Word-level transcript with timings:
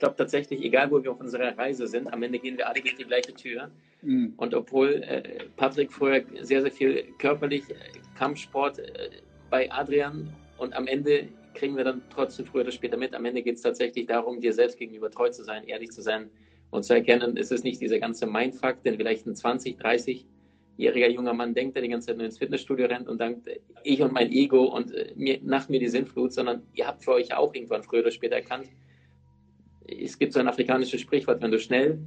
Glaube 0.00 0.16
tatsächlich, 0.16 0.62
egal 0.62 0.90
wo 0.90 1.02
wir 1.02 1.12
auf 1.12 1.20
unserer 1.20 1.56
Reise 1.56 1.86
sind, 1.86 2.12
am 2.12 2.22
Ende 2.22 2.38
gehen 2.38 2.56
wir 2.58 2.68
alle 2.68 2.80
durch 2.80 2.96
die 2.96 3.04
gleiche 3.04 3.32
Tür. 3.34 3.70
Mhm. 4.02 4.34
Und 4.36 4.54
obwohl 4.54 5.02
äh, 5.04 5.44
Patrick 5.56 5.92
vorher 5.92 6.24
sehr, 6.40 6.62
sehr 6.62 6.72
viel 6.72 7.04
körperlich 7.18 7.70
äh, 7.70 7.74
Kampfsport 8.18 8.78
äh, 8.80 9.10
bei 9.50 9.70
Adrian 9.70 10.28
und 10.58 10.74
am 10.74 10.86
Ende 10.86 11.28
kriegen 11.54 11.76
wir 11.76 11.84
dann 11.84 12.02
trotzdem 12.12 12.46
früher 12.46 12.62
oder 12.62 12.72
später 12.72 12.96
mit. 12.96 13.14
Am 13.14 13.24
Ende 13.24 13.42
geht 13.42 13.56
es 13.56 13.62
tatsächlich 13.62 14.06
darum, 14.06 14.40
dir 14.40 14.52
selbst 14.52 14.78
gegenüber 14.78 15.10
treu 15.10 15.28
zu 15.28 15.44
sein, 15.44 15.64
ehrlich 15.64 15.90
zu 15.90 16.02
sein 16.02 16.30
und 16.70 16.84
zu 16.84 16.94
erkennen, 16.94 17.36
es 17.36 17.50
ist 17.50 17.64
nicht 17.64 17.80
dieser 17.80 17.98
ganze 17.98 18.26
Mindfuck, 18.26 18.82
den 18.82 18.96
vielleicht 18.96 19.26
ein 19.26 19.34
20, 19.34 19.78
30-jähriger 19.78 21.08
junger 21.08 21.34
Mann 21.34 21.52
denkt, 21.52 21.74
der 21.74 21.82
die 21.82 21.88
ganze 21.88 22.08
Zeit 22.08 22.16
nur 22.16 22.26
ins 22.26 22.38
Fitnessstudio 22.38 22.86
rennt 22.86 23.08
und 23.08 23.20
denkt, 23.20 23.48
ich 23.82 24.00
und 24.00 24.12
mein 24.12 24.30
Ego 24.30 24.64
und 24.64 24.94
äh, 24.94 25.12
mir, 25.16 25.40
nach 25.42 25.68
mir 25.68 25.80
die 25.80 25.88
Sinnflut, 25.88 26.32
sondern 26.32 26.62
ihr 26.74 26.86
habt 26.86 27.04
für 27.04 27.12
euch 27.12 27.34
auch 27.34 27.52
irgendwann 27.52 27.82
früher 27.82 28.00
oder 28.00 28.12
später 28.12 28.36
erkannt, 28.36 28.68
es 29.98 30.18
gibt 30.18 30.32
so 30.32 30.40
ein 30.40 30.48
afrikanisches 30.48 31.00
Sprichwort, 31.00 31.42
wenn 31.42 31.50
du 31.50 31.58
schnell 31.58 31.98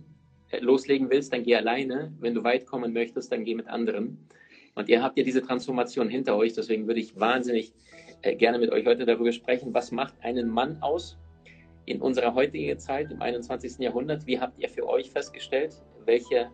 äh, 0.52 0.60
loslegen 0.60 1.10
willst, 1.10 1.34
dann 1.34 1.44
geh 1.44 1.55
alleine. 1.55 2.14
Wenn 2.20 2.34
du 2.34 2.44
weit 2.44 2.66
kommen 2.66 2.94
möchtest, 2.94 3.32
dann 3.32 3.44
geh 3.44 3.56
mit 3.56 3.68
anderen. 3.68 4.18
Und 4.76 4.90
ihr 4.90 5.04
habt 5.04 5.18
ja 5.18 5.23
diese 5.23 5.42
Transformation 5.42 6.09
hinter 6.09 6.36
euch. 6.36 6.54
Deswegen 6.54 6.88
würde 6.88 7.00
ich 7.00 7.20
wahnsinnig 7.20 7.73
äh, 8.22 8.36
gerne 8.36 8.59
mit 8.59 8.72
euch 8.72 8.86
heute 8.86 9.06
darüber 9.06 9.31
sprechen, 9.31 9.73
was 9.73 9.92
macht 9.92 10.14
einen 10.22 10.50
Mann 10.50 10.78
aus 10.81 11.17
in 11.86 12.02
unserer 12.02 12.34
heutigen 12.34 12.80
Zeit, 12.80 13.12
im 13.12 13.22
21. 13.22 13.80
Jahrhundert? 13.80 14.25
Wie 14.25 14.40
habt 14.40 14.58
ihr 14.59 14.70
für 14.70 14.88
euch 14.88 15.09
festgestellt, 15.12 15.75
welche 16.06 16.50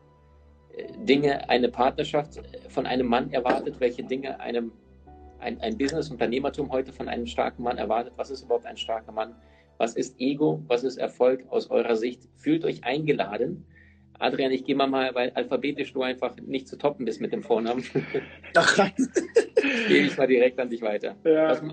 äh, 0.75 0.91
Dinge 1.05 1.49
eine 1.49 1.69
Partnerschaft 1.69 2.41
von 2.69 2.85
einem 2.85 3.07
Mann 3.07 3.31
erwartet, 3.31 3.79
welche 3.79 4.03
Dinge 4.03 4.39
einem, 4.39 4.71
ein, 5.39 5.59
ein 5.61 5.77
Business-Unternehmertum 5.77 6.71
heute 6.71 6.91
von 6.91 7.07
einem 7.07 7.27
starken 7.27 7.63
Mann 7.63 7.77
erwartet? 7.77 8.13
Was 8.17 8.31
ist 8.31 8.43
überhaupt 8.43 8.65
ein 8.65 8.77
starker 8.77 9.11
Mann? 9.11 9.35
Was 9.79 9.95
ist 9.95 10.19
Ego? 10.19 10.61
Was 10.67 10.83
ist 10.83 10.97
Erfolg 10.97 11.45
aus 11.49 11.71
eurer 11.71 11.95
Sicht? 11.95 12.21
Fühlt 12.35 12.65
euch 12.65 12.83
eingeladen. 12.83 13.65
Adrian, 14.19 14.51
ich 14.51 14.65
gehe 14.65 14.75
mal 14.75 14.87
mal, 14.87 15.15
weil 15.15 15.31
alphabetisch 15.31 15.93
du 15.93 16.03
einfach 16.03 16.35
nicht 16.35 16.67
zu 16.67 16.77
toppen 16.77 17.05
bist 17.05 17.21
mit 17.21 17.31
dem 17.31 17.41
Vornamen. 17.41 17.85
Ach, 18.55 18.89
Gehe 19.87 20.03
ich 20.03 20.17
mal 20.17 20.27
direkt 20.27 20.59
an 20.59 20.69
dich 20.69 20.81
weiter. 20.81 21.15
Ja. 21.23 21.51
Was, 21.51 21.63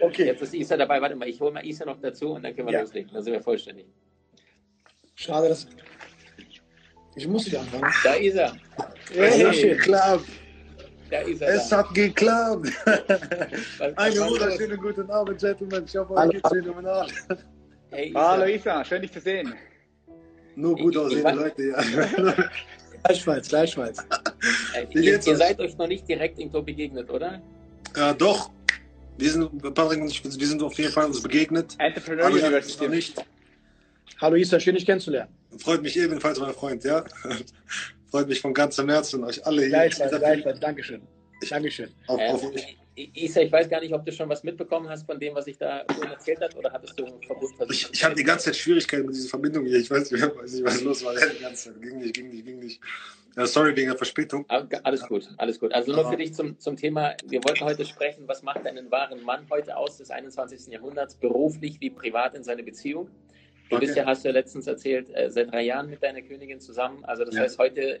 okay. 0.00 0.24
Jetzt 0.24 0.40
ist 0.40 0.54
Isa 0.54 0.78
dabei. 0.78 1.02
Warte 1.02 1.16
mal, 1.16 1.28
ich 1.28 1.38
hole 1.38 1.52
mal 1.52 1.66
Isa 1.66 1.84
noch 1.84 2.00
dazu 2.00 2.30
und 2.30 2.42
dann 2.42 2.56
können 2.56 2.68
wir 2.68 2.72
ja. 2.72 2.80
loslegen. 2.80 3.10
Dann 3.12 3.22
sind 3.22 3.34
wir 3.34 3.42
vollständig. 3.42 3.86
Schade, 5.14 5.48
dass. 5.50 5.68
Ich 7.14 7.28
muss 7.28 7.44
nicht 7.44 7.58
anfangen. 7.58 7.92
Da 8.02 8.14
ist 8.14 8.36
er. 8.36 8.56
Hey. 9.12 9.76
Klar. 9.76 10.22
Da 11.10 11.20
ist 11.20 11.40
er 11.40 11.54
es 11.54 11.68
da. 11.68 11.78
hat 11.78 11.94
geklappt. 11.94 12.68
Einen 13.96 14.18
wunderschönen 14.18 14.78
guten 14.78 15.10
Abend, 15.10 15.40
Gentlemen. 15.40 15.84
Ich 15.86 15.96
hoffe, 15.96 16.12
euch 16.12 16.30
geht's 16.30 16.48
phänomenal. 16.50 17.06
Hey, 17.90 18.10
Isa. 18.10 18.30
Hallo 18.30 18.44
Isa, 18.44 18.84
schön 18.84 19.02
dich 19.02 19.12
zu 19.12 19.20
sehen. 19.20 19.54
Nur 20.56 20.76
gut 20.76 20.96
aussehende 20.96 21.32
Leute, 21.32 21.62
ja. 21.62 21.82
gleichfalls, 23.04 23.48
gleichfalls. 23.48 24.04
Ihr, 24.90 25.24
ihr 25.24 25.36
seid 25.36 25.58
euch 25.60 25.76
noch 25.78 25.86
nicht 25.86 26.06
direkt 26.08 26.38
irgendwo 26.38 26.60
begegnet, 26.60 27.08
oder? 27.10 27.40
Ja, 27.96 28.12
doch. 28.12 28.50
Wir 29.16 29.30
sind, 29.30 29.74
Patrick 29.74 30.00
und 30.00 30.08
ich, 30.08 30.22
wir 30.22 30.46
sind 30.46 30.62
auf 30.62 30.74
jeden 30.74 30.92
Fall 30.92 31.06
uns 31.06 31.22
begegnet. 31.22 31.74
Entrepreneur 31.78 32.26
University. 32.26 32.84
Noch 32.84 32.90
nicht. 32.90 33.24
Hallo 34.20 34.36
Isa, 34.36 34.60
schön 34.60 34.74
dich 34.74 34.84
kennenzulernen. 34.84 35.32
Freut 35.58 35.82
mich 35.82 35.96
ebenfalls, 35.96 36.38
mein 36.38 36.52
Freund, 36.52 36.84
ja. 36.84 37.04
Freut 38.10 38.28
mich 38.28 38.40
von 38.40 38.54
ganzem 38.54 38.88
Herzen, 38.88 39.24
euch 39.24 39.44
alle 39.46 39.62
hier. 39.62 39.68
Gleichfalls, 39.68 40.18
gleichfalls. 40.18 40.60
Dankeschön. 40.60 41.02
Dankeschön. 41.48 41.88
Auf, 42.06 42.20
auf 42.20 42.42
ähm, 42.42 42.52
Isa, 43.14 43.42
ich 43.42 43.52
weiß 43.52 43.68
gar 43.68 43.80
nicht, 43.80 43.94
ob 43.94 44.04
du 44.04 44.12
schon 44.12 44.28
was 44.28 44.42
mitbekommen 44.42 44.88
hast 44.88 45.06
von 45.06 45.20
dem, 45.20 45.34
was 45.34 45.46
ich 45.46 45.56
da 45.56 45.84
vorhin 45.88 46.10
erzählt 46.10 46.40
habe, 46.40 46.56
oder 46.56 46.72
hattest 46.72 46.98
du 46.98 47.06
verbunden? 47.26 47.66
Ich, 47.70 47.88
ich 47.92 48.04
hatte 48.04 48.16
die 48.16 48.24
ganze 48.24 48.46
Zeit 48.46 48.56
Schwierigkeiten 48.56 49.06
mit 49.06 49.14
dieser 49.14 49.28
Verbindung 49.28 49.64
hier. 49.66 49.78
Ich 49.78 49.90
weiß, 49.90 50.10
weiß 50.12 50.52
nicht, 50.52 50.64
was 50.64 50.82
los 50.82 51.04
war. 51.04 51.14
Die 51.14 51.40
ganze 51.40 51.72
Zeit 51.72 51.80
ging 51.80 51.98
nicht, 51.98 52.14
ging 52.14 52.28
nicht, 52.30 52.44
ging 52.44 52.58
nicht. 52.58 52.80
Ja, 53.36 53.46
sorry 53.46 53.76
wegen 53.76 53.88
der 53.88 53.96
Verspätung. 53.96 54.44
Alles 54.48 55.02
gut, 55.06 55.28
alles 55.36 55.60
gut. 55.60 55.72
Also 55.72 55.92
nur 55.92 56.10
für 56.10 56.16
dich 56.16 56.34
zum, 56.34 56.58
zum 56.58 56.76
Thema, 56.76 57.14
wir 57.26 57.44
wollten 57.44 57.64
heute 57.64 57.84
sprechen, 57.84 58.24
was 58.26 58.42
macht 58.42 58.66
einen 58.66 58.90
wahren 58.90 59.22
Mann 59.22 59.46
heute 59.48 59.76
aus 59.76 59.98
des 59.98 60.10
21. 60.10 60.66
Jahrhunderts, 60.72 61.14
beruflich 61.14 61.80
wie 61.80 61.90
privat 61.90 62.34
in 62.34 62.42
seiner 62.42 62.64
Beziehung? 62.64 63.08
Du 63.68 63.76
okay. 63.76 63.84
bist 63.84 63.96
ja, 63.96 64.06
hast 64.06 64.24
du 64.24 64.28
ja 64.28 64.34
letztens 64.34 64.66
erzählt, 64.66 65.14
äh, 65.14 65.30
seit 65.30 65.52
drei 65.52 65.62
Jahren 65.62 65.90
mit 65.90 66.02
deiner 66.02 66.22
Königin 66.22 66.60
zusammen. 66.60 67.04
Also 67.04 67.24
das 67.24 67.34
ja. 67.34 67.42
heißt, 67.42 67.58
heute 67.58 68.00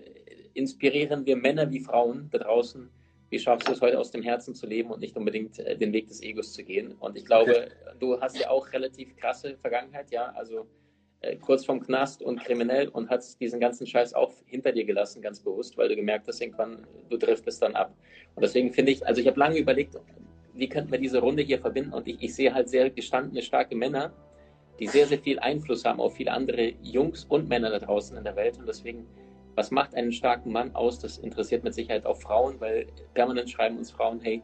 inspirieren 0.54 1.26
wir 1.26 1.36
Männer 1.36 1.70
wie 1.70 1.80
Frauen 1.80 2.28
da 2.30 2.38
draußen. 2.38 2.88
Wie 3.30 3.38
schaffst 3.38 3.68
du 3.68 3.72
es 3.72 3.80
heute 3.82 3.98
aus 3.98 4.10
dem 4.10 4.22
Herzen 4.22 4.54
zu 4.54 4.66
leben 4.66 4.90
und 4.90 5.00
nicht 5.00 5.16
unbedingt 5.16 5.58
äh, 5.58 5.76
den 5.76 5.92
Weg 5.92 6.08
des 6.08 6.22
Egos 6.22 6.54
zu 6.54 6.64
gehen? 6.64 6.92
Und 6.98 7.16
ich 7.16 7.26
glaube, 7.26 7.50
okay. 7.50 7.96
du 8.00 8.20
hast 8.20 8.38
ja 8.38 8.48
auch 8.48 8.72
relativ 8.72 9.14
krasse 9.16 9.56
Vergangenheit, 9.58 10.10
ja, 10.10 10.32
also 10.34 10.66
äh, 11.20 11.36
kurz 11.36 11.66
vom 11.66 11.80
Knast 11.80 12.22
und 12.22 12.42
kriminell 12.42 12.88
und 12.88 13.10
hast 13.10 13.38
diesen 13.40 13.60
ganzen 13.60 13.86
Scheiß 13.86 14.14
auch 14.14 14.32
hinter 14.46 14.72
dir 14.72 14.84
gelassen, 14.84 15.20
ganz 15.20 15.40
bewusst, 15.40 15.76
weil 15.76 15.88
du 15.88 15.96
gemerkt 15.96 16.26
hast, 16.28 16.40
irgendwann, 16.40 16.86
du 17.10 17.18
driftest 17.18 17.60
dann 17.60 17.74
ab. 17.74 17.94
Und 18.34 18.42
deswegen 18.42 18.72
finde 18.72 18.92
ich, 18.92 19.06
also 19.06 19.20
ich 19.20 19.26
habe 19.26 19.38
lange 19.38 19.58
überlegt, 19.58 19.96
wie 20.54 20.68
könnten 20.68 20.90
wir 20.90 20.98
diese 20.98 21.18
Runde 21.18 21.42
hier 21.42 21.58
verbinden? 21.58 21.92
Und 21.92 22.08
ich, 22.08 22.22
ich 22.22 22.34
sehe 22.34 22.54
halt 22.54 22.68
sehr 22.68 22.88
gestandene, 22.88 23.42
starke 23.42 23.76
Männer, 23.76 24.12
die 24.78 24.86
sehr, 24.86 25.06
sehr 25.06 25.18
viel 25.18 25.38
Einfluss 25.38 25.84
haben 25.84 26.00
auf 26.00 26.14
viele 26.14 26.32
andere 26.32 26.72
Jungs 26.82 27.24
und 27.24 27.48
Männer 27.48 27.70
da 27.70 27.78
draußen 27.78 28.16
in 28.16 28.24
der 28.24 28.36
Welt. 28.36 28.58
Und 28.58 28.66
deswegen, 28.66 29.06
was 29.54 29.70
macht 29.70 29.94
einen 29.94 30.12
starken 30.12 30.52
Mann 30.52 30.74
aus? 30.74 30.98
Das 31.00 31.18
interessiert 31.18 31.64
mit 31.64 31.74
Sicherheit 31.74 32.06
auch 32.06 32.20
Frauen, 32.20 32.60
weil 32.60 32.86
permanent 33.14 33.50
schreiben 33.50 33.78
uns 33.78 33.90
Frauen, 33.90 34.20
hey, 34.20 34.42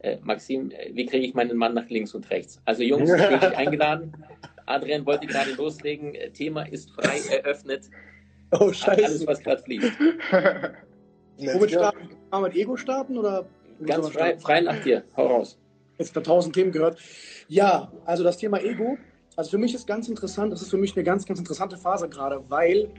äh, 0.00 0.18
Maxim, 0.22 0.70
äh, 0.70 0.90
wie 0.94 1.06
kriege 1.06 1.26
ich 1.26 1.34
meinen 1.34 1.56
Mann 1.56 1.74
nach 1.74 1.88
links 1.88 2.14
und 2.14 2.30
rechts? 2.30 2.60
Also 2.64 2.82
Jungs, 2.82 3.10
ich 3.14 3.40
bin 3.40 3.54
eingeladen. 3.54 4.12
Adrian 4.66 5.04
wollte 5.06 5.26
gerade 5.26 5.52
loslegen. 5.52 6.14
Äh, 6.14 6.30
Thema 6.30 6.62
ist 6.62 6.90
frei 6.90 7.20
eröffnet. 7.30 7.90
Oh, 8.52 8.72
scheiße. 8.72 9.04
Alles, 9.04 9.26
was 9.26 9.42
gerade 9.42 9.62
fliegt. 9.62 9.84
Womit 11.38 11.70
starten? 11.70 12.10
Mal 12.30 12.42
mit 12.42 12.54
Ego 12.54 12.76
starten 12.76 13.16
oder? 13.16 13.46
Ganz 13.84 14.08
frei, 14.10 14.38
frei 14.38 14.60
nach 14.60 14.82
dir. 14.82 15.04
Hau 15.16 15.26
raus. 15.26 15.58
Jetzt 15.98 16.14
da 16.14 16.20
tausend 16.20 16.54
Themen 16.54 16.72
gehört. 16.72 16.98
Ja, 17.48 17.90
also 18.04 18.24
das 18.24 18.36
Thema 18.36 18.60
Ego 18.60 18.98
also 19.40 19.52
für 19.52 19.58
mich 19.58 19.74
ist 19.74 19.86
ganz 19.86 20.06
interessant, 20.06 20.52
das 20.52 20.60
ist 20.60 20.68
für 20.68 20.76
mich 20.76 20.94
eine 20.94 21.02
ganz, 21.02 21.24
ganz 21.24 21.38
interessante 21.38 21.78
Phase 21.78 22.10
gerade, 22.10 22.44
weil 22.50 22.90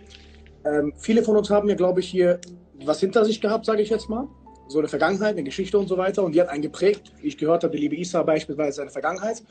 ähm, 0.65 0.91
viele 0.97 1.21
von 1.21 1.37
uns 1.37 1.51
haben 1.51 1.69
ja, 1.69 1.75
glaube 1.75 1.99
ich, 1.99 2.07
hier 2.09 2.41
was 2.83 2.99
hinter 2.99 3.23
sich 3.25 3.41
gehabt, 3.41 3.67
sage 3.67 3.83
ich 3.83 3.91
jetzt 3.91 4.09
mal. 4.09 4.27
So 4.67 4.79
eine 4.79 4.87
Vergangenheit, 4.87 5.33
eine 5.33 5.43
Geschichte 5.43 5.77
und 5.77 5.87
so 5.87 5.97
weiter. 5.97 6.23
Und 6.23 6.33
die 6.33 6.41
hat 6.41 6.49
einen 6.49 6.63
geprägt. 6.63 7.13
Wie 7.21 7.27
ich 7.27 7.37
gehört 7.37 7.63
habe, 7.63 7.75
die 7.75 7.83
liebe 7.83 7.95
Isa 7.95 8.23
beispielsweise 8.23 8.77
seine 8.77 8.89
Vergangenheit. 8.89 9.43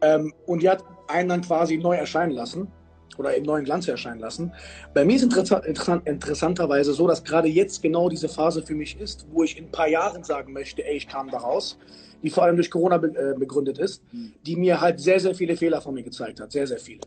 Ähm, 0.00 0.32
und 0.46 0.62
die 0.62 0.70
hat 0.70 0.82
einen 1.08 1.28
dann 1.28 1.42
quasi 1.42 1.76
neu 1.76 1.96
erscheinen 1.96 2.32
lassen 2.32 2.68
oder 3.18 3.34
im 3.34 3.42
neuen 3.42 3.66
Glanz 3.66 3.86
erscheinen 3.86 4.20
lassen. 4.20 4.50
Bei 4.94 5.04
mir 5.04 5.16
ist 5.16 5.22
interessant, 5.24 5.66
interessant, 5.66 6.08
interessanterweise 6.08 6.94
so, 6.94 7.06
dass 7.06 7.22
gerade 7.22 7.48
jetzt 7.48 7.82
genau 7.82 8.08
diese 8.08 8.30
Phase 8.30 8.62
für 8.62 8.74
mich 8.74 8.98
ist, 8.98 9.26
wo 9.30 9.42
ich 9.44 9.58
in 9.58 9.66
ein 9.66 9.72
paar 9.72 9.88
Jahren 9.88 10.24
sagen 10.24 10.54
möchte, 10.54 10.86
ey, 10.86 10.96
ich 10.96 11.06
kam 11.06 11.28
da 11.28 11.36
raus 11.36 11.76
die 12.22 12.30
vor 12.30 12.44
allem 12.44 12.56
durch 12.56 12.70
Corona 12.70 12.98
be 12.98 13.08
äh, 13.08 13.38
begründet 13.38 13.78
ist, 13.78 14.02
hm. 14.10 14.32
die 14.46 14.56
mir 14.56 14.80
halt 14.80 15.00
sehr, 15.00 15.20
sehr 15.20 15.34
viele 15.34 15.56
Fehler 15.56 15.80
von 15.80 15.94
mir 15.94 16.02
gezeigt 16.02 16.40
hat. 16.40 16.52
Sehr, 16.52 16.66
sehr 16.66 16.78
viele. 16.78 17.00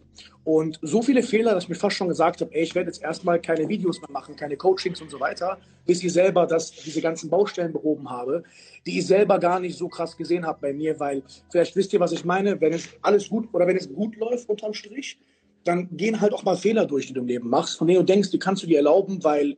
Und 0.44 0.79
so 0.81 1.01
viele 1.01 1.24
Fehler, 1.24 1.53
dass 1.53 1.63
ich 1.63 1.69
mir 1.69 1.75
fast 1.75 1.96
schon 1.96 2.09
gesagt 2.09 2.41
habe, 2.41 2.53
ey, 2.53 2.63
ich 2.63 2.75
werde 2.75 2.90
jetzt 2.90 3.01
erstmal 3.01 3.40
keine 3.40 3.68
Videos 3.69 4.02
mehr 4.02 4.12
machen, 4.12 4.35
keine 4.35 4.57
Coachings 4.57 5.02
und 5.02 5.09
so 5.09 5.19
weiter, 5.19 5.57
bis 5.85 6.03
ich 6.03 6.12
selber 6.12 6.46
das, 6.46 6.72
diese 6.72 7.02
ganzen 7.02 7.29
Baustellen 7.29 7.72
behoben 7.72 8.09
habe, 8.09 8.43
die 8.85 8.99
ich 8.99 9.08
selber 9.08 9.40
gar 9.40 9.59
nicht 9.59 9.78
so 9.78 9.88
krass 9.88 10.17
gesehen 10.17 10.46
habe 10.46 10.59
bei 10.61 10.73
mir, 10.73 10.99
weil 10.99 11.23
vielleicht 11.49 11.76
wisst 11.76 11.93
ihr, 11.93 11.99
was 11.99 12.11
ich 12.11 12.26
meine, 12.26 12.59
wenn 12.59 12.73
es 12.73 12.90
alles 13.02 13.29
gut 13.29 13.47
oder 13.53 13.67
wenn 13.67 13.78
es 13.78 13.91
gut 13.91 14.17
läuft 14.17 14.49
unterm 14.49 14.73
Strich, 14.73 15.17
dann 15.64 15.96
gehen 15.96 16.20
halt 16.20 16.34
auch 16.34 16.43
mal 16.43 16.58
Fehler 16.58 16.85
durch, 16.85 17.08
die 17.08 17.14
du 17.14 17.22
im 17.22 17.28
Leben 17.28 17.49
machst, 17.49 17.78
von 17.78 17.88
denen 17.88 17.99
du 17.99 18.05
denkst, 18.05 18.32
die 18.32 18.40
kannst 18.40 18.64
du 18.64 18.67
dir 18.67 18.78
erlauben, 18.78 19.23
weil 19.23 19.55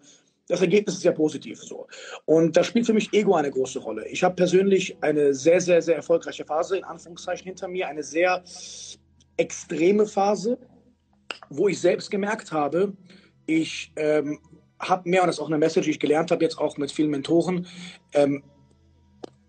das 0.47 0.61
Ergebnis 0.61 0.95
ist 0.95 1.01
sehr 1.01 1.11
positiv 1.11 1.59
so. 1.61 1.87
Und 2.25 2.55
da 2.55 2.63
spielt 2.63 2.85
für 2.85 2.93
mich 2.93 3.11
Ego 3.13 3.35
eine 3.35 3.51
große 3.51 3.79
Rolle. 3.79 4.07
Ich 4.07 4.23
habe 4.23 4.35
persönlich 4.35 4.95
eine 5.01 5.33
sehr, 5.33 5.59
sehr, 5.59 5.81
sehr 5.81 5.95
erfolgreiche 5.95 6.45
Phase 6.45 6.77
in 6.77 6.83
Anführungszeichen 6.83 7.45
hinter 7.45 7.67
mir, 7.67 7.87
eine 7.87 8.03
sehr 8.03 8.43
extreme 9.37 10.05
Phase, 10.05 10.57
wo 11.49 11.67
ich 11.67 11.79
selbst 11.79 12.11
gemerkt 12.11 12.51
habe, 12.51 12.93
ich 13.47 13.91
ähm, 13.95 14.39
habe 14.79 15.09
mehr, 15.09 15.21
und 15.21 15.27
das 15.27 15.37
ist 15.37 15.41
auch 15.41 15.47
eine 15.47 15.57
Message, 15.57 15.85
die 15.85 15.91
ich 15.91 15.99
gelernt 15.99 16.31
habe, 16.31 16.43
jetzt 16.43 16.57
auch 16.57 16.77
mit 16.77 16.91
vielen 16.91 17.09
Mentoren, 17.09 17.67
ähm, 18.13 18.43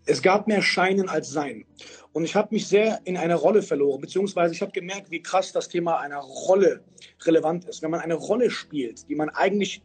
es 0.06 0.22
gab 0.22 0.46
mehr 0.46 0.62
Scheinen 0.62 1.08
als 1.08 1.30
Sein. 1.30 1.66
Und 2.12 2.24
ich 2.24 2.36
habe 2.36 2.54
mich 2.54 2.68
sehr 2.68 3.00
in 3.04 3.16
eine 3.16 3.34
Rolle 3.34 3.60
verloren, 3.60 4.00
beziehungsweise 4.00 4.54
ich 4.54 4.62
habe 4.62 4.72
gemerkt, 4.72 5.10
wie 5.10 5.20
krass 5.20 5.52
das 5.52 5.68
Thema 5.68 5.98
einer 5.98 6.18
Rolle 6.18 6.84
relevant 7.24 7.64
ist. 7.64 7.82
Wenn 7.82 7.90
man 7.90 8.00
eine 8.00 8.14
Rolle 8.14 8.50
spielt, 8.50 9.08
die 9.08 9.16
man 9.16 9.28
eigentlich 9.30 9.82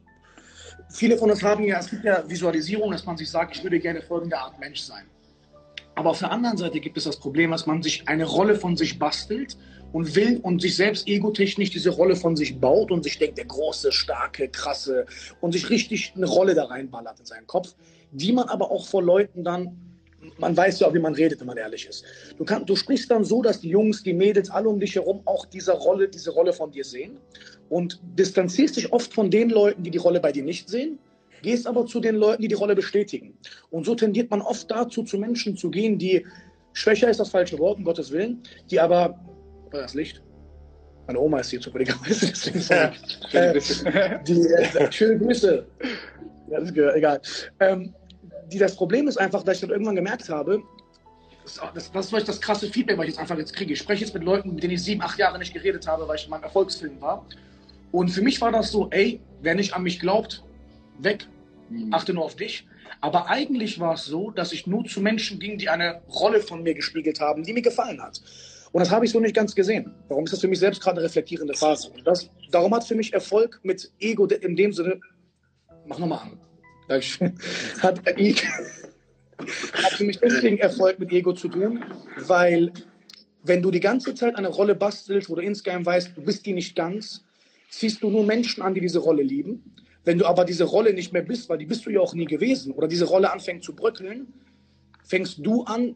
viele 0.92 1.18
von 1.18 1.32
uns 1.32 1.42
haben 1.44 1.64
ja, 1.64 1.80
es 1.80 1.90
gibt 1.90 2.04
ja 2.04 2.24
Visualisierung, 2.28 2.92
dass 2.92 3.06
man 3.06 3.18
sich 3.18 3.30
sagt, 3.30 3.56
ich 3.56 3.64
würde 3.64 3.80
gerne 3.80 4.02
folgende 4.02 4.38
Art 4.38 4.60
Mensch 4.60 4.82
sein. 4.82 5.06
Aber 5.96 6.12
auf 6.12 6.20
der 6.20 6.32
anderen 6.32 6.58
Seite 6.58 6.80
gibt 6.80 6.98
es 6.98 7.04
das 7.04 7.18
Problem, 7.18 7.52
dass 7.52 7.66
man 7.66 7.84
sich 7.84 8.08
eine 8.08 8.26
Rolle 8.26 8.56
von 8.56 8.78
sich 8.78 8.98
bastelt 8.98 9.58
und 9.92 10.16
will 10.16 10.40
und 10.42 10.62
sich 10.62 10.76
selbst 10.76 11.08
egotechnisch 11.08 11.70
diese 11.70 11.90
Rolle 11.90 12.16
von 12.16 12.36
sich 12.36 12.60
baut 12.60 12.92
und 12.92 13.04
sich 13.04 13.20
denkt, 13.20 13.38
der 13.38 13.46
große, 13.46 13.92
starke, 13.92 14.48
krasse 14.48 15.06
und 15.42 15.52
sich 15.52 15.70
richtig 15.70 16.14
eine 16.16 16.28
Rolle 16.28 16.56
da 16.56 16.66
reinballert 16.66 17.20
in 17.20 17.26
seinen 17.26 17.48
Kopf, 17.48 17.76
die 18.12 18.32
man 18.32 18.48
aber 18.48 18.72
auch 18.72 18.88
vor 18.88 19.04
Leuten 19.04 19.44
dann, 19.44 19.78
man 20.38 20.56
weiß 20.56 20.80
ja 20.80 20.94
wie 20.94 21.00
man 21.00 21.14
redet, 21.14 21.40
wenn 21.42 21.48
man 21.48 21.58
ehrlich 21.58 21.88
ist. 21.88 22.06
Du, 22.38 22.46
kann, 22.46 22.66
du 22.66 22.76
sprichst 22.76 23.12
dann 23.12 23.26
so, 23.26 23.42
dass 23.42 23.60
die 23.60 23.70
Jungs, 23.70 24.02
die 24.04 24.14
Mädels, 24.14 24.50
alle 24.50 24.70
um 24.70 24.80
dich 24.80 24.96
herum 24.96 25.22
auch 25.26 25.46
diese 25.46 25.74
Rolle, 25.74 26.08
diese 26.08 26.32
Rolle 26.32 26.54
von 26.54 26.72
dir 26.72 26.86
sehen 26.86 27.18
und 27.72 28.00
distanzierst 28.20 28.76
dich 28.76 28.92
oft 28.92 29.14
von 29.14 29.32
den 29.32 29.50
Leuten, 29.50 29.84
die 29.84 29.92
die 29.92 29.98
Rolle 29.98 30.20
bei 30.20 30.32
dir 30.32 30.44
nicht 30.44 30.70
sehen 30.70 31.00
gehst 31.42 31.68
aber 31.68 31.86
zu 31.86 32.00
den 32.00 32.16
Leuten, 32.16 32.42
die 32.42 32.48
die 32.48 32.56
Rolle 32.56 32.76
bestätigen. 32.76 33.38
Und 33.70 33.86
so 33.86 33.96
tendiert 33.96 34.30
man 34.30 34.42
oft 34.42 34.70
dazu, 34.70 35.04
zu 35.04 35.18
Menschen 35.18 35.58
zu 35.58 35.70
gehen, 35.70 35.98
die 35.98 36.26
schwächer 36.74 37.10
ist 37.10 37.20
das 37.20 37.30
falsche 37.30 37.58
Wort, 37.60 37.78
um 37.78 37.84
Gottes 37.84 38.12
Willen, 38.12 38.44
die 38.70 38.80
aber, 38.80 39.20
oh, 39.66 39.70
das 39.72 39.94
Licht, 39.94 40.22
meine 41.08 41.20
Oma 41.20 41.40
ist 41.40 41.50
hier 41.50 41.60
zufälligerweise, 41.60 42.28
deswegen 42.30 42.60
ja, 42.70 42.92
äh, 43.32 43.60
die, 44.24 44.42
äh, 44.42 44.92
schöne 44.92 45.18
Grüße, 45.18 45.66
ja, 46.50 46.60
das 46.60 46.70
ist 46.70 46.78
egal. 46.78 47.22
Ähm, 47.60 47.94
die, 48.52 48.60
das 48.60 48.76
Problem 48.76 49.08
ist 49.08 49.18
einfach, 49.18 49.44
dass 49.44 49.56
ich 49.56 49.62
dann 49.62 49.72
irgendwann 49.72 49.96
gemerkt 49.96 50.30
habe, 50.30 50.62
das, 51.44 51.92
das, 51.92 52.14
ist 52.14 52.28
das 52.28 52.40
krasse 52.40 52.68
Feedback, 52.68 52.98
was 53.00 53.06
ich 53.06 53.12
jetzt 53.12 53.20
einfach 53.20 53.38
jetzt 53.38 53.54
kriege. 53.54 53.74
Ich 53.74 53.80
spreche 53.80 54.06
jetzt 54.06 54.14
mit 54.14 54.24
Leuten, 54.24 54.54
mit 54.54 54.64
denen 54.64 54.74
ich 54.74 54.84
sieben, 54.84 55.02
acht 55.02 55.18
Jahre 55.18 55.40
nicht 55.40 55.54
geredet 55.54 55.88
habe, 55.88 56.08
weil 56.08 56.16
ich 56.16 56.26
in 56.26 56.30
meinem 56.30 56.44
Erfolgsfilm 56.44 57.02
war. 57.02 57.26
Und 57.92 58.10
für 58.10 58.22
mich 58.22 58.40
war 58.42 58.52
das 58.52 58.72
so, 58.72 58.90
ey, 58.92 59.20
wer 59.42 59.56
nicht 59.56 59.74
an 59.74 59.84
mich 59.84 60.00
glaubt, 60.00 60.44
weg, 61.00 61.28
mhm. 61.70 61.94
achte 61.94 62.14
nur 62.14 62.26
auf 62.26 62.36
dich. 62.36 62.68
Aber 63.00 63.30
eigentlich 63.30 63.80
war 63.80 63.96
es 63.96 64.06
so, 64.06 64.32
dass 64.32 64.52
ich 64.52 64.68
nur 64.68 64.86
zu 64.86 65.02
Menschen 65.02 65.40
ging, 65.40 65.58
die 65.58 65.70
eine 65.70 66.02
Rolle 66.10 66.42
von 66.42 66.64
mir 66.64 66.74
gespiegelt 66.74 67.20
haben, 67.20 67.44
die 67.44 67.54
mir 67.54 67.62
gefallen 67.62 68.02
hat. 68.02 68.22
Und 68.72 68.80
das 68.80 68.92
habe 68.92 69.06
ich 69.06 69.12
so 69.12 69.20
nicht 69.20 69.36
ganz 69.36 69.54
gesehen. 69.56 69.94
Warum 70.08 70.24
ist 70.26 70.32
das 70.32 70.42
für 70.42 70.48
mich 70.48 70.60
selbst 70.60 70.82
gerade 70.82 70.98
eine 70.98 71.06
reflektierende 71.06 71.54
Phase? 71.54 71.90
Und 71.90 72.06
das, 72.08 72.30
darum 72.52 72.74
hat 72.74 72.86
für 72.86 72.96
mich 72.96 73.14
Erfolg 73.14 73.60
mit 73.64 73.92
Ego 74.00 74.26
in 74.26 74.56
dem 74.56 74.72
Sinne, 74.72 75.00
mach 75.86 76.00
nochmal 76.00 76.20
an. 76.20 76.40
Hat, 77.82 78.02
hat 78.06 79.94
für 79.94 80.04
mich 80.04 80.20
deswegen 80.20 80.58
Erfolg 80.58 81.00
mit 81.00 81.10
Ego 81.14 81.32
zu 81.32 81.48
tun, 81.48 81.86
weil 82.28 82.74
wenn 83.44 83.62
du 83.62 83.72
die 83.72 83.80
ganze 83.80 84.14
Zeit 84.14 84.36
eine 84.36 84.50
Rolle 84.50 84.76
bastelst, 84.76 85.30
wo 85.30 85.36
du 85.36 85.42
insgeheim 85.42 85.86
weißt, 85.86 86.12
du 86.18 86.22
bist 86.22 86.46
die 86.46 86.52
nicht 86.52 86.76
ganz, 86.76 87.24
ziehst 87.72 88.04
du 88.04 88.10
nur 88.12 88.24
Menschen 88.24 88.62
an, 88.62 88.76
die 88.76 88.82
diese 88.82 89.00
Rolle 89.00 89.24
lieben. 89.24 89.74
Wenn 90.04 90.18
du 90.18 90.26
aber 90.26 90.46
diese 90.46 90.66
Rolle 90.66 90.94
nicht 90.94 91.14
mehr 91.14 91.22
bist, 91.22 91.50
weil 91.50 91.58
die 91.58 91.66
bist 91.66 91.86
du 91.86 91.90
ja 91.90 92.00
auch 92.00 92.14
nie 92.14 92.26
gewesen, 92.26 92.72
oder 92.74 92.88
diese 92.88 93.06
Rolle 93.06 93.32
anfängt 93.32 93.64
zu 93.64 93.76
bröckeln, 93.76 94.34
fängst 95.04 95.40
du 95.40 95.64
an, 95.64 95.96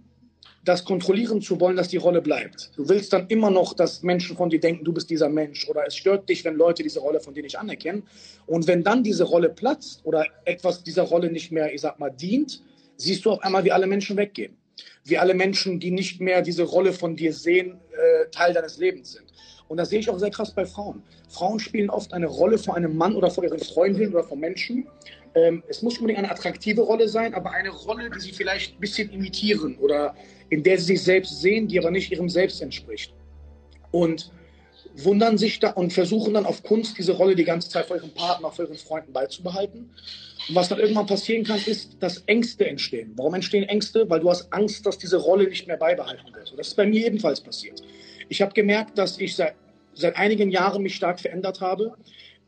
das 0.63 0.83
kontrollieren 0.83 1.41
zu 1.41 1.59
wollen, 1.59 1.75
dass 1.75 1.89
die 1.89 1.97
Rolle 1.97 2.21
bleibt. 2.21 2.71
Du 2.75 2.89
willst 2.89 3.13
dann 3.13 3.27
immer 3.27 3.51
noch, 3.51 3.73
dass 3.73 4.01
Menschen 4.01 4.35
von 4.35 4.49
dir 4.49 4.59
denken, 4.59 4.83
du 4.83 4.93
bist 4.93 5.09
dieser 5.09 5.29
Mensch. 5.29 5.67
Oder 5.69 5.85
es 5.85 5.95
stört 5.95 6.27
dich, 6.27 6.43
wenn 6.43 6.55
Leute 6.55 6.81
diese 6.81 6.99
Rolle 6.99 7.19
von 7.19 7.35
dir 7.35 7.43
nicht 7.43 7.59
anerkennen. 7.59 8.03
Und 8.47 8.65
wenn 8.65 8.83
dann 8.83 9.03
diese 9.03 9.25
Rolle 9.25 9.49
platzt 9.49 10.01
oder 10.03 10.25
etwas 10.43 10.83
dieser 10.83 11.03
Rolle 11.03 11.31
nicht 11.31 11.51
mehr, 11.51 11.71
ich 11.73 11.81
sag 11.81 11.99
mal, 11.99 12.09
dient, 12.09 12.63
siehst 12.97 13.25
du 13.25 13.31
auf 13.31 13.43
einmal, 13.43 13.63
wie 13.63 13.71
alle 13.71 13.85
Menschen 13.85 14.17
weggehen. 14.17 14.57
Wie 15.03 15.19
alle 15.19 15.35
Menschen, 15.35 15.79
die 15.79 15.91
nicht 15.91 16.19
mehr 16.19 16.41
diese 16.41 16.63
Rolle 16.63 16.93
von 16.93 17.15
dir 17.15 17.31
sehen, 17.33 17.79
äh, 17.91 18.29
Teil 18.31 18.53
deines 18.53 18.77
Lebens 18.77 19.13
sind. 19.13 19.24
Und 19.67 19.77
das 19.77 19.89
sehe 19.89 19.99
ich 19.99 20.09
auch 20.09 20.19
sehr 20.19 20.29
krass 20.29 20.51
bei 20.51 20.65
Frauen. 20.65 21.01
Frauen 21.29 21.59
spielen 21.59 21.89
oft 21.89 22.13
eine 22.13 22.27
Rolle 22.27 22.57
vor 22.57 22.75
einem 22.75 22.95
Mann 22.95 23.15
oder 23.15 23.31
vor 23.31 23.43
ihren 23.43 23.59
Freundinnen 23.59 24.13
oder 24.13 24.23
vor 24.23 24.37
Menschen. 24.37 24.87
Ähm, 25.33 25.63
es 25.67 25.81
muss 25.81 25.97
unbedingt 25.97 26.19
eine 26.19 26.31
attraktive 26.31 26.81
Rolle 26.81 27.09
sein, 27.09 27.33
aber 27.33 27.51
eine 27.51 27.69
Rolle, 27.69 28.09
die 28.09 28.19
sie 28.19 28.31
vielleicht 28.31 28.75
ein 28.75 28.79
bisschen 28.79 29.09
imitieren 29.09 29.77
oder 29.79 30.15
in 30.49 30.61
der 30.63 30.77
sie 30.77 30.85
sich 30.85 31.03
selbst 31.03 31.41
sehen, 31.41 31.67
die 31.67 31.79
aber 31.79 31.91
nicht 31.91 32.11
ihrem 32.11 32.29
Selbst 32.29 32.61
entspricht. 32.61 33.13
Und 33.91 34.31
wundern 34.97 35.37
sich 35.37 35.59
da 35.59 35.71
und 35.71 35.91
versuchen 35.91 36.33
dann 36.33 36.45
auf 36.45 36.63
Kunst 36.63 36.97
diese 36.97 37.13
Rolle 37.13 37.35
die 37.35 37.43
ganze 37.43 37.69
Zeit 37.69 37.85
vor 37.87 37.97
ihrem 37.97 38.11
Partner, 38.11 38.51
vor 38.51 38.65
ihren 38.65 38.77
Freunden 38.77 39.11
beizubehalten. 39.11 39.89
Und 40.47 40.55
was 40.55 40.69
dann 40.69 40.79
irgendwann 40.79 41.07
passieren 41.07 41.43
kann, 41.43 41.59
ist, 41.65 41.97
dass 41.99 42.19
Ängste 42.27 42.67
entstehen. 42.67 43.13
Warum 43.15 43.33
entstehen 43.33 43.63
Ängste? 43.63 44.09
Weil 44.09 44.19
du 44.19 44.29
hast 44.29 44.51
Angst, 44.53 44.85
dass 44.85 44.97
diese 44.97 45.17
Rolle 45.17 45.49
nicht 45.49 45.67
mehr 45.67 45.77
beibehalten 45.77 46.33
wird. 46.33 46.51
Und 46.51 46.57
das 46.57 46.67
ist 46.67 46.75
bei 46.75 46.85
mir 46.85 47.05
ebenfalls 47.07 47.41
passiert. 47.41 47.81
Ich 48.29 48.41
habe 48.41 48.53
gemerkt, 48.53 48.97
dass 48.97 49.19
ich 49.19 49.35
seit, 49.35 49.55
seit 49.93 50.15
einigen 50.17 50.49
Jahren 50.51 50.83
mich 50.83 50.95
stark 50.95 51.19
verändert 51.19 51.61
habe. 51.61 51.93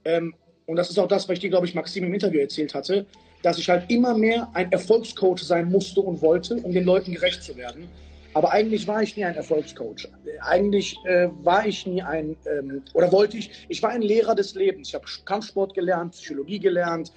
Ähm, 0.05 0.35
und 0.65 0.75
das 0.75 0.89
ist 0.89 0.99
auch 0.99 1.07
das, 1.07 1.27
was 1.27 1.33
ich 1.33 1.39
dir, 1.39 1.49
glaube 1.49 1.65
ich, 1.65 1.75
Maxim 1.75 2.03
im 2.03 2.13
Interview 2.13 2.39
erzählt 2.39 2.73
hatte, 2.73 3.05
dass 3.41 3.57
ich 3.57 3.69
halt 3.69 3.89
immer 3.89 4.17
mehr 4.17 4.49
ein 4.53 4.71
Erfolgscoach 4.71 5.39
sein 5.39 5.69
musste 5.69 6.01
und 6.01 6.21
wollte, 6.21 6.55
um 6.55 6.73
den 6.73 6.83
Leuten 6.83 7.13
gerecht 7.13 7.43
zu 7.43 7.55
werden. 7.55 7.87
Aber 8.33 8.51
eigentlich 8.51 8.87
war 8.87 9.01
ich 9.01 9.15
nie 9.15 9.23
ein 9.23 9.35
Erfolgscoach. 9.35 10.07
Eigentlich 10.41 10.95
äh, 11.05 11.29
war 11.43 11.65
ich 11.65 11.87
nie 11.87 12.01
ein, 12.01 12.35
ähm, 12.45 12.83
oder 12.93 13.11
wollte 13.11 13.37
ich, 13.37 13.49
ich 13.67 13.81
war 13.81 13.89
ein 13.89 14.01
Lehrer 14.01 14.35
des 14.35 14.53
Lebens. 14.53 14.89
Ich 14.89 14.95
habe 14.95 15.05
Kampfsport 15.25 15.73
gelernt, 15.73 16.11
Psychologie 16.11 16.59
gelernt, 16.59 17.11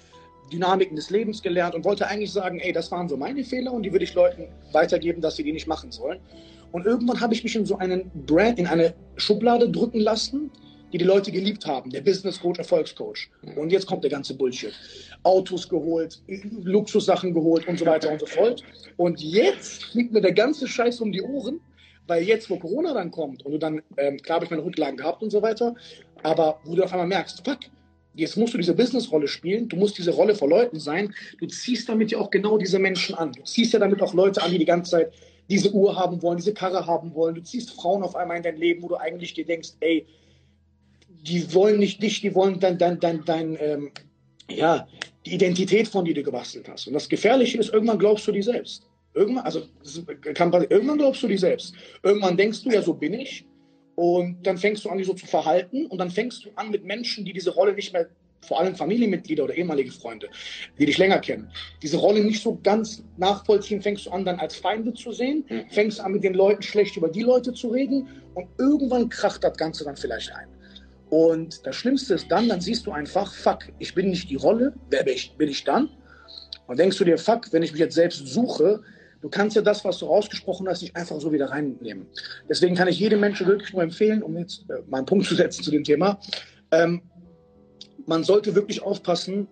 Dynamiken 0.51 0.95
des 0.95 1.09
Lebens 1.09 1.41
gelernt 1.41 1.75
und 1.75 1.85
wollte 1.85 2.07
eigentlich 2.07 2.31
sagen, 2.31 2.59
ey, 2.59 2.73
das 2.73 2.91
waren 2.91 3.07
so 3.07 3.17
meine 3.17 3.43
Fehler 3.43 3.71
und 3.71 3.83
die 3.83 3.91
würde 3.91 4.05
ich 4.05 4.13
Leuten 4.13 4.47
weitergeben, 4.71 5.21
dass 5.21 5.35
sie 5.35 5.43
die 5.43 5.53
nicht 5.53 5.67
machen 5.67 5.91
sollen. 5.91 6.19
Und 6.71 6.85
irgendwann 6.85 7.19
habe 7.19 7.33
ich 7.33 7.43
mich 7.43 7.55
in 7.55 7.65
so 7.65 7.77
einen 7.77 8.09
Brand, 8.25 8.59
in 8.59 8.67
eine 8.67 8.93
Schublade 9.17 9.69
drücken 9.69 9.99
lassen, 9.99 10.51
die 10.91 10.97
die 10.97 11.05
Leute 11.05 11.31
geliebt 11.31 11.65
haben. 11.65 11.89
Der 11.89 12.01
Business 12.01 12.39
Coach, 12.39 12.59
Erfolgscoach. 12.59 13.29
Und 13.55 13.71
jetzt 13.71 13.87
kommt 13.87 14.03
der 14.03 14.11
ganze 14.11 14.35
Bullshit. 14.35 14.73
Autos 15.23 15.67
geholt, 15.67 16.21
Luxussachen 16.63 17.33
geholt 17.33 17.67
und 17.67 17.79
so 17.79 17.85
weiter 17.85 18.11
und 18.11 18.19
so 18.19 18.25
fort. 18.25 18.63
Und 18.97 19.21
jetzt 19.21 19.85
fliegt 19.85 20.11
mir 20.11 20.21
der 20.21 20.33
ganze 20.33 20.67
Scheiß 20.67 20.99
um 21.01 21.11
die 21.11 21.21
Ohren, 21.21 21.59
weil 22.07 22.23
jetzt, 22.23 22.49
wo 22.49 22.57
Corona 22.57 22.93
dann 22.93 23.11
kommt 23.11 23.45
und 23.45 23.53
du 23.53 23.57
dann, 23.57 23.81
ähm, 23.97 24.17
klar 24.17 24.35
habe 24.35 24.45
ich 24.45 24.51
meine 24.51 24.65
Rücklagen 24.65 24.97
gehabt 24.97 25.23
und 25.23 25.29
so 25.29 25.41
weiter, 25.41 25.75
aber 26.23 26.59
wo 26.65 26.75
du 26.75 26.83
auf 26.83 26.91
einmal 26.91 27.07
merkst, 27.07 27.45
fuck, 27.45 27.59
Jetzt 28.13 28.35
musst 28.35 28.53
du 28.53 28.57
diese 28.57 28.73
Business-Rolle 28.73 29.27
spielen, 29.27 29.69
du 29.69 29.77
musst 29.77 29.97
diese 29.97 30.11
Rolle 30.11 30.35
vor 30.35 30.49
Leuten 30.49 30.79
sein. 30.79 31.13
Du 31.39 31.47
ziehst 31.47 31.87
damit 31.87 32.11
ja 32.11 32.17
auch 32.17 32.29
genau 32.29 32.57
diese 32.57 32.77
Menschen 32.77 33.15
an. 33.15 33.31
Du 33.31 33.43
ziehst 33.43 33.71
ja 33.71 33.79
damit 33.79 34.01
auch 34.01 34.13
Leute 34.13 34.43
an, 34.43 34.51
die 34.51 34.57
die 34.57 34.65
ganze 34.65 34.91
Zeit 34.91 35.13
diese 35.51 35.73
Uhr 35.73 35.97
haben 35.97 36.21
wollen, 36.21 36.37
diese 36.37 36.53
Karre 36.53 36.87
haben 36.87 37.13
wollen. 37.13 37.35
Du 37.35 37.43
ziehst 37.43 37.71
Frauen 37.71 38.03
auf 38.03 38.15
einmal 38.15 38.37
in 38.37 38.43
dein 38.43 38.55
Leben, 38.55 38.81
wo 38.81 38.87
du 38.87 38.95
eigentlich 38.95 39.33
dir 39.33 39.45
denkst, 39.45 39.71
ey, 39.81 40.07
die 41.09 41.53
wollen 41.53 41.77
nicht 41.77 42.01
dich, 42.01 42.21
die 42.21 42.33
wollen 42.33 42.59
dein, 42.59 42.77
dein, 42.77 43.01
dein, 43.01 43.25
dein 43.25 43.57
ähm, 43.59 43.91
ja, 44.49 44.87
die 45.25 45.33
Identität 45.33 45.89
von 45.89 46.05
die 46.05 46.13
du 46.13 46.23
gebastelt 46.23 46.69
hast. 46.69 46.87
Und 46.87 46.93
das 46.93 47.09
Gefährliche 47.09 47.57
ist, 47.57 47.73
irgendwann 47.73 47.99
glaubst 47.99 48.25
du 48.27 48.31
dir 48.31 48.43
selbst. 48.43 48.87
Irgendwann, 49.13 49.43
also 49.43 49.63
kann, 50.33 50.53
irgendwann 50.69 50.97
glaubst 50.97 51.21
du 51.21 51.27
dir 51.27 51.37
selbst. 51.37 51.75
Irgendwann 52.01 52.37
denkst 52.37 52.63
du, 52.63 52.69
ja, 52.69 52.81
so 52.81 52.93
bin 52.93 53.13
ich. 53.13 53.45
Und 53.95 54.47
dann 54.47 54.57
fängst 54.57 54.85
du 54.85 54.89
an, 54.89 54.99
dich 54.99 55.07
so 55.07 55.13
zu 55.13 55.27
verhalten. 55.27 55.85
Und 55.87 55.97
dann 55.97 56.09
fängst 56.09 56.45
du 56.45 56.49
an 56.55 56.71
mit 56.71 56.85
Menschen, 56.85 57.25
die 57.25 57.33
diese 57.33 57.53
Rolle 57.53 57.73
nicht 57.73 57.91
mehr 57.91 58.07
vor 58.45 58.59
allem 58.59 58.75
Familienmitglieder 58.75 59.43
oder 59.43 59.55
ehemalige 59.55 59.91
Freunde, 59.91 60.29
die 60.77 60.85
dich 60.85 60.97
länger 60.97 61.19
kennen, 61.19 61.49
diese 61.81 61.97
Rolle 61.97 62.23
nicht 62.23 62.41
so 62.41 62.59
ganz 62.63 63.03
nachvollziehen, 63.17 63.81
fängst 63.81 64.05
du 64.05 64.11
an, 64.11 64.25
dann 64.25 64.39
als 64.39 64.55
Feinde 64.55 64.93
zu 64.93 65.11
sehen, 65.11 65.45
mhm. 65.49 65.63
fängst 65.69 65.99
an, 65.99 66.13
mit 66.13 66.23
den 66.23 66.33
Leuten 66.33 66.61
schlecht 66.61 66.97
über 66.97 67.09
die 67.09 67.21
Leute 67.21 67.53
zu 67.53 67.69
reden 67.69 68.07
und 68.33 68.47
irgendwann 68.57 69.09
kracht 69.09 69.43
das 69.43 69.57
Ganze 69.57 69.83
dann 69.83 69.95
vielleicht 69.95 70.33
ein. 70.33 70.47
Und 71.09 71.65
das 71.67 71.75
Schlimmste 71.75 72.13
ist 72.13 72.31
dann, 72.31 72.47
dann 72.47 72.61
siehst 72.61 72.87
du 72.87 72.91
einfach, 72.91 73.33
fuck, 73.33 73.59
ich 73.79 73.93
bin 73.93 74.09
nicht 74.09 74.29
die 74.29 74.37
Rolle, 74.37 74.73
wer 74.89 75.03
bin 75.03 75.15
ich, 75.15 75.35
bin 75.37 75.49
ich 75.49 75.63
dann? 75.63 75.89
Und 76.67 76.79
denkst 76.79 76.97
du 76.97 77.03
dir, 77.03 77.17
fuck, 77.17 77.51
wenn 77.51 77.63
ich 77.63 77.73
mich 77.73 77.81
jetzt 77.81 77.95
selbst 77.95 78.25
suche, 78.27 78.81
du 79.21 79.29
kannst 79.29 79.57
ja 79.57 79.61
das, 79.61 79.83
was 79.83 79.99
du 79.99 80.05
rausgesprochen 80.05 80.69
hast, 80.69 80.81
nicht 80.81 80.95
einfach 80.95 81.19
so 81.19 81.33
wieder 81.33 81.49
reinnehmen. 81.49 82.07
Deswegen 82.49 82.75
kann 82.75 82.87
ich 82.87 82.97
jedem 82.97 83.19
Menschen 83.19 83.45
wirklich 83.45 83.73
nur 83.73 83.83
empfehlen, 83.83 84.23
um 84.23 84.37
jetzt 84.37 84.63
äh, 84.69 84.81
mal 84.87 84.99
einen 84.99 85.05
Punkt 85.05 85.25
zu 85.25 85.35
setzen 85.35 85.63
zu 85.63 85.71
dem 85.71 85.83
Thema, 85.83 86.17
ähm, 86.71 87.01
man 88.05 88.23
sollte 88.23 88.55
wirklich 88.55 88.81
aufpassen, 88.81 89.47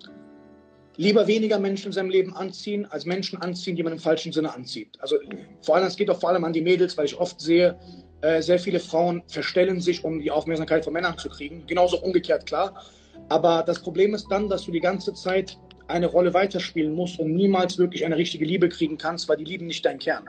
lieber 0.98 1.28
weniger 1.28 1.60
Menschen 1.60 1.88
in 1.88 1.94
seinem 1.94 2.10
Leben 2.10 2.36
anziehen, 2.36 2.86
als 2.86 3.06
Menschen 3.06 3.42
anziehen, 3.42 3.76
die 3.76 3.84
man 3.84 3.94
im 3.94 4.00
falschen 4.00 4.34
Sinne 4.34 4.54
anzieht. 4.54 4.98
Also 5.00 5.18
vor 5.62 5.76
allem, 5.76 5.86
es 5.86 5.96
geht 5.96 6.10
auch 6.10 6.20
vor 6.20 6.30
allem 6.30 6.44
an 6.44 6.54
die 6.54 6.62
Mädels, 6.62 6.98
weil 6.98 7.06
ich 7.06 7.18
oft 7.18 7.40
sehe, 7.40 7.80
äh, 8.22 8.42
sehr 8.42 8.60
viele 8.60 8.80
Frauen 8.80 9.24
verstellen 9.28 9.80
sich, 9.80 10.04
um 10.04 10.20
die 10.20 10.30
Aufmerksamkeit 10.30 10.84
von 10.84 10.94
Männern 10.94 11.18
zu 11.18 11.30
kriegen. 11.30 11.66
Genauso 11.68 12.02
umgekehrt, 12.02 12.46
klar. 12.46 12.84
Aber 13.30 13.64
das 13.66 13.80
Problem 13.80 14.14
ist 14.14 14.28
dann, 14.30 14.50
dass 14.50 14.66
du 14.66 14.72
die 14.72 14.82
ganze 14.82 15.14
Zeit 15.14 15.58
eine 15.88 16.08
Rolle 16.08 16.34
weiterspielen 16.34 16.94
musst 16.94 17.20
und 17.20 17.34
niemals 17.34 17.78
wirklich 17.78 18.06
eine 18.06 18.18
richtige 18.18 18.46
Liebe 18.46 18.70
kriegen 18.70 18.98
kannst, 18.98 19.30
weil 19.30 19.38
die 19.38 19.46
lieben 19.46 19.68
nicht 19.68 19.86
dein 19.86 20.00
Kern. 20.00 20.28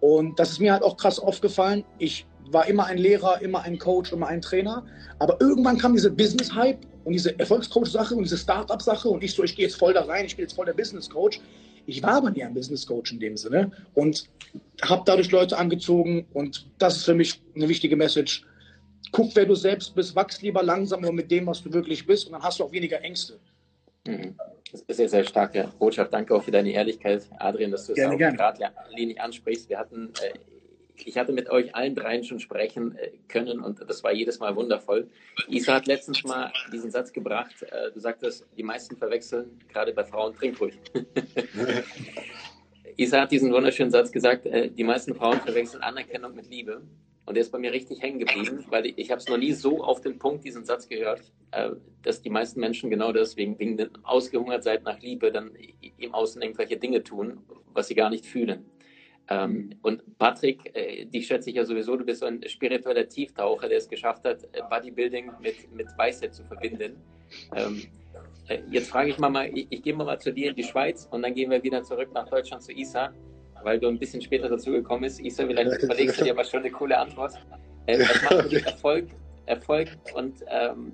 Und 0.00 0.38
das 0.38 0.52
ist 0.52 0.60
mir 0.60 0.72
halt 0.72 0.82
auch 0.82 0.96
krass 0.96 1.18
aufgefallen. 1.18 1.84
Ich 1.98 2.26
war 2.52 2.68
immer 2.68 2.86
ein 2.86 2.98
Lehrer, 2.98 3.40
immer 3.42 3.62
ein 3.62 3.78
Coach, 3.78 4.12
immer 4.12 4.26
ein 4.26 4.40
Trainer. 4.40 4.84
Aber 5.18 5.40
irgendwann 5.40 5.78
kam 5.78 5.94
diese 5.94 6.10
Business-Hype 6.10 6.78
und 7.04 7.12
diese 7.12 7.38
Erfolgscoach-Sache 7.38 8.14
und 8.14 8.24
diese 8.24 8.38
Start-up-Sache 8.38 9.08
und 9.08 9.22
ich 9.24 9.34
so, 9.34 9.42
ich 9.42 9.56
gehe 9.56 9.66
jetzt 9.66 9.76
voll 9.76 9.94
da 9.94 10.02
rein, 10.02 10.26
ich 10.26 10.36
bin 10.36 10.44
jetzt 10.44 10.54
voll 10.54 10.66
der 10.66 10.74
Business-Coach. 10.74 11.40
Ich 11.86 12.02
war 12.02 12.14
aber 12.14 12.30
nie 12.30 12.44
ein 12.44 12.52
Business-Coach 12.52 13.12
in 13.12 13.20
dem 13.20 13.36
Sinne 13.36 13.70
und 13.94 14.28
habe 14.82 15.02
dadurch 15.06 15.30
Leute 15.30 15.56
angezogen 15.56 16.26
und 16.34 16.68
das 16.78 16.96
ist 16.96 17.04
für 17.04 17.14
mich 17.14 17.42
eine 17.56 17.68
wichtige 17.68 17.96
Message. 17.96 18.44
Guck, 19.10 19.34
wer 19.34 19.46
du 19.46 19.54
selbst 19.54 19.94
bist, 19.94 20.14
wachs 20.14 20.42
lieber 20.42 20.62
langsam 20.62 21.00
nur 21.00 21.12
mit 21.12 21.30
dem, 21.30 21.46
was 21.46 21.62
du 21.62 21.72
wirklich 21.72 22.06
bist 22.06 22.26
und 22.26 22.32
dann 22.32 22.42
hast 22.42 22.58
du 22.58 22.64
auch 22.64 22.72
weniger 22.72 23.00
Ängste. 23.02 23.38
Mhm. 24.06 24.34
Sehr, 24.88 25.08
sehr 25.08 25.24
starke 25.24 25.68
Botschaft. 25.78 26.12
Danke 26.12 26.34
auch 26.34 26.42
für 26.42 26.50
deine 26.50 26.70
Ehrlichkeit, 26.70 27.22
Adrian, 27.38 27.70
dass 27.70 27.86
du 27.86 27.94
es 27.94 28.04
auch 28.04 28.16
geradlinig 28.18 29.20
ansprichst. 29.20 29.68
Wir 29.70 29.78
hatten, 29.78 30.12
äh, 30.22 30.38
ich 31.04 31.16
hatte 31.16 31.32
mit 31.32 31.50
euch 31.50 31.74
allen 31.74 31.94
dreien 31.94 32.24
schon 32.24 32.40
sprechen 32.40 32.96
äh, 32.96 33.10
können 33.28 33.60
und 33.60 33.80
das 33.88 34.02
war 34.02 34.12
jedes 34.12 34.38
Mal 34.38 34.56
wundervoll. 34.56 35.08
Isa 35.48 35.74
hat 35.74 35.86
letztens 35.86 36.24
mal 36.24 36.52
diesen 36.72 36.90
Satz 36.90 37.12
gebracht. 37.12 37.62
Äh, 37.62 37.92
du 37.92 38.00
sagtest, 38.00 38.46
die 38.56 38.62
meisten 38.62 38.96
verwechseln, 38.96 39.60
gerade 39.68 39.92
bei 39.92 40.04
Frauen, 40.04 40.34
trink 40.34 40.60
ruhig. 40.60 40.78
Isa 42.96 43.20
hat 43.20 43.30
diesen 43.30 43.52
wunderschönen 43.52 43.90
Satz 43.90 44.10
gesagt, 44.10 44.46
äh, 44.46 44.70
die 44.70 44.84
meisten 44.84 45.14
Frauen 45.14 45.40
verwechseln 45.40 45.82
Anerkennung 45.82 46.34
mit 46.34 46.50
Liebe. 46.50 46.82
Und 47.26 47.34
der 47.34 47.42
ist 47.42 47.52
bei 47.52 47.58
mir 47.58 47.72
richtig 47.72 48.00
hängen 48.00 48.18
geblieben, 48.18 48.64
weil 48.70 48.86
ich, 48.86 48.96
ich 48.96 49.10
habe 49.10 49.20
es 49.20 49.28
noch 49.28 49.36
nie 49.36 49.52
so 49.52 49.84
auf 49.84 50.00
den 50.00 50.18
Punkt 50.18 50.44
diesen 50.44 50.64
Satz 50.64 50.88
gehört, 50.88 51.20
äh, 51.50 51.70
dass 52.02 52.22
die 52.22 52.30
meisten 52.30 52.58
Menschen 52.58 52.90
genau 52.90 53.12
deswegen, 53.12 53.58
wegen 53.58 53.76
der 53.76 53.90
Ausgehungertheit 54.02 54.82
nach 54.82 54.98
Liebe, 55.00 55.30
dann 55.30 55.52
im 55.98 56.14
Außen 56.14 56.40
irgendwelche 56.40 56.78
Dinge 56.78 57.04
tun, 57.04 57.38
was 57.72 57.88
sie 57.88 57.94
gar 57.94 58.10
nicht 58.10 58.24
fühlen. 58.24 58.64
Ähm, 59.30 59.70
und 59.82 60.18
Patrick, 60.18 60.74
äh, 60.74 61.04
dich 61.04 61.26
schätze 61.26 61.50
ich 61.50 61.56
ja 61.56 61.64
sowieso, 61.64 61.96
du 61.96 62.04
bist 62.04 62.20
so 62.20 62.26
ein 62.26 62.42
spiritueller 62.48 63.08
Tieftaucher, 63.08 63.68
der 63.68 63.78
es 63.78 63.88
geschafft 63.88 64.24
hat, 64.24 64.44
äh, 64.52 64.62
Bodybuilding 64.70 65.32
mit, 65.40 65.70
mit 65.74 65.86
Weisheit 65.98 66.34
zu 66.34 66.44
verbinden. 66.44 66.96
Ähm, 67.54 67.82
äh, 68.48 68.60
jetzt 68.70 68.88
frage 68.88 69.10
ich 69.10 69.18
mal, 69.18 69.28
mal 69.28 69.50
ich, 69.52 69.66
ich 69.68 69.82
gehe 69.82 69.94
mal 69.94 70.18
zu 70.18 70.32
dir 70.32 70.50
in 70.50 70.56
die 70.56 70.64
Schweiz 70.64 71.06
und 71.10 71.22
dann 71.22 71.34
gehen 71.34 71.50
wir 71.50 71.62
wieder 71.62 71.82
zurück 71.82 72.08
nach 72.14 72.28
Deutschland 72.28 72.62
zu 72.62 72.72
Isa 72.72 73.12
weil 73.62 73.78
du 73.78 73.88
ein 73.88 73.98
bisschen 73.98 74.20
später 74.22 74.48
dazu 74.48 74.70
gekommen 74.72 75.02
bist. 75.02 75.20
Isa, 75.20 75.46
vielleicht 75.46 75.82
überlegst 75.82 76.20
du 76.20 76.24
dir 76.24 76.32
aber 76.32 76.44
schon 76.44 76.60
eine 76.60 76.70
coole 76.70 76.98
Antwort. 76.98 77.34
Äh, 77.86 78.00
was 78.00 78.22
macht 78.22 78.42
für 78.42 78.48
dich 78.48 78.66
Erfolg, 78.66 79.08
Erfolg? 79.46 79.88
Und 80.14 80.44
ähm, 80.48 80.92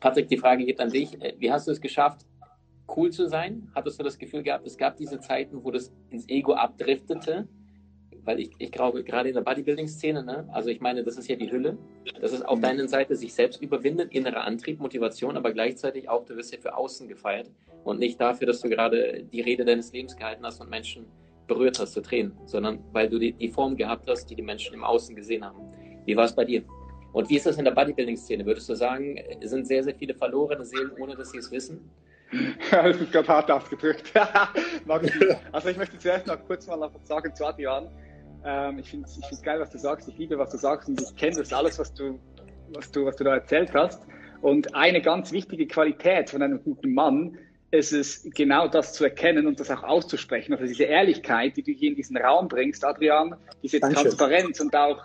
Patrick, 0.00 0.28
die 0.28 0.36
Frage 0.36 0.64
geht 0.64 0.80
an 0.80 0.90
dich. 0.90 1.20
Äh, 1.22 1.34
wie 1.38 1.50
hast 1.50 1.66
du 1.66 1.72
es 1.72 1.80
geschafft, 1.80 2.26
cool 2.94 3.10
zu 3.10 3.28
sein? 3.28 3.70
Hattest 3.74 3.98
du 3.98 4.04
das 4.04 4.18
Gefühl 4.18 4.42
gehabt, 4.42 4.66
es 4.66 4.76
gab 4.76 4.96
diese 4.96 5.20
Zeiten, 5.20 5.64
wo 5.64 5.70
das 5.70 5.92
ins 6.10 6.28
Ego 6.28 6.54
abdriftete? 6.54 7.48
Weil 8.24 8.40
ich, 8.40 8.50
ich 8.58 8.72
glaube, 8.72 9.04
gerade 9.04 9.28
in 9.28 9.36
der 9.36 9.42
Bodybuilding-Szene, 9.42 10.24
ne? 10.24 10.48
also 10.52 10.68
ich 10.68 10.80
meine, 10.80 11.04
das 11.04 11.16
ist 11.16 11.28
ja 11.28 11.36
die 11.36 11.50
Hülle. 11.50 11.78
Das 12.20 12.32
ist 12.32 12.42
auf 12.42 12.58
mhm. 12.58 12.62
deiner 12.62 12.88
Seite 12.88 13.14
sich 13.14 13.32
selbst 13.32 13.62
überwinden, 13.62 14.08
innerer 14.08 14.44
Antrieb, 14.44 14.80
Motivation, 14.80 15.36
aber 15.36 15.52
gleichzeitig 15.52 16.08
auch, 16.08 16.24
du 16.24 16.36
wirst 16.36 16.52
ja 16.52 16.58
für 16.60 16.76
außen 16.76 17.06
gefeiert 17.06 17.50
und 17.84 18.00
nicht 18.00 18.20
dafür, 18.20 18.48
dass 18.48 18.60
du 18.60 18.68
gerade 18.68 19.24
die 19.32 19.40
Rede 19.40 19.64
deines 19.64 19.92
Lebens 19.92 20.16
gehalten 20.16 20.44
hast 20.44 20.60
und 20.60 20.70
Menschen 20.70 21.06
berührt 21.46 21.78
hast 21.78 21.92
zu 21.92 22.02
Tränen, 22.02 22.32
sondern 22.46 22.80
weil 22.92 23.08
du 23.08 23.20
die, 23.20 23.32
die 23.32 23.48
Form 23.48 23.76
gehabt 23.76 24.08
hast, 24.08 24.26
die 24.26 24.34
die 24.34 24.42
Menschen 24.42 24.74
im 24.74 24.82
Außen 24.82 25.14
gesehen 25.14 25.44
haben. 25.44 25.60
Wie 26.04 26.16
war 26.16 26.24
es 26.24 26.34
bei 26.34 26.44
dir? 26.44 26.64
Und 27.12 27.30
wie 27.30 27.36
ist 27.36 27.46
das 27.46 27.56
in 27.56 27.64
der 27.64 27.72
Bodybuilding-Szene? 27.72 28.44
Würdest 28.44 28.68
du 28.68 28.74
sagen, 28.74 29.16
es 29.40 29.50
sind 29.50 29.66
sehr, 29.66 29.82
sehr 29.82 29.94
viele 29.94 30.14
verlorene 30.14 30.64
Seelen, 30.64 30.90
ohne 31.00 31.14
dass 31.14 31.30
sie 31.30 31.38
es 31.38 31.50
wissen? 31.50 31.88
Das 32.70 32.96
ist 32.96 33.12
gerade 33.12 33.28
hart 33.28 33.50
ausgedrückt. 33.50 34.12
also 35.52 35.68
ich 35.68 35.76
möchte 35.76 35.98
zuerst 35.98 36.26
noch 36.26 36.44
kurz 36.46 36.66
mal 36.66 36.80
was 36.80 37.06
sagen 37.06 37.34
zu 37.34 37.46
Adrian. 37.46 37.88
Ähm, 38.44 38.78
ich 38.78 38.90
finde 38.90 39.06
es 39.06 39.42
geil, 39.42 39.60
was 39.60 39.70
du 39.70 39.78
sagst. 39.78 40.08
Ich 40.08 40.18
liebe, 40.18 40.38
was 40.38 40.50
du 40.50 40.56
sagst 40.56 40.88
und 40.88 41.00
ich 41.00 41.16
kenne 41.16 41.36
das 41.36 41.52
alles, 41.52 41.78
was 41.78 41.92
du, 41.94 42.18
was, 42.74 42.90
du, 42.90 43.04
was 43.04 43.16
du 43.16 43.24
da 43.24 43.34
erzählt 43.34 43.72
hast. 43.74 44.02
Und 44.42 44.74
eine 44.74 45.00
ganz 45.00 45.32
wichtige 45.32 45.66
Qualität 45.66 46.30
von 46.30 46.42
einem 46.42 46.62
guten 46.62 46.92
Mann 46.94 47.38
ist 47.70 47.92
es 47.92 48.28
genau 48.34 48.68
das 48.68 48.92
zu 48.92 49.04
erkennen 49.04 49.46
und 49.46 49.58
das 49.58 49.70
auch 49.70 49.82
auszusprechen. 49.82 50.52
Also 50.52 50.66
diese 50.66 50.84
Ehrlichkeit, 50.84 51.56
die 51.56 51.62
du 51.62 51.72
hier 51.72 51.90
in 51.90 51.96
diesen 51.96 52.16
Raum 52.16 52.48
bringst, 52.48 52.84
Adrian, 52.84 53.34
diese 53.62 53.80
Dankeschön. 53.80 54.04
Transparenz 54.04 54.60
und 54.60 54.74
auch 54.74 55.02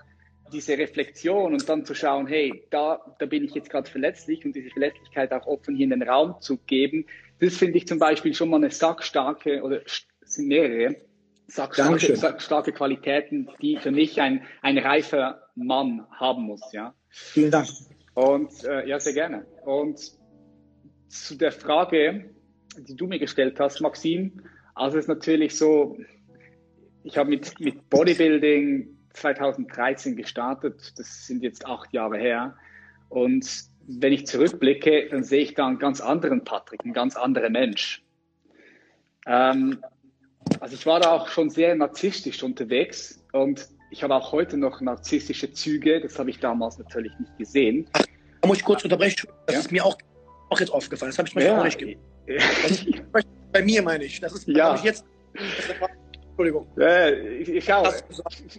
diese 0.52 0.78
Reflexion 0.78 1.54
und 1.54 1.68
dann 1.68 1.86
zu 1.86 1.94
schauen, 1.96 2.28
hey, 2.28 2.64
da, 2.70 3.00
da 3.20 3.26
bin 3.26 3.44
ich 3.44 3.54
jetzt 3.54 3.70
gerade 3.70 3.90
verletzlich 3.90 4.46
und 4.46 4.56
diese 4.56 4.70
Verletzlichkeit 4.70 5.32
auch 5.34 5.48
offen 5.48 5.76
hier 5.76 5.86
in 5.86 5.92
den 5.92 6.04
Raum 6.04 6.36
zu 6.42 6.58
geben, 6.58 7.06
das 7.40 7.58
finde 7.58 7.78
ich 7.80 7.88
zum 7.88 7.98
Beispiel 7.98 8.34
schon 8.34 8.50
mal 8.50 8.58
eine 8.58 8.70
sackstarke 8.70 9.64
oder 9.64 9.82
sind 10.24 10.48
mehrere 10.48 10.96
sackstarke, 11.48 12.16
sackstarke 12.16 12.72
Qualitäten, 12.72 13.50
die 13.62 13.78
für 13.78 13.92
mich 13.92 14.22
ein, 14.22 14.44
ein 14.62 14.78
reifer 14.78 15.42
Mann 15.56 16.06
haben 16.12 16.44
muss. 16.44 16.62
Ja. 16.72 16.94
Vielen 17.10 17.52
Dank. 17.52 17.68
Und 18.14 18.64
äh, 18.64 18.88
ja, 18.88 19.00
sehr 19.00 19.14
gerne. 19.14 19.46
Und 19.66 20.00
zu 21.08 21.36
der 21.36 21.52
Frage, 21.52 22.30
die 22.78 22.96
du 22.96 23.08
mir 23.08 23.20
gestellt 23.20 23.60
hast, 23.60 23.82
Maxim. 23.82 24.42
Also 24.76 24.98
es 24.98 25.06
ist 25.06 25.10
natürlich 25.10 25.58
so, 25.58 25.98
ich 27.04 27.18
habe 27.18 27.30
mit, 27.30 27.60
mit 27.60 27.90
Bodybuilding 27.90 28.98
2013 29.14 30.16
gestartet, 30.16 30.94
das 30.98 31.28
sind 31.28 31.44
jetzt 31.44 31.66
acht 31.66 31.92
Jahre 31.94 32.18
her. 32.18 32.56
Und 33.10 33.66
wenn 33.88 34.14
ich 34.14 34.28
zurückblicke, 34.28 35.10
dann 35.10 35.24
sehe 35.24 35.42
ich 35.42 35.54
da 35.54 35.68
einen 35.68 35.80
ganz 35.80 36.02
anderen 36.02 36.44
Patrick, 36.44 36.84
einen 36.84 36.94
ganz 36.94 37.16
anderen 37.16 37.54
Mensch. 37.54 38.04
Ähm, 39.26 39.84
also 40.60 40.76
ich 40.76 40.86
war 40.86 41.00
da 41.00 41.12
auch 41.12 41.28
schon 41.28 41.50
sehr 41.50 41.76
narzisstisch 41.76 42.42
unterwegs 42.44 43.24
und 43.32 43.68
ich 43.92 44.04
habe 44.04 44.16
auch 44.16 44.32
heute 44.32 44.58
noch 44.58 44.82
narzisstische 44.82 45.52
Züge, 45.52 46.00
das 46.00 46.18
habe 46.18 46.30
ich 46.30 46.40
damals 46.40 46.78
natürlich 46.78 47.12
nicht 47.20 47.38
gesehen. 47.38 47.90
Da 48.42 48.48
muss 48.48 48.58
ich 48.58 48.64
kurz 48.64 48.84
unterbrechen, 48.84 49.28
das 49.46 49.56
ja? 49.56 49.60
ist 49.62 49.72
mir 49.72 49.86
auch, 49.86 49.98
auch 50.50 50.60
jetzt 50.60 50.72
aufgefallen, 50.72 51.12
das 51.12 51.18
habe 51.18 51.28
ich 51.28 51.36
mir 51.36 51.46
ja, 51.46 51.60
auch 51.60 51.64
nicht 51.64 51.78
gesehen. 51.78 52.00
bei 53.52 53.62
mir 53.64 53.82
meine 53.82 54.06
ich. 54.06 54.20
Das 54.20 54.34
ist 54.34 54.48
ja. 54.48 54.76
ich 54.76 54.84
jetzt. 54.84 55.06
Entschuldigung. 56.32 56.68
Äh, 56.78 57.38
ich, 57.38 57.66
schau, 57.66 57.84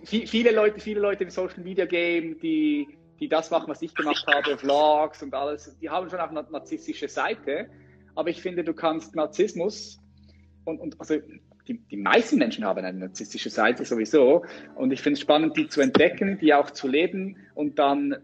viele 0.05 0.53
Leute, 0.53 0.79
viele 0.79 1.01
Leute 1.01 1.25
im 1.25 1.31
Social 1.31 1.63
Media 1.63 1.87
Game, 1.87 2.39
die, 2.41 2.87
die 3.19 3.29
das 3.29 3.51
machen, 3.51 3.69
was 3.69 3.83
ich 3.83 3.95
gemacht 3.95 4.25
habe, 4.27 4.57
Vlogs 4.57 5.23
und 5.23 5.35
alles, 5.35 5.77
die 5.81 5.89
haben 5.89 6.09
schon 6.09 6.21
auch 6.21 6.31
eine 6.31 6.45
narzisstische 6.51 7.09
Seite. 7.09 7.69
Aber 8.15 8.29
ich 8.29 8.43
finde, 8.43 8.63
du 8.63 8.75
kannst 8.75 9.17
Narzissmus 9.17 9.99
und, 10.65 10.81
und 10.81 11.01
also 11.01 11.17
die, 11.67 11.79
die 11.79 11.97
meisten 11.97 12.39
Menschen 12.39 12.65
haben 12.65 12.85
eine 12.85 12.99
narzisstische 12.99 13.51
Seite 13.51 13.85
sowieso. 13.85 14.45
Und 14.75 14.93
ich 14.93 15.01
finde 15.01 15.15
es 15.15 15.21
spannend, 15.21 15.57
die 15.57 15.69
zu 15.69 15.81
entdecken, 15.81 16.39
die 16.41 16.53
auch 16.55 16.71
zu 16.71 16.89
leben 16.89 17.37
und 17.55 17.79
dann 17.79 18.17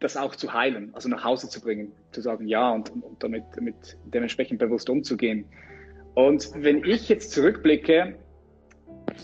das 0.00 0.16
auch 0.16 0.34
zu 0.34 0.52
heilen, 0.52 0.90
also 0.94 1.08
nach 1.08 1.24
Hause 1.24 1.48
zu 1.48 1.60
bringen, 1.60 1.92
zu 2.12 2.20
sagen 2.22 2.48
ja 2.48 2.70
und, 2.70 2.90
und 2.90 3.22
damit, 3.22 3.44
damit 3.54 3.96
dementsprechend 4.04 4.58
bewusst 4.58 4.88
umzugehen. 4.88 5.44
Und 6.14 6.50
wenn 6.54 6.84
ich 6.84 7.08
jetzt 7.08 7.32
zurückblicke, 7.32 8.16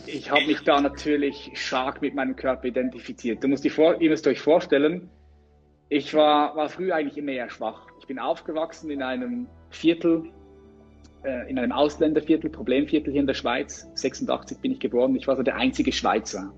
ich 0.06 0.30
habe 0.30 0.46
mich 0.46 0.60
da 0.60 0.80
natürlich 0.80 1.52
stark 1.54 2.02
mit 2.02 2.14
meinem 2.14 2.36
Körper 2.36 2.66
identifiziert. 2.66 3.42
Du 3.42 3.48
musst, 3.48 3.64
dir 3.64 3.70
vor, 3.70 4.00
ihr 4.00 4.10
müsst 4.10 4.26
euch 4.26 4.40
vorstellen, 4.40 5.10
ich 5.88 6.14
war, 6.14 6.56
war 6.56 6.68
früher 6.68 6.96
eigentlich 6.96 7.16
immer 7.16 7.32
eher 7.32 7.48
schwach. 7.48 7.86
Ich 8.00 8.06
bin 8.06 8.18
aufgewachsen 8.18 8.90
in 8.90 9.02
einem 9.02 9.46
Viertel, 9.70 10.24
äh, 11.24 11.48
in 11.48 11.58
einem 11.58 11.72
Ausländerviertel, 11.72 12.50
Problemviertel 12.50 13.12
hier 13.12 13.20
in 13.20 13.26
der 13.26 13.34
Schweiz. 13.34 13.88
86 13.94 14.58
bin 14.58 14.72
ich 14.72 14.80
geboren. 14.80 15.14
Ich 15.14 15.26
war 15.28 15.36
so 15.36 15.42
der 15.42 15.56
einzige 15.56 15.92
Schweizer. 15.92 16.52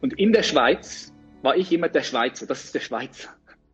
Und 0.00 0.18
in 0.18 0.32
der 0.32 0.42
Schweiz 0.42 1.14
war 1.42 1.56
ich 1.56 1.72
immer 1.72 1.88
der 1.88 2.02
Schweizer. 2.02 2.46
Das 2.46 2.64
ist 2.64 2.74
der 2.74 2.80
Schweizer. 2.80 3.30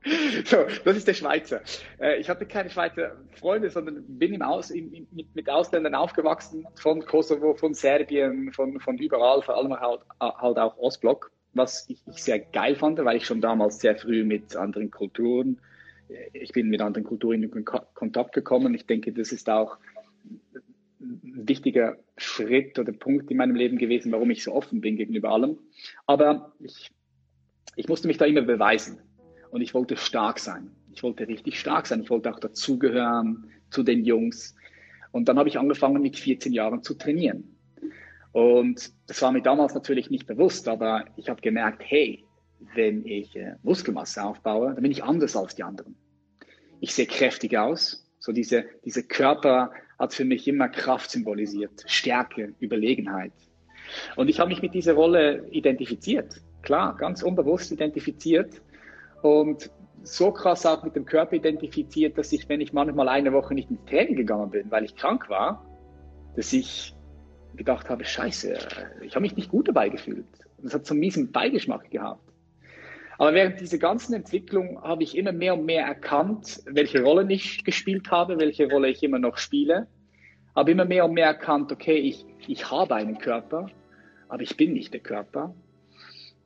So, 0.44 0.66
das 0.84 0.96
ist 0.96 1.08
der 1.08 1.14
Schweizer. 1.14 1.62
Äh, 1.98 2.20
ich 2.20 2.28
hatte 2.28 2.46
keine 2.46 2.70
Schweizer 2.70 3.16
Freunde, 3.32 3.70
sondern 3.70 4.04
bin 4.06 4.32
im 4.32 4.42
Aus, 4.42 4.70
im, 4.70 5.06
mit, 5.10 5.34
mit 5.34 5.50
Ausländern 5.50 5.94
aufgewachsen, 5.94 6.66
von 6.76 7.04
Kosovo, 7.04 7.54
von 7.54 7.74
Serbien, 7.74 8.52
von, 8.52 8.80
von 8.80 8.98
überall, 8.98 9.42
vor 9.42 9.56
allem 9.56 9.78
halt, 9.78 10.00
halt 10.20 10.58
auch 10.58 10.76
Ostblock, 10.78 11.32
was 11.54 11.88
ich, 11.88 12.00
ich 12.06 12.22
sehr 12.22 12.38
geil 12.38 12.76
fand, 12.76 12.98
weil 13.04 13.16
ich 13.16 13.26
schon 13.26 13.40
damals 13.40 13.80
sehr 13.80 13.96
früh 13.96 14.24
mit 14.24 14.56
anderen 14.56 14.90
Kulturen, 14.90 15.60
äh, 16.08 16.28
ich 16.32 16.52
bin 16.52 16.68
mit 16.68 16.80
anderen 16.80 17.04
Kulturen 17.04 17.42
in 17.42 17.64
Kontakt 17.64 18.32
gekommen. 18.32 18.74
Ich 18.74 18.86
denke, 18.86 19.12
das 19.12 19.32
ist 19.32 19.50
auch 19.50 19.78
ein 21.00 21.48
wichtiger 21.48 21.96
Schritt 22.16 22.78
oder 22.78 22.92
Punkt 22.92 23.30
in 23.30 23.36
meinem 23.36 23.54
Leben 23.54 23.78
gewesen, 23.78 24.12
warum 24.12 24.30
ich 24.30 24.42
so 24.42 24.52
offen 24.52 24.80
bin 24.80 24.96
gegenüber 24.96 25.30
allem. 25.30 25.58
Aber 26.06 26.52
ich, 26.60 26.90
ich 27.76 27.88
musste 27.88 28.08
mich 28.08 28.18
da 28.18 28.24
immer 28.24 28.42
beweisen. 28.42 28.98
Und 29.56 29.62
ich 29.62 29.72
wollte 29.72 29.96
stark 29.96 30.38
sein. 30.38 30.70
Ich 30.92 31.02
wollte 31.02 31.26
richtig 31.26 31.58
stark 31.58 31.86
sein. 31.86 32.02
Ich 32.02 32.10
wollte 32.10 32.30
auch 32.30 32.38
dazugehören 32.38 33.50
zu 33.70 33.82
den 33.82 34.04
Jungs. 34.04 34.54
Und 35.12 35.30
dann 35.30 35.38
habe 35.38 35.48
ich 35.48 35.58
angefangen, 35.58 36.02
mit 36.02 36.18
14 36.18 36.52
Jahren 36.52 36.82
zu 36.82 36.92
trainieren. 36.92 37.56
Und 38.32 38.92
das 39.06 39.22
war 39.22 39.32
mir 39.32 39.40
damals 39.40 39.72
natürlich 39.72 40.10
nicht 40.10 40.26
bewusst, 40.26 40.68
aber 40.68 41.06
ich 41.16 41.30
habe 41.30 41.40
gemerkt, 41.40 41.82
hey, 41.86 42.22
wenn 42.74 43.06
ich 43.06 43.34
äh, 43.34 43.54
Muskelmasse 43.62 44.22
aufbaue, 44.22 44.74
dann 44.74 44.82
bin 44.82 44.92
ich 44.92 45.02
anders 45.02 45.34
als 45.34 45.54
die 45.54 45.62
anderen. 45.62 45.96
Ich 46.80 46.94
sehe 46.94 47.06
kräftig 47.06 47.56
aus. 47.56 48.06
So 48.18 48.32
diese, 48.32 48.66
diese 48.84 49.04
Körper 49.04 49.70
hat 49.98 50.12
für 50.12 50.26
mich 50.26 50.46
immer 50.46 50.68
Kraft 50.68 51.10
symbolisiert, 51.10 51.82
Stärke, 51.86 52.52
Überlegenheit. 52.60 53.32
Und 54.16 54.28
ich 54.28 54.38
habe 54.38 54.50
mich 54.50 54.60
mit 54.60 54.74
dieser 54.74 54.92
Rolle 54.92 55.48
identifiziert. 55.50 56.42
Klar, 56.60 56.94
ganz 56.98 57.22
unbewusst 57.22 57.72
identifiziert 57.72 58.60
und 59.22 59.70
so 60.02 60.30
krass 60.30 60.64
auch 60.64 60.84
mit 60.84 60.94
dem 60.94 61.04
Körper 61.04 61.34
identifiziert, 61.34 62.16
dass 62.16 62.32
ich, 62.32 62.48
wenn 62.48 62.60
ich 62.60 62.72
manchmal 62.72 63.08
eine 63.08 63.32
Woche 63.32 63.54
nicht 63.54 63.70
ins 63.70 63.84
Training 63.86 64.16
gegangen 64.16 64.50
bin, 64.50 64.70
weil 64.70 64.84
ich 64.84 64.94
krank 64.94 65.28
war, 65.28 65.64
dass 66.36 66.52
ich 66.52 66.94
gedacht 67.56 67.88
habe, 67.88 68.04
scheiße, 68.04 68.56
ich 69.02 69.14
habe 69.14 69.22
mich 69.22 69.36
nicht 69.36 69.50
gut 69.50 69.68
dabei 69.68 69.88
gefühlt. 69.88 70.26
Das 70.62 70.74
hat 70.74 70.86
so 70.86 70.94
einen 70.94 71.00
miesen 71.00 71.32
Beigeschmack 71.32 71.90
gehabt. 71.90 72.20
Aber 73.18 73.32
während 73.32 73.60
dieser 73.60 73.78
ganzen 73.78 74.14
Entwicklung 74.14 74.82
habe 74.82 75.02
ich 75.02 75.16
immer 75.16 75.32
mehr 75.32 75.54
und 75.54 75.64
mehr 75.64 75.86
erkannt, 75.86 76.62
welche 76.66 77.02
Rolle 77.02 77.26
ich 77.32 77.64
gespielt 77.64 78.10
habe, 78.10 78.38
welche 78.38 78.70
Rolle 78.70 78.88
ich 78.88 79.02
immer 79.02 79.18
noch 79.18 79.38
spiele. 79.38 79.86
habe 80.54 80.70
immer 80.70 80.84
mehr 80.84 81.06
und 81.06 81.14
mehr 81.14 81.26
erkannt, 81.26 81.72
okay, 81.72 81.96
ich, 81.96 82.26
ich 82.46 82.70
habe 82.70 82.94
einen 82.94 83.18
Körper, 83.18 83.68
aber 84.28 84.42
ich 84.42 84.56
bin 84.56 84.74
nicht 84.74 84.92
der 84.92 85.00
Körper, 85.00 85.54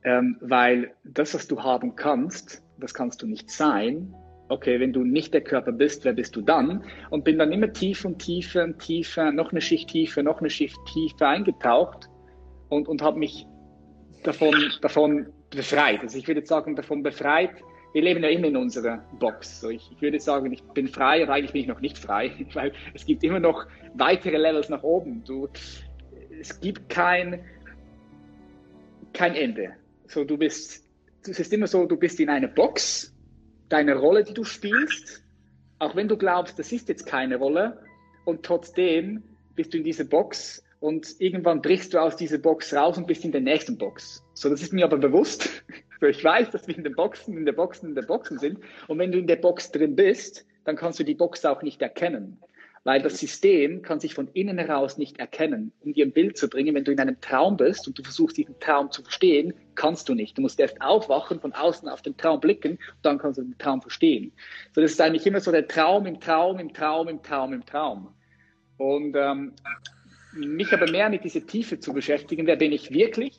ähm, 0.03 0.37
weil 0.41 0.93
das, 1.03 1.33
was 1.33 1.47
du 1.47 1.61
haben 1.61 1.95
kannst, 1.95 2.63
das 2.79 2.93
kannst 2.93 3.21
du 3.21 3.27
nicht 3.27 3.49
sein. 3.49 4.13
Okay, 4.49 4.79
wenn 4.79 4.91
du 4.91 5.03
nicht 5.03 5.33
der 5.33 5.41
Körper 5.41 5.71
bist, 5.71 6.03
wer 6.03 6.13
bist 6.13 6.35
du 6.35 6.41
dann? 6.41 6.83
Und 7.09 7.23
bin 7.23 7.37
dann 7.37 7.51
immer 7.51 7.71
tiefer 7.71 8.09
und 8.09 8.19
tiefer 8.19 8.63
und 8.63 8.79
tiefer, 8.79 9.31
noch 9.31 9.51
eine 9.51 9.61
Schicht 9.61 9.89
tiefer, 9.89 10.23
noch 10.23 10.39
eine 10.39 10.49
Schicht 10.49 10.77
tiefer 10.93 11.29
eingetaucht 11.29 12.09
und, 12.69 12.87
und 12.87 13.01
habe 13.01 13.19
mich 13.19 13.45
davon, 14.23 14.55
davon 14.81 15.27
befreit. 15.51 16.01
Also 16.01 16.17
ich 16.17 16.27
würde 16.27 16.45
sagen, 16.45 16.75
davon 16.75 17.03
befreit. 17.03 17.51
Wir 17.93 18.01
leben 18.01 18.23
ja 18.23 18.29
immer 18.29 18.47
in 18.47 18.57
unserer 18.57 18.97
Box. 19.19 19.61
So 19.61 19.69
ich, 19.69 19.89
ich 19.91 20.01
würde 20.01 20.19
sagen, 20.19 20.51
ich 20.51 20.63
bin 20.73 20.87
frei, 20.87 21.23
aber 21.23 21.33
eigentlich 21.33 21.51
bin 21.51 21.61
ich 21.61 21.67
noch 21.67 21.81
nicht 21.81 21.97
frei, 21.97 22.31
weil 22.53 22.71
es 22.93 23.05
gibt 23.05 23.23
immer 23.23 23.39
noch 23.39 23.65
weitere 23.93 24.37
Levels 24.37 24.69
nach 24.69 24.83
oben. 24.83 25.23
Du, 25.25 25.47
es 26.39 26.59
gibt 26.59 26.89
kein, 26.89 27.43
kein 29.13 29.35
Ende. 29.35 29.75
So, 30.11 30.25
du 30.25 30.37
bist, 30.37 30.83
es 31.23 31.39
ist 31.39 31.53
immer 31.53 31.67
so, 31.67 31.85
du 31.85 31.95
bist 31.95 32.19
in 32.19 32.27
einer 32.27 32.49
Box, 32.49 33.13
deine 33.69 33.95
Rolle, 33.95 34.25
die 34.25 34.33
du 34.33 34.43
spielst, 34.43 35.23
auch 35.79 35.95
wenn 35.95 36.09
du 36.09 36.17
glaubst, 36.17 36.59
das 36.59 36.73
ist 36.73 36.89
jetzt 36.89 37.05
keine 37.05 37.37
Rolle, 37.37 37.81
und 38.25 38.43
trotzdem 38.43 39.23
bist 39.55 39.73
du 39.73 39.77
in 39.77 39.85
dieser 39.85 40.03
Box 40.03 40.61
und 40.81 41.15
irgendwann 41.19 41.61
brichst 41.61 41.93
du 41.93 41.97
aus 41.97 42.17
dieser 42.17 42.39
Box 42.39 42.73
raus 42.73 42.97
und 42.97 43.07
bist 43.07 43.23
in 43.23 43.31
der 43.31 43.39
nächsten 43.39 43.77
Box. 43.77 44.21
So, 44.33 44.49
das 44.49 44.61
ist 44.61 44.73
mir 44.73 44.83
aber 44.85 44.97
bewusst. 44.97 45.49
Ich 46.03 46.23
weiß, 46.23 46.49
dass 46.49 46.67
wir 46.67 46.75
in 46.75 46.83
den 46.83 46.95
Boxen, 46.95 47.37
in 47.37 47.45
der 47.45 47.51
Boxen, 47.51 47.89
in 47.89 47.93
der 47.93 48.01
Boxen 48.01 48.39
sind. 48.39 48.57
Und 48.87 48.97
wenn 48.97 49.11
du 49.11 49.19
in 49.19 49.27
der 49.27 49.35
Box 49.35 49.71
drin 49.71 49.95
bist, 49.95 50.47
dann 50.63 50.75
kannst 50.75 50.99
du 50.99 51.03
die 51.03 51.13
Box 51.13 51.45
auch 51.45 51.61
nicht 51.61 51.79
erkennen. 51.79 52.39
Weil 52.83 53.01
das 53.01 53.19
System 53.19 53.83
kann 53.83 53.99
sich 53.99 54.15
von 54.15 54.27
innen 54.33 54.57
heraus 54.57 54.97
nicht 54.97 55.19
erkennen. 55.19 55.71
Um 55.81 55.93
dir 55.93 56.05
ein 56.05 56.13
Bild 56.13 56.35
zu 56.35 56.49
bringen, 56.49 56.73
wenn 56.73 56.83
du 56.83 56.91
in 56.91 56.99
einem 56.99 57.21
Traum 57.21 57.55
bist 57.55 57.87
und 57.87 57.97
du 57.97 58.03
versuchst, 58.03 58.37
diesen 58.37 58.59
Traum 58.59 58.89
zu 58.89 59.03
verstehen, 59.03 59.53
kannst 59.75 60.09
du 60.09 60.15
nicht. 60.15 60.37
Du 60.37 60.41
musst 60.41 60.59
erst 60.59 60.81
aufwachen, 60.81 61.39
von 61.39 61.53
außen 61.53 61.87
auf 61.87 62.01
den 62.01 62.17
Traum 62.17 62.39
blicken 62.39 62.71
und 62.71 63.03
dann 63.03 63.19
kannst 63.19 63.37
du 63.37 63.43
den 63.43 63.57
Traum 63.59 63.81
verstehen. 63.81 64.31
So, 64.73 64.81
das 64.81 64.91
ist 64.91 65.01
eigentlich 65.01 65.27
immer 65.27 65.41
so 65.41 65.51
der 65.51 65.67
Traum 65.67 66.07
im 66.07 66.19
Traum, 66.19 66.57
im 66.57 66.73
Traum, 66.73 67.07
im 67.07 67.21
Traum, 67.21 67.53
im 67.53 67.65
Traum. 67.65 68.15
Und 68.77 69.15
ähm, 69.15 69.53
mich 70.33 70.73
aber 70.73 70.89
mehr 70.89 71.09
mit 71.09 71.23
dieser 71.23 71.45
Tiefe 71.45 71.79
zu 71.79 71.93
beschäftigen, 71.93 72.47
wer 72.47 72.55
bin 72.55 72.71
ich 72.71 72.91
wirklich? 72.91 73.37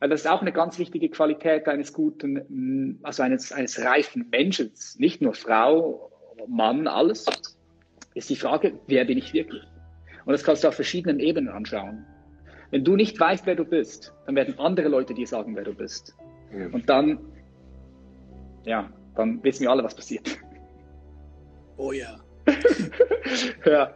Weil 0.00 0.08
das 0.08 0.22
ist 0.22 0.26
auch 0.26 0.40
eine 0.40 0.52
ganz 0.52 0.78
wichtige 0.78 1.08
Qualität 1.08 1.68
eines 1.68 1.92
guten, 1.92 2.98
also 3.02 3.22
eines, 3.22 3.52
eines 3.52 3.78
reifen 3.78 4.28
Menschen. 4.30 4.72
Nicht 4.96 5.20
nur 5.20 5.34
Frau, 5.34 6.10
Mann, 6.48 6.88
alles 6.88 7.26
ist 8.14 8.30
die 8.30 8.36
Frage, 8.36 8.72
wer 8.86 9.04
bin 9.04 9.18
ich 9.18 9.32
wirklich? 9.32 9.62
Und 10.24 10.32
das 10.32 10.44
kannst 10.44 10.64
du 10.64 10.68
auf 10.68 10.74
verschiedenen 10.74 11.20
Ebenen 11.20 11.48
anschauen. 11.48 12.04
Wenn 12.70 12.84
du 12.84 12.96
nicht 12.96 13.18
weißt, 13.18 13.46
wer 13.46 13.56
du 13.56 13.64
bist, 13.64 14.14
dann 14.26 14.36
werden 14.36 14.58
andere 14.58 14.88
Leute 14.88 15.14
dir 15.14 15.26
sagen, 15.26 15.56
wer 15.56 15.64
du 15.64 15.74
bist. 15.74 16.14
Ja. 16.56 16.66
Und 16.66 16.88
dann, 16.88 17.18
ja, 18.64 18.90
dann 19.16 19.42
wissen 19.42 19.62
wir 19.62 19.70
alle, 19.70 19.82
was 19.82 19.94
passiert. 19.94 20.38
Oh 21.76 21.92
ja. 21.92 22.20
ja. 23.64 23.94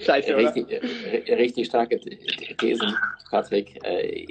Scheiße, 0.00 0.36
richtig, 0.36 0.70
äh, 0.70 1.34
richtig 1.34 1.66
starke 1.66 1.98
Thesen, 1.98 2.94
Patrick. 3.30 3.84
Äh, 3.84 4.26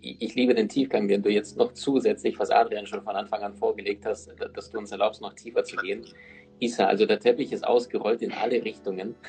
ich 0.00 0.34
liebe 0.34 0.54
den 0.54 0.68
Tiefgang, 0.68 1.06
den 1.06 1.22
du 1.22 1.30
jetzt 1.30 1.56
noch 1.56 1.72
zusätzlich, 1.74 2.38
was 2.38 2.50
Adrian 2.50 2.86
schon 2.86 3.02
von 3.02 3.14
Anfang 3.14 3.42
an 3.42 3.54
vorgelegt 3.54 4.04
hast, 4.04 4.34
dass 4.54 4.70
du 4.70 4.78
uns 4.78 4.90
erlaubst, 4.90 5.20
noch 5.20 5.34
tiefer 5.34 5.62
zu 5.62 5.76
gehen. 5.76 6.04
Isa, 6.60 6.86
also 6.86 7.06
der 7.06 7.18
Teppich 7.18 7.52
ist 7.52 7.66
ausgerollt 7.66 8.22
in 8.22 8.32
alle 8.32 8.62
Richtungen. 8.64 9.14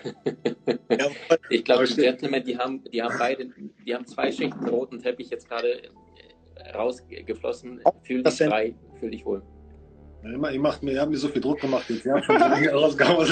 Ja, 0.90 1.08
ich 1.50 1.66
glaube, 1.66 1.86
die 1.86 1.96
Gentlemen, 1.96 2.44
die 2.44 2.56
haben, 2.56 2.84
die 2.84 3.02
haben 3.02 3.16
beide, 3.18 3.50
die 3.84 3.96
haben 3.96 4.06
zwei 4.06 4.32
Schichten 4.32 4.68
roten 4.68 5.00
Teppich 5.00 5.32
jetzt 5.32 5.50
gerade 5.50 5.82
äh, 5.82 6.72
rausgeflossen. 6.72 7.82
Fühl 8.04 8.22
dich 8.22 8.34
frei, 8.36 8.76
fühl 9.00 9.10
dich 9.10 9.26
wohl. 9.26 9.42
Ja, 10.24 10.50
ihr 10.52 10.60
macht 10.60 10.84
mir, 10.84 10.92
ihr 10.92 11.02
habt 11.02 11.10
mir 11.12 11.18
so 11.18 11.30
viel 11.30 11.42
Druck 11.42 11.62
gemacht 11.62 11.90
jetzt. 11.90 12.06
Habt 12.06 12.26
schon 12.26 12.38
rausgehauen. 12.38 13.28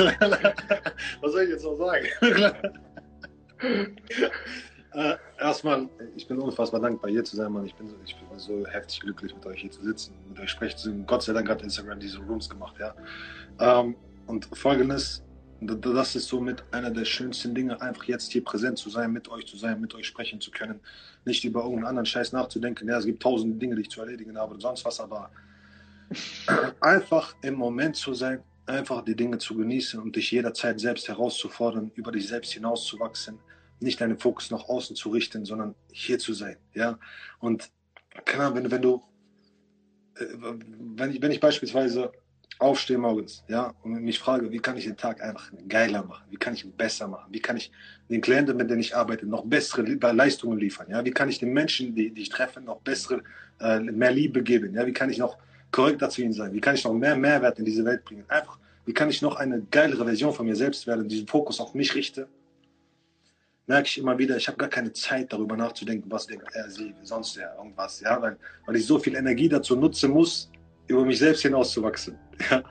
Was 1.21 1.31
soll 1.31 1.43
ich 1.43 1.49
jetzt 1.49 1.63
noch 1.63 1.75
sagen? 1.75 2.07
äh, 4.93 5.15
erstmal, 5.39 5.87
ich 6.15 6.27
bin 6.27 6.37
unfassbar 6.39 6.81
dankbar, 6.81 7.09
hier 7.09 7.23
zu 7.23 7.35
sein, 7.35 7.51
Mann. 7.51 7.65
Ich 7.65 7.75
bin, 7.75 7.87
so, 7.87 7.95
ich 8.05 8.15
bin 8.15 8.39
so 8.39 8.65
heftig 8.67 8.99
glücklich, 8.99 9.33
mit 9.33 9.45
euch 9.45 9.61
hier 9.61 9.71
zu 9.71 9.83
sitzen, 9.83 10.13
mit 10.27 10.39
euch 10.39 10.49
sprechen 10.49 10.77
zu 10.77 10.93
Gott 11.03 11.23
sei 11.23 11.33
Dank 11.33 11.49
hat 11.49 11.61
Instagram 11.61 11.99
diese 11.99 12.19
Rooms 12.19 12.49
gemacht, 12.49 12.75
ja. 12.79 12.93
Ähm, 13.59 13.95
und 14.27 14.45
folgendes, 14.53 15.23
das 15.61 16.15
ist 16.15 16.27
somit 16.27 16.63
einer 16.71 16.89
der 16.89 17.05
schönsten 17.05 17.53
Dinge, 17.53 17.79
einfach 17.81 18.03
jetzt 18.05 18.31
hier 18.31 18.43
präsent 18.43 18.79
zu 18.79 18.89
sein, 18.89 19.11
mit 19.13 19.29
euch 19.29 19.45
zu 19.45 19.57
sein, 19.57 19.79
mit 19.79 19.93
euch 19.93 20.07
sprechen 20.07 20.41
zu 20.41 20.51
können. 20.51 20.79
Nicht 21.23 21.43
über 21.43 21.61
irgendeinen 21.61 21.87
anderen 21.87 22.05
Scheiß 22.05 22.33
nachzudenken. 22.33 22.87
Ja, 22.87 22.97
es 22.97 23.05
gibt 23.05 23.21
tausende 23.21 23.57
Dinge, 23.57 23.75
die 23.75 23.81
ich 23.81 23.89
zu 23.89 24.01
erledigen 24.01 24.37
habe 24.37 24.55
und 24.55 24.59
sonst 24.61 24.83
was, 24.83 24.99
aber 24.99 25.29
einfach 26.81 27.35
im 27.41 27.55
Moment 27.55 27.95
zu 27.95 28.13
sein, 28.13 28.43
einfach 28.65 29.03
die 29.03 29.15
Dinge 29.15 29.37
zu 29.37 29.55
genießen 29.55 29.99
und 29.99 30.15
dich 30.15 30.31
jederzeit 30.31 30.79
selbst 30.79 31.07
herauszufordern, 31.07 31.91
über 31.95 32.11
dich 32.11 32.27
selbst 32.27 32.53
hinauszuwachsen, 32.53 33.39
nicht 33.81 33.99
deinen 34.01 34.17
Fokus 34.17 34.51
nach 34.51 34.67
außen 34.69 34.95
zu 34.95 35.09
richten, 35.09 35.45
sondern 35.45 35.75
hier 35.91 36.19
zu 36.19 36.33
sein. 36.33 36.57
Ja, 36.73 36.99
und 37.39 37.69
klar, 38.25 38.53
wenn, 38.55 38.69
wenn 38.69 38.81
du, 38.81 39.01
äh, 40.15 40.25
wenn 40.95 41.11
ich, 41.11 41.21
wenn 41.21 41.31
ich 41.31 41.39
beispielsweise 41.39 42.11
aufstehe 42.59 42.97
morgens, 42.97 43.43
ja, 43.47 43.73
und 43.81 44.03
mich 44.03 44.19
frage, 44.19 44.51
wie 44.51 44.59
kann 44.59 44.77
ich 44.77 44.83
den 44.83 44.97
Tag 44.97 45.21
einfach 45.21 45.51
geiler 45.67 46.03
machen? 46.03 46.25
Wie 46.29 46.37
kann 46.37 46.53
ich 46.53 46.63
ihn 46.63 46.71
besser 46.71 47.07
machen? 47.07 47.33
Wie 47.33 47.39
kann 47.39 47.57
ich 47.57 47.71
den 48.07 48.21
Klienten, 48.21 48.55
mit 48.55 48.69
denen 48.69 48.81
ich 48.81 48.95
arbeite, 48.95 49.25
noch 49.25 49.45
bessere 49.45 49.83
Leistungen 50.13 50.59
liefern? 50.59 50.87
Ja, 50.89 51.03
wie 51.03 51.11
kann 51.11 51.29
ich 51.29 51.39
den 51.39 51.53
Menschen, 51.53 51.95
die, 51.95 52.11
die 52.11 52.21
ich 52.21 52.29
treffe, 52.29 52.61
noch 52.61 52.81
bessere, 52.81 53.23
äh, 53.59 53.79
mehr 53.79 54.11
Liebe 54.11 54.43
geben? 54.43 54.75
Ja, 54.75 54.85
wie 54.85 54.93
kann 54.93 55.09
ich 55.09 55.17
noch 55.17 55.37
korrekter 55.71 56.09
zu 56.09 56.21
ihnen 56.21 56.33
sein? 56.33 56.53
Wie 56.53 56.61
kann 56.61 56.75
ich 56.75 56.83
noch 56.83 56.93
mehr 56.93 57.15
Mehrwert 57.15 57.57
in 57.57 57.65
diese 57.65 57.83
Welt 57.83 58.05
bringen? 58.05 58.25
Einfach, 58.27 58.59
wie 58.85 58.93
kann 58.93 59.09
ich 59.09 59.21
noch 59.21 59.37
eine 59.37 59.61
geilere 59.71 60.05
Version 60.05 60.33
von 60.33 60.45
mir 60.45 60.55
selbst 60.55 60.85
werden, 60.85 61.07
diesen 61.07 61.27
Fokus 61.27 61.59
auf 61.59 61.73
mich 61.73 61.95
richte? 61.95 62.27
Merke 63.71 63.87
ich 63.87 63.97
immer 63.99 64.17
wieder, 64.17 64.35
ich 64.35 64.49
habe 64.49 64.57
gar 64.57 64.67
keine 64.67 64.91
Zeit 64.91 65.31
darüber 65.31 65.55
nachzudenken, 65.55 66.11
was 66.11 66.27
denkt 66.27 66.45
er, 66.53 66.69
sie, 66.69 66.93
sonst 67.03 67.37
ja, 67.37 67.55
irgendwas, 67.55 68.01
ja, 68.01 68.21
weil, 68.21 68.37
weil 68.65 68.75
ich 68.75 68.85
so 68.85 68.99
viel 68.99 69.15
Energie 69.15 69.47
dazu 69.47 69.77
nutzen 69.77 70.11
muss, 70.11 70.51
über 70.87 71.05
mich 71.05 71.19
selbst 71.19 71.41
hinauszuwachsen. 71.43 72.17
Ja? 72.49 72.63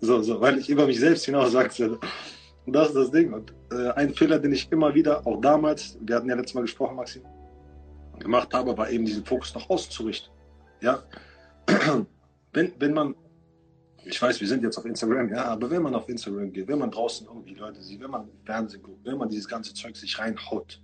So, 0.00 0.22
so, 0.22 0.40
weil 0.40 0.56
ich 0.58 0.70
über 0.70 0.86
mich 0.86 1.00
selbst 1.00 1.26
hinauswachse. 1.26 1.98
Und 2.64 2.72
das 2.72 2.88
ist 2.88 2.96
das 2.96 3.10
Ding. 3.10 3.34
Und 3.34 3.52
äh, 3.72 3.90
ein 3.90 4.14
Fehler, 4.14 4.38
den 4.38 4.52
ich 4.52 4.72
immer 4.72 4.94
wieder, 4.94 5.26
auch 5.26 5.38
damals, 5.40 5.98
wir 6.00 6.16
hatten 6.16 6.30
ja 6.30 6.36
letztes 6.36 6.54
Mal 6.54 6.62
gesprochen, 6.62 6.96
Maxim, 6.96 7.22
gemacht 8.18 8.54
habe, 8.54 8.74
war 8.78 8.88
eben 8.88 9.04
diesen 9.04 9.26
Fokus 9.26 9.54
nach 9.54 9.68
außen 9.68 9.90
zu 9.90 10.04
richten. 10.04 10.30
Ja? 10.80 11.02
Wenn, 12.54 12.72
wenn 12.78 12.94
man, 12.94 13.14
ich 14.04 14.20
weiß, 14.20 14.40
wir 14.40 14.48
sind 14.48 14.62
jetzt 14.62 14.78
auf 14.78 14.84
Instagram, 14.84 15.28
ja, 15.30 15.44
aber 15.44 15.70
wenn 15.70 15.82
man 15.82 15.94
auf 15.94 16.08
Instagram 16.08 16.52
geht, 16.52 16.68
wenn 16.68 16.78
man 16.78 16.90
draußen 16.90 17.26
irgendwie 17.26 17.54
Leute 17.54 17.82
sieht, 17.82 18.00
wenn 18.00 18.10
man 18.10 18.28
Fernsehen 18.44 18.82
guckt, 18.82 19.04
wenn 19.04 19.18
man 19.18 19.28
dieses 19.28 19.48
ganze 19.48 19.74
Zeug 19.74 19.96
sich 19.96 20.18
reinhaut, 20.18 20.80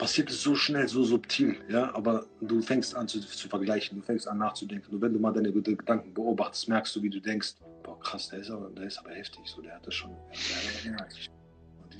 passiert 0.00 0.30
es 0.30 0.42
so 0.42 0.54
schnell, 0.54 0.88
so 0.88 1.04
subtil, 1.04 1.56
ja, 1.68 1.94
aber 1.94 2.26
du 2.40 2.62
fängst 2.62 2.94
an 2.94 3.06
zu, 3.06 3.20
zu 3.20 3.48
vergleichen, 3.48 3.98
du 3.98 4.02
fängst 4.04 4.26
an 4.26 4.38
nachzudenken. 4.38 4.94
Und 4.94 5.02
wenn 5.02 5.12
du 5.12 5.18
mal 5.18 5.32
deine 5.32 5.52
Gedanken 5.52 6.14
beobachtest, 6.14 6.68
merkst 6.68 6.96
du, 6.96 7.02
wie 7.02 7.10
du 7.10 7.20
denkst, 7.20 7.56
boah, 7.82 8.00
krass, 8.00 8.28
der 8.28 8.40
ist 8.40 8.50
aber, 8.50 8.70
der 8.70 8.86
ist 8.86 8.98
aber 8.98 9.10
heftig, 9.10 9.42
so, 9.46 9.60
der 9.60 9.74
hat 9.74 9.86
das 9.86 9.94
schon, 9.94 10.10
der 10.84 10.96
hat 10.96 11.06
das 11.06 11.28
und 11.28 11.39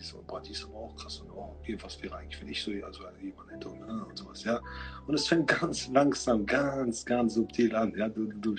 die 0.01 0.07
ist, 0.07 0.27
boah, 0.27 0.41
die 0.41 0.53
ist 0.53 0.65
aber 0.65 0.77
auch 0.77 0.97
krass 0.97 1.19
und 1.19 1.31
oh, 1.31 1.55
okay, 1.61 1.77
was 1.83 2.03
wäre 2.03 2.17
eigentlich, 2.17 2.41
wenn 2.41 2.49
ich 2.49 2.63
so, 2.63 2.71
also 2.71 3.03
jemand 3.21 3.51
hätte 3.51 3.69
und, 3.69 3.83
und 3.83 4.19
sowas, 4.19 4.45
ja. 4.45 4.61
Und 5.07 5.15
es 5.15 5.29
fängt 5.29 5.47
ganz 5.61 5.89
langsam, 5.89 6.47
ganz, 6.47 7.05
ganz 7.05 7.35
subtil 7.35 7.75
an, 7.77 7.93
ja, 7.97 8.09
du, 8.09 8.27
du, 8.27 8.57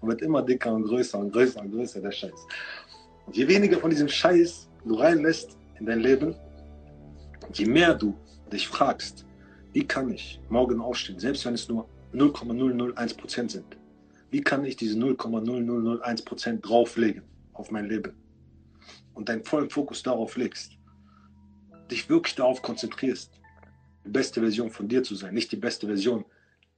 und 0.00 0.08
wird 0.08 0.22
immer 0.22 0.42
dicker 0.42 0.72
und 0.72 0.84
größer 0.84 1.18
und 1.18 1.32
größer 1.32 1.60
und 1.60 1.70
größer, 1.70 2.00
der 2.00 2.10
Scheiß. 2.10 2.46
Und 3.26 3.36
je 3.36 3.46
weniger 3.46 3.78
von 3.78 3.90
diesem 3.90 4.08
Scheiß 4.08 4.68
du 4.84 4.94
reinlässt 4.94 5.56
in 5.78 5.86
dein 5.86 6.00
Leben, 6.00 6.34
je 7.52 7.66
mehr 7.66 7.94
du 7.94 8.16
dich 8.52 8.66
fragst, 8.66 9.24
wie 9.72 9.86
kann 9.86 10.10
ich 10.10 10.40
morgen 10.48 10.80
aufstehen, 10.80 11.18
selbst 11.18 11.46
wenn 11.46 11.54
es 11.54 11.68
nur 11.68 11.88
0,001% 12.12 13.50
sind, 13.50 13.78
wie 14.30 14.40
kann 14.40 14.64
ich 14.64 14.76
diese 14.76 14.98
0,0001% 14.98 16.60
drauflegen 16.60 17.22
auf 17.52 17.70
mein 17.70 17.86
Leben 17.86 18.21
und 19.14 19.28
deinen 19.28 19.44
vollen 19.44 19.70
Fokus 19.70 20.02
darauf 20.02 20.36
legst, 20.36 20.78
dich 21.90 22.08
wirklich 22.08 22.34
darauf 22.34 22.62
konzentrierst, 22.62 23.40
die 24.04 24.10
beste 24.10 24.40
Version 24.40 24.70
von 24.70 24.88
dir 24.88 25.02
zu 25.02 25.14
sein, 25.14 25.34
nicht 25.34 25.52
die 25.52 25.56
beste 25.56 25.86
Version 25.86 26.24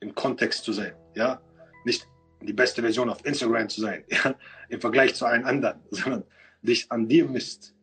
im 0.00 0.14
Kontext 0.14 0.64
zu 0.64 0.72
sein, 0.72 0.94
ja, 1.14 1.40
nicht 1.84 2.06
die 2.42 2.52
beste 2.52 2.82
Version 2.82 3.08
auf 3.08 3.24
Instagram 3.24 3.68
zu 3.68 3.80
sein, 3.80 4.04
ja, 4.08 4.34
im 4.68 4.80
Vergleich 4.80 5.14
zu 5.14 5.26
allen 5.26 5.44
anderen, 5.44 5.80
sondern 5.90 6.24
dich 6.62 6.90
an 6.90 7.08
dir 7.08 7.26
misst, 7.26 7.74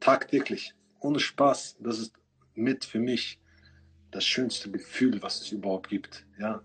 tagtäglich, 0.00 0.74
ohne 1.00 1.20
Spaß, 1.20 1.78
das 1.80 1.98
ist 1.98 2.12
mit 2.54 2.84
für 2.84 2.98
mich 2.98 3.40
das 4.10 4.24
schönste 4.24 4.70
Gefühl, 4.70 5.22
was 5.22 5.40
es 5.40 5.52
überhaupt 5.52 5.88
gibt. 5.88 6.26
Ja, 6.40 6.62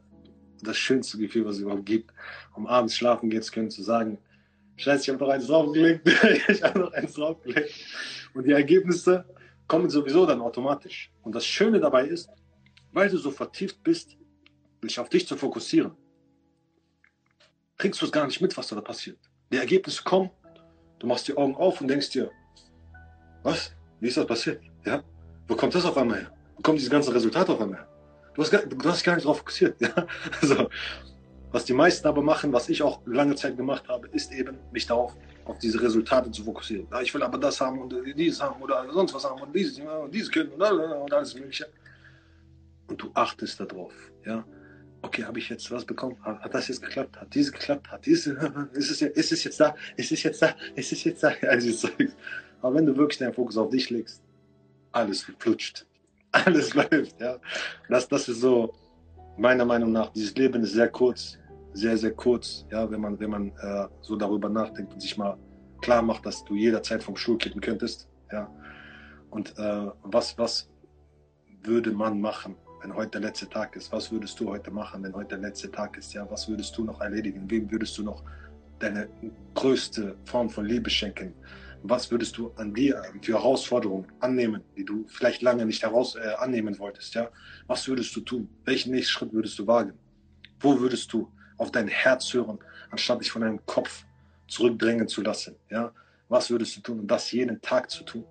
das 0.62 0.78
schönste 0.78 1.18
Gefühl, 1.18 1.46
was 1.46 1.58
es 1.58 1.62
überhaupt 1.62 1.86
gibt, 1.86 2.14
um 2.56 2.68
abends 2.68 2.96
schlafen 2.96 3.30
gehen 3.30 3.42
zu 3.42 3.52
können, 3.52 3.70
zu 3.70 3.84
sagen, 3.84 4.18
Scheiße, 4.76 5.04
ich 5.04 5.10
habe 5.10 5.24
noch 5.24 5.30
eins 5.32 5.48
draufgelegt. 5.48 6.08
ich 6.50 6.64
habe 6.64 6.80
noch 6.80 6.94
eins 6.94 7.14
draufgelegt. 7.14 7.74
Und 8.34 8.46
die 8.46 8.52
Ergebnisse 8.52 9.26
kommen 9.68 9.90
sowieso 9.90 10.26
dann 10.26 10.42
automatisch. 10.42 11.12
Und 11.22 11.36
das 11.36 11.46
Schöne 11.46 11.80
dabei 11.80 12.06
ist, 12.06 12.30
weil 12.92 13.10
du 13.10 13.18
so 13.18 13.32
vertieft 13.32 13.84
bist, 13.84 14.18
dich 14.84 15.00
auf 15.00 15.10
dich 15.10 15.28
zu 15.28 15.38
fokussieren, 15.38 15.92
kriegst 17.78 18.02
du 18.02 18.06
es 18.06 18.12
gar 18.12 18.26
nicht 18.26 18.42
mit, 18.42 18.56
was 18.58 18.68
da 18.68 18.80
passiert. 18.82 19.20
Die 19.52 19.58
Ergebnisse 19.58 20.04
kommen, 20.04 20.30
du 21.00 21.08
machst 21.08 21.28
die 21.28 21.38
Augen 21.38 21.56
auf 21.56 21.82
und 21.82 21.88
denkst 21.88 22.10
dir, 22.10 22.32
was? 23.44 23.74
Wie 24.00 24.08
ist 24.08 24.18
das 24.18 24.28
passiert? 24.28 24.62
Ja? 24.86 25.04
Wo 25.48 25.56
kommt 25.56 25.76
das 25.76 25.86
auf 25.86 25.98
einmal 25.98 26.20
her? 26.20 26.32
Wo 26.56 26.62
kommen 26.62 26.78
diese 26.78 26.90
ganzen 26.90 27.14
Resultate 27.14 27.52
auf 27.52 27.62
einmal 27.62 27.80
her? 27.80 27.88
Du 28.34 28.42
hast, 28.42 28.52
gar, 28.52 28.66
du 28.66 28.90
hast 28.90 29.04
gar 29.04 29.16
nicht 29.16 29.26
darauf 29.26 29.40
fokussiert. 29.40 29.76
Ja? 29.82 30.08
Also, 30.42 30.70
was 31.54 31.66
die 31.66 31.74
meisten 31.74 32.08
aber 32.08 32.24
machen, 32.24 32.52
was 32.52 32.68
ich 32.68 32.82
auch 32.82 33.00
lange 33.06 33.36
Zeit 33.36 33.56
gemacht 33.56 33.88
habe, 33.88 34.08
ist 34.08 34.34
eben, 34.34 34.58
mich 34.72 34.88
darauf, 34.88 35.16
auf 35.46 35.60
diese 35.60 35.80
Resultate 35.80 36.32
zu 36.32 36.44
fokussieren. 36.44 36.88
Ich 37.04 37.14
will 37.14 37.22
aber 37.22 37.38
das 37.38 37.62
haben 37.62 37.80
und 37.80 37.94
dieses 38.18 38.42
haben 38.42 38.60
oder 38.60 38.92
sonst 38.92 39.14
was 39.14 39.24
haben 39.24 39.40
und 39.40 39.56
dieses, 39.56 39.80
und 39.80 40.12
dieses 40.12 40.32
können 40.32 40.52
und, 40.52 40.62
und 40.62 41.14
alles 41.14 41.36
Mögliche. 41.36 41.68
Und 42.88 43.00
du 43.00 43.12
achtest 43.14 43.60
darauf. 43.60 43.94
Ja? 44.26 44.44
Okay, 45.04 45.26
habe 45.26 45.38
ich 45.38 45.48
jetzt 45.48 45.70
was 45.70 45.86
bekommen? 45.86 46.18
Hat, 46.24 46.42
hat, 46.42 46.54
das 46.56 46.70
jetzt 46.70 46.82
geklappt? 46.82 47.22
Hat 47.22 47.32
diese 47.36 47.52
geklappt? 47.52 47.92
Hat 47.92 48.04
diese? 48.04 48.32
Ist 48.74 48.90
es, 48.90 49.02
ist 49.02 49.32
es 49.32 49.44
jetzt 49.44 49.60
da? 49.60 49.76
Ist 49.96 50.12
es 50.12 50.24
jetzt 50.24 50.42
da? 50.42 50.56
Ist 50.76 50.92
es 50.92 51.04
jetzt 51.04 51.22
da? 51.22 51.34
Also, 51.48 51.88
aber 52.64 52.76
wenn 52.76 52.86
du 52.88 52.98
wirklich 52.98 53.20
deinen 53.20 53.34
Fokus 53.34 53.58
auf 53.58 53.70
dich 53.70 53.92
legst, 53.92 54.24
alles 54.92 55.28
flutscht. 55.38 55.86
Alles 56.32 56.74
läuft. 56.74 57.22
Ja? 57.22 57.38
Das, 57.90 58.08
das 58.08 58.28
ist 58.28 58.42
so, 58.42 58.74
meiner 59.38 59.66
Meinung 59.66 59.92
nach, 59.92 60.12
dieses 60.14 60.36
Leben 60.36 60.64
ist 60.64 60.74
sehr 60.74 60.90
kurz 60.90 61.38
sehr, 61.74 61.98
sehr 61.98 62.14
kurz, 62.14 62.66
ja, 62.72 62.90
wenn 62.90 63.02
man, 63.02 63.20
wenn 63.20 63.30
man 63.30 63.48
äh, 63.50 63.88
so 64.02 64.16
darüber 64.16 64.50
nachdenkt 64.50 64.94
und 64.94 65.02
sich 65.02 65.18
mal 65.18 65.38
klar 65.82 66.02
macht, 66.02 66.26
dass 66.26 66.44
du 66.46 66.56
jederzeit 66.56 67.04
vom 67.04 67.16
Stuhl 67.16 67.38
kippen 67.38 67.62
könntest. 67.62 68.08
Ja. 68.32 68.50
Und 69.30 69.58
äh, 69.58 69.88
was, 70.04 70.38
was 70.38 70.70
würde 71.64 71.92
man 71.92 72.22
machen, 72.22 72.56
wenn 72.82 72.94
heute 72.96 73.20
der 73.20 73.22
letzte 73.22 73.50
Tag 73.50 73.76
ist? 73.76 73.92
Was 73.92 74.12
würdest 74.12 74.40
du 74.40 74.50
heute 74.50 74.72
machen, 74.72 75.04
wenn 75.04 75.14
heute 75.14 75.30
der 75.30 75.50
letzte 75.50 75.72
Tag 75.72 75.98
ist? 75.98 76.14
Ja, 76.14 76.30
was 76.30 76.48
würdest 76.48 76.78
du 76.78 76.84
noch 76.84 77.02
erledigen? 77.02 77.50
Wem 77.50 77.72
würdest 77.72 77.98
du 77.98 78.04
noch 78.04 78.24
deine 78.80 79.10
größte 79.56 80.16
Form 80.26 80.50
von 80.50 80.66
Liebe 80.66 80.90
schenken? 80.90 81.34
Was 81.86 82.12
würdest 82.12 82.38
du 82.38 82.52
an 82.56 82.74
dir 82.74 83.02
für 83.22 83.34
Herausforderungen 83.34 84.08
annehmen, 84.20 84.62
die 84.78 84.86
du 84.86 85.06
vielleicht 85.08 85.42
lange 85.42 85.66
nicht 85.66 85.84
heraus 85.84 86.16
äh, 86.16 86.34
annehmen 86.38 86.78
wolltest? 86.80 87.14
Ja, 87.14 87.30
was 87.68 87.88
würdest 87.88 88.16
du 88.16 88.22
tun? 88.22 88.50
Welchen 88.64 88.92
nächsten 88.92 89.12
Schritt 89.12 89.34
würdest 89.34 89.60
du 89.60 89.68
wagen? 89.68 89.94
Wo 90.60 90.80
würdest 90.80 91.12
du 91.12 91.30
auf 91.64 91.72
dein 91.72 91.88
Herz 91.88 92.34
hören, 92.34 92.60
anstatt 92.92 93.22
dich 93.22 93.32
von 93.32 93.42
deinem 93.42 93.66
Kopf 93.66 94.06
zurückdrängen 94.48 95.08
zu 95.08 95.22
lassen. 95.22 95.56
Ja? 95.70 95.94
Was 96.28 96.50
würdest 96.50 96.76
du 96.78 96.82
tun, 96.82 97.00
um 97.00 97.08
das 97.08 97.32
jeden 97.32 97.62
Tag 97.62 97.90
zu 97.90 98.04
tun? 98.04 98.26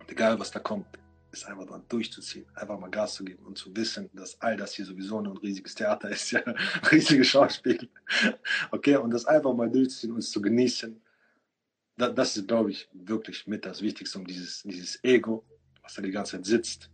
Und 0.00 0.10
egal, 0.10 0.38
was 0.38 0.50
da 0.50 0.58
kommt, 0.58 0.86
ist 1.30 1.46
einfach 1.46 1.66
dran 1.66 1.84
durchzuziehen, 1.88 2.46
einfach 2.54 2.78
mal 2.78 2.90
Gas 2.90 3.14
zu 3.14 3.24
geben 3.24 3.44
und 3.46 3.56
zu 3.56 3.74
wissen, 3.76 4.10
dass 4.12 4.40
all 4.40 4.56
das 4.56 4.74
hier 4.74 4.84
sowieso 4.84 5.20
nur 5.20 5.34
ein 5.34 5.38
riesiges 5.38 5.74
Theater 5.74 6.10
ist, 6.10 6.30
ja, 6.32 6.40
riesige 6.90 7.24
Schauspiel. 7.24 7.88
Okay, 8.70 8.96
und 8.96 9.10
das 9.10 9.24
einfach 9.26 9.54
mal 9.54 9.70
durchzuziehen 9.70 10.12
und 10.12 10.18
es 10.18 10.30
zu 10.30 10.40
genießen, 10.40 11.00
das 11.96 12.36
ist, 12.36 12.48
glaube 12.48 12.72
ich, 12.72 12.88
wirklich 12.92 13.46
mit 13.46 13.64
das 13.64 13.80
Wichtigste, 13.80 14.18
um 14.18 14.26
dieses, 14.26 14.62
dieses 14.64 15.02
Ego, 15.02 15.44
was 15.82 15.94
da 15.94 16.02
die 16.02 16.10
ganze 16.10 16.32
Zeit 16.32 16.44
sitzt 16.44 16.90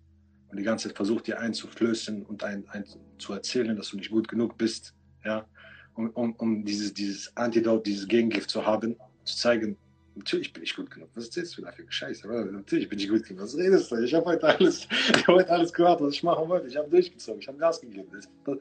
und 0.49 0.59
die 0.59 0.63
ganze 0.63 0.89
Zeit 0.89 0.97
versucht, 0.97 1.27
dir 1.27 1.41
einzuflößen 1.41 2.25
und 2.25 2.45
ein, 2.45 2.69
ein, 2.69 2.85
zu 3.19 3.33
erzählen, 3.33 3.77
dass 3.77 3.89
du 3.89 3.97
nicht 3.97 4.11
gut 4.11 4.29
genug 4.29 4.57
bist, 4.59 4.95
ja, 5.25 5.47
um, 5.95 6.11
um, 6.11 6.35
um 6.37 6.65
dieses, 6.65 6.95
dieses 6.95 7.37
Antidote, 7.37 7.85
dieses 7.85 8.09
Gegengift 8.09 8.51
zu 8.51 8.65
haben, 8.65 8.97
zu 9.25 9.37
zeigen, 9.37 9.77
natürlich 10.15 10.53
bin 10.53 10.63
ich 10.63 10.75
gut 10.75 10.91
genug. 10.91 11.09
Was 11.15 11.27
erzählst 11.27 11.57
du 11.57 11.63
da 11.63 11.73
für 11.73 11.85
Scheiße? 11.89 12.27
Natürlich 12.29 12.89
bin 12.89 12.99
ich 12.99 13.09
gut 13.09 13.25
genug. 13.25 13.43
Was 13.43 13.57
redest 13.57 13.91
du? 13.91 13.97
Ich 13.97 14.15
habe 14.15 14.27
heute 14.27 14.47
alles, 14.47 14.87
ich 15.17 15.27
habe 15.27 15.39
heute 15.39 15.51
alles 15.51 15.73
gehört, 15.73 16.01
was 16.01 16.15
ich 16.15 16.23
machen 16.23 16.49
wollte. 16.49 16.69
Ich 16.69 16.77
habe 16.77 16.89
durchgezogen, 16.89 17.41
ich 17.41 17.49
habe 17.49 17.59
Gas 17.59 17.81
gegeben. 17.81 18.09
Das, 18.13 18.29
das, 18.45 18.59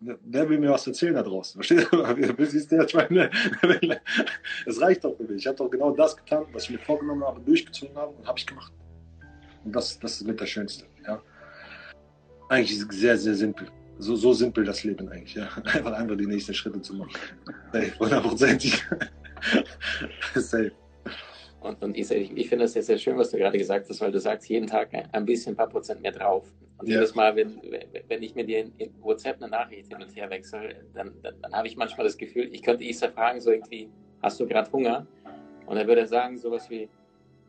wer 0.00 0.48
will 0.48 0.58
mir 0.58 0.70
was 0.70 0.86
erzählen 0.86 1.14
da 1.14 1.22
draußen? 1.22 1.62
Verstehst 1.62 1.88
du? 1.92 1.98
Es 4.66 4.80
reicht 4.80 5.04
doch 5.04 5.16
für 5.16 5.24
mich. 5.24 5.36
Ich 5.36 5.46
habe 5.46 5.56
doch 5.56 5.70
genau 5.70 5.90
das 5.92 6.16
getan, 6.16 6.44
was 6.52 6.64
ich 6.64 6.70
mir 6.70 6.78
vorgenommen 6.78 7.24
habe, 7.24 7.40
durchgezogen 7.40 7.96
habe 7.96 8.12
und 8.12 8.26
habe 8.26 8.38
ich 8.38 8.46
gemacht. 8.46 8.72
Und 9.64 9.76
das, 9.76 9.98
das 9.98 10.20
ist 10.20 10.26
mit 10.26 10.40
das 10.40 10.48
Schönste. 10.48 10.86
Ja? 11.06 11.20
Eigentlich 12.48 12.78
ist 12.78 12.90
es 12.90 12.98
sehr, 12.98 13.18
sehr 13.18 13.34
simpel 13.34 13.68
so, 14.00 14.16
so 14.16 14.32
simpel 14.32 14.64
das 14.64 14.82
Leben 14.84 15.08
eigentlich, 15.08 15.34
ja. 15.34 15.48
Einfach 15.64 15.92
einfach 15.92 16.16
die 16.16 16.26
nächsten 16.26 16.54
Schritte 16.54 16.80
zu 16.80 16.94
machen. 16.94 17.12
Safe, 17.72 17.98
hundertprozentig. 17.98 18.82
Safe. 20.34 20.72
Und, 21.60 21.82
und 21.82 21.96
ich, 21.96 22.10
ich 22.10 22.48
finde 22.48 22.64
das 22.64 22.72
sehr, 22.72 22.82
sehr 22.82 22.98
schön, 22.98 23.18
was 23.18 23.30
du 23.30 23.36
gerade 23.36 23.58
gesagt 23.58 23.88
hast, 23.88 24.00
weil 24.00 24.10
du 24.10 24.18
sagst 24.18 24.48
jeden 24.48 24.66
Tag 24.66 24.90
ein 25.12 25.24
bisschen, 25.26 25.52
ein 25.52 25.56
paar 25.56 25.68
Prozent 25.68 26.00
mehr 26.00 26.12
drauf. 26.12 26.50
Und 26.78 26.88
ja. 26.88 26.94
jedes 26.94 27.14
Mal, 27.14 27.36
wenn, 27.36 27.60
wenn 28.08 28.22
ich 28.22 28.34
mir 28.34 28.44
dir 28.44 28.60
in, 28.78 28.90
WhatsApp 29.00 29.36
eine 29.36 29.50
Nachricht 29.50 29.88
hin 29.88 30.02
und 30.02 30.16
her 30.16 30.30
wechsle, 30.30 30.76
dann, 30.94 31.12
dann, 31.22 31.34
dann 31.42 31.52
habe 31.52 31.68
ich 31.68 31.76
manchmal 31.76 32.04
das 32.06 32.16
Gefühl, 32.16 32.48
ich 32.50 32.62
könnte 32.62 32.84
Isa 32.84 33.08
fragen, 33.08 33.40
so 33.40 33.50
irgendwie, 33.50 33.90
hast 34.22 34.40
du 34.40 34.46
gerade 34.46 34.72
Hunger? 34.72 35.06
Und 35.66 35.76
er 35.76 35.86
würde 35.86 36.06
sagen, 36.06 36.38
sowas 36.38 36.70
wie, 36.70 36.88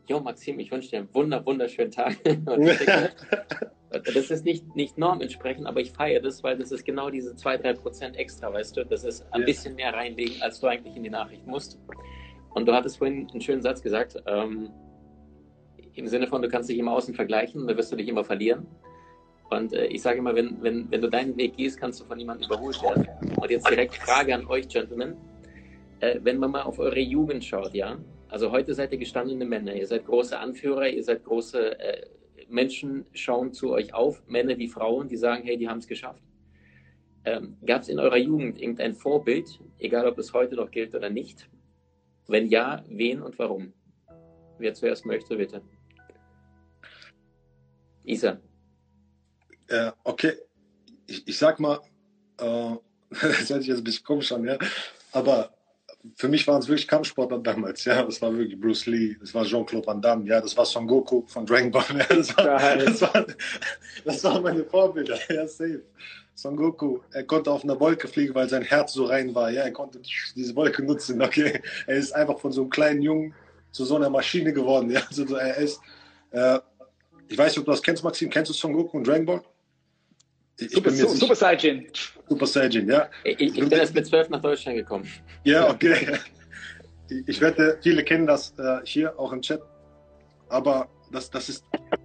Jo, 0.08 0.20
Maxim, 0.20 0.58
ich 0.58 0.70
wünsche 0.70 0.90
dir 0.90 0.98
einen 0.98 1.14
wunder, 1.14 1.44
wunderschönen 1.46 1.90
Tag. 1.90 2.16
das 3.90 4.30
ist 4.30 4.44
nicht, 4.44 4.74
nicht 4.74 4.98
Norm 4.98 5.20
entsprechend, 5.20 5.66
aber 5.66 5.80
ich 5.80 5.92
feiere 5.92 6.20
das, 6.20 6.42
weil 6.42 6.58
das 6.58 6.72
ist 6.72 6.84
genau 6.84 7.08
diese 7.08 7.34
2-3 7.34 7.74
Prozent 7.74 8.16
extra, 8.16 8.52
weißt 8.52 8.76
du? 8.76 8.84
Das 8.84 9.04
ist 9.04 9.24
ein 9.32 9.40
ja. 9.40 9.46
bisschen 9.46 9.76
mehr 9.76 9.94
reinlegen, 9.94 10.42
als 10.42 10.58
du 10.60 10.66
eigentlich 10.66 10.96
in 10.96 11.04
die 11.04 11.10
Nachricht 11.10 11.46
musst. 11.46 11.78
Und 12.50 12.66
du 12.66 12.72
hattest 12.72 12.98
vorhin 12.98 13.28
einen 13.30 13.40
schönen 13.40 13.62
Satz 13.62 13.80
gesagt, 13.80 14.20
ähm, 14.26 14.70
im 15.94 16.06
Sinne 16.06 16.26
von, 16.26 16.42
du 16.42 16.48
kannst 16.48 16.68
dich 16.68 16.78
immer 16.78 16.92
außen 16.92 17.14
vergleichen, 17.14 17.66
da 17.66 17.76
wirst 17.76 17.92
du 17.92 17.96
dich 17.96 18.08
immer 18.08 18.24
verlieren. 18.24 18.66
Und 19.50 19.72
äh, 19.72 19.86
ich 19.86 20.02
sage 20.02 20.18
immer, 20.18 20.34
wenn, 20.34 20.62
wenn, 20.62 20.90
wenn 20.90 21.00
du 21.00 21.10
deinen 21.10 21.36
Weg 21.36 21.56
gehst, 21.56 21.78
kannst 21.78 22.00
du 22.00 22.04
von 22.04 22.18
jemandem 22.18 22.46
überholt 22.46 22.82
werden. 22.82 23.06
Und 23.36 23.50
jetzt 23.50 23.68
direkt 23.68 23.94
Frage 23.96 24.34
an 24.34 24.46
euch, 24.46 24.68
Gentlemen. 24.68 25.16
Äh, 26.00 26.18
wenn 26.22 26.38
man 26.38 26.50
mal 26.50 26.62
auf 26.62 26.78
eure 26.78 26.98
Jugend 26.98 27.44
schaut, 27.44 27.74
ja, 27.74 27.98
also 28.32 28.50
heute 28.50 28.72
seid 28.72 28.90
ihr 28.92 28.98
gestandene 28.98 29.44
Männer, 29.44 29.74
ihr 29.74 29.86
seid 29.86 30.06
große 30.06 30.38
Anführer, 30.38 30.88
ihr 30.88 31.04
seid 31.04 31.22
große 31.22 31.78
äh, 31.78 32.06
Menschen, 32.48 33.04
schauen 33.12 33.52
zu 33.52 33.72
euch 33.72 33.92
auf, 33.92 34.22
Männer 34.26 34.56
wie 34.56 34.68
Frauen, 34.68 35.06
die 35.06 35.18
sagen, 35.18 35.42
hey, 35.44 35.58
die 35.58 35.68
haben 35.68 35.80
es 35.80 35.86
geschafft. 35.86 36.22
Ähm, 37.26 37.58
Gab 37.66 37.82
es 37.82 37.90
in 37.90 37.98
eurer 37.98 38.16
Jugend 38.16 38.58
irgendein 38.58 38.94
Vorbild, 38.94 39.60
egal 39.78 40.06
ob 40.06 40.16
es 40.18 40.32
heute 40.32 40.56
noch 40.56 40.70
gilt 40.70 40.94
oder 40.94 41.10
nicht? 41.10 41.50
Wenn 42.26 42.48
ja, 42.48 42.82
wen 42.88 43.20
und 43.20 43.38
warum? 43.38 43.74
Wer 44.58 44.72
zuerst 44.72 45.04
möchte, 45.04 45.36
bitte. 45.36 45.60
Isa. 48.04 48.40
Äh, 49.68 49.92
okay, 50.04 50.32
ich, 51.06 51.28
ich, 51.28 51.36
sag 51.36 51.60
mal, 51.60 51.80
äh, 52.38 52.76
das 53.10 53.50
hört 53.50 53.60
sich 53.60 53.66
jetzt 53.66 53.78
ein 53.78 53.84
bisschen 53.84 54.04
komisch 54.04 54.32
an, 54.32 54.44
ja, 54.44 54.56
aber 55.12 55.52
für 56.16 56.28
mich 56.28 56.46
waren 56.46 56.60
es 56.60 56.68
wirklich 56.68 56.88
Kampfsportler 56.88 57.38
damals, 57.38 57.84
ja. 57.84 58.02
Das 58.02 58.20
war 58.20 58.36
wirklich 58.36 58.60
Bruce 58.60 58.86
Lee, 58.86 59.16
das 59.20 59.34
war 59.34 59.44
Jean-Claude 59.44 59.86
Van 59.86 60.02
Damme, 60.02 60.26
ja, 60.26 60.40
das 60.40 60.56
war 60.56 60.64
Son 60.64 60.86
Goku 60.86 61.22
von 61.26 61.46
Dragon 61.46 61.70
Ball, 61.70 61.84
ja. 61.90 62.04
Das, 62.04 62.36
war, 62.36 62.76
das, 62.76 63.02
war, 63.02 63.26
das 64.04 64.24
waren 64.24 64.42
meine 64.42 64.64
Vorbilder, 64.64 65.18
ja, 65.28 65.46
safe. 65.46 65.82
Son 66.34 66.56
Goku, 66.56 67.00
er 67.12 67.24
konnte 67.24 67.50
auf 67.50 67.62
einer 67.62 67.78
Wolke 67.78 68.08
fliegen, 68.08 68.34
weil 68.34 68.48
sein 68.48 68.62
Herz 68.62 68.94
so 68.94 69.04
rein 69.04 69.34
war, 69.34 69.50
ja, 69.50 69.62
er 69.62 69.72
konnte 69.72 70.00
diese 70.34 70.56
Wolke 70.56 70.82
nutzen, 70.82 71.22
okay. 71.22 71.60
Er 71.86 71.96
ist 71.96 72.12
einfach 72.12 72.38
von 72.38 72.52
so 72.52 72.62
einem 72.62 72.70
kleinen 72.70 73.02
Jungen 73.02 73.34
zu 73.70 73.84
so 73.84 73.96
einer 73.96 74.10
Maschine 74.10 74.52
geworden, 74.52 74.90
ja. 74.90 75.02
Also 75.08 75.36
er 75.36 75.56
ist, 75.56 75.80
äh, 76.30 76.58
ich 77.28 77.38
weiß 77.38 77.52
nicht, 77.52 77.58
ob 77.60 77.66
du 77.66 77.70
das 77.70 77.82
kennst, 77.82 78.02
Maxim, 78.02 78.28
kennst 78.28 78.50
du 78.50 78.54
Son 78.54 78.72
Goku 78.72 78.96
und 78.96 79.06
Dragon 79.06 79.26
Ball? 79.26 79.42
Super, 80.56 80.90
Super, 80.90 81.14
Super 81.14 81.34
Saiyan. 81.34 81.86
Super 82.28 82.46
Saiyan, 82.46 82.88
ja. 82.88 83.08
Ich, 83.24 83.40
ich 83.40 83.54
bin 83.54 83.70
erst 83.70 83.94
mit 83.94 84.06
zwölf 84.06 84.28
nach 84.28 84.40
Deutschland 84.40 84.76
gekommen. 84.76 85.08
Ja, 85.44 85.68
okay. 85.70 86.18
Ich 87.26 87.42
wette, 87.42 87.78
viele 87.82 88.02
kennen 88.04 88.26
das 88.26 88.54
äh, 88.58 88.78
hier 88.84 89.18
auch 89.18 89.34
im 89.34 89.42
Chat. 89.42 89.60
Aber 90.48 90.88
das, 91.10 91.28
das, 91.30 91.50
ist, 91.50 91.64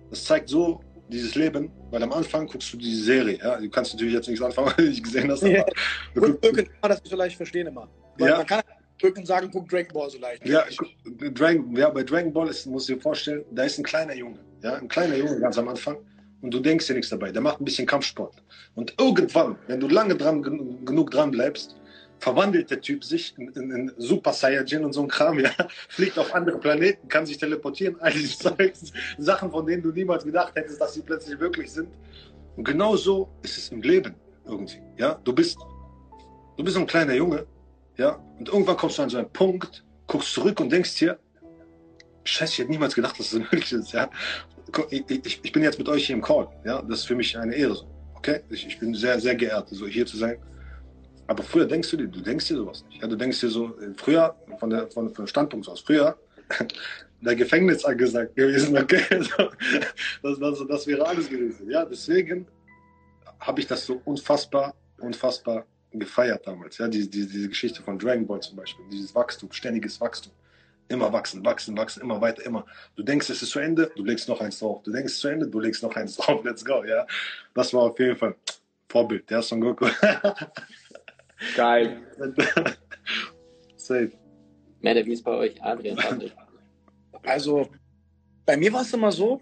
das 0.10 0.26
zeigt 0.26 0.50
so 0.50 0.82
dieses 1.08 1.34
Leben, 1.36 1.72
weil 1.92 2.04
am 2.04 2.12
Anfang 2.12 2.46
guckst 2.46 2.74
du 2.74 2.78
diese 2.78 3.04
Serie. 3.04 3.38
Ja? 3.38 3.58
Du 3.58 3.70
kannst 3.70 3.94
natürlich 3.94 4.16
jetzt 4.16 4.28
nichts 4.28 4.44
anfangen, 4.44 4.68
weil 4.78 4.86
du 4.86 4.90
nicht 4.90 5.04
gesehen 5.04 5.32
hast. 5.32 5.46
Aber 5.46 5.66
Rücken 6.18 6.68
kann 6.82 6.90
das 6.90 7.02
nicht 7.02 7.12
so 7.12 7.16
leicht 7.16 7.38
verstehen 7.38 7.68
immer. 7.68 7.88
Weil 8.18 8.30
ja. 8.30 8.38
man 8.38 8.46
kann 8.46 8.62
Rücken 9.02 9.26
sagen, 9.26 9.50
guck 9.50 9.70
Dragon 9.70 9.94
Ball 9.94 10.10
so 10.10 10.18
leicht. 10.18 10.46
Ja, 10.46 10.66
Dragon, 11.34 11.74
ja, 11.74 11.90
bei 11.90 12.04
Dragon 12.04 12.34
Ball 12.34 12.50
ist, 12.50 12.66
musst 12.66 12.90
du 12.90 12.96
dir 12.96 13.02
vorstellen, 13.02 13.46
da 13.52 13.64
ist 13.64 13.78
ein 13.78 13.86
kleiner 13.86 14.14
Junge. 14.14 14.40
Ja? 14.62 14.74
Ein 14.74 14.90
kleiner 14.90 15.16
Junge 15.16 15.40
ganz 15.40 15.58
am 15.58 15.70
Anfang 15.70 15.98
und 16.42 16.54
du 16.54 16.60
denkst 16.60 16.88
dir 16.88 16.94
nichts 16.94 17.10
dabei. 17.10 17.32
Der 17.32 17.42
macht 17.42 17.60
ein 17.60 17.66
bisschen 17.66 17.88
Kampfsport. 17.88 18.36
Und 18.76 18.94
irgendwann, 19.00 19.58
wenn 19.68 19.80
du 19.80 19.88
lange 19.88 20.16
dran, 20.16 20.42
genug 20.86 21.12
dran 21.12 21.32
bleibst, 21.32 21.76
verwandelt 22.20 22.70
der 22.72 22.82
Typ 22.82 23.04
sich 23.04 23.36
in, 23.38 23.50
in, 23.50 23.72
in 23.72 23.92
Super 23.98 24.34
Saiyajin 24.34 24.84
und 24.84 24.94
so 24.94 25.02
ein 25.02 25.08
Kram, 25.08 25.40
ja, 25.40 25.52
fliegt 25.90 26.18
auf 26.18 26.34
andere 26.34 26.58
Planeten, 26.60 27.08
kann 27.08 27.26
sich 27.26 27.38
teleportieren, 27.38 27.96
all 28.00 28.12
diese 28.12 28.56
Sachen, 29.18 29.52
von 29.52 29.66
denen 29.66 29.84
du 29.84 29.92
niemals 29.92 30.24
gedacht 30.24 30.54
hättest, 30.56 30.80
dass 30.82 30.94
sie 30.94 31.02
plötzlich 31.02 31.40
wirklich 31.40 31.72
sind. 31.72 31.90
Und 32.56 32.64
genau 32.64 32.96
so 32.96 33.30
ist 33.44 33.58
es 33.58 33.70
im 33.70 33.82
Leben 33.82 34.16
irgendwie, 34.46 34.82
ja. 34.98 35.20
Du 35.24 35.34
bist, 35.34 35.58
du 36.58 36.64
bist 36.64 36.76
so 36.76 36.82
ein 36.82 36.88
kleiner 36.88 37.14
Junge, 37.14 37.46
Ja, 37.98 38.20
und 38.40 38.50
irgendwann 38.50 38.78
kommst 38.78 38.98
du 38.98 39.04
an 39.04 39.10
so 39.10 39.18
einen 39.18 39.30
Punkt, 39.32 39.84
guckst 40.08 40.34
zurück 40.34 40.60
und 40.60 40.72
denkst 40.72 40.96
dir, 40.96 41.20
Scheiße, 42.24 42.54
ich 42.54 42.60
hätte 42.60 42.72
niemals 42.72 42.94
gedacht, 42.94 43.18
dass 43.20 43.32
das 43.32 43.40
möglich 43.52 43.72
ist. 43.72 43.94
Ja? 43.94 44.10
Ich, 44.90 45.40
ich, 45.44 45.52
bin 45.52 45.64
jetzt 45.64 45.78
mit 45.78 45.88
euch 45.88 46.06
hier 46.06 46.16
im 46.16 46.22
Call. 46.22 46.48
Ja? 46.66 46.82
Das 46.82 47.00
ist 47.00 47.06
für 47.06 47.16
mich 47.16 47.38
eine 47.38 47.56
Ehre. 47.56 47.78
Okay? 48.16 48.42
Ich, 48.50 48.68
ich 48.68 48.80
bin 48.80 48.94
sehr, 48.94 49.20
sehr 49.20 49.36
geehrt, 49.36 49.70
so 49.70 49.88
hier 49.88 50.06
zu 50.06 50.18
sein. 50.18 50.38
Aber 51.28 51.44
früher 51.44 51.66
denkst 51.66 51.90
du 51.92 51.98
dir, 51.98 52.08
du 52.08 52.22
denkst 52.22 52.48
dir 52.48 52.58
sowas 52.58 52.84
nicht. 52.86 53.02
Ja? 53.02 53.08
Du 53.08 53.16
denkst 53.16 53.40
dir 53.40 53.50
so, 53.50 53.76
früher, 53.98 54.36
von 54.60 54.70
der, 54.70 54.88
von, 54.88 55.14
von 55.14 55.28
Standpunkt 55.28 55.68
aus, 55.68 55.82
früher, 55.82 56.18
der 57.22 57.36
Gefängnis 57.36 57.86
angesagt 57.86 58.36
gewesen. 58.36 58.78
Okay? 58.78 59.04
das, 60.24 60.40
das, 60.40 60.68
das 60.68 60.88
wäre 60.88 61.08
alles 61.08 61.30
gewesen. 61.30 61.70
Ja? 61.70 61.86
Deswegen 61.86 62.48
habe 63.40 63.62
ich 63.62 63.68
das 63.68 63.86
so 63.86 64.02
unfassbar, 64.06 64.74
unfassbar 65.00 65.66
gefeiert 65.92 66.46
damals. 66.46 66.78
Ja? 66.78 66.88
Diese, 66.88 67.08
diese, 67.08 67.28
diese 67.28 67.50
Geschichte 67.50 67.82
von 67.82 67.98
Dragon 67.98 68.28
Ball 68.28 68.42
zum 68.42 68.58
Beispiel, 68.58 68.86
dieses 68.92 69.16
Wachstum, 69.16 69.52
ständiges 69.52 70.00
Wachstum. 70.02 70.34
Immer 70.90 71.12
wachsen, 71.12 71.44
wachsen, 71.44 71.76
wachsen, 71.78 72.02
immer 72.02 72.22
weiter, 72.22 72.46
immer. 72.46 72.66
Du 72.96 73.04
denkst, 73.04 73.30
es 73.30 73.42
ist 73.42 73.50
zu 73.50 73.60
Ende, 73.60 73.92
du 73.96 74.04
legst 74.04 74.30
noch 74.30 74.40
eins 74.40 74.60
drauf. 74.60 74.84
Du 74.84 74.92
denkst, 74.92 75.12
es 75.12 75.16
ist 75.16 75.22
zu 75.22 75.28
Ende, 75.28 75.48
du 75.48 75.60
legst 75.60 75.84
noch 75.84 75.96
eins 75.96 76.16
drauf. 76.18 76.44
Let's 76.44 76.64
go, 76.64 76.84
ja. 76.84 77.06
Das 77.54 77.74
war 77.74 77.84
auf 77.84 78.00
jeden 78.00 78.16
Fall 78.16 78.36
Vorbild, 78.90 79.30
der 79.30 79.42
Son 79.42 79.60
Goku. 79.60 79.88
Geil. 81.56 82.02
Safe. 83.76 84.12
Männer, 84.82 85.06
wie 85.06 85.14
ist 85.14 85.24
bei 85.24 85.32
euch, 85.32 85.62
Adrian? 85.62 86.32
Also, 87.24 87.70
bei 88.46 88.56
mir 88.56 88.72
war 88.72 88.82
es 88.82 88.94
immer 88.94 89.12
so, 89.12 89.42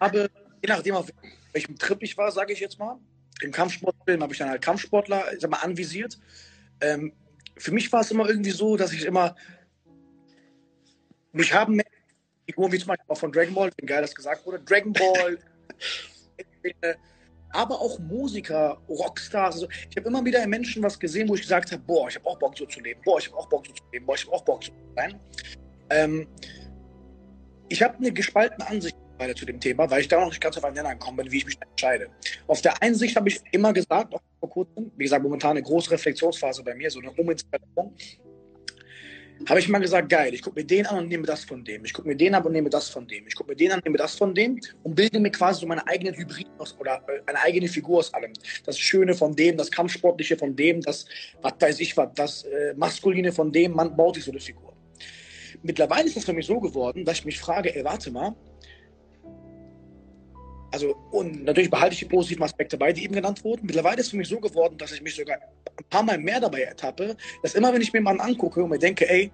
habe, 0.00 0.30
je 0.62 0.68
nachdem, 0.68 0.94
auf 0.94 1.12
welchem 1.52 1.76
Trip 1.76 2.02
ich 2.02 2.16
war, 2.16 2.32
sage 2.32 2.52
ich 2.52 2.60
jetzt 2.60 2.78
mal, 2.78 2.98
im 3.42 3.52
Kampfsportfilm 3.52 4.22
habe 4.22 4.32
ich 4.32 4.38
dann 4.38 4.48
halt 4.48 4.62
Kampfsportler, 4.62 5.32
ich 5.32 5.40
sag 5.40 5.50
mal, 5.50 5.58
anvisiert. 5.58 6.18
Ähm, 6.80 7.12
für 7.56 7.72
mich 7.72 7.92
war 7.92 8.00
es 8.00 8.10
immer 8.10 8.28
irgendwie 8.28 8.50
so, 8.50 8.76
dass 8.76 8.92
ich 8.92 9.04
immer 9.04 9.36
mich 11.32 11.52
haben 11.52 11.80
Figuren 12.46 12.72
wie 12.72 12.78
zum 12.78 12.88
Beispiel 12.88 13.06
auch 13.08 13.18
von 13.18 13.32
Dragon 13.32 13.54
Ball, 13.54 13.70
wie 13.76 13.86
geil 13.86 14.02
das 14.02 14.14
gesagt 14.14 14.44
wurde, 14.44 14.60
Dragon 14.60 14.92
Ball, 14.92 15.38
aber 17.50 17.80
auch 17.80 17.98
Musiker, 18.00 18.80
Rockstars. 18.88 19.54
Also 19.56 19.68
ich 19.88 19.96
habe 19.96 20.08
immer 20.08 20.24
wieder 20.24 20.42
in 20.42 20.50
Menschen 20.50 20.82
was 20.82 20.98
gesehen, 20.98 21.28
wo 21.28 21.34
ich 21.34 21.42
gesagt 21.42 21.70
habe, 21.70 21.82
boah, 21.82 22.08
ich 22.08 22.16
habe 22.16 22.26
auch 22.26 22.38
Bock 22.38 22.56
so 22.56 22.66
zu 22.66 22.80
leben, 22.80 23.00
boah, 23.04 23.18
ich 23.18 23.28
habe 23.28 23.36
auch 23.36 23.48
Bock 23.48 23.66
so 23.66 23.72
zu 23.72 23.82
leben, 23.92 24.06
boah, 24.06 24.14
ich 24.14 24.24
habe 24.24 24.36
auch 24.36 24.44
Bock 24.44 24.64
so 24.64 24.70
zu 24.72 24.94
sein. 24.96 25.20
Ähm, 25.90 26.26
ich 27.68 27.82
habe 27.82 27.96
eine 27.98 28.12
gespaltene 28.12 28.66
Ansicht 28.68 28.96
zu 29.36 29.44
dem 29.44 29.60
Thema, 29.60 29.88
weil 29.90 30.00
ich 30.00 30.08
da 30.08 30.18
noch 30.18 30.28
nicht 30.28 30.40
ganz 30.40 30.56
auf 30.56 30.64
einen 30.64 30.74
Nenner 30.74 30.94
gekommen 30.94 31.18
bin, 31.18 31.30
wie 31.30 31.36
ich 31.38 31.44
mich 31.44 31.58
entscheide. 31.60 32.08
Auf 32.46 32.62
der 32.62 32.82
einen 32.82 32.94
Sicht 32.94 33.16
habe 33.16 33.28
ich 33.28 33.40
immer 33.52 33.72
gesagt, 33.72 34.14
auch 34.14 34.22
vor 34.40 34.48
kurzem, 34.48 34.90
wie 34.96 35.04
gesagt, 35.04 35.22
momentan 35.22 35.52
eine 35.52 35.62
große 35.62 35.90
Reflexionsphase 35.90 36.64
bei 36.64 36.74
mir, 36.74 36.90
so 36.90 37.00
eine 37.00 37.10
Uminstallation 37.12 37.94
habe 39.48 39.58
ich 39.58 39.68
mal 39.68 39.78
gesagt, 39.78 40.08
geil, 40.08 40.34
ich 40.34 40.42
gucke 40.42 40.60
mir 40.60 40.66
den 40.66 40.86
an 40.86 40.98
und 40.98 41.08
nehme 41.08 41.26
das 41.26 41.44
von 41.44 41.64
dem. 41.64 41.84
Ich 41.84 41.92
gucke 41.92 42.08
mir 42.08 42.16
den 42.16 42.34
an 42.34 42.42
und 42.42 42.52
nehme 42.52 42.68
das 42.68 42.88
von 42.88 43.06
dem. 43.06 43.26
Ich 43.26 43.34
gucke 43.34 43.50
mir 43.50 43.56
den 43.56 43.72
an 43.72 43.78
und 43.78 43.84
nehme 43.84 43.98
das 43.98 44.14
von 44.14 44.34
dem 44.34 44.60
und 44.82 44.94
bilde 44.94 45.18
mir 45.18 45.30
quasi 45.30 45.60
so 45.60 45.66
meine 45.66 45.86
eigenen 45.86 46.14
Hybrid 46.14 46.48
aus 46.58 46.76
oder 46.78 47.02
äh, 47.08 47.20
eine 47.26 47.40
eigene 47.40 47.68
Figur 47.68 47.98
aus 47.98 48.12
allem. 48.12 48.32
Das 48.66 48.78
Schöne 48.78 49.14
von 49.14 49.34
dem, 49.34 49.56
das 49.56 49.70
Kampfsportliche 49.70 50.36
von 50.36 50.54
dem, 50.54 50.82
das, 50.82 51.06
was 51.40 51.54
weiß 51.58 51.80
ich 51.80 51.96
was, 51.96 52.08
das 52.14 52.42
äh, 52.44 52.74
Maskuline 52.76 53.32
von 53.32 53.50
dem, 53.50 53.72
man 53.72 53.96
baut 53.96 54.16
sich 54.16 54.24
so 54.24 54.30
eine 54.30 54.40
Figur. 54.40 54.74
Mittlerweile 55.62 56.06
ist 56.08 56.16
es 56.16 56.24
für 56.24 56.32
mich 56.32 56.46
so 56.46 56.60
geworden, 56.60 57.04
dass 57.04 57.18
ich 57.18 57.24
mich 57.24 57.38
frage, 57.38 57.74
ey, 57.74 57.84
warte 57.84 58.10
mal, 58.10 58.34
also, 60.72 60.94
und 61.10 61.44
natürlich 61.44 61.70
behalte 61.70 61.94
ich 61.94 61.98
die 62.00 62.04
positiven 62.04 62.44
Aspekte 62.44 62.78
bei, 62.78 62.92
die 62.92 63.04
eben 63.04 63.14
genannt 63.14 63.42
wurden. 63.42 63.66
Mittlerweile 63.66 63.96
ist 63.96 64.06
es 64.06 64.10
für 64.10 64.16
mich 64.16 64.28
so 64.28 64.38
geworden, 64.38 64.78
dass 64.78 64.92
ich 64.92 65.02
mich 65.02 65.16
sogar 65.16 65.36
ein 65.36 65.84
paar 65.90 66.02
Mal 66.02 66.18
mehr 66.18 66.40
dabei 66.40 66.62
ertappe, 66.62 67.16
dass 67.42 67.54
immer, 67.54 67.72
wenn 67.72 67.80
ich 67.80 67.92
mir 67.92 67.98
jemanden 67.98 68.20
angucke 68.20 68.62
und 68.62 68.70
mir 68.70 68.78
denke, 68.78 69.08
ey, 69.08 69.32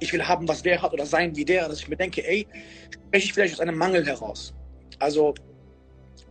ich 0.00 0.12
will 0.12 0.26
haben, 0.26 0.46
was 0.48 0.62
der 0.62 0.80
hat 0.80 0.92
oder 0.92 1.06
sein 1.06 1.34
wie 1.36 1.44
der, 1.44 1.68
dass 1.68 1.80
ich 1.80 1.88
mir 1.88 1.96
denke, 1.96 2.26
ey, 2.26 2.46
spreche 2.90 3.24
ich 3.24 3.32
vielleicht 3.32 3.54
aus 3.54 3.60
einem 3.60 3.76
Mangel 3.76 4.04
heraus. 4.04 4.54
Also, 4.98 5.34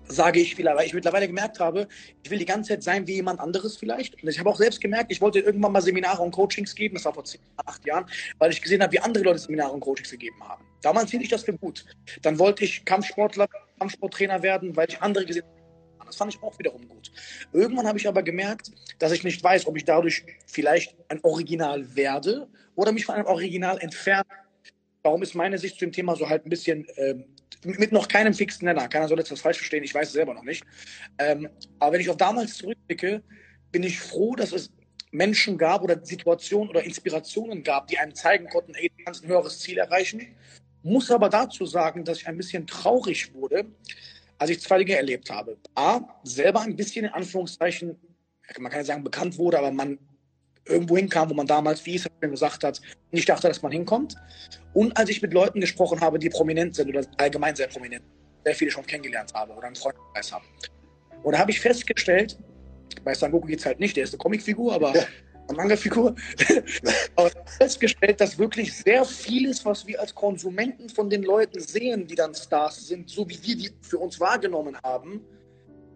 sage 0.07 0.39
ich 0.39 0.55
vielleicht, 0.55 0.77
weil 0.77 0.85
ich 0.85 0.93
mittlerweile 0.93 1.27
gemerkt 1.27 1.59
habe, 1.59 1.87
ich 2.23 2.29
will 2.31 2.39
die 2.39 2.45
ganze 2.45 2.69
Zeit 2.69 2.83
sein 2.83 3.07
wie 3.07 3.15
jemand 3.15 3.39
anderes 3.39 3.77
vielleicht. 3.77 4.21
Und 4.21 4.29
ich 4.29 4.39
habe 4.39 4.49
auch 4.49 4.57
selbst 4.57 4.81
gemerkt, 4.81 5.11
ich 5.11 5.21
wollte 5.21 5.39
irgendwann 5.39 5.71
mal 5.71 5.81
Seminare 5.81 6.21
und 6.21 6.31
Coachings 6.31 6.73
geben, 6.73 6.95
das 6.95 7.05
war 7.05 7.13
vor 7.13 7.23
zehn, 7.23 7.41
acht 7.65 7.85
Jahren, 7.85 8.05
weil 8.39 8.51
ich 8.51 8.61
gesehen 8.61 8.81
habe, 8.81 8.91
wie 8.93 8.99
andere 8.99 9.23
Leute 9.23 9.39
Seminare 9.39 9.71
und 9.71 9.79
Coachings 9.79 10.09
gegeben 10.09 10.37
haben. 10.41 10.63
Damals 10.81 11.11
hielt 11.11 11.23
ich 11.23 11.29
das 11.29 11.43
für 11.43 11.57
gut. 11.57 11.85
Dann 12.21 12.39
wollte 12.39 12.63
ich 12.63 12.85
Kampfsportler, 12.85 13.47
Kampfsporttrainer 13.79 14.41
werden, 14.41 14.75
weil 14.75 14.87
ich 14.89 15.01
andere 15.01 15.25
gesehen 15.25 15.43
habe. 15.43 16.07
Das 16.07 16.15
fand 16.15 16.33
ich 16.33 16.41
auch 16.41 16.57
wiederum 16.57 16.87
gut. 16.87 17.11
Irgendwann 17.53 17.87
habe 17.87 17.97
ich 17.97 18.07
aber 18.07 18.23
gemerkt, 18.23 18.71
dass 18.97 19.11
ich 19.11 19.23
nicht 19.23 19.43
weiß, 19.43 19.67
ob 19.67 19.77
ich 19.77 19.85
dadurch 19.85 20.25
vielleicht 20.47 20.95
ein 21.09 21.19
Original 21.23 21.95
werde 21.95 22.47
oder 22.75 22.91
mich 22.91 23.05
von 23.05 23.15
einem 23.15 23.27
Original 23.27 23.77
entferne. 23.79 24.29
Warum 25.03 25.21
ist 25.21 25.35
meine 25.35 25.57
Sicht 25.57 25.75
zu 25.77 25.85
dem 25.85 25.91
Thema 25.91 26.15
so 26.15 26.27
halt 26.27 26.45
ein 26.45 26.49
bisschen 26.49 26.87
ähm, 26.97 27.25
mit 27.63 27.91
noch 27.91 28.07
keinem 28.07 28.33
fixen 28.33 28.65
Nenner. 28.65 28.87
Keiner 28.87 29.07
soll 29.07 29.19
jetzt 29.19 29.31
das 29.31 29.41
falsch 29.41 29.57
verstehen, 29.57 29.83
ich 29.83 29.93
weiß 29.93 30.07
es 30.07 30.13
selber 30.13 30.33
noch 30.33 30.43
nicht. 30.43 30.63
Ähm, 31.17 31.49
aber 31.79 31.93
wenn 31.93 32.01
ich 32.01 32.09
auf 32.09 32.17
damals 32.17 32.57
zurückblicke, 32.57 33.21
bin 33.71 33.83
ich 33.83 33.99
froh, 33.99 34.35
dass 34.35 34.51
es 34.51 34.71
Menschen 35.11 35.57
gab 35.57 35.81
oder 35.81 36.03
Situationen 36.03 36.69
oder 36.69 36.83
Inspirationen 36.83 37.63
gab, 37.63 37.87
die 37.87 37.97
einem 37.97 38.13
zeigen 38.13 38.47
konnten, 38.47 38.75
ey, 38.75 38.91
du 38.95 39.03
kannst 39.03 39.23
ein 39.23 39.27
höheres 39.27 39.59
Ziel 39.59 39.77
erreichen. 39.77 40.35
Muss 40.83 41.11
aber 41.11 41.29
dazu 41.29 41.65
sagen, 41.65 42.03
dass 42.03 42.19
ich 42.19 42.27
ein 42.27 42.37
bisschen 42.37 42.65
traurig 42.65 43.33
wurde, 43.33 43.65
als 44.37 44.49
ich 44.49 44.61
zwei 44.61 44.77
Dinge 44.77 44.95
erlebt 44.95 45.29
habe. 45.29 45.57
A, 45.75 46.01
selber 46.23 46.61
ein 46.61 46.75
bisschen 46.75 47.05
in 47.05 47.11
Anführungszeichen, 47.11 47.97
man 48.57 48.71
kann 48.71 48.81
ja 48.81 48.85
sagen, 48.85 49.03
bekannt 49.03 49.37
wurde, 49.37 49.59
aber 49.59 49.71
man 49.71 49.99
irgendwo 50.65 50.97
hinkam, 50.97 51.29
wo 51.29 51.33
man 51.33 51.47
damals, 51.47 51.85
wie 51.85 51.95
es 51.95 52.07
gesagt 52.21 52.63
hat, 52.63 52.81
nicht 53.11 53.27
dachte, 53.27 53.47
dass 53.47 53.61
man 53.61 53.71
hinkommt. 53.71 54.15
Und 54.73 54.95
als 54.97 55.09
ich 55.09 55.21
mit 55.21 55.33
Leuten 55.33 55.59
gesprochen 55.59 55.99
habe, 55.99 56.19
die 56.19 56.29
prominent 56.29 56.75
sind 56.75 56.89
oder 56.89 57.05
allgemein 57.17 57.55
sehr 57.55 57.67
prominent, 57.67 58.03
sehr 58.45 58.55
viele 58.55 58.71
schon 58.71 58.85
kennengelernt 58.85 59.33
habe 59.33 59.53
oder 59.53 59.67
einen 59.67 59.75
Freundeskreis 59.75 60.31
habe. 60.31 60.45
Und 61.23 61.33
da 61.33 61.39
habe 61.39 61.51
ich 61.51 61.59
festgestellt, 61.59 62.37
bei 63.03 63.13
Sangoku 63.13 63.47
geht 63.47 63.59
es 63.59 63.65
halt 63.65 63.79
nicht, 63.79 63.97
der 63.97 64.05
ist 64.05 64.13
eine 64.13 64.19
Comicfigur, 64.19 64.73
aber 64.73 64.93
Manga-Figur. 65.55 66.15
aber 67.15 67.31
festgestellt, 67.57 68.21
dass 68.21 68.37
wirklich 68.37 68.73
sehr 68.73 69.05
vieles, 69.05 69.65
was 69.65 69.85
wir 69.85 69.99
als 69.99 70.13
Konsumenten 70.13 70.89
von 70.89 71.09
den 71.09 71.23
Leuten 71.23 71.59
sehen, 71.59 72.07
die 72.07 72.15
dann 72.15 72.33
Stars 72.33 72.87
sind, 72.87 73.09
so 73.09 73.27
wie 73.29 73.39
wir 73.43 73.55
die 73.55 73.71
für 73.81 73.97
uns 73.97 74.19
wahrgenommen 74.19 74.77
haben, 74.83 75.21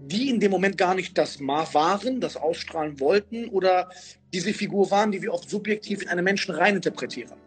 die 0.05 0.29
in 0.29 0.39
dem 0.39 0.51
Moment 0.51 0.77
gar 0.77 0.95
nicht 0.95 1.17
das 1.17 1.39
waren, 1.39 2.19
das 2.19 2.35
ausstrahlen 2.35 2.99
wollten 2.99 3.47
oder 3.49 3.89
diese 4.33 4.53
Figur 4.53 4.89
waren, 4.91 5.11
die 5.11 5.21
wir 5.21 5.33
oft 5.33 5.49
subjektiv 5.49 6.01
in 6.01 6.09
einen 6.09 6.23
Menschen 6.23 6.53
reininterpretieren. 6.53 7.37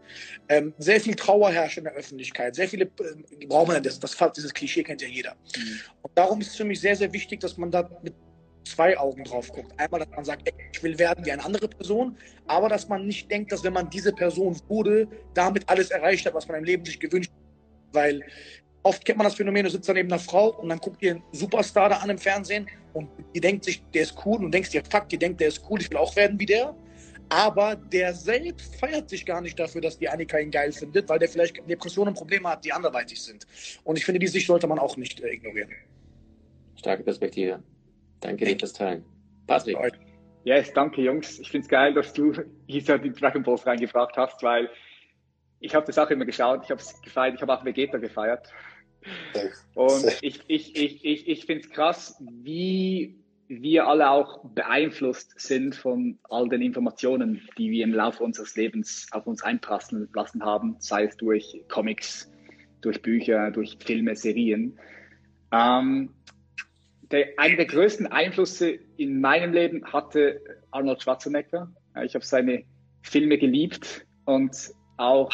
Ähm, 0.49 0.73
sehr 0.79 1.01
viel 1.01 1.15
Trauer 1.15 1.51
herrscht 1.51 1.79
in 1.79 1.85
der 1.85 1.95
Öffentlichkeit, 1.95 2.55
sehr 2.55 2.69
viele, 2.69 2.85
äh, 2.85 3.47
braucht 3.47 3.69
man 3.69 3.83
das, 3.83 3.99
das, 3.99 4.17
dieses 4.37 4.55
Klischee 4.55 4.85
kennt 4.85 5.03
ja 5.03 5.09
jeder. 5.09 5.35
Mhm. 5.57 5.81
Und 6.03 6.13
darum 6.15 6.41
ist 6.41 6.51
es 6.51 6.57
für 6.57 6.65
mich 6.65 6.81
sehr, 6.81 6.97
sehr 6.97 7.13
wichtig, 7.13 7.41
dass 7.41 7.57
man 7.57 7.71
da 7.71 7.91
mit 8.03 8.15
zwei 8.67 8.99
Augen 8.99 9.25
drauf 9.25 9.51
guckt. 9.53 9.73
Einmal, 9.79 10.01
dass 10.01 10.11
man 10.11 10.25
sagt, 10.25 10.49
ey, 10.49 10.55
ich 10.73 10.83
will 10.83 10.99
werden 10.99 11.25
wie 11.25 11.33
eine 11.33 11.45
andere 11.45 11.69
Person, 11.69 12.17
aber 12.47 12.69
dass 12.69 12.89
man 12.89 13.07
nicht 13.07 13.31
denkt, 13.31 13.53
dass 13.53 13.65
wenn 13.65 13.73
man 13.73 13.89
diese 13.91 14.13
Person 14.13 14.61
wurde, 14.69 15.09
damit 15.35 15.69
alles 15.69 15.91
erreicht 15.91 16.27
hat, 16.27 16.35
was 16.35 16.49
man 16.49 16.59
im 16.59 16.65
Leben 16.65 16.85
sich 16.85 16.99
gewünscht 16.99 17.31
hat. 17.31 17.95
Weil 17.95 18.23
Oft 18.87 19.05
kennt 19.05 19.19
man 19.19 19.25
das 19.25 19.35
Phänomen, 19.35 19.65
du 19.65 19.71
sitzt 19.71 19.89
da 19.89 19.93
neben 19.93 20.09
einer 20.13 20.21
Frau 20.21 20.51
und 20.61 20.69
dann 20.69 20.79
guckt 20.79 21.03
ihr 21.03 21.17
einen 21.17 21.23
Superstar 21.33 21.89
da 21.89 21.97
an 21.97 22.09
im 22.09 22.19
Fernsehen 22.19 22.69
und 22.93 23.09
die 23.35 23.41
denkt 23.41 23.65
sich, 23.65 23.83
der 23.93 24.03
ist 24.03 24.15
cool 24.25 24.45
und 24.45 24.53
denkst 24.53 24.71
dir, 24.71 24.81
fuck, 24.89 25.09
die 25.09 25.19
denkt, 25.19 25.41
der 25.41 25.49
ist 25.49 25.61
cool, 25.69 25.81
ich 25.81 25.91
will 25.91 25.97
auch 25.97 26.15
werden 26.15 26.39
wie 26.39 26.47
der. 26.47 26.73
Aber 27.29 27.75
der 27.75 28.15
selbst 28.15 28.77
feiert 28.77 29.11
sich 29.11 29.27
gar 29.27 29.41
nicht 29.41 29.59
dafür, 29.59 29.81
dass 29.81 29.99
die 29.99 30.09
Annika 30.09 30.39
ihn 30.39 30.53
geil 30.53 30.71
findet, 30.71 31.09
weil 31.09 31.19
der 31.19 31.29
vielleicht 31.29 31.69
Depressionen 31.69 32.11
und 32.11 32.15
Probleme 32.15 32.49
hat, 32.49 32.65
die 32.65 32.73
anderweitig 32.73 33.21
sind. 33.21 33.45
Und 33.83 33.99
ich 33.99 34.05
finde, 34.05 34.21
die 34.21 34.29
Sicht 34.29 34.47
sollte 34.47 34.69
man 34.69 34.79
auch 34.79 34.97
nicht 34.97 35.21
äh, 35.21 35.33
ignorieren. 35.33 35.71
Starke 36.77 37.03
Perspektive. 37.03 37.61
Danke 38.21 38.45
dir 38.45 38.59
fürs 38.59 38.73
Teilen. 38.73 39.05
Patrick. 39.47 39.77
Yes, 40.45 40.73
danke 40.73 41.03
Jungs. 41.03 41.41
Ich 41.41 41.51
finde 41.51 41.65
es 41.65 41.69
geil, 41.69 41.95
dass 41.95 42.13
du 42.13 42.33
hier 42.67 42.99
die 42.99 43.13
Dragon 43.13 43.43
Balls 43.43 43.67
reingebracht 43.67 44.17
hast, 44.17 44.43
weil 44.43 44.71
ich 45.61 45.75
habe 45.75 45.87
das 45.87 45.99
auch 45.99 46.11
immer 46.11 46.25
geschaut, 46.25 46.63
ich 46.65 46.71
habe 46.71 46.81
es 46.81 47.01
gefeiert, 47.03 47.35
ich 47.35 47.43
habe 47.43 47.53
auch 47.53 47.65
Vegeta 47.65 47.99
gefeiert. 47.99 48.53
Und 49.75 50.05
ich, 50.23 50.43
ich, 50.49 50.77
ich, 50.77 51.05
ich, 51.05 51.29
ich 51.29 51.47
finde 51.47 51.65
es 51.65 51.71
krass, 51.71 52.17
wie 52.21 53.17
wir 53.49 53.87
alle 53.87 54.11
auch 54.11 54.45
beeinflusst 54.45 55.39
sind 55.39 55.75
von 55.75 56.19
all 56.29 56.49
den 56.49 56.63
Informationen, 56.63 57.41
die 57.57 57.71
wir 57.71 57.85
im 57.85 57.95
Laufe 57.95 58.23
unseres 58.25 58.57
Lebens 58.57 59.07
auf 59.13 59.27
uns 59.27 59.43
einprasseln 59.43 60.09
lassen 60.15 60.45
haben, 60.45 60.77
sei 60.79 61.05
es 61.05 61.17
durch 61.17 61.63
Comics, 61.69 62.31
durch 62.81 63.01
Bücher, 63.03 63.51
durch 63.51 63.79
Filme, 63.79 64.17
Serien. 64.17 64.79
Ähm, 65.53 66.11
der, 67.11 67.29
einer 67.39 67.57
der 67.57 67.67
größten 67.67 68.07
Einflüsse 68.07 68.79
in 68.97 69.21
meinem 69.21 69.53
Leben 69.53 69.85
hatte 69.93 70.41
Arnold 70.71 71.03
Schwarzenegger. 71.03 71.73
Ich 72.05 72.15
habe 72.15 72.25
seine 72.25 72.65
Filme 73.03 73.39
geliebt 73.39 74.07
und 74.25 74.71
auch 74.97 75.31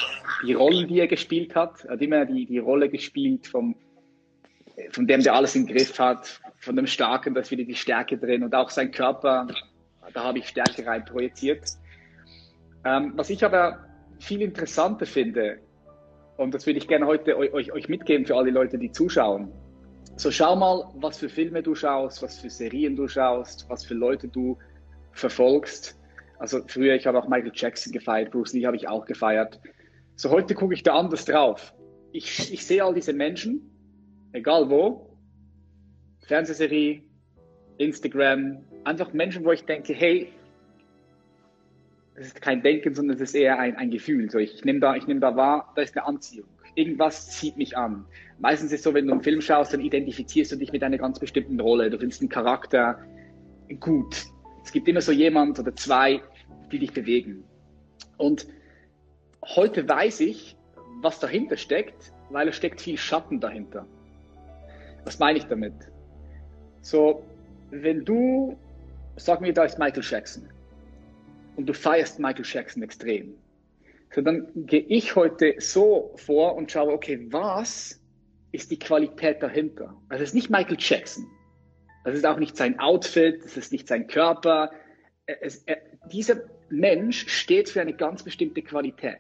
die 0.47 0.53
Rollen, 0.53 0.89
die 0.89 1.01
er 1.01 1.07
gespielt 1.07 1.55
hat. 1.55 1.85
Er 1.85 1.93
hat 1.93 2.03
immer 2.03 2.27
die, 2.27 2.47
die 2.47 2.59
Rolle 2.59 2.89
gespielt 2.89 3.47
vom, 3.47 3.77
von 4.91 5.07
dem, 5.07 5.23
der 5.23 5.35
alles 5.35 5.57
im 5.57 5.67
Griff 5.67 5.99
hat, 5.99 6.41
von 6.59 6.77
dem 6.77 6.87
Starken, 6.87 7.35
da 7.35 7.41
ist 7.41 7.51
wieder 7.51 7.65
die 7.65 7.75
Stärke 7.75 8.19
drin 8.19 8.43
und 8.43 8.55
auch 8.55 8.71
sein 8.71 8.91
Körper 8.91 9.49
da 10.13 10.25
habe 10.25 10.39
ich 10.39 10.49
Stärke 10.49 10.87
rein 10.87 11.05
projiziert. 11.05 11.63
Ähm, 12.85 13.13
was 13.17 13.31
ich 13.31 13.45
aber 13.45 13.87
viel 14.19 14.43
interessanter 14.43 15.07
finde, 15.07 15.59
und 16.37 16.55
das 16.55 16.67
würde 16.67 16.79
ich 16.79 16.89
gerne 16.89 17.07
heute 17.07 17.37
euch, 17.37 17.73
euch 17.73 17.89
mitgeben 17.89 18.27
für 18.27 18.37
alle 18.37 18.51
Leute, 18.51 18.79
die 18.79 18.91
zuschauen. 18.91 19.53
So 20.17 20.31
schau 20.31 20.55
mal, 20.57 20.93
was 20.97 21.19
für 21.19 21.29
Filme 21.29 21.63
du 21.63 21.75
schaust, 21.75 22.23
was 22.23 22.39
für 22.39 22.51
Serien 22.51 22.97
du 22.97 23.09
schaust, 23.09 23.69
was 23.69 23.85
für 23.85 23.95
Leute 23.95 24.29
du 24.29 24.59
verfolgst. 25.13 25.99
Also 26.39 26.61
früher, 26.67 26.95
ich 26.95 27.07
habe 27.07 27.19
auch 27.19 27.29
Michael 27.29 27.53
Jackson 27.55 27.93
gefeiert, 27.93 28.31
Bruce 28.31 28.53
Lee 28.53 28.67
habe 28.67 28.77
ich 28.77 28.89
auch 28.89 29.05
gefeiert. 29.05 29.61
So 30.17 30.31
heute 30.31 30.55
gucke 30.55 30.75
ich 30.75 30.83
da 30.83 30.95
anders 30.95 31.25
drauf. 31.25 31.75
Ich, 32.13 32.53
ich 32.53 32.67
sehe 32.67 32.85
all 32.85 32.95
diese 32.95 33.13
Menschen, 33.13 33.71
egal 34.33 34.69
wo, 34.69 35.17
Fernsehserie, 36.27 37.03
Instagram, 37.79 38.65
einfach 38.85 39.13
Menschen, 39.13 39.45
wo 39.45 39.53
ich 39.53 39.65
denke, 39.65 39.95
hey, 39.95 40.33
das 42.15 42.27
ist 42.27 42.43
kein 42.43 42.63
Denken, 42.63 42.95
sondern 42.95 43.17
es 43.17 43.23
ist 43.23 43.35
eher 43.35 43.59
ein, 43.59 43.77
ein 43.77 43.91
Gefühl. 43.91 44.31
So, 44.31 44.39
ich, 44.39 44.55
ich 44.55 44.65
nehme 44.65 44.81
da, 44.81 44.95
ich 44.95 45.07
nehme 45.07 45.21
da 45.21 45.35
wahr, 45.35 45.73
da 45.75 45.83
ist 45.83 45.97
eine 45.97 46.07
Anziehung. 46.07 46.49
Irgendwas 46.75 47.31
zieht 47.31 47.57
mich 47.57 47.77
an. 47.77 48.07
Meistens 48.39 48.73
ist 48.73 48.81
es 48.81 48.85
so, 48.85 48.95
wenn 48.95 49.07
du 49.07 49.13
einen 49.13 49.23
Film 49.23 49.41
schaust, 49.41 49.73
dann 49.73 49.81
identifizierst 49.81 50.53
du 50.53 50.57
dich 50.57 50.73
mit 50.73 50.83
einer 50.83 50.99
ganz 50.99 51.19
bestimmten 51.19 51.61
Rolle. 51.61 51.91
Du 51.91 51.99
findest 51.99 52.23
einen 52.23 52.31
Charakter 52.31 52.99
gut. 53.81 54.25
Es 54.65 54.73
gibt 54.73 54.89
immer 54.89 55.01
so 55.01 55.13
jemand 55.13 55.59
oder 55.59 55.75
zwei, 55.77 56.23
die 56.71 56.79
dich 56.79 56.93
bewegen. 56.93 57.45
Und 58.17 58.47
heute 59.45 59.89
weiß 59.89 60.21
ich, 60.21 60.57
was 61.03 61.19
dahinter 61.19 61.57
steckt, 61.57 62.13
weil 62.31 62.49
es 62.49 62.57
steckt 62.57 62.81
viel 62.81 62.97
Schatten 62.97 63.41
dahinter. 63.41 63.87
Was 65.05 65.19
meine 65.19 65.39
ich 65.39 65.45
damit? 65.45 65.75
So, 66.81 67.25
wenn 67.71 68.05
du, 68.05 68.57
sag 69.17 69.41
mir, 69.41 69.53
da 69.53 69.65
ist 69.65 69.79
Michael 69.79 70.03
Jackson 70.05 70.49
und 71.57 71.67
du 71.67 71.75
feierst 71.75 72.19
Michael 72.19 72.45
Jackson 72.47 72.83
extrem, 72.83 73.35
so 74.15 74.21
dann 74.21 74.47
gehe 74.55 74.85
ich 74.89 75.17
heute 75.17 75.55
so 75.59 76.13
vor 76.17 76.55
und 76.57 76.71
schaue, 76.71 76.93
okay, 76.93 77.27
was 77.31 78.01
ist 78.53 78.71
die 78.71 78.79
Qualität 78.79 79.43
dahinter? 79.43 79.97
Also 80.09 80.23
es 80.23 80.31
ist 80.31 80.35
nicht 80.35 80.51
Michael 80.51 80.77
Jackson. 80.79 81.27
Das 82.05 82.15
ist 82.15 82.27
auch 82.27 82.39
nicht 82.39 82.57
sein 82.57 82.79
Outfit, 82.79 83.43
das 83.43 83.57
ist 83.57 83.73
nicht 83.73 83.89
sein 83.89 84.07
Körper. 84.07 84.71
Es, 85.27 85.63
er, 85.65 85.79
dieser 86.13 86.43
Mensch 86.69 87.29
steht 87.29 87.71
für 87.71 87.81
eine 87.81 87.95
ganz 87.95 88.23
bestimmte 88.23 88.63
Qualität. 88.63 89.19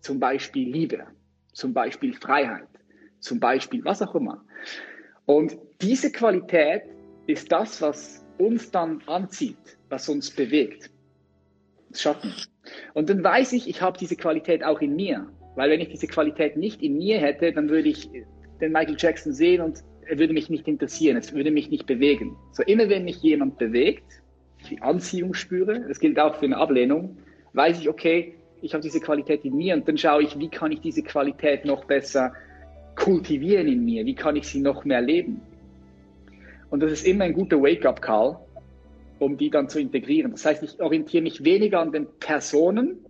Zum 0.00 0.20
Beispiel 0.20 0.68
Liebe, 0.68 1.06
zum 1.52 1.72
Beispiel 1.72 2.14
Freiheit, 2.14 2.68
zum 3.18 3.40
Beispiel 3.40 3.84
was 3.84 4.00
auch 4.02 4.14
immer. 4.14 4.44
Und 5.26 5.56
diese 5.80 6.12
Qualität 6.12 6.82
ist 7.26 7.50
das, 7.50 7.82
was 7.82 8.24
uns 8.38 8.70
dann 8.70 9.02
anzieht, 9.06 9.78
was 9.88 10.08
uns 10.08 10.30
bewegt. 10.30 10.90
Schatten. 11.92 12.34
Und 12.94 13.10
dann 13.10 13.22
weiß 13.22 13.52
ich, 13.52 13.68
ich 13.68 13.82
habe 13.82 13.98
diese 13.98 14.16
Qualität 14.16 14.64
auch 14.64 14.80
in 14.80 14.96
mir. 14.96 15.26
Weil 15.56 15.70
wenn 15.70 15.80
ich 15.80 15.88
diese 15.88 16.06
Qualität 16.06 16.56
nicht 16.56 16.82
in 16.82 16.96
mir 16.98 17.18
hätte, 17.18 17.52
dann 17.52 17.68
würde 17.68 17.88
ich 17.88 18.08
den 18.60 18.72
Michael 18.72 18.96
Jackson 18.98 19.32
sehen 19.32 19.60
und 19.60 19.82
er 20.06 20.18
würde 20.18 20.32
mich 20.32 20.50
nicht 20.50 20.66
interessieren, 20.68 21.16
es 21.16 21.32
würde 21.32 21.50
mich 21.50 21.70
nicht 21.70 21.86
bewegen. 21.86 22.36
So 22.52 22.62
immer 22.64 22.88
wenn 22.88 23.04
mich 23.04 23.22
jemand 23.22 23.58
bewegt, 23.58 24.04
die 24.68 24.80
Anziehung 24.82 25.34
spüre, 25.34 25.84
das 25.86 26.00
gilt 26.00 26.18
auch 26.18 26.36
für 26.36 26.46
eine 26.46 26.56
Ablehnung, 26.56 27.16
weiß 27.52 27.80
ich, 27.80 27.88
okay, 27.88 28.34
ich 28.60 28.74
habe 28.74 28.82
diese 28.82 29.00
Qualität 29.00 29.44
in 29.44 29.56
mir 29.56 29.74
und 29.74 29.88
dann 29.88 29.96
schaue 29.96 30.22
ich, 30.22 30.38
wie 30.38 30.48
kann 30.48 30.72
ich 30.72 30.80
diese 30.80 31.02
Qualität 31.02 31.64
noch 31.64 31.84
besser 31.84 32.32
kultivieren 32.96 33.68
in 33.68 33.84
mir, 33.84 34.04
wie 34.04 34.14
kann 34.14 34.36
ich 34.36 34.46
sie 34.48 34.60
noch 34.60 34.84
mehr 34.84 35.00
leben. 35.00 35.40
Und 36.68 36.80
das 36.80 36.92
ist 36.92 37.06
immer 37.06 37.24
ein 37.24 37.32
guter 37.32 37.60
Wake-up-Call, 37.60 38.38
um 39.20 39.36
die 39.36 39.50
dann 39.50 39.68
zu 39.68 39.78
integrieren. 39.78 40.32
Das 40.32 40.44
heißt, 40.44 40.62
ich 40.62 40.80
orientiere 40.80 41.22
mich 41.22 41.44
weniger 41.44 41.80
an 41.80 41.92
den 41.92 42.08
Personen, 42.18 43.06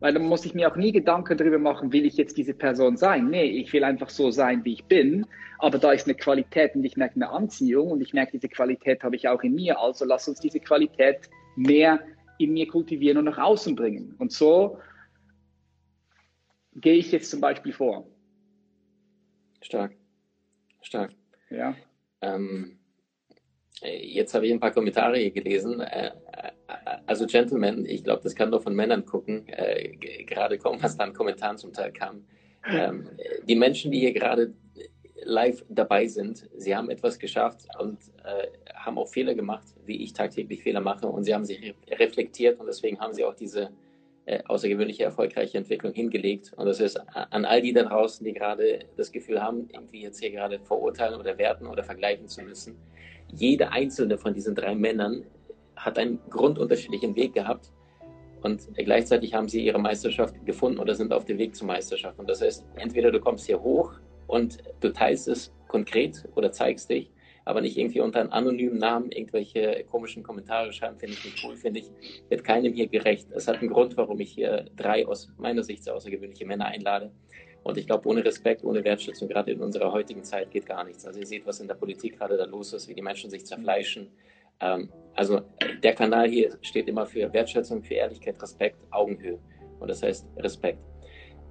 weil 0.00 0.14
dann 0.14 0.22
muss 0.22 0.44
ich 0.44 0.54
mir 0.54 0.70
auch 0.70 0.76
nie 0.76 0.92
Gedanken 0.92 1.36
darüber 1.36 1.58
machen, 1.58 1.92
will 1.92 2.06
ich 2.06 2.16
jetzt 2.16 2.36
diese 2.36 2.54
Person 2.54 2.96
sein? 2.96 3.28
Nee, 3.28 3.44
ich 3.44 3.72
will 3.72 3.84
einfach 3.84 4.08
so 4.08 4.30
sein, 4.30 4.64
wie 4.64 4.72
ich 4.72 4.84
bin. 4.84 5.26
Aber 5.58 5.78
da 5.78 5.92
ist 5.92 6.06
eine 6.06 6.16
Qualität 6.16 6.74
und 6.74 6.84
ich 6.84 6.96
merke 6.96 7.16
eine 7.16 7.30
Anziehung 7.30 7.90
und 7.90 8.00
ich 8.00 8.12
merke, 8.12 8.32
diese 8.32 8.48
Qualität 8.48 9.02
habe 9.04 9.14
ich 9.16 9.28
auch 9.28 9.42
in 9.42 9.54
mir. 9.54 9.78
Also 9.78 10.04
lass 10.04 10.26
uns 10.26 10.40
diese 10.40 10.58
Qualität 10.58 11.28
mehr 11.56 12.00
in 12.38 12.52
mir 12.52 12.66
kultivieren 12.66 13.18
und 13.18 13.26
nach 13.26 13.38
außen 13.38 13.76
bringen. 13.76 14.14
Und 14.18 14.32
so 14.32 14.78
gehe 16.74 16.94
ich 16.94 17.12
jetzt 17.12 17.30
zum 17.30 17.40
Beispiel 17.40 17.72
vor. 17.72 18.06
Stark. 19.60 19.92
Stark. 20.80 21.12
Ja. 21.50 21.76
Ähm, 22.20 22.78
Jetzt 23.84 24.34
habe 24.34 24.46
ich 24.46 24.52
ein 24.52 24.60
paar 24.60 24.70
Kommentare 24.70 25.18
hier 25.18 25.32
gelesen. 25.32 25.80
Äh, 25.80 26.06
äh, 26.06 26.12
also 27.06 27.26
Gentlemen, 27.26 27.84
ich 27.84 28.04
glaube, 28.04 28.22
das 28.22 28.34
kann 28.34 28.50
nur 28.50 28.60
von 28.60 28.74
Männern 28.74 29.04
gucken. 29.04 29.48
Äh, 29.48 29.96
gerade 30.24 30.58
kaum, 30.58 30.82
was 30.82 30.96
da 30.96 31.04
an 31.04 31.12
Kommentaren 31.12 31.58
zum 31.58 31.72
Teil 31.72 31.92
kam. 31.92 32.24
Ähm, 32.64 33.08
die 33.44 33.56
Menschen, 33.56 33.90
die 33.90 33.98
hier 33.98 34.12
gerade 34.12 34.54
live 35.24 35.64
dabei 35.68 36.06
sind, 36.06 36.48
sie 36.56 36.74
haben 36.74 36.90
etwas 36.90 37.18
geschafft 37.18 37.66
und 37.78 37.98
haben 38.74 38.98
auch 38.98 39.06
Fehler 39.06 39.36
gemacht, 39.36 39.66
wie 39.86 40.02
ich 40.02 40.12
tagtäglich 40.12 40.64
Fehler 40.64 40.80
mache. 40.80 41.06
Und 41.06 41.22
sie 41.22 41.32
haben 41.32 41.44
sich 41.44 41.74
reflektiert 41.88 42.58
und 42.58 42.66
deswegen 42.66 42.98
haben 42.98 43.14
sie 43.14 43.24
auch 43.24 43.34
diese 43.34 43.70
außergewöhnliche, 44.46 45.04
erfolgreiche 45.04 45.58
Entwicklung 45.58 45.92
hingelegt. 45.92 46.52
Und 46.56 46.66
das 46.66 46.80
ist 46.80 46.96
an 46.96 47.44
all 47.44 47.60
die 47.60 47.72
da 47.72 47.82
draußen, 47.82 48.24
die 48.24 48.32
gerade 48.32 48.86
das 48.96 49.10
Gefühl 49.10 49.42
haben, 49.42 49.68
irgendwie 49.72 50.02
jetzt 50.02 50.20
hier 50.20 50.30
gerade 50.30 50.60
verurteilen 50.60 51.18
oder 51.18 51.38
werten 51.38 51.66
oder 51.66 51.82
vergleichen 51.82 52.28
zu 52.28 52.42
müssen 52.42 52.76
jede 53.32 53.72
einzelne 53.72 54.18
von 54.18 54.34
diesen 54.34 54.54
drei 54.54 54.74
Männern 54.74 55.24
hat 55.76 55.98
einen 55.98 56.20
grundunterschiedlichen 56.30 57.16
Weg 57.16 57.34
gehabt. 57.34 57.72
Und 58.42 58.68
gleichzeitig 58.74 59.34
haben 59.34 59.48
sie 59.48 59.64
ihre 59.64 59.78
Meisterschaft 59.78 60.34
gefunden 60.44 60.78
oder 60.78 60.94
sind 60.94 61.12
auf 61.12 61.24
dem 61.24 61.38
Weg 61.38 61.54
zur 61.54 61.66
Meisterschaft. 61.66 62.18
Und 62.18 62.28
das 62.28 62.42
heißt, 62.42 62.64
entweder 62.76 63.10
du 63.10 63.20
kommst 63.20 63.46
hier 63.46 63.62
hoch 63.62 63.94
und 64.26 64.58
du 64.80 64.92
teilst 64.92 65.28
es 65.28 65.52
konkret 65.68 66.28
oder 66.34 66.50
zeigst 66.52 66.90
dich, 66.90 67.10
aber 67.44 67.60
nicht 67.60 67.76
irgendwie 67.76 68.00
unter 68.00 68.20
einem 68.20 68.32
anonymen 68.32 68.78
Namen 68.78 69.10
irgendwelche 69.10 69.84
komischen 69.90 70.22
Kommentare 70.22 70.72
schreiben, 70.72 70.98
finde 70.98 71.14
ich 71.14 71.24
nicht 71.24 71.44
cool, 71.44 71.56
finde 71.56 71.80
ich, 71.80 71.90
wird 72.28 72.44
keinem 72.44 72.72
hier 72.72 72.88
gerecht. 72.88 73.28
Es 73.32 73.48
hat 73.48 73.60
einen 73.60 73.70
Grund, 73.70 73.96
warum 73.96 74.20
ich 74.20 74.32
hier 74.32 74.66
drei 74.76 75.06
aus 75.06 75.32
meiner 75.38 75.62
Sicht 75.62 75.84
sehr 75.84 75.94
außergewöhnliche 75.94 76.46
Männer 76.46 76.66
einlade. 76.66 77.12
Und 77.64 77.78
ich 77.78 77.86
glaube, 77.86 78.08
ohne 78.08 78.24
Respekt, 78.24 78.64
ohne 78.64 78.82
Wertschätzung, 78.84 79.28
gerade 79.28 79.52
in 79.52 79.60
unserer 79.60 79.92
heutigen 79.92 80.24
Zeit, 80.24 80.50
geht 80.50 80.66
gar 80.66 80.84
nichts. 80.84 81.06
Also 81.06 81.20
ihr 81.20 81.26
seht, 81.26 81.46
was 81.46 81.60
in 81.60 81.68
der 81.68 81.74
Politik 81.74 82.18
gerade 82.18 82.36
da 82.36 82.44
los 82.44 82.72
ist, 82.72 82.88
wie 82.88 82.94
die 82.94 83.02
Menschen 83.02 83.30
sich 83.30 83.46
zerfleischen. 83.46 84.08
Ähm, 84.60 84.88
also 85.14 85.42
der 85.82 85.94
Kanal 85.94 86.28
hier 86.28 86.56
steht 86.62 86.88
immer 86.88 87.06
für 87.06 87.32
Wertschätzung, 87.32 87.82
für 87.82 87.94
Ehrlichkeit, 87.94 88.40
Respekt, 88.42 88.78
Augenhöhe. 88.90 89.38
Und 89.78 89.88
das 89.88 90.02
heißt 90.02 90.26
Respekt. 90.38 90.91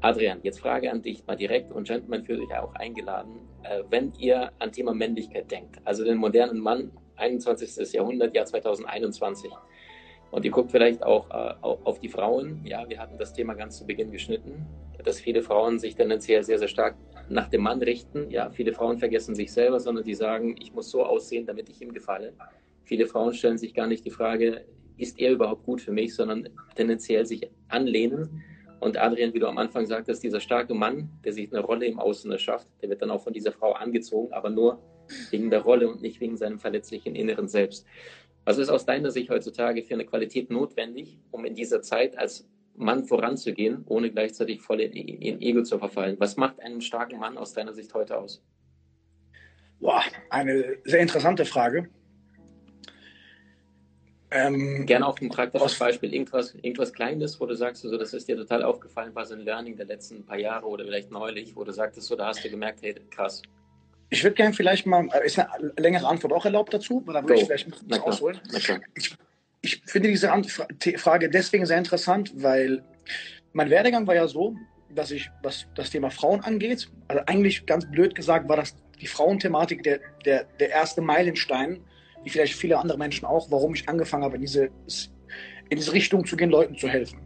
Adrian, 0.01 0.39
jetzt 0.41 0.59
Frage 0.59 0.91
an 0.91 1.03
dich 1.03 1.25
mal 1.27 1.35
direkt 1.35 1.71
und 1.71 1.87
Gentleman 1.87 2.23
fühlt 2.23 2.41
euch 2.41 2.57
auch 2.57 2.73
eingeladen. 2.73 3.39
Äh, 3.63 3.83
wenn 3.89 4.11
ihr 4.17 4.51
an 4.57 4.71
Thema 4.71 4.95
Männlichkeit 4.95 5.51
denkt, 5.51 5.79
also 5.85 6.03
den 6.03 6.17
modernen 6.17 6.59
Mann, 6.59 6.91
21. 7.17 7.93
Jahrhundert, 7.93 8.35
Jahr 8.35 8.45
2021, 8.45 9.51
und 10.31 10.45
ihr 10.45 10.51
guckt 10.51 10.71
vielleicht 10.71 11.03
auch 11.03 11.29
äh, 11.29 11.53
auf 11.61 11.99
die 11.99 12.07
Frauen. 12.07 12.61
Ja, 12.65 12.87
wir 12.89 12.99
hatten 12.99 13.17
das 13.17 13.33
Thema 13.33 13.53
ganz 13.53 13.77
zu 13.77 13.85
Beginn 13.85 14.11
geschnitten, 14.11 14.65
dass 15.03 15.19
viele 15.19 15.43
Frauen 15.43 15.77
sich 15.77 15.95
tendenziell 15.95 16.41
sehr, 16.43 16.57
sehr 16.57 16.69
stark 16.69 16.95
nach 17.29 17.49
dem 17.49 17.61
Mann 17.61 17.81
richten. 17.81 18.31
Ja, 18.31 18.49
viele 18.49 18.73
Frauen 18.73 18.97
vergessen 18.97 19.35
sich 19.35 19.51
selber, 19.51 19.79
sondern 19.79 20.05
die 20.05 20.15
sagen, 20.15 20.55
ich 20.59 20.73
muss 20.73 20.89
so 20.89 21.03
aussehen, 21.03 21.45
damit 21.45 21.69
ich 21.69 21.81
ihm 21.81 21.93
gefalle. 21.93 22.33
Viele 22.85 23.07
Frauen 23.07 23.33
stellen 23.33 23.57
sich 23.57 23.73
gar 23.73 23.87
nicht 23.87 24.05
die 24.05 24.09
Frage, 24.09 24.65
ist 24.97 25.19
er 25.19 25.31
überhaupt 25.31 25.63
gut 25.65 25.81
für 25.81 25.91
mich, 25.91 26.15
sondern 26.15 26.47
tendenziell 26.75 27.25
sich 27.25 27.49
anlehnen. 27.67 28.43
Und 28.81 28.97
Adrian, 28.97 29.31
wie 29.33 29.39
du 29.39 29.47
am 29.47 29.59
Anfang 29.59 29.85
sagtest, 29.85 30.23
dieser 30.23 30.39
starke 30.39 30.73
Mann, 30.73 31.07
der 31.23 31.33
sich 31.33 31.53
eine 31.53 31.61
Rolle 31.61 31.85
im 31.85 31.99
Außen 31.99 32.31
erschafft, 32.31 32.67
der 32.81 32.89
wird 32.89 33.03
dann 33.03 33.11
auch 33.11 33.21
von 33.23 33.31
dieser 33.31 33.51
Frau 33.51 33.73
angezogen, 33.73 34.33
aber 34.33 34.49
nur 34.49 34.81
wegen 35.29 35.51
der 35.51 35.61
Rolle 35.61 35.87
und 35.87 36.01
nicht 36.01 36.19
wegen 36.19 36.35
seinem 36.35 36.57
verletzlichen 36.57 37.15
inneren 37.15 37.47
Selbst. 37.47 37.85
Was 38.43 38.57
ist 38.57 38.69
aus 38.69 38.87
deiner 38.87 39.11
Sicht 39.11 39.29
heutzutage 39.29 39.83
für 39.83 39.93
eine 39.93 40.05
Qualität 40.05 40.49
notwendig, 40.49 41.19
um 41.29 41.45
in 41.45 41.53
dieser 41.53 41.83
Zeit 41.83 42.17
als 42.17 42.49
Mann 42.75 43.03
voranzugehen, 43.03 43.83
ohne 43.85 44.09
gleichzeitig 44.09 44.61
voll 44.61 44.81
in, 44.81 44.93
in 44.93 45.41
Ego 45.41 45.61
zu 45.61 45.77
verfallen? 45.77 46.15
Was 46.17 46.35
macht 46.37 46.59
einen 46.59 46.81
starken 46.81 47.19
Mann 47.19 47.37
aus 47.37 47.53
deiner 47.53 47.73
Sicht 47.73 47.93
heute 47.93 48.17
aus? 48.17 48.43
Boah, 49.79 50.01
eine 50.31 50.77
sehr 50.85 51.01
interessante 51.01 51.45
Frage. 51.45 51.87
Ähm, 54.31 54.85
Gerne 54.85 55.05
auch 55.05 55.19
ein 55.19 55.29
praktisches 55.29 55.77
Beispiel, 55.77 56.13
irgendwas, 56.13 56.55
irgendwas 56.55 56.93
Kleines, 56.93 57.39
wo 57.39 57.45
du 57.45 57.55
sagst, 57.55 57.81
so, 57.81 57.97
das 57.97 58.13
ist 58.13 58.27
dir 58.27 58.37
total 58.37 58.63
aufgefallen, 58.63 59.13
war 59.13 59.25
so 59.25 59.35
ein 59.35 59.41
Learning 59.41 59.75
der 59.75 59.85
letzten 59.85 60.25
paar 60.25 60.37
Jahre 60.37 60.65
oder 60.67 60.85
vielleicht 60.85 61.11
neulich, 61.11 61.55
wo 61.55 61.63
du 61.65 61.73
sagtest, 61.73 62.07
so, 62.07 62.15
da 62.15 62.27
hast 62.27 62.43
du 62.43 62.49
gemerkt, 62.49 62.81
hey, 62.81 62.95
krass, 63.09 63.41
ich 64.13 64.23
würde 64.23 64.35
gerne 64.35 64.53
vielleicht 64.53 64.85
mal, 64.85 65.07
äh, 65.13 65.25
ist 65.25 65.39
eine 65.39 65.73
längere 65.77 66.05
Antwort 66.05 66.33
auch 66.33 66.45
erlaubt 66.45 66.73
dazu, 66.73 67.01
weil 67.05 67.13
da 67.15 67.23
würde 67.23 67.35
ich 67.35 67.45
vielleicht 67.45 67.67
ein 67.67 67.71
bisschen 67.71 68.03
ausholen. 68.03 68.39
Ich, 68.93 69.15
ich 69.61 69.81
finde 69.85 70.09
diese 70.09 70.29
Frage 70.97 71.29
deswegen 71.29 71.65
sehr 71.65 71.77
interessant, 71.77 72.33
weil 72.35 72.83
mein 73.53 73.69
Werdegang 73.69 74.05
war 74.05 74.15
ja 74.15 74.27
so, 74.27 74.55
dass 74.93 75.11
ich, 75.11 75.29
was 75.41 75.65
das 75.75 75.89
Thema 75.89 76.11
Frauen 76.11 76.41
angeht, 76.41 76.89
also 77.07 77.23
eigentlich 77.25 77.65
ganz 77.65 77.89
blöd 77.89 78.13
gesagt, 78.13 78.49
war 78.49 78.57
das 78.57 78.75
die 78.99 79.07
Frauenthematik 79.07 79.83
der, 79.83 80.01
der, 80.25 80.43
der 80.59 80.69
erste 80.69 81.01
Meilenstein 81.01 81.79
wie 82.23 82.29
vielleicht 82.29 82.55
viele 82.55 82.77
andere 82.77 82.97
Menschen 82.97 83.25
auch, 83.25 83.49
warum 83.51 83.73
ich 83.73 83.87
angefangen 83.87 84.23
habe, 84.23 84.35
in 84.35 84.41
diese, 84.41 84.65
in 85.69 85.77
diese 85.77 85.93
Richtung 85.93 86.25
zu 86.25 86.35
gehen, 86.35 86.49
Leuten 86.49 86.75
zu 86.75 86.87
helfen. 86.87 87.19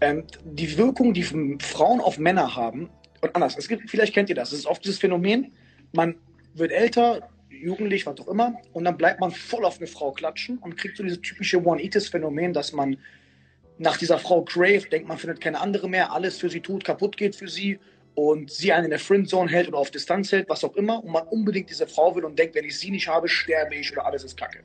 Ähm, 0.00 0.24
die 0.44 0.76
Wirkung, 0.78 1.14
die 1.14 1.22
Frauen 1.22 2.00
auf 2.00 2.18
Männer 2.18 2.54
haben, 2.56 2.90
und 3.20 3.34
anders, 3.36 3.56
es 3.56 3.68
gibt, 3.68 3.88
vielleicht 3.88 4.14
kennt 4.14 4.28
ihr 4.28 4.34
das, 4.34 4.52
es 4.52 4.60
ist 4.60 4.66
oft 4.66 4.84
dieses 4.84 4.98
Phänomen, 4.98 5.52
man 5.92 6.16
wird 6.54 6.72
älter, 6.72 7.28
jugendlich, 7.50 8.06
was 8.06 8.18
auch 8.18 8.28
immer, 8.28 8.54
und 8.72 8.84
dann 8.84 8.96
bleibt 8.96 9.20
man 9.20 9.30
voll 9.30 9.64
auf 9.64 9.78
eine 9.78 9.86
Frau 9.86 10.10
klatschen 10.10 10.58
und 10.58 10.76
kriegt 10.76 10.96
so 10.96 11.02
dieses 11.02 11.20
typische 11.20 11.64
One-Eatis-Phänomen, 11.64 12.52
dass 12.52 12.72
man 12.72 12.96
nach 13.78 13.96
dieser 13.96 14.18
Frau 14.18 14.42
Crave 14.42 14.88
denkt, 14.90 15.08
man 15.08 15.18
findet 15.18 15.40
keine 15.40 15.60
andere 15.60 15.88
mehr, 15.88 16.12
alles 16.12 16.38
für 16.38 16.50
sie 16.50 16.60
tut, 16.60 16.84
kaputt 16.84 17.16
geht 17.16 17.36
für 17.36 17.48
sie 17.48 17.78
und 18.14 18.50
sie 18.50 18.72
einen 18.72 18.84
in 18.84 18.90
der 18.90 18.98
Friendzone 18.98 19.50
hält 19.50 19.68
oder 19.68 19.78
auf 19.78 19.90
Distanz 19.90 20.32
hält, 20.32 20.48
was 20.48 20.64
auch 20.64 20.76
immer, 20.76 21.02
und 21.02 21.12
man 21.12 21.26
unbedingt 21.28 21.70
diese 21.70 21.86
Frau 21.86 22.14
will 22.14 22.24
und 22.24 22.38
denkt, 22.38 22.54
wenn 22.54 22.64
ich 22.64 22.78
sie 22.78 22.90
nicht 22.90 23.08
habe, 23.08 23.28
sterbe 23.28 23.74
ich 23.74 23.90
oder 23.92 24.06
alles 24.06 24.24
ist 24.24 24.36
kacke. 24.36 24.62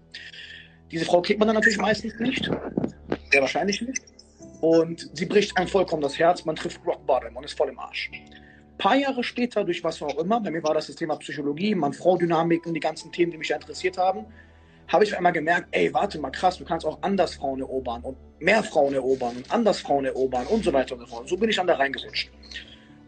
Diese 0.91 1.05
Frau 1.05 1.21
kriegt 1.21 1.39
man 1.39 1.47
dann 1.47 1.55
natürlich 1.55 1.77
meistens 1.77 2.19
nicht, 2.19 2.49
sehr 3.31 3.41
wahrscheinlich 3.41 3.81
nicht, 3.81 4.01
und 4.61 5.09
sie 5.13 5.25
bricht 5.25 5.55
einem 5.57 5.67
vollkommen 5.67 6.01
das 6.01 6.17
Herz, 6.17 6.43
man 6.45 6.55
trifft 6.55 6.81
Rock 6.85 7.05
Bottom 7.05 7.35
und 7.35 7.43
ist 7.43 7.57
voll 7.57 7.69
im 7.69 7.79
Arsch. 7.79 8.09
Ein 8.13 8.77
paar 8.77 8.95
Jahre 8.95 9.23
später, 9.23 9.63
durch 9.63 9.83
was 9.83 10.01
auch 10.01 10.17
immer, 10.17 10.39
bei 10.39 10.51
mir 10.51 10.63
war 10.63 10.73
das 10.73 10.87
das 10.87 10.95
Thema 10.95 11.15
Psychologie, 11.17 11.73
Mann-Frau-Dynamik 11.75 12.65
und 12.65 12.73
die 12.73 12.79
ganzen 12.79 13.11
Themen, 13.11 13.31
die 13.31 13.37
mich 13.37 13.51
interessiert 13.51 13.97
haben, 13.97 14.25
habe 14.87 15.03
ich 15.03 15.15
einmal 15.15 15.33
gemerkt, 15.33 15.67
ey, 15.71 15.93
warte 15.93 16.19
mal, 16.19 16.29
krass, 16.29 16.57
du 16.57 16.65
kannst 16.65 16.85
auch 16.85 16.99
anders 17.01 17.35
Frauen 17.35 17.59
erobern 17.59 18.01
und 18.03 18.17
mehr 18.39 18.63
Frauen 18.63 18.93
erobern 18.93 19.35
und 19.37 19.51
anders 19.51 19.81
Frauen 19.81 20.05
erobern 20.05 20.47
und 20.47 20.63
so 20.63 20.71
weiter 20.71 20.95
und 20.95 21.01
so 21.01 21.07
fort. 21.07 21.27
So 21.27 21.37
bin 21.37 21.49
ich 21.49 21.55
dann 21.55 21.67
da 21.67 21.75
reingerutscht. 21.75 22.31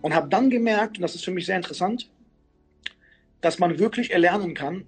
Und 0.01 0.13
habe 0.13 0.29
dann 0.29 0.49
gemerkt, 0.49 0.97
und 0.97 1.01
das 1.01 1.15
ist 1.15 1.25
für 1.25 1.31
mich 1.31 1.45
sehr 1.45 1.57
interessant, 1.57 2.09
dass 3.41 3.59
man 3.59 3.79
wirklich 3.79 4.11
erlernen 4.11 4.53
kann, 4.53 4.85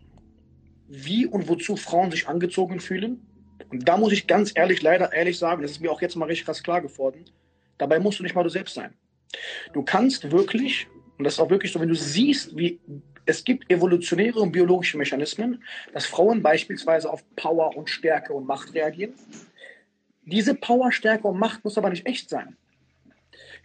wie 0.87 1.25
und 1.25 1.47
wozu 1.47 1.75
Frauen 1.75 2.11
sich 2.11 2.27
angezogen 2.27 2.79
fühlen. 2.79 3.25
Und 3.69 3.87
da 3.87 3.97
muss 3.97 4.11
ich 4.11 4.27
ganz 4.27 4.51
ehrlich, 4.55 4.81
leider 4.81 5.13
ehrlich 5.13 5.37
sagen, 5.37 5.61
das 5.61 5.71
ist 5.71 5.79
mir 5.81 5.91
auch 5.91 6.01
jetzt 6.01 6.15
mal 6.15 6.25
richtig 6.25 6.45
krass 6.45 6.63
klar 6.63 6.81
geworden, 6.81 7.25
dabei 7.77 7.99
musst 7.99 8.19
du 8.19 8.23
nicht 8.23 8.35
mal 8.35 8.43
du 8.43 8.49
selbst 8.49 8.73
sein. 8.73 8.93
Du 9.73 9.83
kannst 9.83 10.31
wirklich, 10.31 10.87
und 11.17 11.23
das 11.23 11.35
ist 11.35 11.39
auch 11.39 11.49
wirklich 11.49 11.71
so, 11.71 11.79
wenn 11.79 11.87
du 11.87 11.95
siehst, 11.95 12.55
wie 12.57 12.79
es 13.25 13.43
gibt 13.43 13.71
evolutionäre 13.71 14.39
und 14.39 14.51
biologische 14.51 14.97
Mechanismen, 14.97 15.63
dass 15.93 16.05
Frauen 16.05 16.41
beispielsweise 16.41 17.09
auf 17.09 17.23
Power 17.35 17.77
und 17.77 17.89
Stärke 17.89 18.33
und 18.33 18.45
Macht 18.47 18.73
reagieren. 18.73 19.13
Diese 20.23 20.55
Power, 20.55 20.91
Stärke 20.91 21.27
und 21.27 21.39
Macht 21.39 21.63
muss 21.63 21.77
aber 21.77 21.89
nicht 21.89 22.05
echt 22.05 22.29
sein. 22.29 22.57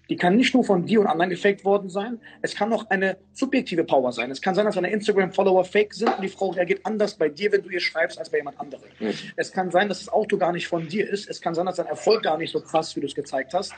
Die 0.09 0.17
kann 0.17 0.37
nicht 0.37 0.55
nur 0.55 0.63
von 0.63 0.87
dir 0.87 1.01
und 1.01 1.09
anderen 1.09 1.31
gefaked 1.31 1.65
worden 1.65 1.91
sein, 1.91 2.21
es 2.41 2.55
kann 2.55 2.73
auch 2.73 2.89
eine 2.91 3.17
subjektive 3.33 3.83
Power 3.83 4.13
sein. 4.13 4.31
Es 4.31 4.41
kann 4.41 4.55
sein, 4.55 4.65
dass 4.65 4.77
deine 4.77 4.91
Instagram-Follower 4.91 5.65
fake 5.65 5.95
sind 5.95 6.15
und 6.15 6.23
die 6.23 6.29
Frau 6.29 6.51
reagiert 6.51 6.81
anders 6.85 7.15
bei 7.15 7.29
dir, 7.29 7.51
wenn 7.51 7.63
du 7.63 7.71
ihr 7.71 7.81
schreibst, 7.81 8.19
als 8.19 8.31
bei 8.31 8.39
jemand 8.39 8.61
anderem. 8.61 8.89
Mhm. 9.01 9.15
Es 9.35 9.51
kann 9.51 9.71
sein, 9.71 9.89
dass 9.89 9.99
das 9.99 10.09
Auto 10.09 10.37
gar 10.37 10.53
nicht 10.53 10.69
von 10.69 10.87
dir 10.87 11.09
ist. 11.09 11.29
Es 11.29 11.41
kann 11.41 11.55
sein, 11.55 11.67
dass 11.67 11.77
dein 11.77 11.87
Erfolg 11.87 12.23
gar 12.23 12.39
nicht 12.39 12.53
so 12.53 12.61
krass, 12.61 12.95
wie 12.95 13.01
du 13.01 13.07
es 13.07 13.15
gezeigt 13.15 13.53
hast. 13.53 13.75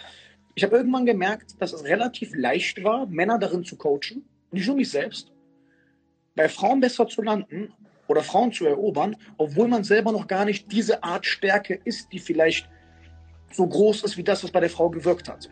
Ich 0.55 0.65
habe 0.65 0.77
irgendwann 0.77 1.07
gemerkt, 1.07 1.61
dass 1.61 1.73
es 1.73 1.85
relativ 1.85 2.35
leicht 2.35 2.83
war, 2.85 3.07
Männer 3.07 3.39
darin 3.39 3.65
zu 3.65 3.77
coachen, 3.77 4.29
nicht 4.51 4.67
nur 4.67 4.77
mich 4.77 4.91
selbst, 4.91 5.33
bei 6.35 6.49
Frauen 6.49 6.81
besser 6.81 7.07
zu 7.07 7.23
landen 7.23 7.73
oder 8.07 8.23
Frauen 8.23 8.53
zu 8.53 8.67
erobern, 8.67 9.17
obwohl 9.37 9.69
man 9.69 9.85
selber 9.85 10.13
noch 10.13 10.27
gar 10.27 10.45
nicht 10.45 10.71
diese 10.73 11.03
Art 11.03 11.27
Stärke 11.27 11.81
ist, 11.85 12.13
die 12.13 12.19
vielleicht 12.19 12.69
so 13.53 13.67
groß 13.67 14.03
ist 14.05 14.17
wie 14.17 14.25
das, 14.25 14.45
was 14.45 14.51
bei 14.51 14.61
der 14.61 14.71
Frau 14.71 14.91
gewirkt 14.91 15.29
hat. 15.29 15.49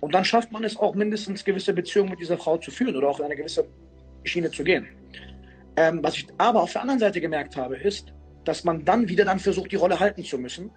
Und 0.00 0.14
dann 0.14 0.24
schafft 0.24 0.52
man 0.52 0.64
es 0.64 0.76
auch 0.76 0.94
mindestens 0.94 1.44
gewisse 1.44 1.72
Beziehungen 1.72 2.10
mit 2.10 2.20
dieser 2.20 2.38
Frau 2.38 2.58
zu 2.58 2.70
führen 2.70 2.96
oder 2.96 3.08
auch 3.08 3.18
in 3.18 3.26
eine 3.26 3.36
gewisse 3.36 3.66
Schiene 4.24 4.50
zu 4.50 4.64
gehen. 4.64 4.86
Ähm, 5.76 6.00
was 6.02 6.16
ich 6.16 6.26
aber 6.38 6.62
auf 6.62 6.72
der 6.72 6.82
anderen 6.82 7.00
Seite 7.00 7.20
gemerkt 7.20 7.56
habe, 7.56 7.76
ist, 7.76 8.12
dass 8.44 8.64
man 8.64 8.84
dann 8.84 9.08
wieder 9.08 9.24
dann 9.24 9.38
versucht, 9.38 9.72
die 9.72 9.76
Rolle 9.76 9.98
halten 9.98 10.24
zu 10.24 10.38
müssen 10.38 10.70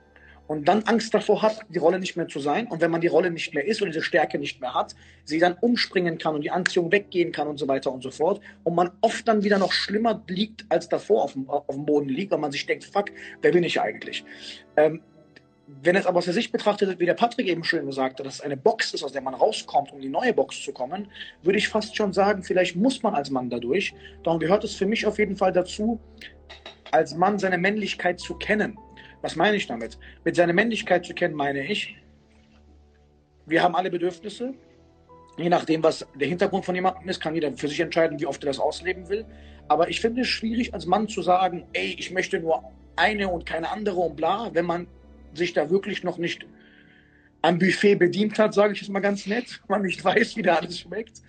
und 0.49 0.67
dann 0.67 0.81
Angst 0.83 1.13
davor 1.13 1.43
hat, 1.43 1.59
die 1.69 1.77
Rolle 1.77 1.99
nicht 1.99 2.17
mehr 2.17 2.27
zu 2.27 2.39
sein. 2.39 2.65
Und 2.65 2.81
wenn 2.81 2.89
man 2.89 3.01
die 3.01 3.07
Rolle 3.07 3.29
nicht 3.29 3.53
mehr 3.53 3.65
ist 3.65 3.83
und 3.83 3.89
diese 3.89 4.01
Stärke 4.01 4.39
nicht 4.39 4.59
mehr 4.59 4.73
hat, 4.73 4.95
sie 5.23 5.37
dann 5.37 5.53
umspringen 5.61 6.17
kann 6.17 6.33
und 6.33 6.41
die 6.41 6.49
Anziehung 6.49 6.91
weggehen 6.91 7.31
kann 7.31 7.47
und 7.47 7.57
so 7.57 7.67
weiter 7.67 7.91
und 7.91 8.01
so 8.01 8.09
fort. 8.09 8.41
Und 8.63 8.73
man 8.73 8.89
oft 9.01 9.27
dann 9.27 9.43
wieder 9.43 9.59
noch 9.59 9.71
schlimmer 9.71 10.23
liegt, 10.27 10.65
als 10.69 10.89
davor 10.89 11.23
auf 11.25 11.33
dem, 11.33 11.47
auf 11.47 11.67
dem 11.67 11.85
Boden 11.85 12.09
liegt, 12.09 12.31
weil 12.31 12.39
man 12.39 12.51
sich 12.51 12.65
denkt, 12.65 12.83
fuck, 12.85 13.11
wer 13.43 13.51
bin 13.51 13.63
ich 13.63 13.79
eigentlich? 13.79 14.25
Ähm, 14.75 15.03
wenn 15.81 15.95
es 15.95 16.05
aber 16.05 16.17
aus 16.17 16.25
der 16.25 16.33
Sicht 16.33 16.51
betrachtet 16.51 16.99
wie 16.99 17.05
der 17.05 17.13
Patrick 17.13 17.47
eben 17.47 17.63
schön 17.63 17.85
gesagt 17.85 18.19
hat, 18.19 18.25
dass 18.25 18.35
es 18.35 18.41
eine 18.41 18.57
Box 18.57 18.93
ist, 18.93 19.03
aus 19.03 19.13
der 19.13 19.21
man 19.21 19.33
rauskommt, 19.33 19.91
um 19.91 19.97
in 19.97 20.03
die 20.03 20.09
neue 20.09 20.33
Box 20.33 20.61
zu 20.63 20.71
kommen, 20.71 21.07
würde 21.43 21.59
ich 21.59 21.67
fast 21.69 21.95
schon 21.95 22.11
sagen, 22.13 22.43
vielleicht 22.43 22.75
muss 22.75 23.03
man 23.03 23.15
als 23.15 23.29
Mann 23.29 23.49
dadurch. 23.49 23.93
Darum 24.23 24.39
gehört 24.39 24.63
es 24.63 24.75
für 24.75 24.85
mich 24.85 25.05
auf 25.05 25.19
jeden 25.19 25.35
Fall 25.35 25.51
dazu, 25.51 25.99
als 26.91 27.15
Mann 27.15 27.37
seine 27.37 27.57
Männlichkeit 27.57 28.19
zu 28.19 28.35
kennen 28.35 28.77
was 29.21 29.35
meine 29.35 29.57
ich 29.57 29.67
damit? 29.67 29.97
Mit 30.23 30.35
seiner 30.35 30.53
Männlichkeit 30.53 31.05
zu 31.05 31.13
kennen, 31.13 31.35
meine 31.35 31.65
ich, 31.65 31.95
wir 33.45 33.63
haben 33.63 33.75
alle 33.75 33.89
Bedürfnisse. 33.89 34.53
Je 35.37 35.49
nachdem, 35.49 35.83
was 35.83 36.05
der 36.15 36.27
Hintergrund 36.27 36.65
von 36.65 36.75
jemandem 36.75 37.07
ist, 37.09 37.19
kann 37.19 37.33
jeder 37.33 37.55
für 37.55 37.67
sich 37.67 37.79
entscheiden, 37.79 38.19
wie 38.19 38.25
oft 38.25 38.43
er 38.43 38.47
das 38.47 38.59
ausleben 38.59 39.09
will. 39.09 39.25
Aber 39.67 39.89
ich 39.89 40.01
finde 40.01 40.21
es 40.21 40.27
schwierig, 40.27 40.73
als 40.73 40.85
Mann 40.85 41.07
zu 41.07 41.21
sagen, 41.21 41.65
ey, 41.73 41.95
ich 41.97 42.11
möchte 42.11 42.39
nur 42.39 42.63
eine 42.95 43.29
und 43.29 43.45
keine 43.45 43.69
andere 43.71 43.97
und 43.97 44.15
bla, 44.15 44.49
wenn 44.53 44.65
man 44.65 44.87
sich 45.33 45.53
da 45.53 45.69
wirklich 45.69 46.03
noch 46.03 46.17
nicht 46.17 46.45
am 47.41 47.57
Buffet 47.57 47.95
bedient 47.95 48.37
hat, 48.37 48.53
sage 48.53 48.73
ich 48.73 48.81
es 48.81 48.89
mal 48.89 48.99
ganz 48.99 49.25
nett, 49.25 49.61
man 49.67 49.81
nicht 49.81 50.03
weiß, 50.03 50.35
wie 50.35 50.41
da 50.41 50.55
alles 50.55 50.79
schmeckt. 50.79 51.21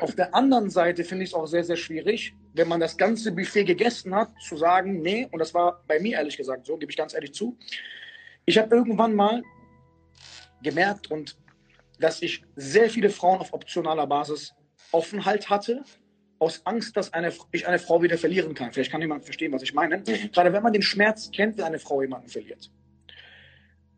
Auf 0.00 0.14
der 0.14 0.34
anderen 0.34 0.70
Seite 0.70 1.04
finde 1.04 1.24
ich 1.24 1.30
es 1.30 1.34
auch 1.34 1.46
sehr, 1.46 1.64
sehr 1.64 1.76
schwierig, 1.76 2.34
wenn 2.54 2.68
man 2.68 2.80
das 2.80 2.96
ganze 2.96 3.32
Buffet 3.32 3.64
gegessen 3.64 4.14
hat, 4.14 4.32
zu 4.40 4.56
sagen, 4.56 5.00
nee, 5.00 5.28
und 5.30 5.38
das 5.38 5.54
war 5.54 5.82
bei 5.86 6.00
mir 6.00 6.18
ehrlich 6.18 6.36
gesagt 6.36 6.66
so, 6.66 6.76
gebe 6.76 6.90
ich 6.90 6.96
ganz 6.96 7.14
ehrlich 7.14 7.32
zu. 7.32 7.56
Ich 8.46 8.58
habe 8.58 8.74
irgendwann 8.74 9.14
mal 9.14 9.42
gemerkt 10.62 11.10
und 11.10 11.36
dass 12.00 12.20
ich 12.22 12.42
sehr 12.56 12.90
viele 12.90 13.10
Frauen 13.10 13.38
auf 13.38 13.52
optionaler 13.52 14.06
Basis 14.06 14.54
offen 14.90 15.24
halt 15.24 15.48
hatte, 15.50 15.84
aus 16.38 16.62
Angst, 16.64 16.96
dass 16.96 17.12
eine, 17.12 17.32
ich 17.52 17.66
eine 17.66 17.78
Frau 17.78 18.02
wieder 18.02 18.18
verlieren 18.18 18.54
kann. 18.54 18.72
Vielleicht 18.72 18.90
kann 18.90 19.00
jemand 19.00 19.24
verstehen, 19.24 19.52
was 19.52 19.62
ich 19.62 19.72
meine. 19.72 19.98
Mhm. 19.98 20.32
Gerade 20.32 20.52
wenn 20.52 20.62
man 20.62 20.72
den 20.72 20.82
Schmerz 20.82 21.30
kennt, 21.30 21.56
wenn 21.56 21.64
eine 21.64 21.78
Frau 21.78 22.02
jemanden 22.02 22.28
verliert. 22.28 22.70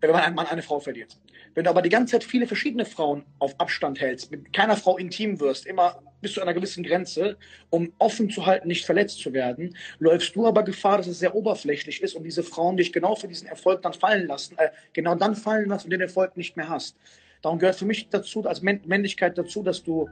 Wenn 0.07 0.15
man 0.15 0.25
ein 0.25 0.35
Mann 0.35 0.47
eine 0.47 0.63
Frau 0.63 0.79
verliert. 0.79 1.19
Wenn 1.55 1.65
du 1.65 1.71
aber 1.71 1.83
die 1.83 1.89
ganze 1.89 2.13
Zeit 2.13 2.23
viele 2.23 2.47
verschiedene 2.47 2.85
Frauen 2.85 3.25
auf 3.41 3.59
Abstand 3.59 4.01
hältst, 4.01 4.31
mit 4.31 4.53
keiner 4.53 4.77
Frau 4.77 4.99
intim 4.99 5.41
wirst, 5.41 5.67
immer 5.67 6.01
bis 6.21 6.35
zu 6.35 6.43
einer 6.43 6.55
gewissen 6.55 6.85
Grenze, 6.85 7.37
um 7.71 7.93
offen 7.99 8.31
zu 8.31 8.47
halten, 8.47 8.69
nicht 8.69 8.87
verletzt 8.87 9.19
zu 9.19 9.33
werden, 9.33 9.77
läufst 9.99 10.37
du 10.37 10.47
aber 10.47 10.63
Gefahr, 10.63 10.99
dass 10.99 11.09
es 11.09 11.19
sehr 11.19 11.35
oberflächlich 11.35 12.03
ist 12.03 12.15
und 12.15 12.23
diese 12.23 12.45
Frauen 12.45 12.77
dich 12.77 12.93
genau 12.93 13.17
für 13.17 13.27
diesen 13.27 13.49
Erfolg 13.49 13.83
dann 13.83 13.95
fallen 13.95 14.29
lassen, 14.29 14.57
äh, 14.59 14.69
genau 14.93 15.17
dann 15.17 15.35
fallen 15.35 15.69
lassen 15.69 15.87
und 15.87 15.91
den 15.91 16.01
Erfolg 16.01 16.37
nicht 16.37 16.57
mehr 16.57 16.69
hast. 16.69 16.97
Darum 17.43 17.59
gehört 17.59 17.77
für 17.77 17.85
mich 17.85 18.09
dazu, 18.09 18.45
als 18.45 18.63
Männlichkeit 18.63 19.37
dazu, 19.37 19.65
dass 19.65 19.83
du 19.83 20.09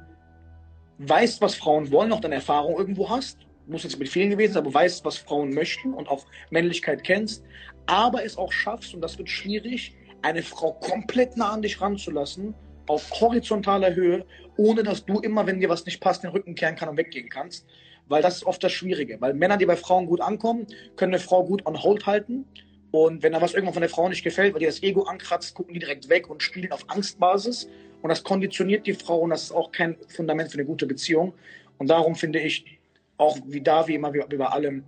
weißt, 0.99 1.41
was 1.41 1.55
Frauen 1.55 1.91
wollen, 1.93 2.13
auch 2.13 2.21
deine 2.21 2.37
Erfahrung 2.37 2.77
irgendwo 2.77 3.11
hast, 3.11 3.44
muss 3.67 3.83
jetzt 3.83 3.99
mit 3.99 4.09
vielen 4.09 4.31
gewesen 4.31 4.55
sein, 4.55 4.63
aber 4.65 4.75
weißt, 4.75 5.05
was 5.05 5.17
Frauen 5.17 5.55
möchten 5.55 5.95
und 5.95 6.09
auch 6.09 6.27
Männlichkeit 6.51 7.05
kennst, 7.05 7.45
aber 7.87 8.25
es 8.25 8.37
auch 8.37 8.53
schaffst, 8.53 8.95
und 8.95 9.01
das 9.01 9.19
wird 9.19 9.29
schwierig, 9.29 9.95
eine 10.23 10.43
Frau 10.43 10.73
komplett 10.73 11.37
nah 11.37 11.53
an 11.53 11.63
dich 11.63 11.81
ranzulassen, 11.81 12.55
auf 12.87 13.21
horizontaler 13.21 13.95
Höhe, 13.95 14.25
ohne 14.57 14.83
dass 14.83 15.05
du 15.05 15.21
immer, 15.21 15.47
wenn 15.47 15.61
dir 15.61 15.69
was 15.69 15.87
nicht 15.87 16.01
passt, 16.01 16.23
den 16.23 16.31
Rücken 16.31 16.55
kehren 16.55 16.77
kann 16.77 16.89
und 16.89 16.97
weggehen 16.97 17.29
kannst. 17.29 17.67
Weil 18.09 18.23
das 18.23 18.37
ist 18.37 18.47
oft 18.47 18.63
das 18.63 18.73
Schwierige. 18.73 19.21
Weil 19.21 19.35
Männer, 19.35 19.57
die 19.57 19.67
bei 19.67 19.77
Frauen 19.77 20.07
gut 20.07 20.21
ankommen, 20.21 20.67
können 20.97 21.15
eine 21.15 21.23
Frau 21.23 21.45
gut 21.45 21.65
on 21.67 21.83
hold 21.83 22.05
halten. 22.05 22.45
Und 22.91 23.23
wenn 23.23 23.33
da 23.33 23.41
was 23.41 23.55
irgendwann 23.55 23.75
von 23.75 23.81
der 23.81 23.89
Frau 23.89 24.09
nicht 24.09 24.23
gefällt, 24.23 24.53
weil 24.53 24.61
dir 24.61 24.69
das 24.69 24.83
Ego 24.83 25.05
ankratzt, 25.05 25.55
gucken 25.55 25.75
die 25.75 25.81
direkt 25.81 26.09
weg 26.09 26.29
und 26.29 26.43
spielen 26.43 26.71
auf 26.71 26.85
Angstbasis. 26.89 27.69
Und 28.03 28.11
das 28.11 28.23
konditioniert 28.23 28.87
die 28.87 28.93
Frau 28.93 29.19
und 29.19 29.31
das 29.31 29.45
ist 29.45 29.53
auch 29.53 29.73
kein 29.73 29.97
Fundament 30.09 30.51
für 30.51 30.59
eine 30.59 30.67
gute 30.67 30.87
Beziehung. 30.87 31.33
Und 31.79 31.89
darum 31.89 32.15
finde 32.15 32.39
ich, 32.41 32.79
auch 33.17 33.39
wie 33.47 33.61
da, 33.61 33.87
wie 33.87 33.95
immer, 33.95 34.13
wie 34.13 34.37
bei 34.37 34.47
allem, 34.47 34.85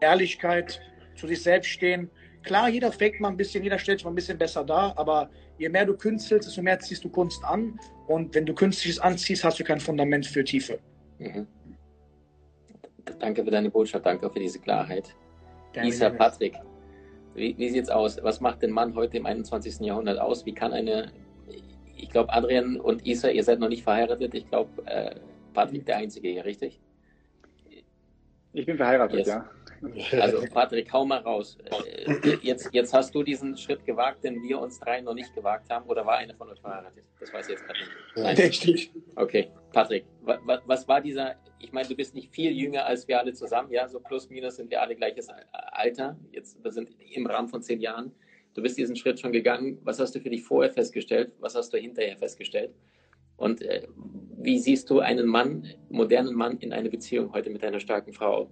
Ehrlichkeit, 0.00 0.80
zu 1.16 1.26
sich 1.26 1.42
selbst 1.42 1.68
stehen, 1.68 2.10
Klar, 2.42 2.68
jeder 2.70 2.92
fängt 2.92 3.20
mal 3.20 3.28
ein 3.28 3.36
bisschen, 3.36 3.62
jeder 3.62 3.78
stellt 3.78 3.98
sich 3.98 4.04
mal 4.04 4.12
ein 4.12 4.14
bisschen 4.14 4.38
besser 4.38 4.64
dar, 4.64 4.96
aber 4.96 5.28
je 5.58 5.68
mehr 5.68 5.84
du 5.84 5.94
künstelst, 5.94 6.48
desto 6.48 6.62
mehr 6.62 6.78
ziehst 6.78 7.04
du 7.04 7.10
Kunst 7.10 7.44
an. 7.44 7.78
Und 8.06 8.34
wenn 8.34 8.46
du 8.46 8.54
Künstliches 8.54 8.98
anziehst, 8.98 9.44
hast 9.44 9.58
du 9.60 9.64
kein 9.64 9.80
Fundament 9.80 10.26
für 10.26 10.42
Tiefe. 10.42 10.78
Mhm. 11.18 11.46
Danke 13.18 13.44
für 13.44 13.50
deine 13.50 13.70
Botschaft, 13.70 14.06
danke 14.06 14.30
für 14.30 14.38
diese 14.38 14.58
Klarheit. 14.60 15.14
Gerne, 15.72 15.88
Isa, 15.88 16.10
Patrick, 16.10 16.54
wie, 17.34 17.56
wie 17.58 17.68
sieht 17.68 17.84
es 17.84 17.90
aus? 17.90 18.18
Was 18.22 18.40
macht 18.40 18.62
den 18.62 18.70
Mann 18.70 18.94
heute 18.94 19.16
im 19.16 19.26
21. 19.26 19.80
Jahrhundert 19.80 20.18
aus? 20.18 20.46
Wie 20.46 20.54
kann 20.54 20.72
eine, 20.72 21.12
ich 21.96 22.08
glaube, 22.08 22.32
Adrian 22.32 22.80
und 22.80 23.06
Isa, 23.06 23.28
ihr 23.28 23.44
seid 23.44 23.58
noch 23.58 23.68
nicht 23.68 23.82
verheiratet. 23.82 24.34
Ich 24.34 24.48
glaube, 24.48 24.70
äh, 24.86 25.16
Patrick 25.52 25.84
der 25.86 25.96
Einzige 25.96 26.28
hier, 26.28 26.44
richtig? 26.44 26.80
Ich 28.52 28.66
bin 28.66 28.76
verheiratet, 28.76 29.18
yes. 29.18 29.28
ja. 29.28 29.48
Also 30.20 30.44
Patrick, 30.52 30.92
hau 30.92 31.04
mal 31.04 31.18
raus. 31.18 31.56
Äh, 31.64 32.36
jetzt, 32.42 32.68
jetzt 32.72 32.92
hast 32.92 33.14
du 33.14 33.22
diesen 33.22 33.56
Schritt 33.56 33.84
gewagt, 33.84 34.24
den 34.24 34.42
wir 34.42 34.58
uns 34.58 34.80
drei 34.80 35.00
noch 35.00 35.14
nicht 35.14 35.34
gewagt 35.34 35.70
haben. 35.70 35.86
Oder 35.86 36.04
war 36.04 36.16
einer 36.16 36.34
von 36.34 36.48
euch 36.48 36.60
verheiratet? 36.60 37.04
Das 37.20 37.32
weiß 37.32 37.48
ich 37.48 37.52
jetzt 37.52 37.64
gerade 37.64 37.78
nicht. 38.34 38.38
Richtig. 38.38 38.92
Okay, 39.14 39.50
Patrick, 39.72 40.04
was 40.22 40.88
war 40.88 41.00
dieser, 41.00 41.36
ich 41.60 41.72
meine, 41.72 41.88
du 41.88 41.94
bist 41.94 42.14
nicht 42.14 42.32
viel 42.32 42.50
jünger 42.52 42.86
als 42.86 43.06
wir 43.06 43.18
alle 43.18 43.32
zusammen, 43.32 43.70
ja, 43.70 43.88
so 43.88 44.00
plus 44.00 44.28
minus 44.30 44.56
sind 44.56 44.70
wir 44.70 44.80
alle 44.82 44.96
gleiches 44.96 45.28
Alter. 45.52 46.16
Jetzt, 46.32 46.62
wir 46.62 46.72
sind 46.72 46.90
im 47.12 47.26
Rahmen 47.26 47.48
von 47.48 47.62
zehn 47.62 47.80
Jahren. 47.80 48.12
Du 48.54 48.62
bist 48.62 48.76
diesen 48.78 48.96
Schritt 48.96 49.20
schon 49.20 49.32
gegangen. 49.32 49.78
Was 49.84 50.00
hast 50.00 50.14
du 50.14 50.20
für 50.20 50.30
dich 50.30 50.42
vorher 50.42 50.72
festgestellt? 50.72 51.32
Was 51.38 51.54
hast 51.54 51.72
du 51.72 51.78
hinterher 51.78 52.16
festgestellt? 52.16 52.74
Und 53.36 53.62
äh, 53.62 53.86
wie 54.40 54.58
siehst 54.58 54.88
du 54.90 55.00
einen 55.00 55.26
Mann, 55.26 55.66
modernen 55.90 56.34
Mann 56.34 56.58
in 56.58 56.72
einer 56.72 56.88
Beziehung 56.88 57.32
heute 57.32 57.50
mit 57.50 57.64
einer 57.64 57.80
starken 57.80 58.12
Frau? 58.12 58.50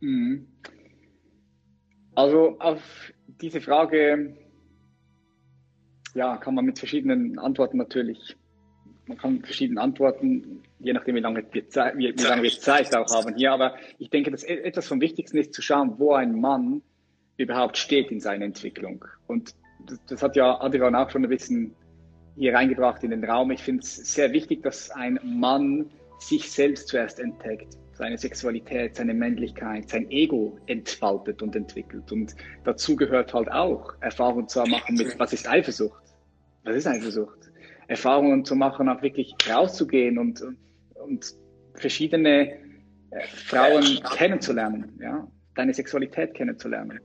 Mhm. 0.00 0.46
Also 2.14 2.58
auf 2.58 3.12
diese 3.40 3.60
Frage, 3.60 4.36
ja, 6.14 6.36
kann 6.36 6.54
man 6.54 6.66
mit 6.66 6.78
verschiedenen 6.78 7.38
Antworten 7.38 7.78
natürlich, 7.78 8.36
man 9.06 9.16
kann 9.16 9.42
verschiedene 9.42 9.80
Antworten, 9.80 10.62
je 10.78 10.92
nachdem, 10.92 11.16
wie 11.16 11.20
lange 11.20 11.44
wir 11.50 11.68
Zeit, 11.68 11.96
wie, 11.96 12.12
wie 12.14 12.22
lange 12.22 12.42
wir 12.42 12.50
Zeit 12.50 12.94
auch 12.94 13.10
haben 13.14 13.34
hier. 13.34 13.52
Aber 13.52 13.76
ich 13.98 14.10
denke, 14.10 14.30
dass 14.30 14.44
e-, 14.44 14.62
etwas 14.62 14.86
vom 14.86 15.00
Wichtigsten 15.00 15.38
ist 15.38 15.54
zu 15.54 15.62
schauen, 15.62 15.98
wo 15.98 16.12
ein 16.12 16.38
Mann 16.40 16.82
überhaupt 17.38 17.78
steht 17.78 18.10
in 18.10 18.20
seiner 18.20 18.44
Entwicklung. 18.44 19.04
Und 19.26 19.54
das, 19.86 20.04
das 20.06 20.22
hat 20.22 20.36
ja 20.36 20.60
Adrian 20.60 20.94
auch 20.94 21.10
schon 21.10 21.24
ein 21.24 21.30
bisschen 21.30 21.74
hier 22.36 22.54
reingebracht 22.54 23.02
in 23.04 23.10
den 23.10 23.24
Raum. 23.24 23.50
Ich 23.50 23.62
finde 23.62 23.82
es 23.82 23.96
sehr 23.96 24.32
wichtig, 24.32 24.62
dass 24.62 24.90
ein 24.90 25.18
Mann 25.22 25.90
sich 26.18 26.50
selbst 26.50 26.88
zuerst 26.88 27.20
entdeckt, 27.20 27.76
seine 27.94 28.16
Sexualität, 28.16 28.96
seine 28.96 29.14
Männlichkeit, 29.14 29.90
sein 29.90 30.10
Ego 30.10 30.58
entfaltet 30.66 31.42
und 31.42 31.54
entwickelt. 31.56 32.10
Und 32.12 32.34
dazu 32.64 32.96
gehört 32.96 33.34
halt 33.34 33.50
auch 33.50 33.94
Erfahrung 34.00 34.48
zu 34.48 34.62
machen 34.64 34.96
mit, 34.96 35.18
was 35.18 35.32
ist 35.32 35.48
Eifersucht? 35.48 36.02
Was 36.64 36.76
ist 36.76 36.86
Eifersucht? 36.86 37.50
Erfahrungen 37.88 38.44
zu 38.44 38.54
machen, 38.54 38.88
auch 38.88 39.02
wirklich 39.02 39.34
rauszugehen 39.50 40.18
und, 40.18 40.42
und 40.94 41.34
verschiedene 41.74 42.52
äh, 43.10 43.20
Frauen 43.26 44.00
kennenzulernen, 44.16 44.98
ja, 45.00 45.26
deine 45.54 45.74
Sexualität 45.74 46.34
kennenzulernen. 46.34 47.00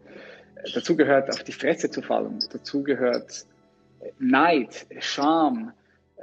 Dazu 0.74 0.96
gehört 0.96 1.30
auf 1.30 1.44
die 1.44 1.52
Fresse 1.52 1.90
zu 1.90 2.02
fallen. 2.02 2.40
Dazu 2.52 2.84
gehört 2.84 3.46
Neid, 4.20 4.88
Scham, 5.00 5.72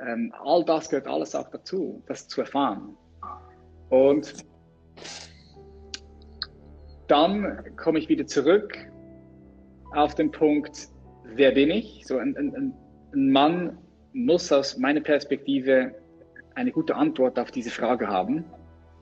ähm, 0.00 0.32
all 0.42 0.64
das 0.64 0.88
gehört 0.88 1.06
alles 1.06 1.34
auch 1.34 1.48
dazu, 1.50 2.02
das 2.06 2.28
zu 2.28 2.40
erfahren. 2.40 2.96
Und 3.90 4.34
dann 7.06 7.76
komme 7.76 7.98
ich 7.98 8.08
wieder 8.08 8.26
zurück 8.26 8.76
auf 9.92 10.14
den 10.14 10.30
Punkt, 10.30 10.88
wer 11.24 11.52
bin 11.52 11.70
ich? 11.70 12.04
So 12.06 12.18
ein, 12.18 12.36
ein, 12.36 12.74
ein 13.14 13.30
Mann 13.30 13.78
muss 14.12 14.50
aus 14.52 14.78
meiner 14.78 15.00
Perspektive 15.00 15.94
eine 16.54 16.70
gute 16.70 16.94
Antwort 16.94 17.38
auf 17.38 17.50
diese 17.50 17.70
Frage 17.70 18.08
haben, 18.08 18.44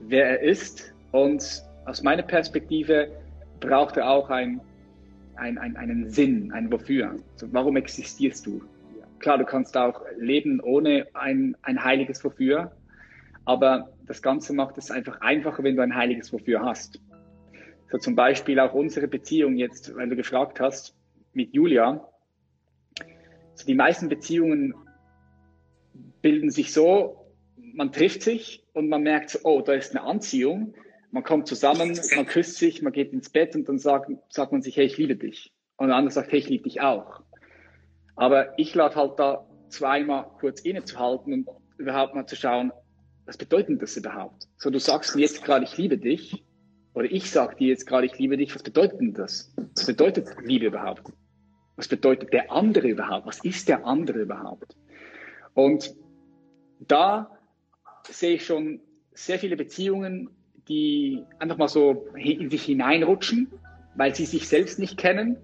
wer 0.00 0.26
er 0.26 0.40
ist. 0.40 0.94
Und 1.12 1.62
aus 1.86 2.02
meiner 2.02 2.22
Perspektive 2.22 3.08
braucht 3.60 3.96
er 3.96 4.10
auch 4.10 4.30
ein 4.30 4.60
ein, 5.42 5.58
ein, 5.58 5.76
einen 5.76 6.08
Sinn, 6.08 6.52
ein 6.52 6.70
Wofür. 6.70 7.16
Also 7.32 7.48
warum 7.52 7.76
existierst 7.76 8.46
du? 8.46 8.62
Klar, 9.18 9.38
du 9.38 9.44
kannst 9.44 9.76
auch 9.76 10.02
leben 10.16 10.60
ohne 10.60 11.06
ein, 11.14 11.56
ein 11.62 11.82
heiliges 11.82 12.24
Wofür, 12.24 12.72
aber 13.44 13.92
das 14.06 14.22
Ganze 14.22 14.52
macht 14.52 14.78
es 14.78 14.90
einfach 14.90 15.20
einfacher, 15.20 15.62
wenn 15.64 15.76
du 15.76 15.82
ein 15.82 15.94
heiliges 15.94 16.32
Wofür 16.32 16.62
hast. 16.62 17.00
So 17.90 17.98
zum 17.98 18.14
Beispiel 18.14 18.58
auch 18.60 18.72
unsere 18.72 19.08
Beziehung 19.08 19.56
jetzt, 19.56 19.94
weil 19.96 20.08
du 20.08 20.16
gefragt 20.16 20.60
hast, 20.60 20.96
mit 21.34 21.52
Julia. 21.52 22.08
So 23.54 23.66
die 23.66 23.74
meisten 23.74 24.08
Beziehungen 24.08 24.74
bilden 26.22 26.50
sich 26.50 26.72
so, 26.72 27.26
man 27.56 27.90
trifft 27.90 28.22
sich 28.22 28.64
und 28.74 28.88
man 28.88 29.02
merkt 29.02 29.30
so, 29.30 29.40
oh, 29.42 29.60
da 29.60 29.72
ist 29.72 29.94
eine 29.94 30.04
Anziehung 30.04 30.74
man 31.12 31.22
kommt 31.22 31.46
zusammen, 31.46 31.98
man 32.16 32.26
küsst 32.26 32.56
sich, 32.56 32.82
man 32.82 32.92
geht 32.92 33.12
ins 33.12 33.28
Bett 33.28 33.54
und 33.54 33.68
dann 33.68 33.78
sagt, 33.78 34.10
sagt 34.30 34.50
man 34.50 34.62
sich, 34.62 34.76
hey, 34.76 34.86
ich 34.86 34.96
liebe 34.96 35.14
dich. 35.14 35.52
Und 35.76 35.88
der 35.88 35.96
andere 35.96 36.12
sagt, 36.12 36.32
hey, 36.32 36.38
ich 36.38 36.48
liebe 36.48 36.64
dich 36.64 36.80
auch. 36.80 37.20
Aber 38.16 38.58
ich 38.58 38.74
lade 38.74 38.96
halt 38.96 39.18
da 39.18 39.46
zweimal 39.68 40.26
kurz 40.40 40.60
innezuhalten 40.60 41.32
und 41.32 41.48
überhaupt 41.76 42.14
mal 42.14 42.26
zu 42.26 42.34
schauen, 42.34 42.72
was 43.26 43.36
bedeutet 43.36 43.80
das 43.80 43.96
überhaupt? 43.96 44.48
So, 44.56 44.70
du 44.70 44.80
sagst 44.80 45.14
mir 45.14 45.22
jetzt 45.22 45.44
gerade, 45.44 45.64
ich 45.64 45.76
liebe 45.76 45.98
dich. 45.98 46.44
Oder 46.94 47.10
ich 47.10 47.30
sage 47.30 47.56
dir 47.56 47.68
jetzt 47.68 47.86
gerade, 47.86 48.06
ich 48.06 48.18
liebe 48.18 48.36
dich. 48.36 48.54
Was 48.54 48.62
bedeutet 48.62 49.00
denn 49.00 49.14
das? 49.14 49.54
Was 49.76 49.86
bedeutet 49.86 50.28
Liebe 50.42 50.66
überhaupt? 50.66 51.10
Was 51.76 51.88
bedeutet 51.88 52.32
der 52.32 52.50
andere 52.50 52.88
überhaupt? 52.88 53.26
Was 53.26 53.42
ist 53.44 53.68
der 53.68 53.86
andere 53.86 54.20
überhaupt? 54.20 54.76
Und 55.54 55.94
da 56.80 57.30
sehe 58.08 58.34
ich 58.34 58.44
schon 58.44 58.80
sehr 59.14 59.38
viele 59.38 59.56
Beziehungen, 59.56 60.28
die 60.72 61.24
einfach 61.38 61.58
mal 61.58 61.68
so 61.68 62.06
in 62.16 62.48
sich 62.50 62.64
hineinrutschen, 62.64 63.48
weil 63.94 64.14
sie 64.14 64.24
sich 64.24 64.48
selbst 64.48 64.78
nicht 64.78 64.96
kennen 64.96 65.36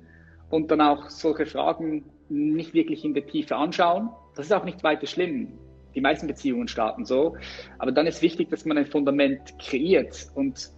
und 0.51 0.71
dann 0.71 0.81
auch 0.81 1.11
solche 1.11 1.47
Fragen 1.47 2.05
nicht 2.29 2.75
wirklich 2.75 3.05
in 3.05 3.15
der 3.15 3.27
Tiefe 3.27 3.57
anschauen. 3.57 4.09
Das 4.35 4.47
ist 4.47 4.53
auch 4.53 4.65
nicht 4.65 4.83
weiter 4.83 5.07
schlimm. 5.07 5.53
Die 5.95 6.01
meisten 6.01 6.27
Beziehungen 6.27 6.69
starten 6.69 7.05
so. 7.05 7.37
Aber 7.79 7.93
dann 7.93 8.07
ist 8.07 8.23
wichtig, 8.23 8.51
dass 8.51 8.65
man 8.65 8.79
ein 8.79 8.87
Fundament 8.87 9.59
kreiert 9.59 10.29
und 10.35 10.71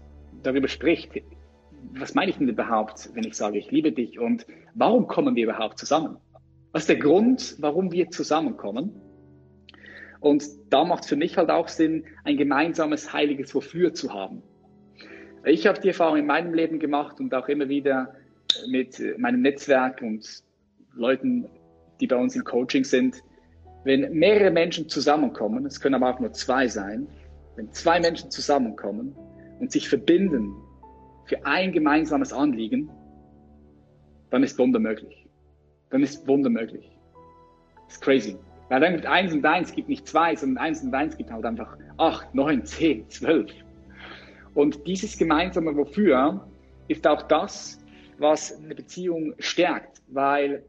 darüber 0.42 0.68
spricht. 0.68 1.12
Was 1.98 2.14
meine 2.14 2.30
ich 2.30 2.38
denn 2.38 2.48
überhaupt, 2.48 3.10
wenn 3.14 3.24
ich 3.24 3.34
sage, 3.34 3.58
ich 3.58 3.70
liebe 3.70 3.92
dich 3.92 4.18
und 4.18 4.46
warum 4.74 5.06
kommen 5.06 5.34
wir 5.36 5.44
überhaupt 5.44 5.78
zusammen? 5.78 6.16
Was 6.72 6.82
ist 6.82 6.88
der 6.88 6.98
Grund, 6.98 7.56
warum 7.58 7.90
wir 7.92 8.10
zusammenkommen? 8.10 8.92
Und 10.20 10.44
da 10.68 10.84
macht 10.84 11.04
es 11.04 11.08
für 11.08 11.16
mich 11.16 11.36
halt 11.36 11.50
auch 11.50 11.68
Sinn, 11.68 12.04
ein 12.24 12.36
gemeinsames 12.36 13.12
heiliges 13.12 13.54
Wofür 13.54 13.94
zu 13.94 14.12
haben. 14.12 14.42
Ich 15.44 15.66
habe 15.66 15.80
die 15.80 15.88
Erfahrung 15.88 16.18
in 16.18 16.26
meinem 16.26 16.52
Leben 16.52 16.78
gemacht 16.78 17.18
und 17.18 17.34
auch 17.34 17.48
immer 17.48 17.68
wieder 17.68 18.14
mit 18.68 19.02
meinem 19.18 19.40
Netzwerk 19.40 20.02
und 20.02 20.42
Leuten, 20.94 21.48
die 22.00 22.06
bei 22.06 22.16
uns 22.16 22.36
im 22.36 22.44
Coaching 22.44 22.84
sind. 22.84 23.22
Wenn 23.84 24.12
mehrere 24.12 24.50
Menschen 24.50 24.88
zusammenkommen, 24.88 25.64
es 25.64 25.80
können 25.80 25.94
aber 25.94 26.14
auch 26.14 26.20
nur 26.20 26.32
zwei 26.32 26.68
sein, 26.68 27.06
wenn 27.56 27.72
zwei 27.72 28.00
Menschen 28.00 28.30
zusammenkommen 28.30 29.16
und 29.58 29.72
sich 29.72 29.88
verbinden 29.88 30.54
für 31.24 31.44
ein 31.46 31.72
gemeinsames 31.72 32.32
Anliegen, 32.32 32.90
dann 34.30 34.42
ist 34.42 34.58
Wunder 34.58 34.78
möglich. 34.78 35.26
Dann 35.88 36.02
ist 36.02 36.26
Wunder 36.28 36.50
möglich. 36.50 36.90
Ist 37.88 38.02
crazy. 38.02 38.36
Weil 38.70 38.80
dann 38.80 38.92
gibt 38.92 39.06
eins 39.06 39.32
und 39.32 39.44
eins 39.44 39.74
gibt 39.74 39.88
nicht 39.88 40.06
zwei, 40.06 40.34
sondern 40.36 40.64
eins 40.64 40.82
und 40.82 40.94
eins 40.94 41.16
gibt 41.16 41.30
halt 41.32 41.44
einfach 41.44 41.76
acht, 41.98 42.32
neun, 42.34 42.64
zehn, 42.64 43.08
zwölf. 43.10 43.50
Und 44.54 44.86
dieses 44.86 45.18
gemeinsame 45.18 45.76
Wofür 45.76 46.48
ist 46.86 47.04
auch 47.04 47.22
das, 47.22 47.84
was 48.18 48.56
eine 48.62 48.76
Beziehung 48.76 49.34
stärkt, 49.40 50.00
weil 50.08 50.62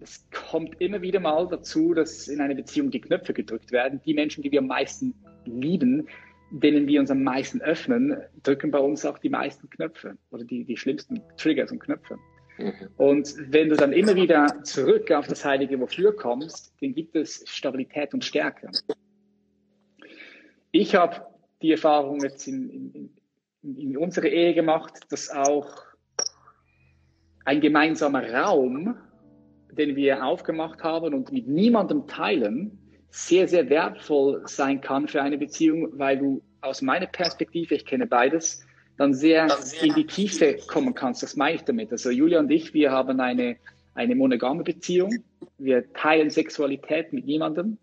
es 0.00 0.26
kommt 0.50 0.78
immer 0.82 1.00
wieder 1.00 1.18
mal 1.18 1.48
dazu, 1.48 1.94
dass 1.94 2.28
in 2.28 2.42
einer 2.42 2.54
Beziehung 2.54 2.90
die 2.90 3.00
Knöpfe 3.00 3.32
gedrückt 3.32 3.72
werden. 3.72 4.02
Die 4.04 4.12
Menschen, 4.12 4.42
die 4.42 4.52
wir 4.52 4.60
am 4.60 4.66
meisten 4.66 5.14
lieben, 5.46 6.08
denen 6.50 6.86
wir 6.86 7.00
uns 7.00 7.10
am 7.10 7.22
meisten 7.22 7.62
öffnen, 7.62 8.18
drücken 8.42 8.70
bei 8.70 8.78
uns 8.80 9.06
auch 9.06 9.18
die 9.18 9.30
meisten 9.30 9.70
Knöpfe 9.70 10.18
oder 10.30 10.44
die, 10.44 10.64
die 10.64 10.76
schlimmsten 10.76 11.22
Triggers 11.38 11.72
und 11.72 11.78
Knöpfe. 11.78 12.18
Mhm. 12.60 12.72
Und 12.96 13.34
wenn 13.48 13.68
du 13.68 13.76
dann 13.76 13.92
immer 13.92 14.14
wieder 14.14 14.62
zurück 14.64 15.10
auf 15.10 15.26
das 15.26 15.44
heilige 15.44 15.80
Wofür 15.80 16.14
kommst, 16.14 16.74
dann 16.80 16.94
gibt 16.94 17.16
es 17.16 17.44
Stabilität 17.46 18.12
und 18.14 18.24
Stärke. 18.24 18.70
Ich 20.72 20.94
habe 20.94 21.26
die 21.62 21.72
Erfahrung 21.72 22.20
jetzt 22.20 22.46
in, 22.46 22.70
in, 22.70 23.76
in 23.76 23.96
unserer 23.96 24.28
Ehe 24.28 24.54
gemacht, 24.54 24.92
dass 25.10 25.30
auch 25.30 25.84
ein 27.44 27.60
gemeinsamer 27.60 28.30
Raum, 28.32 28.96
den 29.72 29.96
wir 29.96 30.24
aufgemacht 30.24 30.82
haben 30.82 31.14
und 31.14 31.32
mit 31.32 31.48
niemandem 31.48 32.06
teilen, 32.06 32.78
sehr, 33.10 33.48
sehr 33.48 33.68
wertvoll 33.68 34.42
sein 34.46 34.80
kann 34.80 35.08
für 35.08 35.22
eine 35.22 35.38
Beziehung, 35.38 35.88
weil 35.98 36.18
du 36.18 36.42
aus 36.60 36.82
meiner 36.82 37.06
Perspektive, 37.06 37.74
ich 37.74 37.84
kenne 37.84 38.06
beides, 38.06 38.64
dann 39.00 39.14
sehr 39.14 39.48
in 39.80 39.94
die 39.94 40.06
Tiefe 40.06 40.58
kommen 40.66 40.92
kannst. 40.92 41.22
Das 41.22 41.34
meine 41.34 41.56
ich 41.56 41.62
damit. 41.62 41.90
Also 41.90 42.10
Julia 42.10 42.38
und 42.38 42.50
ich, 42.50 42.74
wir 42.74 42.92
haben 42.92 43.18
eine, 43.18 43.56
eine 43.94 44.14
monogame 44.14 44.62
Beziehung. 44.62 45.24
Wir 45.56 45.90
teilen 45.94 46.28
Sexualität 46.28 47.10
mit 47.14 47.24
niemandem. 47.24 47.78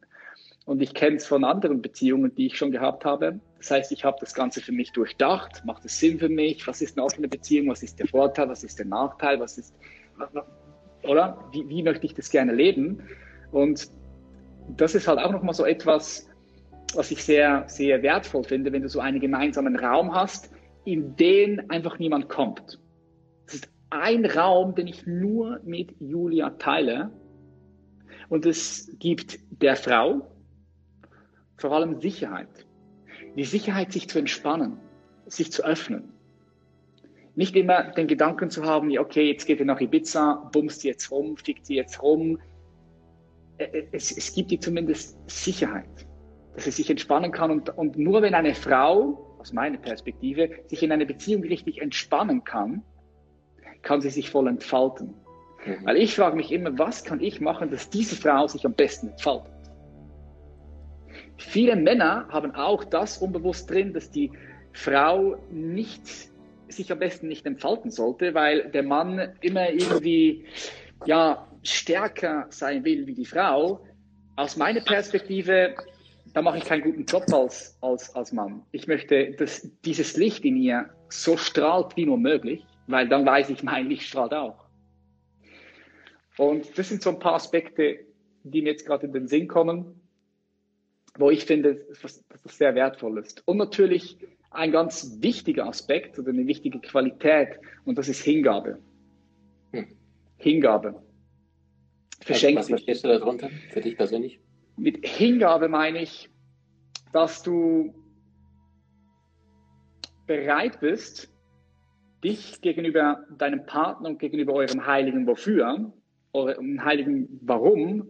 Und 0.66 0.80
ich 0.80 0.94
kenne 0.94 1.16
es 1.16 1.26
von 1.26 1.44
anderen 1.44 1.82
Beziehungen, 1.82 2.36
die 2.36 2.46
ich 2.46 2.56
schon 2.56 2.70
gehabt 2.70 3.04
habe. 3.04 3.40
Das 3.58 3.72
heißt, 3.72 3.92
ich 3.94 4.06
habe 4.06 4.18
das 4.20 4.36
Ganze 4.36 4.62
für 4.62 4.72
mich 4.72 4.92
durchdacht. 4.92 5.64
Macht 5.66 5.86
es 5.86 6.00
Sinn 6.00 6.20
für 6.20 6.30
mich? 6.30 6.68
Was 6.68 6.84
ist 6.84 6.96
eine 6.96 7.04
offene 7.04 7.28
Beziehung? 7.28 7.70
Was 7.70 7.82
ist 7.82 7.98
der 7.98 8.08
Vorteil? 8.08 8.48
Was 8.50 8.64
ist 8.64 8.78
der 8.78 8.86
Nachteil? 8.86 9.40
Was 9.40 9.58
ist, 9.58 9.74
oder? 11.02 11.44
Wie, 11.52 11.68
wie 11.68 11.82
möchte 11.82 12.06
ich 12.06 12.14
das 12.14 12.30
gerne 12.30 12.54
leben? 12.54 13.02
Und 13.52 13.90
das 14.76 14.94
ist 14.94 15.08
halt 15.08 15.18
auch 15.18 15.32
nochmal 15.32 15.56
so 15.56 15.66
etwas, 15.66 16.30
was 16.94 17.10
ich 17.10 17.24
sehr, 17.24 17.64
sehr 17.66 18.04
wertvoll 18.04 18.44
finde, 18.44 18.72
wenn 18.72 18.84
du 18.84 18.90
so 18.90 19.00
einen 19.00 19.20
gemeinsamen 19.20 19.76
Raum 19.78 20.14
hast, 20.14 20.52
in 20.88 21.18
den 21.18 21.70
einfach 21.70 22.00
niemand 22.00 22.30
kommt. 22.30 22.80
Es 23.46 23.56
ist 23.56 23.70
ein 23.90 24.26
Raum, 24.26 24.74
den 24.74 24.88
ich 24.88 25.06
nur 25.06 25.60
mit 25.66 25.94
Julia 26.00 26.52
teile. 26.52 27.12
Und 28.30 28.46
es 28.46 28.90
gibt 28.98 29.38
der 29.50 29.76
Frau 29.76 30.32
vor 31.58 31.74
allem 31.74 32.00
Sicherheit. 32.00 32.48
Die 33.36 33.44
Sicherheit, 33.44 33.92
sich 33.92 34.08
zu 34.08 34.18
entspannen, 34.18 34.78
sich 35.26 35.52
zu 35.52 35.66
öffnen. 35.66 36.14
Nicht 37.36 37.58
immer 37.58 37.92
den 37.92 38.08
Gedanken 38.08 38.50
zu 38.50 38.64
haben, 38.64 38.98
okay, 38.98 39.30
jetzt 39.30 39.46
geht 39.46 39.60
ihr 39.60 39.66
nach 39.66 39.82
Ibiza, 39.82 40.50
bummst 40.54 40.86
jetzt 40.86 41.12
rum, 41.12 41.36
fickt 41.36 41.66
sie 41.66 41.76
jetzt 41.76 42.02
rum. 42.02 42.40
Es, 43.92 44.16
es 44.16 44.34
gibt 44.34 44.54
ihr 44.54 44.62
zumindest 44.62 45.18
Sicherheit, 45.30 46.08
dass 46.56 46.64
sie 46.64 46.72
sich 46.72 46.90
entspannen 46.90 47.34
kann. 47.34 47.52
Und, 47.52 47.78
und 47.78 47.98
nur 47.98 48.22
wenn 48.22 48.34
eine 48.34 48.56
Frau, 48.56 49.27
aus 49.40 49.54
meiner 49.54 49.78
Perspektive, 49.78 50.50
sich 50.68 50.84
in 50.84 50.92
einer 50.92 51.06
Beziehung 51.06 51.44
richtig 51.44 51.82
entspannen 51.82 52.44
kann, 52.44 52.84
kann 53.82 54.02
sie 54.02 54.10
sich 54.10 54.30
voll 54.30 54.48
entfalten. 54.48 55.14
Mhm. 55.66 55.86
Weil 55.86 55.98
ich 55.98 56.16
frage 56.16 56.36
mich 56.36 56.52
immer, 56.52 56.78
was 56.78 57.04
kann 57.04 57.20
ich 57.20 57.42
machen, 57.42 57.72
dass 57.72 57.90
diese 57.90 58.16
Frau 58.16 58.48
sich 58.48 58.66
am 58.66 58.74
besten 58.74 59.10
entfaltet? 59.10 59.54
Viele 61.38 61.76
Männer 61.76 62.28
haben 62.30 62.54
auch 62.56 62.84
das 62.84 63.20
unbewusst 63.20 63.70
drin, 63.70 63.94
dass 63.94 64.10
die 64.10 64.32
Frau 64.74 65.38
nicht, 65.52 66.02
sich 66.68 66.92
am 66.92 67.00
besten 67.00 67.28
nicht 67.28 67.46
entfalten 67.46 67.92
sollte, 67.92 68.34
weil 68.34 68.70
der 68.72 68.84
Mann 68.84 69.34
immer 69.42 69.70
irgendwie, 69.70 70.46
ja, 71.06 71.48
stärker 71.64 72.48
sein 72.50 72.84
will 72.84 73.08
wie 73.08 73.14
die 73.14 73.26
Frau. 73.26 73.86
Aus 74.36 74.58
meiner 74.58 74.82
Perspektive, 74.82 75.76
da 76.38 76.44
mache 76.44 76.60
ich 76.60 76.66
keinen 76.66 76.84
guten 76.84 77.04
Job 77.06 77.24
als, 77.34 77.76
als, 77.82 78.14
als 78.16 78.32
Mann. 78.32 78.62
Ich 78.72 78.86
möchte, 78.86 79.32
dass 79.32 79.68
dieses 79.84 80.18
Licht 80.18 80.46
in 80.46 80.56
ihr 80.56 80.88
so 81.10 81.36
strahlt 81.36 81.98
wie 81.98 82.06
nur 82.06 82.20
möglich, 82.20 82.64
weil 82.86 83.10
dann 83.10 83.26
weiß 83.26 83.50
ich, 83.50 83.64
mein 83.64 83.90
Licht 83.90 84.04
strahlt 84.04 84.36
auch. 84.36 84.68
Und 86.38 86.78
das 86.78 86.90
sind 86.90 87.02
so 87.02 87.10
ein 87.10 87.18
paar 87.18 87.34
Aspekte, 87.34 88.02
die 88.44 88.62
mir 88.62 88.74
jetzt 88.74 88.86
gerade 88.86 89.08
in 89.08 89.14
den 89.14 89.28
Sinn 89.28 89.48
kommen 89.48 90.00
wo 91.20 91.32
ich 91.32 91.46
finde, 91.46 91.88
dass 92.04 92.24
das 92.44 92.58
sehr 92.60 92.76
wertvoll 92.76 93.18
ist. 93.18 93.42
Und 93.48 93.58
natürlich 93.58 94.20
ein 94.52 94.72
ganz 94.72 95.18
wichtiger 95.20 95.66
Aspekt 95.66 96.20
oder 96.20 96.30
eine 96.30 96.46
wichtige 96.46 96.80
Qualität 96.80 97.60
und 97.86 97.98
das 97.98 98.08
ist 98.08 98.22
Hingabe. 98.22 98.78
Hm. 99.72 99.88
Hingabe. 100.38 101.02
Verschenkt 102.22 102.60
was, 102.60 102.66
was 102.66 102.70
verstehst 102.70 103.04
du 103.04 103.08
darunter 103.08 103.50
für 103.72 103.82
dich 103.82 103.98
persönlich? 103.98 104.40
Mit 104.78 105.06
Hingabe 105.06 105.70
meine 105.70 106.04
ich, 106.04 106.30
dass 107.12 107.42
du 107.42 107.96
bereit 110.28 110.80
bist, 110.80 111.34
dich 112.24 112.62
gegenüber 112.62 113.26
deinem 113.38 113.66
Partner 113.66 114.10
und 114.10 114.20
gegenüber 114.20 114.54
eurem 114.54 114.86
heiligen 114.86 115.26
Wofür, 115.26 115.92
eurem 116.34 116.84
heiligen 116.84 117.40
Warum, 117.42 118.08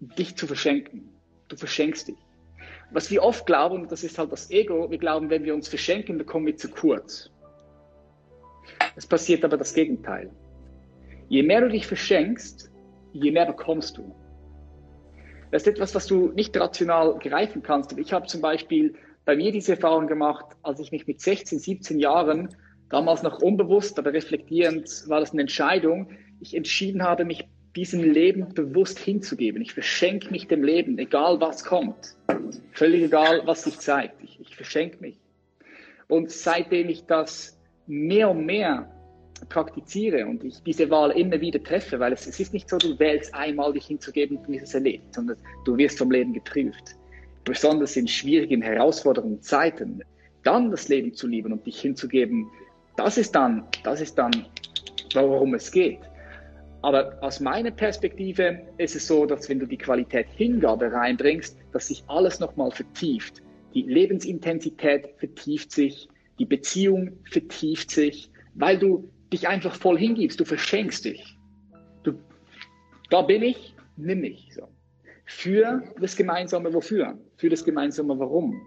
dich 0.00 0.36
zu 0.36 0.48
verschenken. 0.48 1.08
Du 1.48 1.56
verschenkst 1.56 2.08
dich. 2.08 2.18
Was 2.90 3.10
wir 3.10 3.22
oft 3.22 3.46
glauben, 3.46 3.86
das 3.88 4.02
ist 4.02 4.18
halt 4.18 4.32
das 4.32 4.50
Ego, 4.50 4.90
wir 4.90 4.98
glauben, 4.98 5.30
wenn 5.30 5.44
wir 5.44 5.54
uns 5.54 5.68
verschenken, 5.68 6.18
bekommen 6.18 6.46
wir 6.46 6.56
zu 6.56 6.68
kurz. 6.68 7.30
Es 8.96 9.06
passiert 9.06 9.44
aber 9.44 9.56
das 9.56 9.74
Gegenteil. 9.74 10.30
Je 11.28 11.42
mehr 11.42 11.60
du 11.60 11.68
dich 11.68 11.86
verschenkst, 11.86 12.72
je 13.12 13.30
mehr 13.30 13.46
bekommst 13.46 13.98
du. 13.98 14.14
Das 15.50 15.62
ist 15.62 15.68
etwas, 15.68 15.94
was 15.94 16.06
du 16.06 16.28
nicht 16.34 16.56
rational 16.56 17.18
greifen 17.18 17.62
kannst. 17.62 17.96
ich 17.98 18.12
habe 18.12 18.26
zum 18.26 18.40
Beispiel 18.40 18.94
bei 19.24 19.36
mir 19.36 19.52
diese 19.52 19.72
Erfahrung 19.72 20.06
gemacht, 20.06 20.46
als 20.62 20.80
ich 20.80 20.92
mich 20.92 21.06
mit 21.06 21.20
16, 21.20 21.58
17 21.58 21.98
Jahren, 21.98 22.54
damals 22.88 23.22
noch 23.22 23.40
unbewusst, 23.40 23.98
aber 23.98 24.12
reflektierend, 24.12 25.04
war 25.06 25.20
das 25.20 25.32
eine 25.32 25.42
Entscheidung, 25.42 26.10
ich 26.40 26.54
entschieden 26.54 27.02
habe, 27.02 27.24
mich 27.24 27.46
diesem 27.76 28.02
Leben 28.02 28.54
bewusst 28.54 28.98
hinzugeben. 28.98 29.60
Ich 29.62 29.74
verschenke 29.74 30.30
mich 30.30 30.48
dem 30.48 30.64
Leben, 30.64 30.98
egal 30.98 31.40
was 31.40 31.64
kommt. 31.64 32.16
Völlig 32.72 33.02
egal, 33.02 33.42
was 33.44 33.64
sich 33.64 33.78
zeigt. 33.78 34.22
Ich, 34.22 34.40
ich 34.40 34.56
verschenke 34.56 34.98
mich. 35.00 35.18
Und 36.08 36.30
seitdem 36.30 36.88
ich 36.88 37.04
das 37.04 37.58
mehr 37.86 38.30
und 38.30 38.46
mehr 38.46 38.90
praktiziere 39.46 40.26
und 40.26 40.44
ich 40.44 40.62
diese 40.62 40.90
Wahl 40.90 41.10
immer 41.12 41.40
wieder 41.40 41.62
treffe, 41.62 41.98
weil 41.98 42.12
es, 42.12 42.26
es 42.26 42.40
ist 42.40 42.52
nicht 42.52 42.68
so, 42.68 42.78
du 42.78 42.98
wählst 42.98 43.34
einmal 43.34 43.72
dich 43.72 43.86
hinzugeben 43.86 44.38
und 44.38 44.54
ist 44.54 44.64
es 44.64 44.74
erlebt, 44.74 45.14
sondern 45.14 45.36
du 45.64 45.76
wirst 45.76 45.98
vom 45.98 46.10
Leben 46.10 46.32
geprüft. 46.32 46.96
Besonders 47.44 47.96
in 47.96 48.06
schwierigen, 48.06 48.62
herausfordernden 48.62 49.40
Zeiten, 49.42 50.02
dann 50.44 50.70
das 50.70 50.88
Leben 50.88 51.14
zu 51.14 51.26
lieben 51.26 51.52
und 51.52 51.66
dich 51.66 51.80
hinzugeben, 51.80 52.50
das 52.96 53.16
ist 53.18 53.34
dann, 53.34 53.64
das 53.84 54.00
ist 54.00 54.18
dann, 54.18 54.46
worum 55.14 55.54
es 55.54 55.70
geht. 55.70 56.00
Aber 56.82 57.16
aus 57.22 57.40
meiner 57.40 57.70
Perspektive 57.70 58.60
ist 58.78 58.94
es 58.94 59.06
so, 59.06 59.26
dass 59.26 59.48
wenn 59.48 59.58
du 59.58 59.66
die 59.66 59.78
Qualität 59.78 60.26
Hingabe 60.36 60.92
reinbringst, 60.92 61.56
dass 61.72 61.88
sich 61.88 62.04
alles 62.06 62.38
nochmal 62.38 62.70
vertieft. 62.70 63.42
Die 63.74 63.82
Lebensintensität 63.82 65.08
vertieft 65.18 65.72
sich, 65.72 66.08
die 66.38 66.44
Beziehung 66.44 67.18
vertieft 67.30 67.90
sich, 67.90 68.30
weil 68.54 68.78
du 68.78 69.10
dich 69.32 69.48
einfach 69.48 69.74
voll 69.74 69.98
hingibst, 69.98 70.40
du 70.40 70.44
verschenkst 70.44 71.04
dich. 71.04 71.38
Du, 72.02 72.18
da 73.10 73.22
bin 73.22 73.42
ich, 73.42 73.74
nimm 73.96 74.20
mich. 74.20 74.54
So. 74.54 74.68
Für 75.24 75.82
das 76.00 76.16
gemeinsame 76.16 76.72
Wofür, 76.72 77.18
für 77.36 77.48
das 77.48 77.64
gemeinsame 77.64 78.18
Warum. 78.18 78.60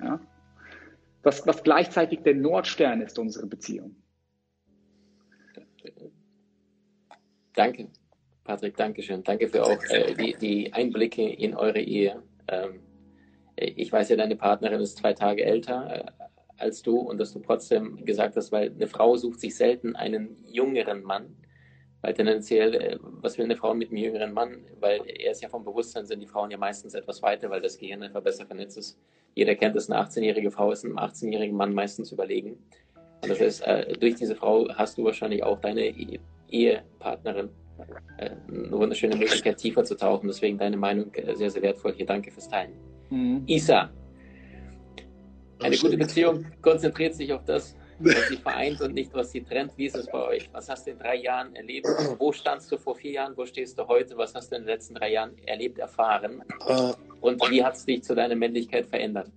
Ja? 0.00 0.20
Das, 1.22 1.46
was 1.46 1.62
gleichzeitig 1.62 2.20
der 2.20 2.34
Nordstern 2.34 3.00
ist 3.02 3.18
unserer 3.18 3.46
Beziehung. 3.46 3.96
Danke, 7.54 7.88
Patrick, 8.44 8.76
danke 8.76 9.02
schön. 9.02 9.22
Danke 9.24 9.48
für 9.48 9.64
auch 9.64 9.82
äh, 9.90 10.14
die, 10.14 10.34
die, 10.34 10.72
Einblicke 10.72 11.28
in 11.28 11.54
eure 11.54 11.80
Ehe. 11.80 12.22
Ähm, 12.48 12.80
ich 13.56 13.92
weiß 13.92 14.08
ja, 14.08 14.16
deine 14.16 14.36
Partnerin 14.36 14.80
ist 14.80 14.98
zwei 14.98 15.12
Tage 15.12 15.44
älter 15.44 16.06
äh, 16.06 16.29
als 16.60 16.82
du 16.82 16.98
und 16.98 17.18
dass 17.18 17.32
du 17.32 17.40
trotzdem 17.40 18.04
gesagt 18.04 18.36
hast, 18.36 18.52
weil 18.52 18.70
eine 18.70 18.86
Frau 18.86 19.16
sucht 19.16 19.40
sich 19.40 19.56
selten 19.56 19.96
einen 19.96 20.36
jüngeren 20.46 21.02
Mann, 21.02 21.36
weil 22.02 22.14
tendenziell, 22.14 22.74
äh, 22.74 22.98
was 23.00 23.36
will 23.36 23.44
eine 23.44 23.56
Frau 23.56 23.74
mit 23.74 23.88
einem 23.88 23.98
jüngeren 23.98 24.32
Mann? 24.32 24.64
Weil 24.80 25.02
er 25.06 25.32
ist 25.32 25.42
ja 25.42 25.48
vom 25.48 25.64
Bewusstsein, 25.64 26.06
sind 26.06 26.20
die 26.20 26.26
Frauen 26.26 26.50
ja 26.50 26.58
meistens 26.58 26.94
etwas 26.94 27.22
weiter, 27.22 27.50
weil 27.50 27.60
das 27.60 27.76
Gehirn 27.76 28.02
einfach 28.02 28.22
besser 28.22 28.46
vernetzt 28.46 28.78
ist. 28.78 28.98
Jeder 29.34 29.54
kennt 29.54 29.76
es, 29.76 29.90
eine 29.90 30.00
18-jährige 30.02 30.50
Frau 30.50 30.72
ist 30.72 30.84
einem 30.84 30.98
18-jährigen 30.98 31.56
Mann 31.56 31.74
meistens 31.74 32.10
überlegen. 32.10 32.58
Und 33.22 33.28
das 33.28 33.40
heißt, 33.40 33.66
äh, 33.66 33.92
durch 33.98 34.14
diese 34.14 34.34
Frau 34.34 34.68
hast 34.74 34.96
du 34.96 35.04
wahrscheinlich 35.04 35.42
auch 35.42 35.60
deine 35.60 35.92
Ehepartnerin. 36.48 37.50
Äh, 38.18 38.30
eine 38.48 38.72
wunderschöne 38.72 39.16
Möglichkeit, 39.16 39.58
tiefer 39.58 39.84
zu 39.84 39.94
tauchen. 39.94 40.26
Deswegen 40.26 40.58
deine 40.58 40.76
Meinung 40.76 41.12
sehr, 41.34 41.50
sehr 41.50 41.62
wertvoll. 41.62 41.92
Hier 41.92 42.06
danke 42.06 42.30
fürs 42.30 42.48
Teilen. 42.48 42.72
Mhm. 43.10 43.42
Isa, 43.46 43.90
eine 45.60 45.76
gute 45.76 45.96
Beziehung 45.96 46.46
konzentriert 46.62 47.14
sich 47.14 47.32
auf 47.32 47.44
das, 47.44 47.76
was 47.98 48.28
sie 48.28 48.36
vereint 48.36 48.80
und 48.80 48.94
nicht, 48.94 49.12
was 49.12 49.30
sie 49.30 49.42
trennt. 49.42 49.72
Wie 49.76 49.86
ist 49.86 49.96
es 49.96 50.06
bei 50.06 50.26
euch? 50.26 50.48
Was 50.52 50.68
hast 50.68 50.86
du 50.86 50.92
in 50.92 50.98
drei 50.98 51.16
Jahren 51.16 51.54
erlebt? 51.54 51.86
Wo 52.18 52.32
standst 52.32 52.70
du 52.72 52.78
vor 52.78 52.96
vier 52.96 53.12
Jahren? 53.12 53.36
Wo 53.36 53.44
stehst 53.46 53.78
du 53.78 53.86
heute? 53.86 54.16
Was 54.16 54.34
hast 54.34 54.50
du 54.50 54.56
in 54.56 54.62
den 54.62 54.68
letzten 54.68 54.94
drei 54.94 55.12
Jahren 55.12 55.36
erlebt, 55.46 55.78
erfahren? 55.78 56.42
Uh, 56.68 56.92
und 57.20 57.50
wie 57.50 57.62
hat 57.62 57.76
es 57.76 57.84
dich 57.84 58.02
zu 58.02 58.14
deiner 58.14 58.36
Männlichkeit 58.36 58.86
verändert? 58.86 59.30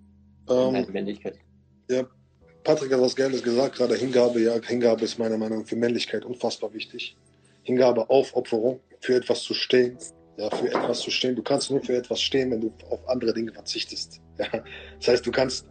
Ähm, 0.50 0.74
deine 0.74 0.92
Männlichkeit? 0.92 1.40
Ja, 1.90 2.08
Patrick 2.64 2.94
hat 2.94 3.02
was 3.02 3.16
Geiles 3.16 3.44
gesagt, 3.44 3.76
gerade 3.76 3.96
Hingabe. 3.96 4.40
Ja, 4.40 4.54
Hingabe 4.62 5.04
ist 5.04 5.20
meiner 5.20 5.38
Meinung 5.38 5.60
nach 5.60 5.68
für 5.68 5.76
Männlichkeit 5.76 6.24
unfassbar 6.24 6.74
wichtig. 6.74 7.18
Hingabe, 7.64 8.10
Aufopferung, 8.10 8.80
für 9.00 9.16
etwas 9.16 9.42
zu 9.44 9.54
stehen. 9.54 9.98
Ja, 10.38 10.50
für 10.50 10.68
etwas 10.68 11.02
zu 11.02 11.12
stehen. 11.12 11.36
Du 11.36 11.44
kannst 11.44 11.70
nur 11.70 11.82
für 11.82 11.96
etwas 11.96 12.20
stehen, 12.22 12.50
wenn 12.52 12.62
du 12.62 12.74
auf 12.90 13.08
andere 13.08 13.34
Dinge 13.34 13.52
verzichtest. 13.52 14.20
Ja, 14.40 14.48
das 14.98 15.08
heißt, 15.08 15.26
du 15.28 15.32
kannst 15.32 15.68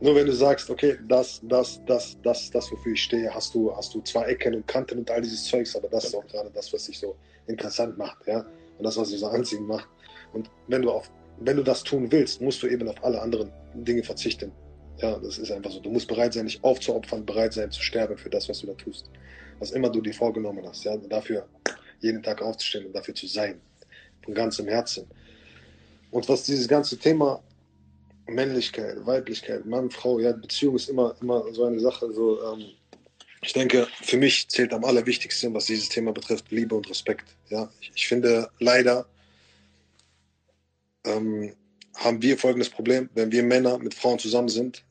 nur 0.00 0.14
wenn 0.14 0.26
du 0.26 0.32
sagst, 0.32 0.70
okay, 0.70 0.96
das, 1.08 1.40
das, 1.42 1.80
das, 1.86 2.16
das, 2.22 2.50
das, 2.50 2.70
wofür 2.70 2.92
ich 2.92 3.02
stehe, 3.02 3.34
hast 3.34 3.54
du, 3.54 3.74
hast 3.74 3.94
du 3.94 4.00
zwar 4.02 4.28
Ecken 4.28 4.54
und 4.54 4.66
Kanten 4.66 4.98
und 4.98 5.10
all 5.10 5.20
dieses 5.20 5.44
Zeugs, 5.44 5.74
aber 5.74 5.88
das 5.88 6.04
ist 6.04 6.14
auch 6.14 6.26
gerade 6.26 6.50
das, 6.50 6.72
was 6.72 6.84
dich 6.84 6.98
so 6.98 7.16
interessant 7.48 7.98
macht, 7.98 8.26
ja, 8.26 8.46
und 8.78 8.84
das, 8.84 8.96
was 8.96 9.10
dich 9.10 9.18
so 9.18 9.26
anziehend 9.26 9.66
macht. 9.66 9.88
Und 10.32 10.50
wenn 10.68 10.82
du 10.82 10.90
auf, 10.90 11.10
wenn 11.40 11.56
du 11.56 11.62
das 11.64 11.82
tun 11.82 12.10
willst, 12.12 12.40
musst 12.40 12.62
du 12.62 12.68
eben 12.68 12.88
auf 12.88 13.02
alle 13.02 13.20
anderen 13.20 13.50
Dinge 13.74 14.02
verzichten. 14.02 14.52
Ja, 14.98 15.18
das 15.18 15.38
ist 15.38 15.50
einfach 15.50 15.70
so. 15.70 15.80
Du 15.80 15.90
musst 15.90 16.08
bereit 16.08 16.32
sein, 16.32 16.46
dich 16.46 16.62
aufzuopfern, 16.62 17.24
bereit 17.24 17.52
sein 17.52 17.70
zu 17.70 17.82
sterben 17.82 18.16
für 18.16 18.30
das, 18.30 18.48
was 18.48 18.60
du 18.60 18.66
da 18.66 18.74
tust. 18.74 19.10
Was 19.58 19.70
immer 19.70 19.88
du 19.88 20.00
dir 20.00 20.14
vorgenommen 20.14 20.64
hast, 20.66 20.84
ja, 20.84 20.96
dafür 20.96 21.46
jeden 22.00 22.22
Tag 22.22 22.42
aufzustehen 22.42 22.86
und 22.86 22.92
dafür 22.92 23.14
zu 23.14 23.26
sein. 23.26 23.60
Von 24.24 24.34
ganzem 24.34 24.68
Herzen. 24.68 25.06
Und 26.10 26.28
was 26.28 26.44
dieses 26.44 26.68
ganze 26.68 26.98
Thema 26.98 27.42
Männlichkeit, 28.28 29.04
Weiblichkeit, 29.06 29.66
Mann, 29.66 29.90
Frau, 29.90 30.18
ja, 30.18 30.32
Beziehung 30.32 30.76
ist 30.76 30.88
immer, 30.88 31.14
immer 31.20 31.52
so 31.52 31.64
eine 31.64 31.80
Sache. 31.80 32.12
So, 32.12 32.42
ähm, 32.52 32.66
ich 33.42 33.52
denke, 33.52 33.86
für 34.02 34.16
mich 34.16 34.48
zählt 34.48 34.72
am 34.72 34.84
allerwichtigsten, 34.84 35.54
was 35.54 35.66
dieses 35.66 35.88
Thema 35.88 36.12
betrifft, 36.12 36.50
Liebe 36.50 36.74
und 36.74 36.88
Respekt. 36.90 37.24
Ja, 37.48 37.70
ich, 37.80 37.92
ich 37.94 38.08
finde 38.08 38.50
leider, 38.58 39.06
ähm, 41.04 41.54
haben 41.96 42.22
wir 42.22 42.38
folgendes 42.38 42.70
Problem, 42.70 43.08
wenn 43.14 43.32
wir 43.32 43.42
Männer 43.42 43.78
mit 43.78 43.94
Frauen 43.94 44.18
zusammen 44.18 44.48
sind, 44.48 44.84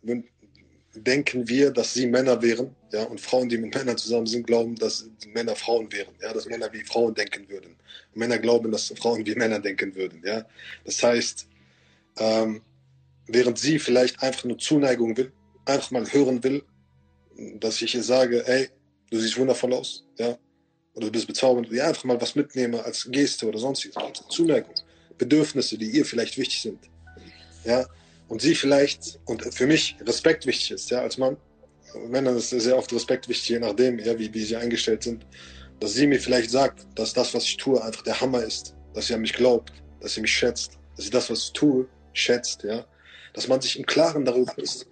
denken 0.93 1.47
wir, 1.47 1.71
dass 1.71 1.93
sie 1.93 2.07
Männer 2.07 2.41
wären, 2.41 2.75
ja, 2.91 3.03
und 3.03 3.21
Frauen, 3.21 3.49
die 3.49 3.57
mit 3.57 3.75
Männern 3.75 3.97
zusammen 3.97 4.25
sind, 4.25 4.47
glauben, 4.47 4.75
dass 4.75 5.09
Männer 5.33 5.55
Frauen 5.55 5.91
wären, 5.91 6.13
ja, 6.21 6.33
dass 6.33 6.47
Männer 6.47 6.71
wie 6.73 6.83
Frauen 6.83 7.13
denken 7.13 7.47
würden. 7.49 7.75
Und 8.13 8.19
Männer 8.19 8.39
glauben, 8.39 8.71
dass 8.71 8.93
Frauen 8.97 9.25
wie 9.25 9.35
Männer 9.35 9.59
denken 9.59 9.95
würden, 9.95 10.21
ja. 10.25 10.45
Das 10.85 11.01
heißt, 11.03 11.47
ähm, 12.19 12.61
während 13.27 13.59
sie 13.59 13.79
vielleicht 13.79 14.21
einfach 14.21 14.45
nur 14.45 14.57
Zuneigung 14.57 15.15
will, 15.17 15.31
einfach 15.65 15.91
mal 15.91 16.11
hören 16.11 16.43
will, 16.43 16.63
dass 17.59 17.81
ich 17.81 17.93
ihr 17.95 18.03
sage, 18.03 18.45
ey, 18.47 18.69
du 19.11 19.19
siehst 19.19 19.37
wundervoll 19.37 19.73
aus, 19.73 20.05
ja, 20.17 20.37
oder 20.93 21.07
du 21.07 21.11
bist 21.11 21.27
bezaubernd, 21.27 21.71
ja, 21.71 21.87
einfach 21.87 22.05
mal 22.05 22.19
was 22.19 22.35
mitnehme 22.35 22.83
als 22.83 23.07
Geste 23.11 23.47
oder 23.47 23.59
sonstiges, 23.59 23.95
Zuneigung, 24.29 24.73
Bedürfnisse, 25.17 25.77
die 25.77 25.91
ihr 25.91 26.05
vielleicht 26.05 26.37
wichtig 26.37 26.61
sind, 26.61 26.79
ja, 27.63 27.85
und 28.27 28.41
sie 28.41 28.55
vielleicht, 28.55 29.19
und 29.25 29.41
für 29.53 29.67
mich 29.67 29.95
Respekt 30.01 30.45
wichtig 30.45 30.71
ist, 30.71 30.89
ja, 30.89 31.01
als 31.01 31.17
Mann, 31.17 31.37
Männern 32.09 32.37
ist 32.37 32.49
sehr 32.49 32.77
oft 32.77 32.91
Respekt 32.93 33.27
wichtig, 33.29 33.49
je 33.49 33.59
nachdem, 33.59 33.99
ja, 33.99 34.17
wie, 34.17 34.33
wie 34.33 34.43
sie 34.43 34.55
eingestellt 34.55 35.03
sind, 35.03 35.25
dass 35.79 35.93
sie 35.93 36.07
mir 36.07 36.19
vielleicht 36.19 36.49
sagt, 36.49 36.85
dass 36.95 37.13
das, 37.13 37.33
was 37.33 37.43
ich 37.43 37.57
tue, 37.57 37.81
einfach 37.83 38.01
der 38.01 38.19
Hammer 38.19 38.43
ist, 38.43 38.75
dass 38.93 39.07
sie 39.07 39.13
an 39.13 39.21
mich 39.21 39.33
glaubt, 39.33 39.71
dass 40.01 40.15
sie 40.15 40.21
mich 40.21 40.33
schätzt, 40.33 40.77
dass 40.95 41.05
sie 41.05 41.11
das, 41.11 41.29
was 41.29 41.45
ich 41.45 41.53
tue, 41.53 41.87
schätzt, 42.13 42.63
ja, 42.63 42.85
dass 43.37 43.47
man 43.47 43.61
sich 43.61 43.77
im 43.77 43.85
Klaren 43.85 44.25
darüber 44.25 44.57
ist, 44.57 44.87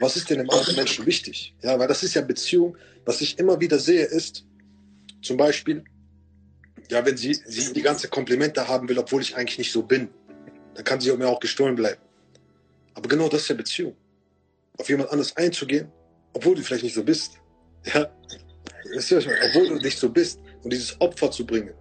was 0.00 0.16
ist 0.16 0.30
denn 0.30 0.40
im 0.40 0.48
anderen 0.48 0.76
Menschen 0.76 1.04
wichtig, 1.04 1.54
ja, 1.60 1.78
weil 1.78 1.88
das 1.88 2.02
ist 2.02 2.14
ja 2.14 2.22
Beziehung, 2.22 2.74
was 3.04 3.20
ich 3.20 3.38
immer 3.38 3.60
wieder 3.60 3.78
sehe, 3.78 4.06
ist, 4.06 4.46
zum 5.20 5.36
Beispiel, 5.36 5.84
ja, 6.90 7.04
wenn 7.04 7.18
sie, 7.18 7.34
sie 7.34 7.70
die 7.74 7.82
ganze 7.82 8.08
Komplimente 8.08 8.66
haben 8.66 8.88
will, 8.88 8.98
obwohl 8.98 9.20
ich 9.20 9.36
eigentlich 9.36 9.58
nicht 9.58 9.72
so 9.72 9.82
bin, 9.82 10.08
dann 10.74 10.84
kann 10.84 11.02
sie 11.02 11.14
mir 11.14 11.28
auch 11.28 11.38
gestohlen 11.38 11.74
bleiben. 11.74 12.00
Aber 12.94 13.10
genau 13.10 13.28
das 13.28 13.42
ist 13.42 13.48
ja 13.48 13.56
Beziehung. 13.56 13.94
Auf 14.78 14.88
jemand 14.88 15.10
anderes 15.10 15.36
einzugehen, 15.36 15.92
obwohl 16.32 16.54
du 16.54 16.62
vielleicht 16.62 16.84
nicht 16.84 16.94
so 16.94 17.04
bist. 17.04 17.32
Ja, 17.92 18.10
obwohl 19.50 19.68
du 19.68 19.74
nicht 19.74 19.98
so 19.98 20.08
bist 20.08 20.40
und 20.62 20.72
dieses 20.72 20.98
Opfer 20.98 21.30
zu 21.30 21.44
bringen. 21.44 21.74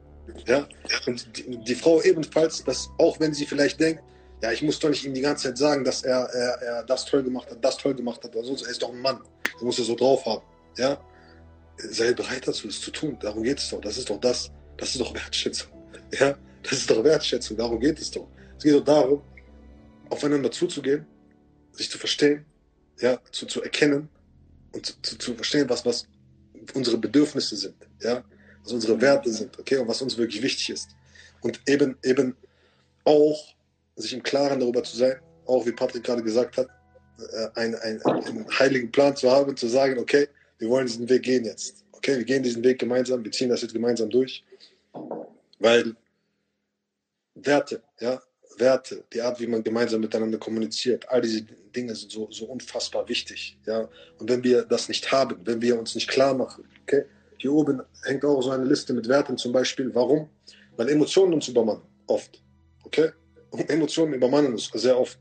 Ja, 0.45 0.67
und 1.07 1.37
die, 1.37 1.57
die, 1.63 1.75
Frau 1.75 2.01
ebenfalls, 2.01 2.65
dass 2.65 2.89
auch 2.97 3.17
wenn 3.21 3.33
sie 3.33 3.45
vielleicht 3.45 3.79
denkt, 3.79 4.03
ja, 4.41 4.51
ich 4.51 4.61
muss 4.61 4.79
doch 4.79 4.89
nicht 4.89 5.05
ihm 5.05 5.13
die 5.13 5.21
ganze 5.21 5.49
Zeit 5.49 5.57
sagen, 5.57 5.83
dass 5.83 6.03
er, 6.03 6.21
er, 6.29 6.61
er 6.61 6.83
das 6.83 7.05
toll 7.05 7.23
gemacht 7.23 7.49
hat, 7.49 7.63
das 7.63 7.77
toll 7.77 7.93
gemacht 7.93 8.23
hat, 8.23 8.35
oder 8.35 8.45
sonst, 8.45 8.63
er 8.63 8.71
ist 8.71 8.81
doch 8.81 8.91
ein 8.91 8.99
Mann, 8.99 9.19
er 9.59 9.65
muss 9.65 9.77
er 9.77 9.85
so 9.85 9.95
drauf 9.95 10.25
haben. 10.25 10.43
Ja, 10.77 10.99
sei 11.77 12.13
bereit 12.13 12.47
dazu, 12.47 12.67
das 12.67 12.79
zu 12.79 12.91
tun. 12.91 13.17
Darum 13.19 13.43
geht 13.43 13.59
es 13.59 13.69
doch. 13.69 13.81
Das 13.81 13.97
ist 13.97 14.09
doch 14.09 14.19
das, 14.19 14.51
das 14.77 14.89
ist 14.89 15.01
doch 15.01 15.13
Wertschätzung. 15.13 15.71
Ja, 16.19 16.37
das 16.63 16.73
ist 16.73 16.89
doch 16.89 17.03
Wertschätzung. 17.03 17.57
Darum 17.57 17.79
geht 17.79 17.99
es 17.99 18.11
doch. 18.11 18.27
Es 18.57 18.63
geht 18.63 18.73
doch 18.73 18.83
darum, 18.83 19.21
aufeinander 20.09 20.51
zuzugehen, 20.51 21.05
sich 21.71 21.89
zu 21.89 21.97
verstehen, 21.97 22.45
ja, 22.99 23.19
zu, 23.31 23.45
zu 23.45 23.61
erkennen 23.61 24.09
und 24.73 24.85
zu, 25.05 25.17
zu 25.17 25.35
verstehen, 25.35 25.69
was, 25.69 25.85
was 25.85 26.07
unsere 26.73 26.97
Bedürfnisse 26.97 27.55
sind, 27.55 27.75
ja, 28.01 28.23
was 28.63 28.73
unsere 28.73 28.99
Werte 29.01 29.31
sind, 29.31 29.57
okay, 29.57 29.77
und 29.77 29.87
was 29.87 30.01
uns 30.01 30.17
wirklich 30.17 30.41
wichtig 30.43 30.69
ist. 30.69 30.89
Und 31.41 31.59
eben, 31.67 31.97
eben 32.03 32.35
auch 33.03 33.55
sich 33.95 34.13
im 34.13 34.23
Klaren 34.23 34.59
darüber 34.59 34.83
zu 34.83 34.97
sein, 34.97 35.15
auch 35.45 35.65
wie 35.65 35.71
Patrick 35.71 36.03
gerade 36.03 36.23
gesagt 36.23 36.57
hat, 36.57 36.67
äh, 37.33 37.59
einen, 37.59 37.75
einen, 37.75 38.01
einen 38.01 38.59
heiligen 38.59 38.91
Plan 38.91 39.15
zu 39.15 39.29
haben, 39.29 39.55
zu 39.55 39.67
sagen, 39.67 39.99
okay, 39.99 40.27
wir 40.59 40.69
wollen 40.69 40.85
diesen 40.85 41.09
Weg 41.09 41.23
gehen 41.23 41.45
jetzt. 41.45 41.85
Okay, 41.91 42.17
wir 42.17 42.25
gehen 42.25 42.43
diesen 42.43 42.63
Weg 42.63 42.79
gemeinsam, 42.79 43.23
wir 43.23 43.31
ziehen 43.31 43.49
das 43.49 43.61
jetzt 43.61 43.73
gemeinsam 43.73 44.09
durch. 44.09 44.43
Weil 45.59 45.95
Werte, 47.35 47.83
ja, 47.99 48.21
Werte, 48.57 49.03
die 49.13 49.21
Art, 49.21 49.39
wie 49.39 49.47
man 49.47 49.63
gemeinsam 49.63 50.01
miteinander 50.01 50.37
kommuniziert, 50.37 51.07
all 51.09 51.21
diese 51.21 51.43
Dinge 51.75 51.95
sind 51.95 52.11
so, 52.11 52.29
so 52.31 52.45
unfassbar 52.45 53.07
wichtig. 53.07 53.57
Ja? 53.65 53.87
Und 54.17 54.29
wenn 54.29 54.43
wir 54.43 54.63
das 54.63 54.87
nicht 54.87 55.11
haben, 55.11 55.39
wenn 55.45 55.61
wir 55.61 55.77
uns 55.79 55.95
nicht 55.95 56.07
klar 56.07 56.33
machen, 56.33 56.67
okay? 56.83 57.05
hier 57.37 57.53
oben 57.53 57.81
hängt 58.03 58.23
auch 58.23 58.41
so 58.41 58.51
eine 58.51 58.65
Liste 58.65 58.93
mit 58.93 59.07
Werten 59.07 59.37
zum 59.37 59.51
Beispiel. 59.51 59.93
Warum? 59.95 60.29
Weil 60.77 60.89
Emotionen 60.89 61.33
uns 61.33 61.47
übermannen, 61.47 61.83
oft. 62.07 62.41
Okay? 62.83 63.11
Emotionen 63.51 64.13
übermannen 64.13 64.53
uns 64.53 64.69
sehr 64.73 64.99
oft. 64.99 65.19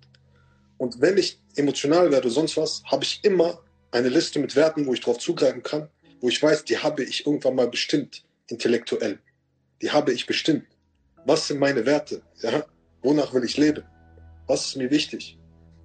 Und 0.79 1.01
wenn 1.01 1.19
ich 1.19 1.41
emotional 1.57 2.11
werde 2.11 2.27
oder 2.27 2.35
sonst 2.35 2.57
was, 2.57 2.83
habe 2.87 3.05
ich 3.05 3.21
immer 3.23 3.61
eine 3.91 4.09
Liste 4.09 4.39
mit 4.39 4.57
Werten, 4.57 4.87
wo 4.87 4.95
ich 4.95 5.01
darauf 5.01 5.19
zugreifen 5.19 5.63
kann, 5.63 5.89
wo 6.21 6.29
ich 6.29 6.43
weiß, 6.43 6.65
die 6.65 6.79
habe 6.79 7.03
ich 7.03 7.27
irgendwann 7.27 7.57
mal 7.57 7.69
bestimmt, 7.69 8.25
intellektuell. 8.49 9.19
Die 9.83 9.91
habe 9.91 10.13
ich 10.13 10.27
bestimmt. 10.27 10.65
Was 11.27 11.49
sind 11.49 11.59
meine 11.59 11.85
Werte? 11.87 12.23
Ja? 12.43 12.65
Wonach 13.03 13.35
will 13.35 13.45
ich 13.45 13.57
leben? 13.57 13.85
Was 14.47 14.67
ist 14.67 14.77
mir 14.77 14.91
wichtig? 14.91 15.39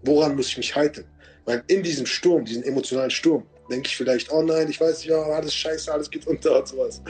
Woran 0.03 0.35
muss 0.35 0.47
ich 0.47 0.57
mich 0.57 0.75
halten? 0.75 1.05
Weil 1.45 1.63
in 1.67 1.83
diesem 1.83 2.05
Sturm, 2.05 2.45
diesem 2.45 2.63
emotionalen 2.63 3.11
Sturm, 3.11 3.45
denke 3.69 3.87
ich 3.87 3.97
vielleicht, 3.97 4.31
oh 4.31 4.41
nein, 4.41 4.69
ich 4.69 4.79
weiß 4.79 5.05
ja, 5.05 5.21
alles 5.21 5.53
scheiße, 5.53 5.91
alles 5.91 6.09
geht 6.09 6.27
unter 6.27 6.59
und 6.59 6.67
sowas. 6.67 7.01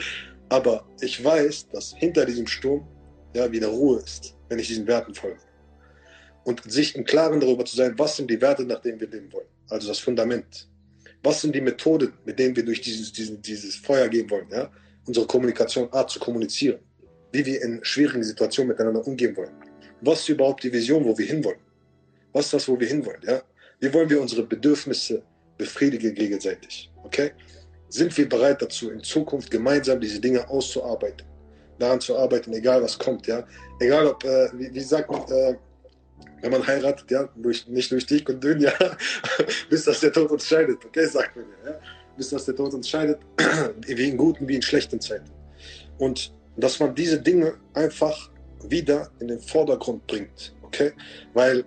Aber 0.48 0.86
ich 1.00 1.22
weiß, 1.22 1.68
dass 1.68 1.94
hinter 1.94 2.24
diesem 2.24 2.46
Sturm 2.46 2.86
ja 3.36 3.50
wieder 3.50 3.68
Ruhe 3.68 4.00
ist, 4.00 4.34
wenn 4.48 4.58
ich 4.58 4.68
diesen 4.68 4.86
Werten 4.86 5.14
folge. 5.14 5.40
Und 6.44 6.62
sich 6.70 6.94
im 6.94 7.04
Klaren 7.04 7.40
darüber 7.40 7.64
zu 7.64 7.76
sein, 7.76 7.98
was 7.98 8.16
sind 8.16 8.30
die 8.30 8.40
Werte, 8.40 8.64
nach 8.64 8.80
denen 8.80 9.00
wir 9.00 9.08
leben 9.08 9.32
wollen. 9.32 9.48
Also 9.68 9.88
das 9.88 9.98
Fundament. 9.98 10.68
Was 11.22 11.40
sind 11.40 11.54
die 11.54 11.60
Methoden, 11.60 12.12
mit 12.24 12.38
denen 12.38 12.54
wir 12.54 12.64
durch 12.64 12.80
dieses, 12.80 13.12
dieses, 13.12 13.40
dieses 13.40 13.76
Feuer 13.76 14.08
gehen 14.08 14.30
wollen? 14.30 14.48
Ja? 14.50 14.70
Unsere 15.06 15.26
Kommunikation, 15.26 15.92
Art 15.92 16.10
zu 16.10 16.20
kommunizieren. 16.20 16.78
Wie 17.32 17.44
wir 17.44 17.62
in 17.62 17.80
schwierigen 17.82 18.22
Situationen 18.22 18.68
miteinander 18.68 19.04
umgehen 19.06 19.36
wollen 19.36 19.52
was 20.00 20.20
ist 20.20 20.28
überhaupt 20.28 20.62
die 20.62 20.72
Vision, 20.72 21.04
wo 21.04 21.16
wir 21.16 21.26
hinwollen? 21.26 21.60
Was 22.32 22.46
ist 22.46 22.54
das, 22.54 22.68
wo 22.68 22.78
wir 22.78 22.86
hinwollen? 22.86 23.20
Ja? 23.26 23.42
Wie 23.80 23.92
wollen 23.92 24.10
wir 24.10 24.20
unsere 24.20 24.42
Bedürfnisse 24.42 25.22
befriedigen 25.56 26.14
gegenseitig? 26.14 26.90
Okay? 27.02 27.32
Sind 27.88 28.16
wir 28.16 28.28
bereit 28.28 28.60
dazu, 28.60 28.90
in 28.90 29.02
Zukunft 29.02 29.50
gemeinsam 29.50 30.00
diese 30.00 30.20
Dinge 30.20 30.48
auszuarbeiten? 30.48 31.26
Daran 31.78 32.00
zu 32.00 32.16
arbeiten, 32.16 32.52
egal 32.52 32.82
was 32.82 32.98
kommt, 32.98 33.26
ja? 33.26 33.44
Egal 33.80 34.06
ob, 34.06 34.24
äh, 34.24 34.48
wie, 34.54 34.72
wie, 34.72 34.80
sagt 34.80 35.10
man, 35.10 35.22
äh, 35.30 35.56
wenn 36.40 36.50
man 36.50 36.66
heiratet, 36.66 37.10
ja, 37.10 37.28
durch, 37.36 37.66
nicht 37.66 37.90
durch 37.90 38.06
dick 38.06 38.28
und 38.28 38.42
dünn, 38.42 38.60
ja, 38.60 38.72
bis 39.68 39.84
dass 39.84 40.00
der 40.00 40.12
Tod 40.12 40.30
uns 40.30 40.46
scheidet, 40.46 40.84
okay, 40.84 41.06
sagt 41.06 41.36
man 41.36 41.44
ja, 41.64 41.78
bis 42.16 42.30
dass 42.30 42.44
der 42.44 42.56
Tod 42.56 42.72
uns 42.74 42.88
scheidet, 42.88 43.18
wie 43.86 44.08
in 44.08 44.16
guten, 44.16 44.48
wie 44.48 44.56
in 44.56 44.62
schlechten 44.62 45.00
Zeiten. 45.00 45.30
Und 45.98 46.32
dass 46.56 46.80
man 46.80 46.94
diese 46.94 47.20
Dinge 47.20 47.54
einfach 47.74 48.30
wieder 48.62 49.10
in 49.20 49.28
den 49.28 49.40
Vordergrund 49.40 50.06
bringt. 50.06 50.54
Okay? 50.62 50.92
Weil 51.34 51.64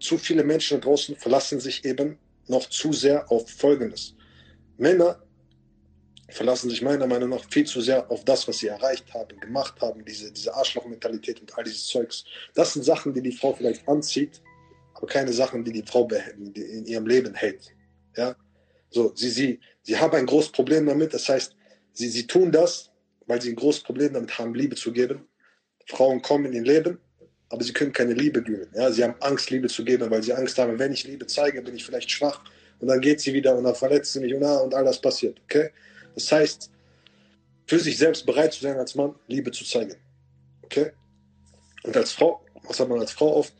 zu 0.00 0.18
viele 0.18 0.44
Menschen 0.44 0.80
draußen 0.80 1.16
verlassen 1.16 1.60
sich 1.60 1.84
eben 1.84 2.18
noch 2.48 2.68
zu 2.68 2.92
sehr 2.92 3.30
auf 3.30 3.48
Folgendes. 3.50 4.14
Männer 4.76 5.18
verlassen 6.28 6.70
sich 6.70 6.82
meiner 6.82 7.06
Meinung 7.06 7.30
nach 7.30 7.44
viel 7.50 7.64
zu 7.64 7.80
sehr 7.80 8.10
auf 8.10 8.24
das, 8.24 8.48
was 8.48 8.58
sie 8.58 8.66
erreicht 8.66 9.12
haben, 9.14 9.38
gemacht 9.38 9.80
haben, 9.80 10.04
diese, 10.04 10.32
diese 10.32 10.54
Arschlochmentalität 10.54 11.40
und 11.40 11.56
all 11.56 11.64
dieses 11.64 11.86
Zeugs. 11.86 12.24
Das 12.54 12.72
sind 12.72 12.84
Sachen, 12.84 13.14
die 13.14 13.22
die 13.22 13.32
Frau 13.32 13.52
vielleicht 13.52 13.86
anzieht, 13.88 14.42
aber 14.94 15.06
keine 15.06 15.32
Sachen, 15.32 15.64
die 15.64 15.72
die 15.72 15.84
Frau 15.84 16.08
in 16.36 16.86
ihrem 16.86 17.06
Leben 17.06 17.34
hält. 17.34 17.72
Ja? 18.16 18.34
So, 18.90 19.12
sie, 19.14 19.30
sie, 19.30 19.60
sie 19.82 19.96
haben 19.96 20.16
ein 20.16 20.26
großes 20.26 20.50
Problem 20.50 20.86
damit, 20.86 21.14
das 21.14 21.28
heißt, 21.28 21.54
sie, 21.92 22.08
sie 22.08 22.26
tun 22.26 22.50
das, 22.50 22.90
weil 23.26 23.40
sie 23.40 23.50
ein 23.50 23.56
großes 23.56 23.82
Problem 23.82 24.12
damit 24.12 24.36
haben, 24.38 24.54
Liebe 24.54 24.74
zu 24.74 24.92
geben, 24.92 25.26
Frauen 25.86 26.22
kommen 26.22 26.46
in 26.46 26.52
ihr 26.54 26.62
Leben, 26.62 26.98
aber 27.50 27.62
sie 27.62 27.72
können 27.72 27.92
keine 27.92 28.14
Liebe 28.14 28.42
geben. 28.42 28.66
Ja? 28.74 28.90
Sie 28.90 29.04
haben 29.04 29.14
Angst, 29.20 29.50
Liebe 29.50 29.68
zu 29.68 29.84
geben, 29.84 30.10
weil 30.10 30.24
sie 30.24 30.32
Angst 30.32 30.58
haben, 30.58 30.76
wenn 30.78 30.92
ich 30.92 31.04
Liebe 31.06 31.26
zeige, 31.26 31.62
bin 31.62 31.76
ich 31.76 31.84
vielleicht 31.84 32.10
schwach 32.10 32.42
und 32.80 32.88
dann 32.88 33.00
geht 33.00 33.20
sie 33.20 33.32
wieder 33.32 33.56
und 33.56 33.62
dann 33.62 33.76
verletzt 33.76 34.12
sie 34.12 34.20
mich 34.20 34.34
und, 34.34 34.42
und 34.42 34.74
all 34.74 34.84
das 34.84 35.00
passiert. 35.00 35.40
Okay? 35.44 35.70
Das 36.16 36.32
heißt, 36.32 36.70
für 37.66 37.78
sich 37.78 37.96
selbst 37.96 38.26
bereit 38.26 38.52
zu 38.52 38.62
sein, 38.62 38.76
als 38.76 38.96
Mann 38.96 39.14
Liebe 39.28 39.52
zu 39.52 39.64
zeigen. 39.64 39.96
Okay? 40.62 40.90
Und 41.84 41.96
als 41.96 42.12
Frau, 42.12 42.44
was 42.64 42.80
hat 42.80 42.88
man 42.88 42.98
als 42.98 43.12
Frau 43.12 43.36
oft? 43.36 43.54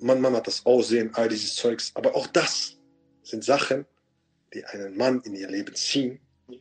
Man, 0.00 0.20
man 0.20 0.34
hat 0.34 0.48
das 0.48 0.66
Aussehen, 0.66 1.14
all 1.14 1.28
dieses 1.28 1.54
Zeugs. 1.54 1.92
Aber 1.94 2.16
auch 2.16 2.26
das 2.26 2.76
sind 3.22 3.44
Sachen, 3.44 3.86
die 4.52 4.64
einen 4.64 4.96
Mann 4.96 5.20
in 5.20 5.36
ihr 5.36 5.48
Leben 5.48 5.74
ziehen, 5.74 6.18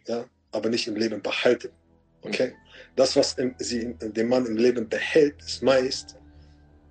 ja, 0.08 0.26
aber 0.52 0.70
nicht 0.70 0.88
im 0.88 0.96
Leben 0.96 1.22
behalten. 1.22 1.72
Okay? 2.22 2.54
Das, 2.96 3.16
was 3.16 3.34
im, 3.34 3.56
sie 3.60 3.96
dem 4.00 4.30
Mann 4.30 4.46
im 4.46 4.58
Leben 4.58 4.88
behält, 4.88 5.42
ist 5.42 5.64
meist, 5.64 6.18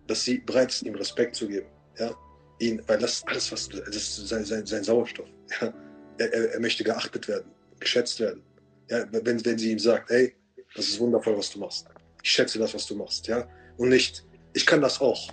dass 0.07 0.25
sie 0.25 0.39
bereit 0.39 0.71
ist, 0.71 0.83
ihm 0.83 0.95
Respekt 0.95 1.37
zu 1.37 1.49
geben. 1.49 1.67
Ja? 1.99 2.15
Ihn, 2.59 2.83
weil 2.87 2.99
das 2.99 3.15
ist 3.15 3.29
alles, 3.29 3.53
was 3.53 3.69
das 3.69 3.97
ist 3.97 4.29
sein, 4.29 4.45
sein, 4.45 4.67
sein 4.67 4.85
Sauerstoff. 4.85 5.29
Ja? 5.61 5.73
Er, 6.19 6.33
er, 6.33 6.53
er, 6.55 6.61
möchte 6.61 6.85
geachtet 6.85 7.27
werden, 7.27 7.51
geschätzt 7.81 8.21
werden. 8.21 8.43
Ja? 8.89 9.05
Wenn, 9.11 9.45
wenn 9.45 9.59
sie 9.59 9.73
ihm 9.73 9.79
sagt, 9.79 10.11
hey, 10.11 10.35
das 10.75 10.89
ist 10.89 11.01
wundervoll, 11.01 11.37
was 11.37 11.51
du 11.51 11.59
machst. 11.59 11.87
Ich 12.23 12.31
schätze 12.31 12.59
das, 12.59 12.75
was 12.75 12.87
du 12.87 12.97
machst. 12.97 13.27
Ja? 13.27 13.49
Und 13.77 13.91
nicht, 13.91 14.25
ich 14.53 14.67
kann 14.67 14.81
das 14.81 15.01
auch. 15.01 15.31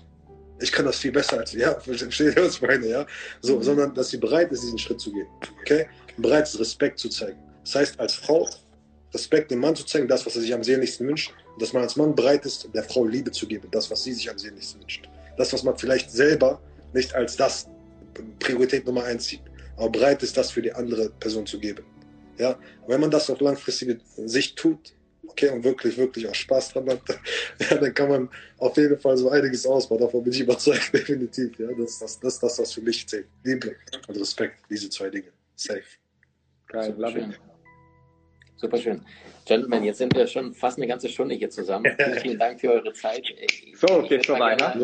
Ich 0.60 0.72
kann 0.72 0.86
das 0.86 0.98
viel 0.98 1.12
besser 1.12 1.40
als 1.40 1.54
ja, 1.54 1.80
versteht 1.80 2.36
ihr, 2.36 2.44
was 2.44 2.56
ich 2.56 2.62
meine, 2.62 2.88
ja? 2.88 3.08
So, 3.42 3.58
mhm. 3.58 3.64
sondern 3.64 3.94
dass 3.96 4.10
sie 4.10 4.18
bereit 4.18 4.52
ist, 4.52 4.62
diesen 4.62 4.78
Schritt 4.78 5.00
zu 5.00 5.12
gehen. 5.12 5.28
Okay? 5.62 5.88
Bereit 6.18 6.44
ist, 6.44 6.60
Respekt 6.60 7.00
zu 7.00 7.10
zeigen. 7.10 7.40
Das 7.64 7.76
heißt, 7.76 8.00
als 8.00 8.14
Frau 8.14 8.48
Respekt 9.14 9.52
dem 9.52 9.60
Mann 9.60 9.76
zu 9.76 9.86
zeigen, 9.86 10.08
das, 10.08 10.26
was 10.26 10.36
er 10.36 10.42
sich 10.42 10.54
am 10.54 10.64
sehnlichsten 10.64 11.08
wünscht, 11.08 11.34
und 11.54 11.62
dass 11.62 11.74
man 11.74 11.84
als 11.84 11.96
Mann 11.96 12.16
bereit 12.16 12.46
ist, 12.46 12.70
der 12.74 12.84
Frau 12.84 13.06
Liebe 13.06 13.32
zu 13.32 13.46
geben, 13.46 13.68
das, 13.72 13.92
was 13.92 14.04
sie 14.04 14.14
sich 14.14 14.30
am 14.30 14.38
sehnlichsten 14.38 14.82
wünscht. 14.82 15.10
Das, 15.38 15.52
was 15.52 15.64
man 15.64 15.78
vielleicht 15.78 16.12
selber 16.12 16.62
nicht 16.94 17.14
als 17.14 17.36
das 17.36 17.68
Priorität 18.40 18.86
Nummer 18.86 19.04
eins 19.04 19.26
sieht. 19.26 19.42
aber 19.78 19.90
bereit 19.90 20.24
ist, 20.24 20.38
das 20.38 20.52
für 20.52 20.62
die 20.62 20.72
andere 20.72 21.10
Person 21.10 21.46
zu 21.46 21.60
geben. 21.60 21.84
Ja, 22.42 22.58
wenn 22.88 23.00
man 23.00 23.12
das 23.12 23.30
auf 23.30 23.40
langfristige 23.40 24.00
Sicht 24.16 24.58
tut, 24.58 24.94
okay, 25.28 25.50
und 25.50 25.64
wirklich, 25.64 25.96
wirklich 25.96 26.28
auch 26.28 26.34
Spaß 26.34 26.74
dran 26.74 26.90
hat, 26.90 27.02
ja, 27.70 27.78
dann 27.78 27.94
kann 27.94 28.10
man 28.10 28.30
auf 28.58 28.76
jeden 28.78 28.98
Fall 28.98 29.16
so 29.16 29.30
einiges 29.30 29.64
ausbauen. 29.68 30.02
Davon 30.02 30.24
bin 30.24 30.34
ich 30.34 30.40
überzeugt, 30.40 30.92
definitiv. 30.94 31.60
Ja, 31.60 31.68
das 31.68 31.92
ist 31.92 32.02
das, 32.02 32.20
das, 32.20 32.40
das, 32.40 32.58
was 32.58 32.74
für 32.74 32.82
mich 32.82 33.08
zählt. 33.08 33.28
Liebe 33.44 33.76
und 34.08 34.20
Respekt, 34.20 34.56
diese 34.72 34.90
zwei 34.90 35.12
Dinge. 35.12 35.28
Safe. 35.56 35.84
Geil, 36.66 36.96
love 36.98 37.20
it. 37.20 37.40
Super 38.56 38.78
schön. 38.78 39.06
Gentlemen, 39.46 39.84
jetzt 39.84 40.00
sind 40.00 40.16
wir 40.16 40.26
schon 40.26 40.56
fast 40.56 40.80
eine 40.80 40.88
ganze 40.88 41.10
Stunde 41.10 41.36
hier 41.36 41.52
zusammen. 41.52 41.86
Vielen, 41.96 42.20
vielen 42.20 42.40
Dank 42.40 42.60
für 42.60 42.72
eure 42.72 42.92
Zeit. 42.94 43.24
Ich, 43.40 43.76
so, 43.78 44.02
geht 44.02 44.26
schon 44.26 44.40
weiter. 44.40 44.76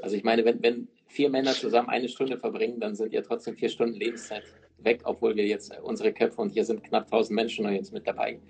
Also 0.00 0.16
ich 0.16 0.22
meine, 0.22 0.44
wenn, 0.44 0.62
wenn 0.62 0.88
vier 1.08 1.30
Männer 1.30 1.52
zusammen 1.52 1.88
eine 1.88 2.08
Stunde 2.08 2.38
verbringen, 2.38 2.78
dann 2.78 2.94
sind 2.94 3.12
ja 3.12 3.22
trotzdem 3.22 3.56
vier 3.56 3.68
Stunden 3.68 3.94
Lebenszeit 3.94 4.44
weg, 4.84 5.00
obwohl 5.04 5.36
wir 5.36 5.46
jetzt 5.46 5.72
unsere 5.82 6.12
Köpfe 6.12 6.40
und 6.40 6.50
hier 6.50 6.64
sind 6.64 6.82
knapp 6.82 7.04
1000 7.04 7.34
Menschen 7.34 7.72
jetzt 7.72 7.92
mit 7.92 8.06
dabei. 8.06 8.40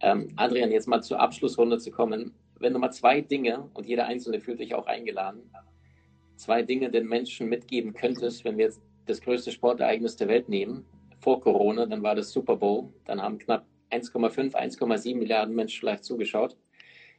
Ähm, 0.00 0.32
Adrian, 0.36 0.70
jetzt 0.70 0.88
mal 0.88 1.02
zur 1.02 1.20
Abschlussrunde 1.20 1.78
zu 1.78 1.90
kommen. 1.90 2.34
Wenn 2.58 2.72
du 2.72 2.78
mal 2.78 2.90
zwei 2.90 3.20
Dinge, 3.20 3.68
und 3.74 3.86
jeder 3.86 4.06
Einzelne 4.06 4.40
fühlt 4.40 4.58
sich 4.58 4.74
auch 4.74 4.86
eingeladen, 4.86 5.50
zwei 6.36 6.62
Dinge 6.62 6.90
den 6.90 7.06
Menschen 7.06 7.48
mitgeben 7.48 7.94
könntest, 7.94 8.44
wenn 8.44 8.58
wir 8.58 8.66
jetzt 8.66 8.80
das 9.06 9.20
größte 9.20 9.52
Sportereignis 9.52 10.16
der 10.16 10.28
Welt 10.28 10.48
nehmen, 10.48 10.84
vor 11.18 11.40
Corona, 11.40 11.86
dann 11.86 12.02
war 12.02 12.14
das 12.14 12.30
Super 12.30 12.56
Bowl, 12.56 12.92
dann 13.04 13.22
haben 13.22 13.38
knapp 13.38 13.66
1,5, 13.90 14.54
1,7 14.54 15.16
Milliarden 15.16 15.54
Menschen 15.54 15.80
vielleicht 15.80 16.04
zugeschaut. 16.04 16.56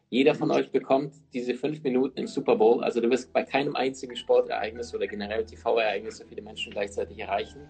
Jeder 0.09 0.36
von 0.36 0.51
euch 0.51 0.72
bekommt 0.72 1.15
diese 1.34 1.53
fünf 1.53 1.84
Minuten 1.84 2.18
im 2.20 2.28
Super 2.28 2.55
Bowl. 2.55 2.82
Also 2.84 3.01
du 3.01 3.09
wirst 3.09 3.34
bei 3.34 3.43
keinem 3.43 3.76
einzigen 3.76 4.15
Sportereignis 4.15 4.95
oder 4.95 5.07
generell 5.07 5.45
TV-Ereignis 5.45 6.18
so 6.18 6.26
viele 6.26 6.41
Menschen 6.41 6.72
gleichzeitig 6.72 7.20
erreichen. 7.20 7.68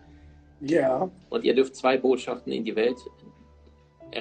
Ja. 0.62 1.10
Und 1.30 1.44
ihr 1.44 1.56
dürft 1.56 1.76
zwei 1.76 1.98
Botschaften 1.98 2.52
in 2.52 2.64
die 2.64 2.76
Welt 2.76 2.98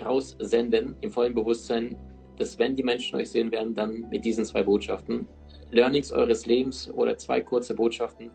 raussenden, 0.05 0.97
im 1.01 1.11
vollen 1.11 1.35
Bewusstsein, 1.35 1.97
dass 2.39 2.59
wenn 2.59 2.77
die 2.77 2.83
Menschen 2.83 3.17
euch 3.17 3.31
sehen 3.31 3.51
werden, 3.51 3.75
dann 3.75 4.09
mit 4.11 4.25
diesen 4.25 4.45
zwei 4.45 4.63
Botschaften, 4.63 5.27
Learnings 5.71 6.13
eures 6.13 6.47
Lebens 6.47 6.91
oder 6.91 7.17
zwei 7.17 7.41
kurze 7.41 7.75
Botschaften, 7.75 8.31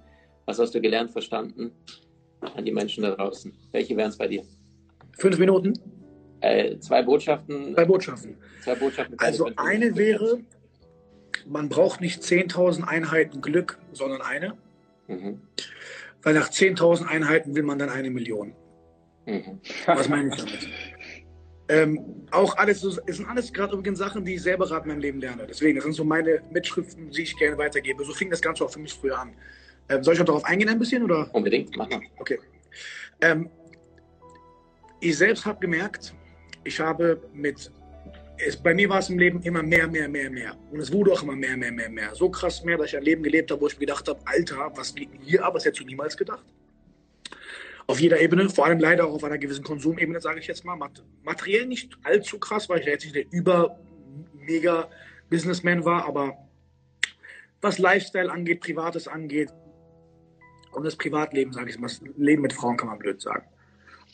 was 0.46 0.60
hast 0.60 0.74
du 0.74 0.82
gelernt, 0.82 1.12
verstanden, 1.12 1.72
an 2.42 2.66
die 2.66 2.72
Menschen 2.72 3.04
da 3.04 3.12
draußen. 3.12 3.54
Welche 3.72 3.96
wären 3.96 4.10
es 4.10 4.18
bei 4.18 4.28
dir? 4.28 4.44
Fünf 5.18 5.38
Minuten? 5.38 5.74
Äh, 6.40 6.80
zwei 6.80 7.04
Botschaften. 7.04 7.74
Zwei 7.76 7.86
Botschaften. 7.86 8.38
Zwei 8.64 8.76
Botschaften. 8.76 9.20
Also 9.20 9.50
eine 9.58 9.96
wäre, 9.96 10.40
man 11.48 11.70
braucht 11.70 12.02
nicht 12.02 12.22
10.000 12.24 12.84
Einheiten 12.84 13.42
Glück, 13.42 13.78
sondern 13.94 14.22
eine. 14.22 14.58
Mhm. 15.08 15.42
Weil 16.24 16.34
nach 16.36 16.50
10.000 16.50 17.08
Einheiten 17.08 17.56
will 17.56 17.64
man 17.64 17.80
dann 17.80 17.90
eine 17.90 18.10
Million. 18.10 18.54
Mhm. 19.26 19.60
Was 19.86 20.10
meine 20.10 20.30
ich 20.30 20.36
damit? 20.36 20.70
Ähm, 21.70 22.28
auch 22.32 22.58
alles, 22.58 22.84
es 22.84 23.18
sind 23.18 23.30
alles 23.30 23.54
gerade 23.54 23.74
übrigens 23.74 24.00
Sachen, 24.00 24.26
die 24.26 24.36
ich 24.36 24.42
selber 24.42 24.68
gerade 24.68 24.84
in 24.84 24.90
meinem 24.90 25.00
Leben 25.00 25.22
lerne. 25.22 25.48
Deswegen, 25.48 25.76
das 25.76 25.86
sind 25.86 25.94
so 25.94 26.04
meine 26.04 26.42
Mitschriften, 26.52 27.10
die 27.12 27.22
ich 27.22 27.38
gerne 27.38 27.58
weitergebe. 27.58 28.04
So 28.04 28.14
fing 28.14 28.30
das 28.30 28.42
Ganze 28.42 28.66
auch 28.66 28.72
für 28.72 28.80
mich 28.80 28.94
früher 28.94 29.18
an. 29.18 29.34
Ähm, 29.88 30.04
soll 30.04 30.14
ich 30.14 30.20
noch 30.20 30.26
darauf 30.26 30.44
eingehen 30.44 30.68
ein 30.68 30.80
bisschen? 30.80 31.04
Oder? 31.04 31.34
Unbedingt, 31.34 31.76
mach 31.78 31.90
mal. 31.90 32.02
Okay. 32.18 32.40
Ähm, 33.22 33.50
ich 35.00 35.18
selbst 35.18 35.46
habe 35.46 35.60
gemerkt, 35.60 36.14
ich 36.66 36.80
habe 36.80 37.22
mit, 37.34 37.72
es, 38.46 38.58
bei 38.58 38.74
mir 38.74 38.90
war 38.90 39.00
es 39.00 39.10
im 39.10 39.20
Leben 39.20 39.42
immer 39.42 39.64
mehr, 39.64 39.88
mehr, 39.88 40.08
mehr, 40.10 40.30
mehr. 40.30 40.58
Und 40.72 40.80
es 40.80 40.92
wurde 40.92 41.12
auch 41.14 41.24
immer 41.24 41.36
mehr, 41.36 41.58
mehr, 41.58 41.72
mehr, 41.72 41.90
mehr. 41.90 42.16
So 42.16 42.30
krass 42.30 42.64
mehr, 42.64 42.78
dass 42.78 42.88
ich 42.88 42.98
ein 42.98 43.04
Leben 43.04 43.24
gelebt 43.24 43.52
habe, 43.52 43.62
wo 43.62 43.68
ich 43.68 43.76
mir 43.76 43.86
gedacht 43.86 44.08
habe, 44.08 44.20
Alter, 44.26 44.72
was 44.76 44.94
geht 44.94 45.10
hier 45.22 45.46
ab? 45.46 45.54
Das 45.54 45.66
hättest 45.66 45.82
du 45.82 45.86
niemals 45.86 46.18
gedacht. 46.18 46.46
Auf 47.88 48.00
jeder 48.00 48.20
Ebene, 48.20 48.50
vor 48.50 48.66
allem 48.66 48.80
leider 48.80 49.06
auch 49.06 49.14
auf 49.14 49.24
einer 49.24 49.38
gewissen 49.38 49.64
Konsumebene, 49.64 50.22
sage 50.22 50.40
ich 50.40 50.48
jetzt 50.48 50.64
mal. 50.64 50.78
Materiell 51.24 51.66
nicht 51.66 51.98
allzu 52.04 52.40
krass, 52.40 52.70
weil 52.70 52.80
ich 52.80 52.86
jetzt 52.86 53.04
nicht 53.04 53.16
der 53.16 53.26
über 53.32 53.80
mega 54.34 54.90
Businessman 55.30 55.84
war, 55.86 56.06
aber 56.06 56.38
was 57.62 57.80
Lifestyle 57.80 58.32
angeht, 58.32 58.62
Privates 58.62 59.08
angeht, 59.08 59.50
und 60.72 60.86
das 60.86 60.96
Privatleben, 60.96 61.54
sage 61.54 61.70
ich 61.70 61.80
mal, 61.80 61.88
das 61.88 62.02
Leben 62.18 62.42
mit 62.42 62.54
Frauen 62.54 62.78
kann 62.78 62.88
man 62.88 62.98
blöd 62.98 63.22
sagen. 63.22 63.46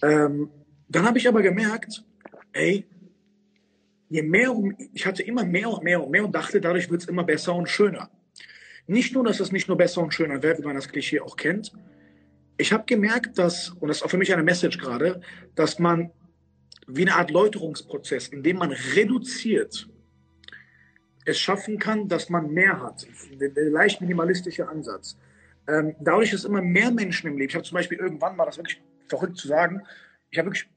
Ähm, 0.02 0.50
dann 0.90 1.06
habe 1.06 1.18
ich 1.18 1.28
aber 1.28 1.42
gemerkt, 1.42 2.04
ey, 2.54 2.88
je 4.10 4.22
mehr, 4.22 4.54
ich 4.94 5.06
hatte 5.06 5.24
immer 5.24 5.46
mehr 5.46 5.70
und 5.70 5.84
mehr 5.84 6.04
und 6.04 6.12
mehr 6.12 6.26
und 6.26 6.34
dachte, 6.34 6.62
dadurch 6.62 6.90
wird 6.90 7.02
es 7.02 7.08
immer 7.08 7.24
besser 7.24 7.56
und 7.56 7.70
schöner. 7.70 8.10
Nicht 8.88 9.14
nur, 9.14 9.24
dass 9.24 9.40
es 9.40 9.52
nicht 9.52 9.68
nur 9.68 9.78
besser 9.78 10.02
und 10.02 10.14
schöner 10.14 10.42
wird, 10.42 10.60
wie 10.60 10.66
man 10.66 10.76
das 10.76 10.90
Klischee 10.90 11.20
auch 11.20 11.36
kennt. 11.36 11.74
Ich 12.58 12.72
habe 12.72 12.86
gemerkt, 12.86 13.38
dass, 13.38 13.70
und 13.70 13.90
das 13.90 13.98
ist 13.98 14.04
auch 14.04 14.10
für 14.10 14.18
mich 14.18 14.34
eine 14.34 14.44
Message 14.44 14.78
gerade, 14.78 15.22
dass 15.56 15.78
man 15.78 16.12
wie 16.88 17.02
eine 17.02 17.16
Art 17.16 17.32
Läuterungsprozess, 17.32 18.30
in 18.30 18.44
dem 18.44 18.58
man 18.58 18.72
reduziert, 18.72 19.90
es 21.26 21.38
schaffen 21.38 21.78
kann, 21.78 22.08
dass 22.08 22.30
man 22.30 22.52
mehr 22.52 22.82
hat. 22.82 23.06
Der, 23.40 23.50
der 23.50 23.70
leicht 23.70 24.00
minimalistische 24.00 24.70
Ansatz. 24.70 25.18
Ähm, 25.68 25.96
dadurch 26.00 26.32
ist 26.32 26.46
immer 26.46 26.62
mehr 26.62 26.92
Menschen 26.92 27.28
im 27.28 27.38
Leben. 27.38 27.50
Ich 27.50 27.56
habe 27.56 27.66
zum 27.66 27.76
Beispiel 27.76 27.98
irgendwann 27.98 28.38
mal, 28.38 28.46
das 28.46 28.58
wirklich 28.58 28.82
verrückt 29.08 29.38
zu 29.38 29.50
sagen, 29.50 29.84
ich 30.30 30.38
habe 30.38 30.50
wirklich 30.50 30.68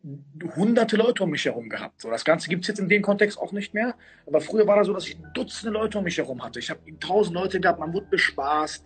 hunderte 0.57 0.97
Leute 0.97 1.25
um 1.25 1.31
mich 1.31 1.45
herum 1.45 1.69
gehabt. 1.69 2.01
So, 2.01 2.11
das 2.11 2.25
Ganze 2.25 2.49
gibt 2.49 2.65
es 2.65 2.69
jetzt 2.69 2.79
in 2.79 2.89
dem 2.89 3.03
Kontext 3.03 3.39
auch 3.39 3.53
nicht 3.53 3.75
mehr. 3.75 3.97
Aber 4.27 4.41
früher 4.41 4.67
war 4.67 4.77
das 4.77 4.87
so, 4.87 4.93
dass 4.93 5.09
ich 5.09 5.19
Dutzende 5.35 5.73
Leute 5.73 5.99
um 5.99 6.05
mich 6.05 6.19
herum 6.19 6.43
hatte. 6.43 6.61
Ich 6.61 6.71
habe 6.71 6.81
tausend 7.01 7.35
Leute 7.35 7.61
gehabt, 7.61 7.81
man 7.81 7.93
wurde 7.93 8.07
bespaßt. 8.11 8.85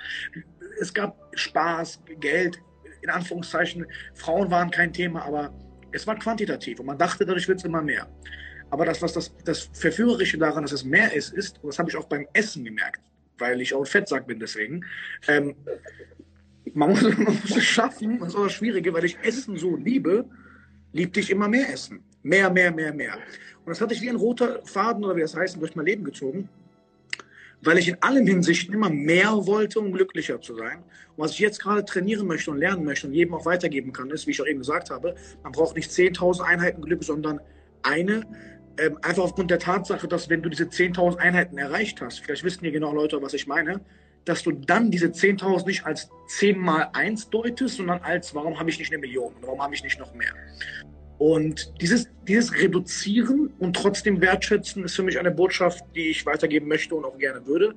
Es 0.80 0.94
gab 0.94 1.18
Spaß, 1.34 2.00
Geld, 2.18 2.58
in 3.02 3.10
Anführungszeichen. 3.10 3.86
Frauen 4.14 4.50
waren 4.50 4.70
kein 4.70 4.92
Thema, 4.92 5.22
aber 5.22 5.52
es 5.92 6.06
war 6.06 6.18
quantitativ 6.18 6.80
und 6.80 6.86
man 6.86 6.98
dachte, 6.98 7.26
dadurch 7.26 7.46
wird 7.46 7.58
es 7.58 7.64
immer 7.64 7.82
mehr. 7.82 8.08
Aber 8.70 8.86
das, 8.86 9.02
was 9.02 9.12
das, 9.12 9.36
das 9.44 9.70
Verführerische 9.72 10.38
daran, 10.38 10.64
dass 10.64 10.72
es 10.72 10.84
mehr 10.84 11.12
ist, 11.12 11.32
ist, 11.32 11.62
und 11.62 11.68
das 11.68 11.78
habe 11.78 11.90
ich 11.90 11.96
auch 11.96 12.06
beim 12.06 12.26
Essen 12.32 12.64
gemerkt, 12.64 13.02
weil 13.38 13.60
ich 13.60 13.74
auch 13.74 13.80
ein 13.80 13.86
Fettsack 13.86 14.26
bin 14.26 14.40
deswegen. 14.40 14.84
Ähm, 15.28 15.54
man, 16.72 16.90
muss, 16.90 17.02
man 17.18 17.38
muss 17.40 17.56
es 17.56 17.64
schaffen, 17.64 18.18
das 18.18 18.28
ist 18.28 18.36
auch 18.36 18.44
das 18.44 18.52
Schwierige, 18.54 18.92
weil 18.94 19.04
ich 19.04 19.18
Essen 19.22 19.56
so 19.56 19.76
liebe, 19.76 20.28
liebte 20.94 21.20
ich 21.20 21.30
immer 21.30 21.48
mehr 21.48 21.70
Essen. 21.70 22.02
Mehr, 22.22 22.50
mehr, 22.50 22.72
mehr, 22.72 22.94
mehr. 22.94 23.14
Und 23.64 23.70
das 23.70 23.80
hatte 23.80 23.92
ich 23.92 24.00
wie 24.00 24.08
ein 24.08 24.16
roter 24.16 24.62
Faden 24.64 25.04
oder 25.04 25.16
wie 25.16 25.20
das 25.20 25.36
heißt, 25.36 25.60
durch 25.60 25.76
mein 25.76 25.84
Leben 25.84 26.04
gezogen, 26.04 26.48
weil 27.60 27.78
ich 27.78 27.88
in 27.88 27.96
allen 28.00 28.26
Hinsichten 28.26 28.74
immer 28.74 28.88
mehr 28.88 29.46
wollte, 29.46 29.80
um 29.80 29.92
glücklicher 29.92 30.40
zu 30.40 30.54
sein. 30.54 30.78
Und 31.16 31.24
was 31.24 31.32
ich 31.32 31.40
jetzt 31.40 31.60
gerade 31.60 31.84
trainieren 31.84 32.26
möchte 32.26 32.50
und 32.50 32.58
lernen 32.58 32.84
möchte 32.84 33.06
und 33.06 33.12
jedem 33.12 33.34
auch 33.34 33.44
weitergeben 33.44 33.92
kann, 33.92 34.10
ist, 34.10 34.26
wie 34.26 34.30
ich 34.30 34.40
auch 34.40 34.46
eben 34.46 34.60
gesagt 34.60 34.90
habe, 34.90 35.14
man 35.42 35.52
braucht 35.52 35.76
nicht 35.76 35.90
10.000 35.90 36.42
Einheiten 36.42 36.80
Glück, 36.80 37.04
sondern 37.04 37.40
eine, 37.82 38.22
ähm, 38.78 38.98
einfach 39.02 39.24
aufgrund 39.24 39.50
der 39.50 39.58
Tatsache, 39.58 40.08
dass 40.08 40.28
wenn 40.30 40.42
du 40.42 40.48
diese 40.48 40.64
10.000 40.64 41.18
Einheiten 41.18 41.58
erreicht 41.58 42.00
hast, 42.00 42.20
vielleicht 42.20 42.44
wissen 42.44 42.64
ihr 42.64 42.72
genau 42.72 42.94
Leute, 42.94 43.20
was 43.20 43.34
ich 43.34 43.46
meine, 43.46 43.80
dass 44.24 44.42
du 44.42 44.52
dann 44.52 44.90
diese 44.90 45.08
10.000 45.08 45.66
nicht 45.66 45.84
als 45.84 46.08
10 46.28 46.58
mal 46.58 46.88
1 46.92 47.30
deutest, 47.30 47.76
sondern 47.76 48.00
als, 48.02 48.34
warum 48.34 48.58
habe 48.58 48.70
ich 48.70 48.78
nicht 48.78 48.92
eine 48.92 49.00
Million? 49.00 49.34
Warum 49.40 49.62
habe 49.62 49.74
ich 49.74 49.82
nicht 49.82 49.98
noch 49.98 50.14
mehr? 50.14 50.32
Und 51.18 51.72
dieses, 51.80 52.08
dieses 52.26 52.54
Reduzieren 52.54 53.52
und 53.58 53.76
trotzdem 53.76 54.20
wertschätzen 54.20 54.84
ist 54.84 54.96
für 54.96 55.02
mich 55.02 55.18
eine 55.18 55.30
Botschaft, 55.30 55.84
die 55.94 56.08
ich 56.08 56.26
weitergeben 56.26 56.68
möchte 56.68 56.94
und 56.94 57.04
auch 57.04 57.18
gerne 57.18 57.46
würde. 57.46 57.76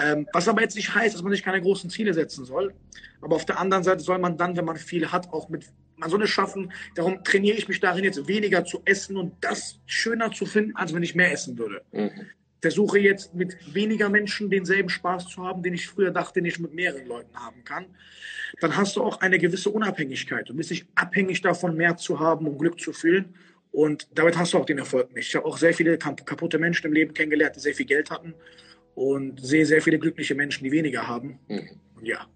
Ähm, 0.00 0.28
was 0.32 0.46
aber 0.46 0.62
jetzt 0.62 0.76
nicht 0.76 0.94
heißt, 0.94 1.14
dass 1.14 1.22
man 1.22 1.32
sich 1.32 1.42
keine 1.42 1.60
großen 1.60 1.90
Ziele 1.90 2.14
setzen 2.14 2.44
soll. 2.44 2.72
Aber 3.20 3.34
auf 3.34 3.44
der 3.44 3.58
anderen 3.58 3.82
Seite 3.82 4.00
soll 4.00 4.18
man 4.18 4.36
dann, 4.36 4.56
wenn 4.56 4.64
man 4.64 4.76
viel 4.76 5.10
hat, 5.10 5.32
auch 5.32 5.48
mit 5.48 5.66
man 5.98 6.10
soll 6.10 6.22
es 6.22 6.30
schaffen. 6.30 6.72
Darum 6.94 7.24
trainiere 7.24 7.56
ich 7.56 7.68
mich 7.68 7.80
darin, 7.80 8.04
jetzt 8.04 8.28
weniger 8.28 8.64
zu 8.64 8.82
essen 8.84 9.16
und 9.16 9.32
das 9.40 9.80
schöner 9.86 10.30
zu 10.30 10.46
finden, 10.46 10.76
als 10.76 10.94
wenn 10.94 11.02
ich 11.02 11.14
mehr 11.14 11.32
essen 11.32 11.58
würde. 11.58 11.82
Mhm. 11.92 12.10
Versuche 12.60 12.98
jetzt 12.98 13.34
mit 13.34 13.74
weniger 13.74 14.08
Menschen 14.08 14.50
denselben 14.50 14.88
Spaß 14.88 15.28
zu 15.28 15.44
haben, 15.44 15.62
den 15.62 15.74
ich 15.74 15.86
früher 15.86 16.10
dachte, 16.10 16.40
den 16.40 16.46
ich 16.46 16.58
mit 16.58 16.74
mehreren 16.74 17.06
Leuten 17.06 17.36
haben 17.36 17.64
kann. 17.64 17.86
Dann 18.60 18.76
hast 18.76 18.96
du 18.96 19.02
auch 19.02 19.20
eine 19.20 19.38
gewisse 19.38 19.70
Unabhängigkeit. 19.70 20.48
Du 20.48 20.54
bist 20.54 20.70
nicht 20.70 20.86
abhängig 20.94 21.40
davon, 21.42 21.76
mehr 21.76 21.96
zu 21.96 22.18
haben, 22.18 22.46
um 22.46 22.58
Glück 22.58 22.80
zu 22.80 22.92
fühlen. 22.92 23.34
Und 23.70 24.08
damit 24.14 24.36
hast 24.36 24.54
du 24.54 24.58
auch 24.58 24.64
den 24.64 24.78
Erfolg 24.78 25.14
nicht. 25.14 25.28
Ich 25.28 25.36
habe 25.36 25.46
auch 25.46 25.58
sehr 25.58 25.74
viele 25.74 25.98
kaputte 25.98 26.58
Menschen 26.58 26.86
im 26.86 26.92
Leben 26.92 27.14
kennengelernt, 27.14 27.56
die 27.56 27.60
sehr 27.60 27.74
viel 27.74 27.86
Geld 27.86 28.10
hatten 28.10 28.34
und 28.94 29.44
sehe 29.44 29.66
sehr 29.66 29.82
viele 29.82 29.98
glückliche 29.98 30.34
Menschen, 30.34 30.64
die 30.64 30.72
weniger 30.72 31.06
haben. 31.06 31.38
Mhm. 31.48 31.68
Ja, 32.02 32.26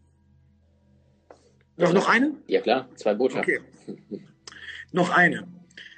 noch, 1.76 1.92
noch 1.92 2.08
eine? 2.08 2.32
Ja, 2.46 2.60
klar, 2.60 2.88
zwei 2.96 3.14
Botschaften. 3.14 3.60
Okay. 3.88 4.22
noch 4.92 5.10
eine. 5.10 5.48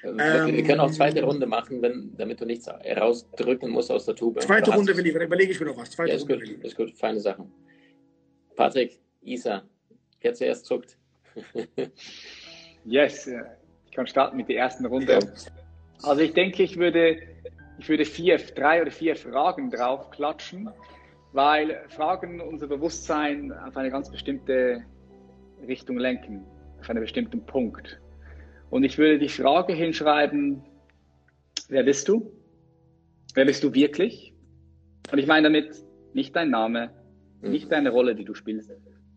Ähm, 0.04 0.54
wir 0.54 0.62
können 0.64 0.80
auch 0.80 0.90
zweite 0.90 1.22
Runde 1.22 1.46
machen, 1.46 1.80
wenn, 1.80 2.14
damit 2.16 2.40
du 2.40 2.44
nichts 2.44 2.68
rausdrücken 2.68 3.70
musst 3.70 3.90
aus 3.90 4.04
der 4.04 4.14
Tube. 4.14 4.40
Zweite 4.40 4.74
Runde 4.74 4.96
will 4.96 5.06
ich, 5.06 5.12
dann 5.12 5.22
überlege 5.22 5.52
ich 5.52 5.60
mir 5.60 5.66
noch 5.66 5.78
was. 5.78 5.90
Zweite 5.90 6.10
ja, 6.10 6.16
ist 6.16 6.28
Runde 6.28 6.46
gut, 6.46 6.64
ist 6.64 6.76
gut, 6.76 6.92
feine 6.92 7.20
Sachen. 7.20 7.50
Patrick, 8.56 8.98
Isa, 9.22 9.62
wer 10.20 10.34
zuerst 10.34 10.66
zuckt. 10.66 10.96
yes, 12.84 13.28
ich 13.86 13.92
kann 13.92 14.06
starten 14.06 14.36
mit 14.36 14.48
der 14.48 14.56
ersten 14.56 14.86
Runde. 14.86 15.18
Also 16.02 16.22
ich 16.22 16.34
denke, 16.34 16.62
ich 16.62 16.76
würde, 16.76 17.18
ich 17.78 17.88
würde 17.88 18.04
vier, 18.04 18.36
drei 18.36 18.82
oder 18.82 18.90
vier 18.90 19.16
Fragen 19.16 19.70
drauf 19.70 20.10
klatschen, 20.10 20.70
weil 21.32 21.82
Fragen 21.88 22.40
unser 22.40 22.66
Bewusstsein 22.66 23.52
auf 23.52 23.76
eine 23.76 23.90
ganz 23.90 24.10
bestimmte 24.10 24.84
Richtung 25.66 25.98
lenken, 25.98 26.44
auf 26.80 26.90
einen 26.90 27.00
bestimmten 27.00 27.44
Punkt. 27.46 28.00
Und 28.70 28.84
ich 28.84 28.98
würde 28.98 29.18
die 29.18 29.28
Frage 29.28 29.72
hinschreiben, 29.72 30.62
wer 31.68 31.82
bist 31.82 32.08
du? 32.08 32.32
Wer 33.34 33.44
bist 33.44 33.62
du 33.64 33.74
wirklich? 33.74 34.34
Und 35.12 35.18
ich 35.18 35.26
meine 35.26 35.48
damit 35.48 35.74
nicht 36.12 36.34
dein 36.34 36.50
Name, 36.50 36.90
mhm. 37.42 37.50
nicht 37.50 37.70
deine 37.70 37.90
Rolle, 37.90 38.14
die 38.14 38.24
du 38.24 38.34
spielst. 38.34 38.70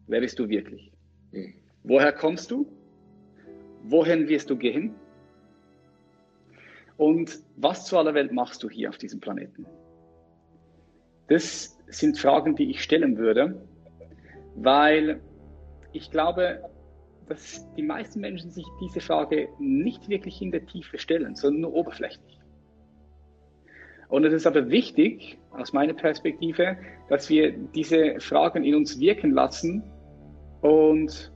Wer 0.07 0.21
bist 0.21 0.39
du 0.39 0.49
wirklich? 0.49 0.91
Mhm. 1.31 1.53
Woher 1.83 2.11
kommst 2.11 2.51
du? 2.51 2.67
Wohin 3.83 4.27
wirst 4.27 4.49
du 4.49 4.57
gehen? 4.57 4.95
Und 6.97 7.39
was 7.55 7.85
zu 7.85 7.97
aller 7.97 8.13
Welt 8.13 8.31
machst 8.31 8.63
du 8.63 8.69
hier 8.69 8.89
auf 8.89 8.97
diesem 8.97 9.19
Planeten? 9.19 9.65
Das 11.27 11.77
sind 11.87 12.17
Fragen, 12.17 12.55
die 12.55 12.69
ich 12.71 12.81
stellen 12.81 13.17
würde, 13.17 13.61
weil 14.55 15.21
ich 15.93 16.09
glaube, 16.09 16.61
dass 17.27 17.65
die 17.75 17.83
meisten 17.83 18.21
Menschen 18.21 18.51
sich 18.51 18.65
diese 18.81 19.01
Frage 19.01 19.49
nicht 19.59 20.07
wirklich 20.09 20.41
in 20.41 20.51
der 20.51 20.65
Tiefe 20.65 20.97
stellen, 20.97 21.35
sondern 21.35 21.61
nur 21.61 21.73
oberflächlich. 21.73 22.39
Und 24.09 24.23
es 24.23 24.33
ist 24.33 24.47
aber 24.47 24.69
wichtig, 24.69 25.37
aus 25.51 25.73
meiner 25.73 25.93
Perspektive, 25.93 26.77
dass 27.09 27.29
wir 27.29 27.51
diese 27.51 28.19
Fragen 28.19 28.63
in 28.63 28.75
uns 28.75 28.99
wirken 28.99 29.31
lassen 29.31 29.83
und 30.61 31.31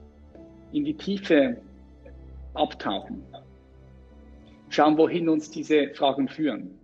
in 0.72 0.84
die 0.84 0.94
Tiefe 0.94 1.58
abtauchen. 2.54 3.22
Schauen, 4.70 4.96
wohin 4.96 5.28
uns 5.28 5.50
diese 5.50 5.90
Fragen 5.94 6.28
führen. 6.28 6.78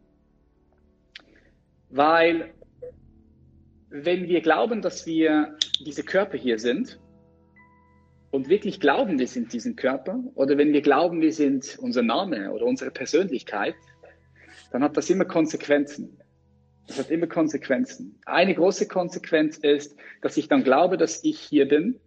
Weil 1.89 2.53
wenn 3.89 4.29
wir 4.29 4.43
glauben, 4.43 4.83
dass 4.83 5.07
wir 5.07 5.57
diese 5.81 6.03
Körper 6.03 6.37
hier 6.37 6.59
sind 6.59 7.01
und 8.31 8.49
wirklich 8.49 8.81
glauben, 8.81 9.19
wir 9.19 9.27
sind 9.27 9.53
diesen 9.53 9.77
Körper, 9.77 10.23
oder 10.35 10.59
wenn 10.59 10.73
wir 10.73 10.83
glauben, 10.83 11.21
wir 11.21 11.33
sind 11.33 11.79
unser 11.81 12.03
Name 12.03 12.53
oder 12.53 12.67
unsere 12.67 12.91
Persönlichkeit, 12.91 13.75
dann 14.71 14.83
hat 14.83 14.97
das 14.97 15.09
immer 15.09 15.25
Konsequenzen. 15.25 16.19
Das 16.87 16.99
hat 16.99 17.11
immer 17.11 17.27
Konsequenzen. 17.27 18.19
Eine 18.25 18.55
große 18.55 18.89
Konsequenz 18.89 19.59
ist, 19.59 19.97
dass 20.23 20.37
ich 20.37 20.49
dann 20.49 20.65
glaube, 20.65 20.97
dass 20.97 21.23
ich 21.23 21.39
hier 21.39 21.69
bin 21.69 22.01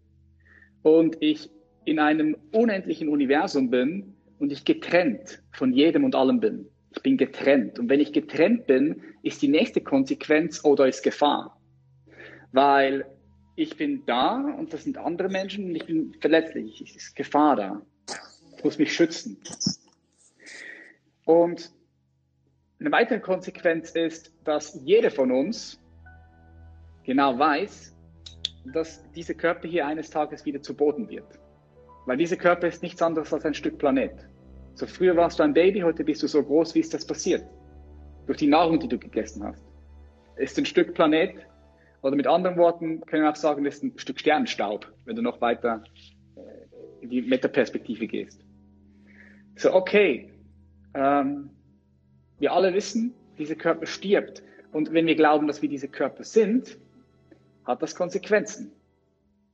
und 0.82 1.18
ich 1.20 1.50
in 1.86 2.00
einem 2.00 2.36
unendlichen 2.52 3.10
Universum 3.10 3.70
bin 3.70 4.16
und 4.40 4.52
ich 4.52 4.66
getrennt 4.66 5.42
von 5.52 5.72
jedem 5.72 6.04
und 6.04 6.16
allem 6.16 6.40
bin. 6.40 6.68
Ich 6.96 7.02
bin 7.04 7.18
getrennt. 7.18 7.80
Und 7.80 7.90
wenn 7.90 8.00
ich 8.00 8.12
getrennt 8.12 8.68
bin, 8.68 9.02
ist 9.24 9.42
die 9.42 9.48
nächste 9.48 9.82
Konsequenz, 9.82 10.64
oder 10.66 10.88
ist 10.88 11.04
Gefahr. 11.04 11.60
Weil 12.52 13.06
ich 13.56 13.78
bin 13.78 14.06
da 14.06 14.36
und 14.58 14.74
das 14.74 14.84
sind 14.84 14.98
andere 14.98 15.30
Menschen 15.30 15.66
und 15.66 15.76
ich 15.76 15.86
bin 15.86 16.14
verletzlich. 16.20 16.82
Es 16.82 16.96
ist 16.96 17.16
Gefahr 17.16 17.56
da. 17.56 17.82
Ich 18.58 18.64
muss 18.64 18.78
mich 18.78 18.94
schützen. 18.94 19.38
Und 21.26 21.72
eine 22.80 22.92
weitere 22.92 23.20
Konsequenz 23.20 23.92
ist, 23.92 24.34
dass 24.44 24.80
jeder 24.84 25.12
von 25.12 25.32
uns 25.32 25.80
genau 27.04 27.38
weiß, 27.38 27.96
dass 28.74 29.04
dieser 29.12 29.34
Körper 29.34 29.68
hier 29.68 29.86
eines 29.86 30.10
Tages 30.10 30.46
wieder 30.46 30.62
zu 30.62 30.76
Boden 30.76 31.10
wird. 31.10 31.40
Weil 32.06 32.18
dieser 32.18 32.38
Körper 32.38 32.68
ist 32.68 32.82
nichts 32.82 33.02
anderes 33.02 33.34
als 33.34 33.46
ein 33.46 33.54
Stück 33.54 33.78
Planet. 33.78 34.28
So 34.76 34.88
früher 34.88 35.16
warst 35.16 35.40
du 35.40 35.44
ein 35.44 35.54
Baby, 35.54 35.82
heute 35.82 36.04
bist 36.04 36.24
du 36.24 36.28
so 36.28 36.42
groß, 36.42 36.74
wie 36.76 36.80
ist 36.80 36.94
das 36.94 37.06
passiert? 37.06 37.44
Durch 38.26 38.38
die 38.38 38.48
Nahrung, 38.48 38.80
die 38.80 38.88
du 38.88 38.98
gegessen 38.98 39.44
hast. 39.44 39.64
Ist 40.38 40.58
ein 40.58 40.66
Stück 40.66 40.94
Planet, 40.94 41.36
oder 42.02 42.16
mit 42.16 42.28
anderen 42.28 42.58
Worten 42.58 43.02
können 43.02 43.24
wir 43.24 43.30
auch 43.30 43.36
sagen, 43.36 43.66
es 43.66 43.78
ist 43.78 43.84
ein 43.84 43.94
Stück 43.98 44.20
Sternenstaub, 44.20 44.92
wenn 45.06 45.16
du 45.16 45.22
noch 45.22 45.40
weiter 45.42 45.84
äh, 46.36 47.04
in 47.04 47.10
die 47.10 47.22
Metaperspektive 47.22 48.08
gehst. 48.08 48.44
So, 49.56 49.74
okay, 49.74 50.32
ähm, 50.94 51.52
wir 52.40 52.54
alle 52.54 52.74
wissen, 52.74 53.14
dieser 53.38 53.56
Körper 53.56 53.86
stirbt. 53.86 54.42
Und 54.72 54.94
wenn 54.94 55.06
wir 55.06 55.16
glauben, 55.16 55.48
dass 55.48 55.62
wir 55.62 55.70
diese 55.70 55.88
Körper 55.88 56.24
sind, 56.24 56.78
hat 57.66 57.82
das 57.82 57.96
Konsequenzen. 57.96 58.72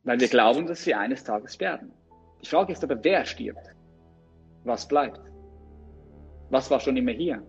Weil 0.04 0.20
wir 0.20 0.30
glauben, 0.30 0.68
dass 0.68 0.86
wir 0.86 0.98
eines 0.98 1.24
Tages 1.24 1.60
werden. 1.60 1.92
Die 2.42 2.48
Frage 2.48 2.72
ist 2.72 2.84
aber, 2.84 3.04
wer 3.04 3.26
stirbt? 3.26 3.76
Was 4.64 4.88
bleibt? 4.88 5.20
Was 6.50 6.72
war 6.72 6.80
schon 6.80 6.96
immer 6.96 7.12
hier? 7.12 7.44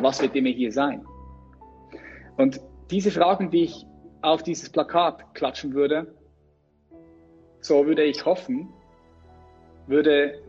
Was 0.00 0.22
wird 0.22 0.34
immer 0.34 0.48
hier 0.48 0.72
sein? 0.72 1.04
Und 2.38 2.60
diese 2.90 3.10
Fragen, 3.10 3.50
die 3.50 3.64
ich 3.64 3.86
auf 4.26 4.42
dieses 4.42 4.68
Plakat 4.68 5.34
klatschen 5.34 5.72
würde, 5.72 6.12
so 7.60 7.86
würde 7.86 8.02
ich 8.02 8.24
hoffen, 8.24 8.68
würde 9.86 10.42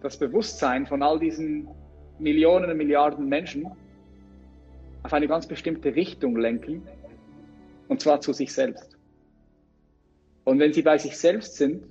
das 0.00 0.18
Bewusstsein 0.18 0.84
von 0.84 1.00
all 1.00 1.20
diesen 1.20 1.68
Millionen 2.18 2.68
und 2.68 2.76
Milliarden 2.76 3.28
Menschen 3.28 3.70
auf 5.04 5.12
eine 5.12 5.28
ganz 5.28 5.46
bestimmte 5.46 5.94
Richtung 5.94 6.36
lenken, 6.36 6.82
und 7.86 8.00
zwar 8.00 8.20
zu 8.20 8.32
sich 8.32 8.52
selbst. 8.52 8.98
Und 10.42 10.58
wenn 10.58 10.72
sie 10.72 10.82
bei 10.82 10.98
sich 10.98 11.16
selbst 11.16 11.54
sind, 11.54 11.86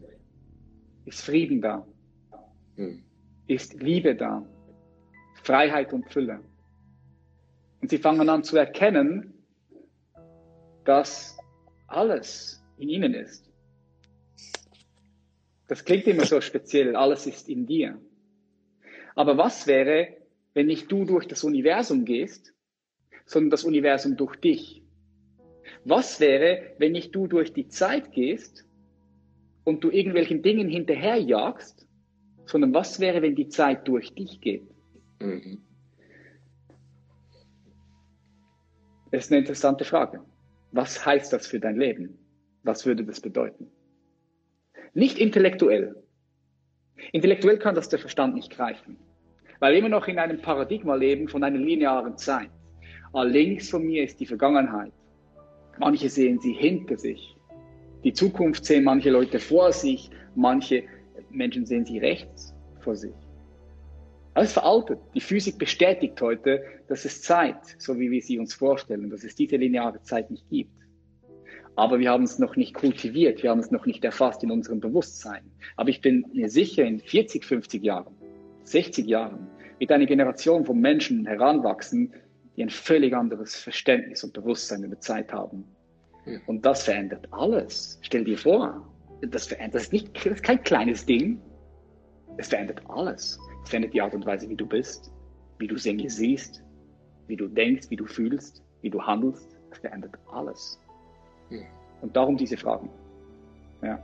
ist 1.06 1.22
Frieden 1.22 1.62
da, 1.62 1.88
hm. 2.76 3.02
ist 3.48 3.82
Liebe 3.82 4.14
da, 4.14 4.46
Freiheit 5.42 5.94
und 5.94 6.12
Fülle. 6.12 6.42
Und 7.82 7.92
sie 7.92 7.98
fangen 7.98 8.28
an 8.28 8.44
zu 8.44 8.58
erkennen, 8.58 9.33
dass 10.86 11.38
alles 11.88 12.64
in 12.78 12.90
ihnen 12.90 13.14
ist. 13.14 13.50
Das 15.68 15.86
klingt 15.86 16.08
immer 16.08 16.26
so 16.26 16.42
speziell, 16.42 16.96
alles 16.96 17.26
ist 17.26 17.50
in 17.50 17.66
dir. 17.66 18.00
Aber 19.16 19.38
was 19.38 19.68
wäre, 19.68 20.18
wenn 20.54 20.68
nicht 20.68 20.92
du 20.92 21.06
durch 21.06 21.28
das 21.28 21.44
Universum 21.44 22.06
gehst, 22.06 22.54
sondern 23.26 23.52
das 23.52 23.64
Universum 23.64 24.18
durch 24.18 24.36
dich? 24.36 24.84
Was 25.86 26.20
wäre, 26.20 26.74
wenn 26.78 26.92
nicht 26.92 27.16
du 27.16 27.28
durch 27.28 27.54
die 27.54 27.68
Zeit 27.68 28.12
gehst 28.12 28.66
und 29.64 29.84
du 29.84 29.90
irgendwelchen 29.90 30.42
Dingen 30.42 30.70
hinterherjagst, 30.70 31.88
sondern 32.46 32.74
was 32.74 33.00
wäre, 33.00 33.22
wenn 33.22 33.36
die 33.36 33.48
Zeit 33.48 33.88
durch 33.88 34.14
dich 34.14 34.42
geht? 34.42 34.68
Mhm. 35.20 35.64
Das 39.12 39.26
ist 39.26 39.32
eine 39.32 39.40
interessante 39.40 39.86
Frage. 39.86 40.26
Was 40.74 41.06
heißt 41.06 41.32
das 41.32 41.46
für 41.46 41.60
dein 41.60 41.78
Leben? 41.78 42.18
Was 42.64 42.84
würde 42.88 43.04
das 43.04 43.22
bedeuten? 43.22 43.70
Nicht 44.96 45.20
intellektuell. 45.20 46.04
Intellektuell 47.12 47.60
kann 47.60 47.76
das 47.76 47.90
der 47.90 48.00
Verstand 48.00 48.34
nicht 48.34 48.50
greifen, 48.52 48.98
weil 49.60 49.74
wir 49.74 49.80
immer 49.80 49.90
noch 49.90 50.08
in 50.08 50.18
einem 50.18 50.42
Paradigma 50.42 50.96
leben 50.96 51.28
von 51.28 51.44
einer 51.44 51.60
linearen 51.60 52.18
Zeit. 52.18 52.50
Ah, 53.14 53.22
links 53.22 53.70
von 53.70 53.86
mir 53.86 54.04
ist 54.04 54.20
die 54.20 54.26
Vergangenheit. 54.26 54.92
Manche 55.78 56.10
sehen 56.10 56.40
sie 56.40 56.54
hinter 56.54 56.98
sich. 56.98 57.36
Die 58.04 58.14
Zukunft 58.14 58.66
sehen 58.66 58.84
manche 58.84 59.12
Leute 59.12 59.40
vor 59.40 59.72
sich, 59.72 60.10
manche 60.34 60.86
Menschen 61.30 61.68
sehen 61.68 61.86
sie 61.86 62.00
rechts 62.00 62.56
vor 62.80 62.96
sich. 62.96 63.14
Alles 64.34 64.54
veraltet. 64.54 65.00
Die 65.14 65.22
Physik 65.22 65.60
bestätigt 65.60 66.20
heute, 66.22 66.64
dass 66.88 67.06
es 67.06 67.22
Zeit, 67.22 67.76
so 67.78 68.00
wie 68.00 68.10
wir 68.10 68.22
sie 68.22 68.40
uns 68.40 68.54
vorstellen, 68.54 69.10
dass 69.10 69.24
es 69.24 69.36
diese 69.36 69.58
lineare 69.58 70.02
Zeit 70.02 70.32
nicht 70.32 70.50
gibt. 70.50 70.72
Aber 71.76 72.00
wir 72.00 72.12
haben 72.12 72.24
es 72.24 72.40
noch 72.40 72.56
nicht 72.56 72.74
kultiviert, 72.74 73.42
wir 73.42 73.50
haben 73.50 73.60
es 73.60 73.72
noch 73.72 73.86
nicht 73.86 74.04
erfasst 74.04 74.44
in 74.44 74.52
unserem 74.52 74.80
Bewusstsein. 74.80 75.44
Aber 75.76 75.90
ich 75.90 76.02
bin 76.02 76.26
mir 76.34 76.50
sicher, 76.50 76.84
in 76.84 77.00
40, 77.00 77.46
50 77.46 77.84
Jahren, 77.84 78.16
60 78.64 79.08
Jahren 79.08 79.48
wird 79.80 79.92
eine 79.92 80.06
Generation 80.06 80.66
von 80.66 80.80
Menschen 80.80 81.26
heranwachsen, 81.26 82.14
die 82.56 82.64
ein 82.64 82.70
völlig 82.70 83.16
anderes 83.16 83.56
Verständnis 83.56 84.24
und 84.24 84.34
Bewusstsein 84.34 84.84
über 84.84 85.00
Zeit 85.00 85.34
haben. 85.34 85.66
Und 86.46 86.66
das 86.66 86.84
verändert 86.84 87.28
alles. 87.32 88.00
Stell 88.02 88.24
dir 88.24 88.38
vor, 88.38 88.88
das 89.22 89.48
verändert, 89.48 89.76
das 89.76 89.84
ist, 89.84 89.94
nicht, 89.94 90.16
das 90.16 90.26
ist 90.26 90.44
kein 90.44 90.64
kleines 90.64 91.06
Ding. 91.06 91.42
Es 92.38 92.50
verändert 92.50 92.82
alles. 92.88 93.40
Verändert 93.66 93.94
die 93.94 94.02
Art 94.02 94.14
und 94.14 94.26
Weise, 94.26 94.50
wie 94.50 94.56
du 94.56 94.66
bist, 94.66 95.12
wie 95.58 95.68
du 95.68 95.76
Dinge 95.76 96.10
siehst, 96.10 96.64
wie 97.28 97.36
du 97.36 97.48
denkst, 97.48 97.90
wie 97.90 97.96
du 97.96 98.06
fühlst, 98.06 98.64
wie 98.82 98.90
du 98.90 99.02
handelst. 99.02 99.58
Es 99.72 99.80
verändert 99.80 100.14
alles. 100.32 100.80
Hm. 101.50 101.66
Und 102.02 102.16
darum 102.16 102.38
diese 102.38 102.58
Fragen. 102.58 102.90
Ja. 103.82 104.02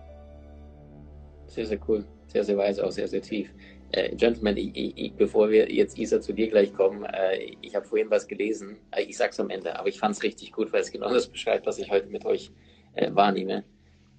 Sehr, 1.47 1.65
sehr 1.65 1.79
cool. 1.87 2.05
Sehr, 2.27 2.43
sehr 2.43 2.57
weise, 2.57 2.85
auch 2.85 2.91
sehr, 2.91 3.07
sehr 3.07 3.21
tief. 3.21 3.51
Äh, 3.91 4.15
Gentlemen, 4.15 4.55
ich, 4.55 4.97
ich, 4.97 5.13
bevor 5.13 5.49
wir 5.49 5.71
jetzt, 5.71 5.97
Isa, 5.97 6.21
zu 6.21 6.31
dir 6.31 6.47
gleich 6.49 6.73
kommen, 6.73 7.05
äh, 7.05 7.55
ich 7.61 7.75
habe 7.75 7.85
vorhin 7.85 8.11
was 8.11 8.27
gelesen, 8.27 8.77
äh, 8.91 9.01
ich 9.01 9.17
sag's 9.17 9.39
am 9.39 9.49
Ende, 9.49 9.79
aber 9.79 9.89
ich 9.89 9.97
fand 9.97 10.15
es 10.15 10.21
richtig 10.21 10.51
gut, 10.51 10.71
weil 10.71 10.81
es 10.81 10.91
genau 10.91 11.11
das 11.11 11.27
beschreibt, 11.27 11.65
was 11.65 11.79
ich 11.79 11.89
heute 11.89 12.07
mit 12.07 12.23
euch 12.23 12.51
äh, 12.93 13.09
wahrnehme. 13.13 13.63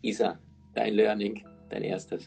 Isa, 0.03 0.41
dein 0.75 0.95
Learning, 0.95 1.45
dein 1.69 1.83
erstes. 1.83 2.27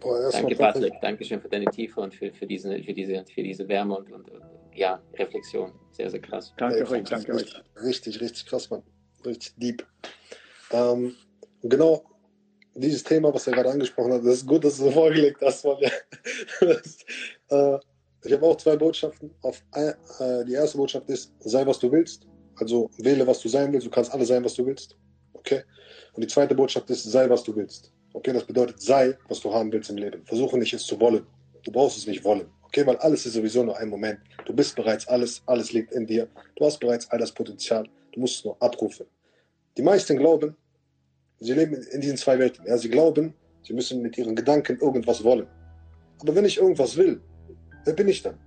Boah, 0.00 0.30
danke, 0.30 0.56
Patrick. 0.56 0.94
Dankeschön 1.00 1.40
für 1.40 1.48
deine 1.48 1.66
Tiefe 1.66 2.00
und 2.00 2.14
für, 2.14 2.32
für, 2.32 2.46
diese, 2.46 2.82
für, 2.82 2.92
diese, 2.92 3.24
für 3.26 3.42
diese 3.42 3.68
Wärme 3.68 3.96
und, 3.98 4.10
und, 4.10 4.30
und 4.30 4.42
ja, 4.74 5.02
Reflexion. 5.14 5.72
Sehr, 5.90 6.10
sehr 6.10 6.20
krass. 6.20 6.54
Danke 6.56 6.78
Ey, 6.78 6.82
euch, 6.84 7.04
danke 7.04 7.34
euch. 7.34 7.62
Richtig, 7.82 8.20
richtig 8.20 8.46
krass, 8.46 8.70
Mann. 8.70 8.82
Richtig 9.24 9.54
deep. 9.56 9.86
Ähm, 10.70 11.14
genau, 11.62 12.04
dieses 12.74 13.04
Thema, 13.04 13.32
was 13.34 13.46
er 13.46 13.52
gerade 13.52 13.70
angesprochen 13.70 14.12
hat, 14.12 14.24
das 14.24 14.36
ist 14.36 14.46
gut, 14.46 14.64
dass 14.64 14.78
du 14.78 14.84
so 14.84 14.90
vorgelegt 14.90 15.40
hast. 15.42 15.64
Weil, 15.64 15.90
das, 16.60 16.98
äh, 17.50 17.78
ich 18.24 18.32
habe 18.32 18.46
auch 18.46 18.56
zwei 18.56 18.76
Botschaften. 18.76 19.30
Auf, 19.42 19.62
äh, 19.74 19.92
die 20.44 20.54
erste 20.54 20.78
Botschaft 20.78 21.08
ist, 21.10 21.32
sei 21.40 21.66
was 21.66 21.78
du 21.78 21.92
willst. 21.92 22.26
Also 22.56 22.90
wähle, 22.98 23.26
was 23.26 23.40
du 23.40 23.48
sein 23.48 23.72
willst. 23.72 23.86
Du 23.86 23.90
kannst 23.90 24.12
alles 24.12 24.28
sein, 24.28 24.44
was 24.44 24.54
du 24.54 24.64
willst. 24.64 24.96
Okay? 25.34 25.62
Und 26.14 26.22
die 26.22 26.28
zweite 26.28 26.54
Botschaft 26.54 26.88
ist, 26.90 27.04
sei, 27.04 27.28
was 27.28 27.42
du 27.42 27.54
willst. 27.54 27.92
Okay? 28.12 28.32
Das 28.32 28.44
bedeutet, 28.44 28.80
sei, 28.80 29.16
was 29.28 29.40
du 29.40 29.52
haben 29.52 29.72
willst 29.72 29.90
im 29.90 29.96
Leben. 29.96 30.24
Versuche 30.24 30.58
nicht, 30.58 30.72
es 30.72 30.84
zu 30.84 31.00
wollen. 31.00 31.26
Du 31.64 31.72
brauchst 31.72 31.98
es 31.98 32.06
nicht 32.06 32.24
wollen. 32.24 32.46
Okay? 32.62 32.86
Weil 32.86 32.96
alles 32.96 33.26
ist 33.26 33.34
sowieso 33.34 33.62
nur 33.62 33.76
ein 33.78 33.88
Moment. 33.88 34.20
Du 34.44 34.54
bist 34.54 34.76
bereits 34.76 35.06
alles. 35.08 35.42
Alles 35.46 35.72
liegt 35.72 35.92
in 35.92 36.06
dir. 36.06 36.28
Du 36.56 36.64
hast 36.64 36.80
bereits 36.80 37.10
all 37.10 37.18
das 37.18 37.32
Potenzial. 37.32 37.88
Du 38.12 38.20
musst 38.20 38.38
es 38.38 38.44
nur 38.44 38.56
abrufen. 38.60 39.06
Die 39.76 39.82
meisten 39.82 40.16
glauben, 40.16 40.56
sie 41.40 41.54
leben 41.54 41.74
in 41.74 42.00
diesen 42.00 42.16
zwei 42.16 42.38
Welten. 42.38 42.66
Ja? 42.66 42.76
Sie 42.76 42.90
glauben, 42.90 43.34
sie 43.62 43.72
müssen 43.72 44.02
mit 44.02 44.18
ihren 44.18 44.36
Gedanken 44.36 44.78
irgendwas 44.80 45.24
wollen. 45.24 45.46
Aber 46.20 46.34
wenn 46.34 46.44
ich 46.44 46.58
irgendwas 46.58 46.96
will, 46.96 47.20
wer 47.84 47.94
bin 47.94 48.08
ich 48.08 48.22
dann? 48.22 48.38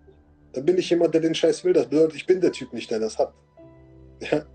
Dann 0.54 0.66
bin 0.66 0.78
ich 0.78 0.90
jemand, 0.90 1.14
der 1.14 1.22
den 1.22 1.36
Scheiß 1.36 1.64
will. 1.64 1.74
Das 1.74 1.88
bedeutet, 1.88 2.16
ich 2.16 2.26
bin 2.26 2.40
der 2.40 2.52
Typ 2.52 2.72
nicht, 2.74 2.90
der 2.90 3.00
das 3.00 3.18
hat. 3.18 3.34
Ja? 4.20 4.46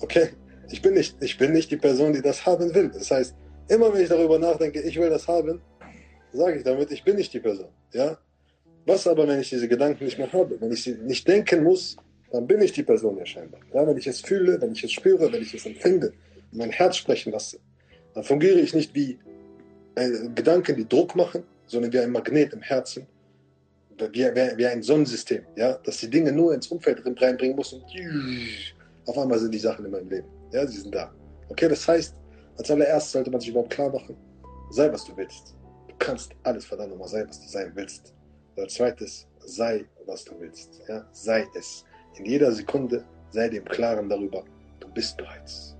Okay? 0.00 0.30
Ich 0.70 0.80
bin, 0.80 0.94
nicht, 0.94 1.16
ich 1.20 1.36
bin 1.36 1.52
nicht 1.52 1.70
die 1.70 1.76
Person, 1.76 2.14
die 2.14 2.22
das 2.22 2.46
haben 2.46 2.74
will. 2.74 2.88
Das 2.88 3.10
heißt, 3.10 3.34
immer 3.68 3.92
wenn 3.92 4.02
ich 4.02 4.08
darüber 4.08 4.38
nachdenke, 4.38 4.80
ich 4.80 4.98
will 4.98 5.10
das 5.10 5.26
haben, 5.28 5.60
sage 6.32 6.58
ich 6.58 6.64
damit, 6.64 6.90
ich 6.90 7.04
bin 7.04 7.16
nicht 7.16 7.32
die 7.32 7.40
Person. 7.40 7.68
Ja? 7.92 8.18
Was 8.86 9.06
aber, 9.06 9.28
wenn 9.28 9.40
ich 9.40 9.50
diese 9.50 9.68
Gedanken 9.68 10.04
nicht 10.04 10.18
mehr 10.18 10.32
habe? 10.32 10.60
Wenn 10.60 10.72
ich 10.72 10.82
sie 10.82 10.94
nicht 10.94 11.26
denken 11.28 11.62
muss, 11.62 11.96
dann 12.32 12.46
bin 12.46 12.60
ich 12.62 12.72
die 12.72 12.82
Person 12.82 13.16
ja 13.18 13.26
scheinbar. 13.26 13.60
Ja, 13.72 13.86
wenn 13.86 13.96
ich 13.96 14.06
es 14.06 14.20
fühle, 14.20 14.60
wenn 14.60 14.72
ich 14.72 14.82
es 14.82 14.92
spüre, 14.92 15.32
wenn 15.32 15.42
ich 15.42 15.54
es 15.54 15.66
empfinde, 15.66 16.12
mein 16.50 16.70
Herz 16.70 16.96
sprechen 16.96 17.32
lasse, 17.32 17.58
dann 18.14 18.24
fungiere 18.24 18.58
ich 18.58 18.74
nicht 18.74 18.94
wie 18.94 19.18
äh, 19.94 20.10
Gedanken, 20.34 20.76
die 20.76 20.88
Druck 20.88 21.14
machen, 21.14 21.44
sondern 21.66 21.92
wie 21.92 22.00
ein 22.00 22.10
Magnet 22.10 22.52
im 22.52 22.62
Herzen, 22.62 23.06
wie, 23.98 24.24
wie, 24.24 24.56
wie 24.56 24.66
ein 24.66 24.82
Sonnensystem, 24.82 25.42
ja, 25.56 25.74
dass 25.84 25.98
die 25.98 26.10
Dinge 26.10 26.32
nur 26.32 26.54
ins 26.54 26.66
Umfeld 26.68 27.02
reinbringen 27.04 27.56
muss 27.56 27.72
und 27.72 27.84
auf 29.06 29.18
einmal 29.18 29.38
sind 29.38 29.52
die 29.52 29.58
Sachen 29.58 29.84
in 29.84 29.90
meinem 29.90 30.08
Leben. 30.08 30.28
Ja, 30.52 30.66
sie 30.66 30.78
sind 30.78 30.94
da. 30.94 31.12
Okay, 31.48 31.68
das 31.68 31.86
heißt, 31.86 32.14
als 32.58 32.70
allererstes 32.70 33.12
sollte 33.12 33.30
man 33.30 33.40
sich 33.40 33.50
überhaupt 33.50 33.70
klar 33.70 33.90
machen, 33.90 34.16
sei 34.70 34.92
was 34.92 35.04
du 35.04 35.16
willst. 35.16 35.54
Du 35.88 35.94
kannst 35.98 36.32
alles 36.42 36.64
verdammt 36.64 36.90
nochmal 36.90 37.08
sein, 37.08 37.28
was 37.28 37.40
du 37.40 37.48
sein 37.48 37.72
willst. 37.74 38.14
Und 38.56 38.64
als 38.64 38.74
zweites, 38.74 39.26
sei 39.44 39.84
was 40.06 40.24
du 40.24 40.38
willst. 40.38 40.80
Ja, 40.88 41.06
sei 41.12 41.46
es. 41.54 41.84
In 42.16 42.26
jeder 42.26 42.52
Sekunde 42.52 43.04
sei 43.30 43.48
dir 43.48 43.58
im 43.58 43.64
Klaren 43.64 44.08
darüber, 44.08 44.44
du 44.80 44.88
bist 44.88 45.16
bereits. 45.16 45.76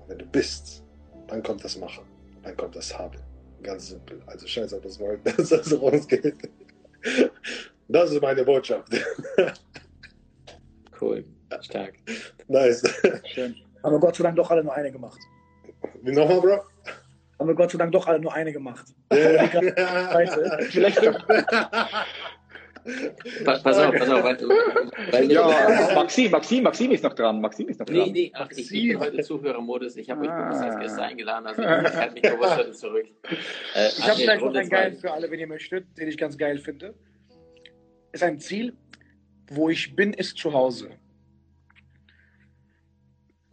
Und 0.00 0.10
wenn 0.10 0.18
du 0.18 0.26
bist, 0.26 0.84
dann 1.26 1.42
kommt 1.42 1.64
das 1.64 1.76
Machen, 1.78 2.04
dann 2.42 2.56
kommt 2.56 2.76
das 2.76 2.96
Haben. 2.96 3.18
Ganz 3.62 3.88
simpel. 3.88 4.20
Also 4.26 4.46
scheiß 4.46 4.74
auf 4.74 4.82
das 4.82 5.00
Wort, 5.00 5.20
dass 5.24 5.48
das 5.48 5.72
rausgeht. 5.80 6.36
Das 7.88 8.10
ist 8.10 8.20
meine 8.20 8.44
Botschaft. 8.44 8.88
Cool, 11.00 11.24
stark. 11.60 11.94
Nice. 12.48 12.82
Schön. 13.24 13.56
Haben 13.82 13.94
wir 13.94 14.00
Gott 14.00 14.16
sei 14.16 14.22
Dank 14.22 14.36
doch 14.36 14.50
alle 14.50 14.62
nur 14.62 14.74
eine 14.74 14.92
gemacht. 14.92 15.18
Wie 16.02 16.12
nochmal, 16.12 16.40
Bro? 16.40 16.60
Haben 17.38 17.48
wir 17.48 17.54
Gott 17.54 17.70
sei 17.70 17.78
Dank 17.78 17.92
doch 17.92 18.06
alle 18.06 18.20
nur 18.20 18.32
eine 18.32 18.52
gemacht. 18.52 18.86
Vielleicht. 19.10 21.00
pass, 23.44 23.62
pass 23.62 23.78
auf, 23.78 23.94
pass 23.94 24.08
auf. 24.08 24.24
Weil, 24.24 24.38
weil 25.10 25.32
ja, 25.32 25.92
Maxim, 25.94 26.30
Maxim, 26.30 26.62
Maxim 26.62 26.90
ist 26.92 27.02
noch 27.02 27.14
dran. 27.14 27.40
Maxim 27.40 27.68
ist 27.68 27.80
noch 27.80 27.86
dran. 27.86 27.96
Nee, 27.96 28.10
nee, 28.12 28.30
ach, 28.34 28.50
ich, 28.50 28.72
ich 28.72 28.88
bin 28.88 29.00
heute 29.00 29.22
Zuhörermodus. 29.22 29.96
Ich 29.96 30.10
habe 30.10 30.22
euch 30.22 30.30
bewusst 30.30 30.62
als 30.62 30.78
Gäste 30.78 31.02
eingeladen, 31.02 31.46
also 31.46 31.62
ich 31.62 31.68
halte 31.68 32.14
mich 32.14 32.22
bewusst 32.22 32.56
heute 32.56 32.72
zurück. 32.72 33.06
Äh, 33.74 33.88
ich 33.88 34.08
habe 34.08 34.20
vielleicht 34.20 34.44
noch 34.44 34.54
einen 34.54 34.68
geil 34.68 34.92
für 34.92 35.12
alle, 35.12 35.28
wenn 35.30 35.40
ihr 35.40 35.48
möchtet, 35.48 35.86
den 35.98 36.06
ich 36.06 36.16
ganz 36.16 36.38
geil 36.38 36.58
finde. 36.58 36.94
Ist 38.12 38.22
ein 38.22 38.38
Ziel, 38.38 38.76
wo 39.48 39.68
ich 39.68 39.96
bin, 39.96 40.12
ist 40.12 40.38
zu 40.38 40.52
Hause. 40.52 40.90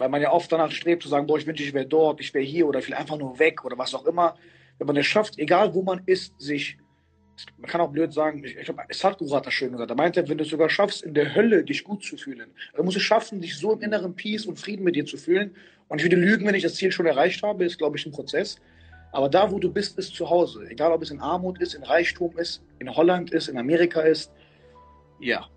Weil 0.02 0.10
man 0.10 0.20
ja 0.20 0.32
oft 0.32 0.52
danach 0.52 0.72
strebt 0.72 1.04
zu 1.04 1.10
sagen, 1.10 1.28
boah, 1.28 1.38
ich 1.38 1.46
wünsche, 1.46 1.62
ich 1.62 1.76
wäre 1.76 1.86
dort, 1.86 2.20
ich 2.20 2.34
wäre 2.34 2.44
hier 2.44 2.68
oder 2.68 2.80
ich 2.80 2.88
will 2.88 2.96
einfach 2.96 3.18
nur 3.18 3.38
weg 3.38 3.64
oder 3.64 3.78
was 3.78 3.94
auch 3.94 4.06
immer. 4.08 4.36
Wenn 4.80 4.88
man 4.88 4.98
es 4.98 5.06
schafft, 5.06 5.38
egal 5.38 5.76
wo 5.76 5.84
man 5.84 6.02
ist, 6.08 6.34
sich 6.42 6.78
man 7.58 7.70
kann 7.70 7.82
auch 7.82 7.92
blöd 7.92 8.12
sagen, 8.12 8.44
ich, 8.44 8.56
ich 8.56 8.66
glaube, 8.66 8.82
Sadhguru 8.90 9.36
hat 9.36 9.46
das 9.46 9.54
schön 9.54 9.72
gesagt. 9.72 9.92
Er 9.92 9.96
meinte, 9.96 10.28
wenn 10.28 10.38
du 10.38 10.44
es 10.44 10.50
sogar 10.50 10.70
schaffst, 10.70 11.04
in 11.04 11.14
der 11.14 11.36
Hölle 11.36 11.64
dich 11.64 11.84
gut 11.84 12.04
zu 12.04 12.18
fühlen, 12.18 12.52
dann 12.76 12.86
musst 12.86 12.96
du 12.96 13.00
es 13.00 13.06
schaffen, 13.06 13.42
dich 13.42 13.58
so 13.58 13.74
im 13.74 13.82
inneren 13.82 14.16
Peace 14.16 14.46
und 14.48 14.60
Frieden 14.60 14.84
mit 14.84 14.96
dir 14.96 15.06
zu 15.06 15.18
fühlen. 15.18 15.56
Und 15.88 16.00
ich 16.00 16.06
würde 16.06 16.16
lügen, 16.16 16.48
wenn 16.48 16.56
ich 16.56 16.64
das 16.64 16.76
Ziel 16.76 16.92
schon 16.92 17.06
erreicht 17.06 17.44
habe, 17.44 17.64
ist, 17.64 17.78
glaube 17.78 17.98
ich, 17.98 18.06
ein 18.06 18.12
Prozess. 18.12 18.58
Aber 19.12 19.30
da, 19.30 19.52
wo 19.52 19.60
du 19.60 19.72
bist, 19.72 19.98
ist 20.00 20.16
zu 20.16 20.30
Hause. 20.30 20.66
Egal, 20.70 20.92
ob 20.92 21.02
es 21.02 21.12
in 21.12 21.20
Armut 21.20 21.60
ist, 21.62 21.74
in 21.74 21.84
Reichtum 21.84 22.38
ist, 22.38 22.64
in 22.80 22.94
Holland 22.96 23.32
ist, 23.32 23.50
in 23.50 23.58
Amerika 23.58 24.02
ist. 24.02 24.32
Ja. 25.20 25.48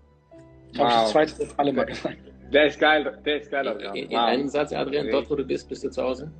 Wow. 0.73 0.79
Habe 0.79 0.89
ich 0.89 0.95
das 0.95 1.11
zweite 1.11 1.47
alle 1.57 1.73
mal 1.73 1.85
gesagt. 1.85 2.17
Der 2.55 2.67
ist 2.67 2.79
geil, 2.79 3.19
der 3.25 3.41
ist 3.41 3.51
geil. 3.51 3.67
In, 3.67 3.95
in, 3.95 4.11
in 4.11 4.17
einem 4.17 4.47
Satz, 4.47 4.71
Adrian, 4.71 5.09
dort, 5.11 5.29
wo 5.29 5.35
du 5.35 5.43
bist, 5.43 5.67
bist 5.67 5.83
du 5.83 5.89
zu 5.89 6.01
Hause? 6.01 6.31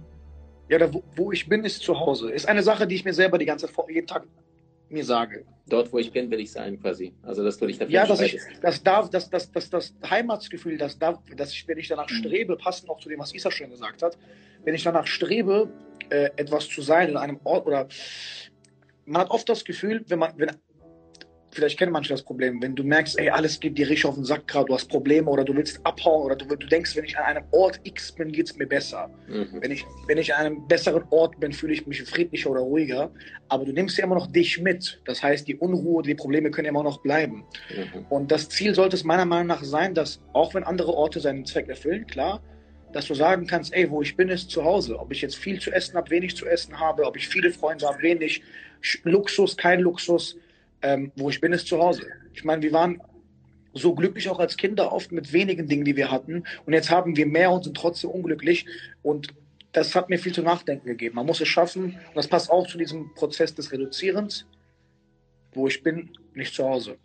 Ja, 0.69 0.77
da, 0.77 0.91
wo, 0.93 1.03
wo 1.17 1.33
ich 1.33 1.49
bin, 1.49 1.65
ist 1.65 1.81
zu 1.81 1.99
Hause. 1.99 2.31
Ist 2.31 2.47
eine 2.47 2.63
Sache, 2.63 2.87
die 2.87 2.95
ich 2.95 3.03
mir 3.03 3.13
selber 3.13 3.37
die 3.37 3.45
ganze 3.45 3.67
Zeit, 3.67 3.85
jeden 3.89 4.07
Tag 4.07 4.25
mir 4.87 5.03
sage. 5.03 5.43
Dort, 5.67 5.91
wo 5.91 5.99
ich 5.99 6.13
bin, 6.13 6.31
will 6.31 6.39
ich 6.39 6.53
sein, 6.53 6.79
quasi. 6.79 7.13
Also, 7.21 7.43
dass 7.43 7.57
du 7.57 7.67
dich 7.67 7.79
dafür 7.79 7.93
Ja, 7.93 8.07
dass 8.07 8.21
ich, 8.21 8.39
das 8.61 8.81
darf, 8.81 9.09
das, 9.09 9.29
das, 9.29 9.51
das, 9.51 9.69
das 9.69 9.93
Heimatsgefühl, 10.09 10.77
das 10.77 10.97
darf, 10.97 11.19
dass 11.35 11.51
ich, 11.51 11.67
wenn 11.67 11.79
ich 11.79 11.89
danach 11.89 12.09
mhm. 12.09 12.15
strebe, 12.15 12.55
passend 12.55 12.89
auch 12.89 13.01
zu 13.01 13.09
dem, 13.09 13.19
was 13.19 13.33
Isa 13.33 13.51
schon 13.51 13.69
gesagt 13.69 14.01
hat, 14.01 14.17
wenn 14.63 14.73
ich 14.73 14.83
danach 14.83 15.07
strebe, 15.07 15.67
äh, 16.09 16.29
etwas 16.37 16.69
zu 16.69 16.81
sein 16.81 17.09
in 17.09 17.17
einem 17.17 17.41
Ort 17.43 17.67
oder 17.67 17.89
man 19.05 19.21
hat 19.21 19.31
oft 19.31 19.49
das 19.49 19.65
Gefühl, 19.65 20.05
wenn 20.07 20.19
man, 20.19 20.31
wenn 20.37 20.51
vielleicht 21.55 21.79
kennen 21.79 21.91
manche 21.91 22.09
das 22.09 22.21
Problem, 22.21 22.61
wenn 22.61 22.75
du 22.75 22.83
merkst, 22.83 23.17
ey, 23.17 23.29
alles 23.29 23.59
geht 23.59 23.77
dir 23.77 23.87
richtig 23.87 24.05
auf 24.05 24.15
den 24.15 24.25
Sack 24.25 24.47
gerade, 24.47 24.65
du 24.67 24.73
hast 24.73 24.89
Probleme 24.89 25.29
oder 25.29 25.43
du 25.43 25.55
willst 25.55 25.79
abhauen 25.85 26.25
oder 26.25 26.35
du, 26.35 26.45
du 26.45 26.67
denkst, 26.67 26.95
wenn 26.95 27.05
ich 27.05 27.17
an 27.17 27.23
einem 27.23 27.45
Ort 27.51 27.79
X 27.83 28.11
bin, 28.11 28.31
geht 28.31 28.47
es 28.47 28.57
mir 28.57 28.67
besser. 28.67 29.09
Mhm. 29.27 29.61
Wenn, 29.61 29.71
ich, 29.71 29.85
wenn 30.07 30.17
ich 30.17 30.35
an 30.35 30.45
einem 30.45 30.67
besseren 30.67 31.03
Ort 31.09 31.39
bin, 31.39 31.53
fühle 31.53 31.73
ich 31.73 31.87
mich 31.87 32.03
friedlicher 32.03 32.49
oder 32.51 32.59
ruhiger. 32.59 33.11
Aber 33.47 33.65
du 33.65 33.71
nimmst 33.71 33.97
ja 33.97 34.03
immer 34.03 34.15
noch 34.15 34.27
dich 34.27 34.59
mit. 34.59 35.01
Das 35.05 35.23
heißt, 35.23 35.47
die 35.47 35.55
Unruhe, 35.55 36.03
die 36.03 36.15
Probleme 36.15 36.51
können 36.51 36.67
immer 36.67 36.83
noch 36.83 37.01
bleiben. 37.01 37.45
Mhm. 37.69 38.05
Und 38.09 38.31
das 38.31 38.49
Ziel 38.49 38.75
sollte 38.75 38.95
es 38.95 39.03
meiner 39.03 39.25
Meinung 39.25 39.47
nach 39.47 39.63
sein, 39.63 39.93
dass 39.93 40.21
auch 40.33 40.53
wenn 40.53 40.63
andere 40.63 40.93
Orte 40.93 41.19
seinen 41.19 41.45
Zweck 41.45 41.69
erfüllen, 41.69 42.05
klar, 42.05 42.43
dass 42.91 43.07
du 43.07 43.13
sagen 43.13 43.47
kannst, 43.47 43.73
ey, 43.73 43.89
wo 43.89 44.01
ich 44.01 44.15
bin, 44.15 44.29
ist 44.29 44.49
zu 44.49 44.63
Hause. 44.63 44.99
Ob 44.99 45.11
ich 45.11 45.21
jetzt 45.21 45.35
viel 45.35 45.59
zu 45.59 45.71
essen 45.71 45.95
habe, 45.95 46.09
wenig 46.09 46.35
zu 46.35 46.45
essen 46.45 46.79
habe, 46.79 47.03
ob 47.03 47.17
ich 47.17 47.27
viele 47.27 47.51
Freunde 47.51 47.87
habe, 47.87 48.01
wenig, 48.01 48.41
Luxus, 49.03 49.57
kein 49.57 49.79
Luxus 49.79 50.37
ähm, 50.81 51.11
wo 51.15 51.29
ich 51.29 51.41
bin, 51.41 51.53
ist 51.53 51.67
zu 51.67 51.79
Hause. 51.79 52.03
Ich 52.33 52.43
meine, 52.43 52.61
wir 52.61 52.71
waren 52.71 53.01
so 53.73 53.93
glücklich 53.93 54.29
auch 54.29 54.39
als 54.39 54.57
Kinder 54.57 54.91
oft 54.91 55.11
mit 55.11 55.33
wenigen 55.33 55.67
Dingen, 55.67 55.85
die 55.85 55.95
wir 55.95 56.09
hatten. 56.11 56.43
Und 56.65 56.73
jetzt 56.73 56.89
haben 56.89 57.15
wir 57.17 57.25
mehr 57.25 57.51
und 57.51 57.65
sind 57.65 57.75
trotzdem 57.75 58.09
unglücklich. 58.09 58.65
Und 59.03 59.27
das 59.73 59.93
hat 59.93 60.09
mir 60.09 60.17
viel 60.17 60.33
zu 60.33 60.41
nachdenken 60.41 60.87
gegeben. 60.87 61.15
Man 61.15 61.25
muss 61.25 61.41
es 61.41 61.49
schaffen. 61.49 61.83
Und 61.83 62.15
das 62.15 62.27
passt 62.27 62.49
auch 62.49 62.67
zu 62.67 62.77
diesem 62.77 63.13
Prozess 63.13 63.53
des 63.53 63.71
Reduzierens. 63.71 64.45
Wo 65.53 65.67
ich 65.67 65.83
bin, 65.83 66.11
nicht 66.33 66.53
zu 66.53 66.63
Hause. 66.63 66.97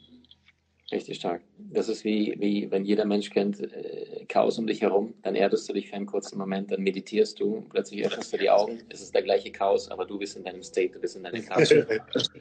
Richtig 0.92 1.18
stark. 1.18 1.42
Das 1.58 1.88
ist 1.88 2.04
wie, 2.04 2.34
wie 2.38 2.68
wenn 2.70 2.84
jeder 2.84 3.04
Mensch 3.04 3.30
kennt 3.30 3.60
äh, 3.60 4.24
Chaos 4.26 4.58
um 4.58 4.66
dich 4.66 4.82
herum, 4.82 5.14
dann 5.22 5.36
erdest 5.36 5.68
du 5.68 5.72
dich 5.72 5.88
für 5.88 5.96
einen 5.96 6.06
kurzen 6.06 6.36
Moment, 6.36 6.72
dann 6.72 6.82
meditierst 6.82 7.38
du, 7.38 7.64
plötzlich 7.70 8.04
öffnest 8.04 8.32
du 8.32 8.38
die 8.38 8.50
Augen, 8.50 8.80
es 8.88 9.00
ist 9.00 9.14
der 9.14 9.22
gleiche 9.22 9.52
Chaos, 9.52 9.88
aber 9.88 10.04
du 10.04 10.18
bist 10.18 10.36
in 10.36 10.42
deinem 10.42 10.62
State, 10.62 10.94
du 10.94 11.00
bist 11.00 11.16
in 11.16 11.22
deinem 11.22 11.44
Chaos. 11.44 11.72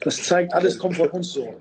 Das 0.00 0.22
zeigt, 0.22 0.52
alles 0.52 0.78
kommt 0.78 0.96
von 0.96 1.08
uns 1.10 1.32
so. 1.32 1.54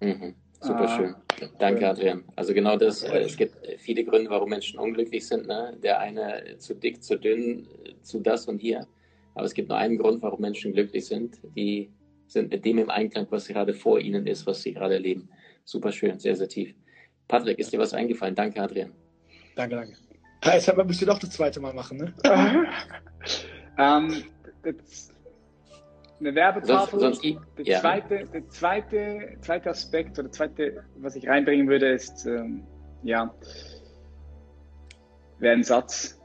Mhm. 0.00 0.34
Super 0.60 0.88
ah, 0.88 0.96
schön. 0.96 1.14
Danke, 1.58 1.88
Adrian. 1.88 2.22
Also 2.36 2.54
genau 2.54 2.76
das, 2.76 3.02
äh, 3.02 3.22
es 3.22 3.36
gibt 3.36 3.56
viele 3.78 4.04
Gründe, 4.04 4.30
warum 4.30 4.50
Menschen 4.50 4.78
unglücklich 4.78 5.26
sind. 5.26 5.48
Ne? 5.48 5.76
Der 5.82 5.98
eine 5.98 6.56
zu 6.58 6.74
dick, 6.74 7.02
zu 7.02 7.18
dünn, 7.18 7.66
zu 8.02 8.20
das 8.20 8.46
und 8.46 8.60
hier. 8.60 8.86
Aber 9.34 9.44
es 9.44 9.54
gibt 9.54 9.68
nur 9.68 9.78
einen 9.78 9.98
Grund, 9.98 10.22
warum 10.22 10.40
Menschen 10.40 10.72
glücklich 10.72 11.06
sind. 11.06 11.40
Die 11.56 11.90
sind 12.28 12.50
mit 12.50 12.64
dem 12.64 12.78
im 12.78 12.90
Einklang, 12.90 13.26
was 13.30 13.48
gerade 13.48 13.74
vor 13.74 13.98
ihnen 13.98 14.26
ist, 14.28 14.46
was 14.46 14.62
sie 14.62 14.72
gerade 14.72 14.94
erleben. 14.94 15.28
Super 15.64 15.92
schön, 15.92 16.18
sehr, 16.18 16.36
sehr 16.36 16.48
tief. 16.48 16.74
Patrick, 17.28 17.58
ist 17.58 17.72
dir 17.72 17.78
was 17.78 17.94
eingefallen? 17.94 18.34
Danke, 18.34 18.60
Adrian. 18.60 18.92
Danke, 19.54 19.76
danke. 19.76 19.96
Jetzt 20.44 20.76
müsst 20.76 21.00
ihr 21.00 21.06
doch 21.06 21.18
das 21.18 21.30
zweite 21.30 21.60
Mal 21.60 21.72
machen, 21.72 21.98
ne? 21.98 22.14
ähm, 23.78 24.24
das, 24.62 25.12
eine 26.22 26.34
Werbetafel. 26.34 27.00
Sonst, 27.00 27.22
sonst, 27.22 27.40
der, 27.58 27.64
ja. 27.64 27.80
zweite, 27.80 28.26
der 28.26 28.48
zweite, 28.48 29.36
zweite 29.40 29.70
Aspekt 29.70 30.18
oder 30.18 30.30
zweite, 30.30 30.84
was 30.96 31.16
ich 31.16 31.28
reinbringen 31.28 31.68
würde, 31.68 31.90
ist, 31.90 32.26
ähm, 32.26 32.64
ja, 33.02 33.34
wäre 35.38 35.54
ein 35.54 35.64
Satz. 35.64 36.20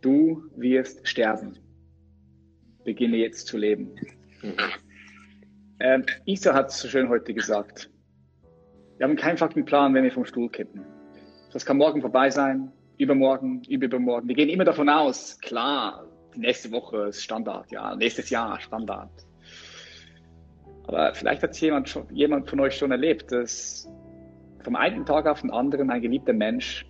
Du 0.00 0.44
wirst 0.56 1.06
sterben. 1.06 1.58
Beginne 2.84 3.16
jetzt 3.16 3.46
zu 3.46 3.56
leben. 3.56 3.94
Mhm. 4.42 4.56
Ähm, 5.80 6.04
Isa 6.24 6.54
hat 6.54 6.70
es 6.70 6.78
so 6.78 6.88
schön 6.88 7.08
heute 7.08 7.34
gesagt. 7.34 7.90
Wir 8.98 9.08
haben 9.08 9.16
keinen 9.16 9.36
fucking 9.36 9.64
Plan, 9.64 9.92
wenn 9.94 10.04
wir 10.04 10.12
vom 10.12 10.24
Stuhl 10.24 10.48
kippen. 10.48 10.84
Das 11.52 11.66
kann 11.66 11.76
morgen 11.76 12.00
vorbei 12.00 12.30
sein, 12.30 12.72
übermorgen, 12.98 13.62
übermorgen. 13.68 14.28
Wir 14.28 14.36
gehen 14.36 14.48
immer 14.48 14.64
davon 14.64 14.88
aus, 14.88 15.38
klar, 15.40 16.06
nächste 16.36 16.70
Woche 16.70 17.08
ist 17.08 17.22
Standard, 17.22 17.70
ja, 17.70 17.94
nächstes 17.96 18.30
Jahr 18.30 18.60
Standard. 18.60 19.10
Aber 20.86 21.14
vielleicht 21.14 21.42
hat 21.42 21.56
jemand, 21.56 21.98
jemand 22.10 22.48
von 22.48 22.60
euch 22.60 22.76
schon 22.76 22.90
erlebt, 22.90 23.32
dass 23.32 23.88
vom 24.62 24.76
einen 24.76 25.04
Tag 25.06 25.26
auf 25.26 25.40
den 25.40 25.50
anderen 25.50 25.90
ein 25.90 26.00
geliebter 26.00 26.32
Mensch 26.32 26.86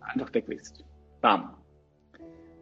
einfach 0.00 0.32
weg 0.34 0.48
ist. 0.48 0.84
Bam. 1.20 1.54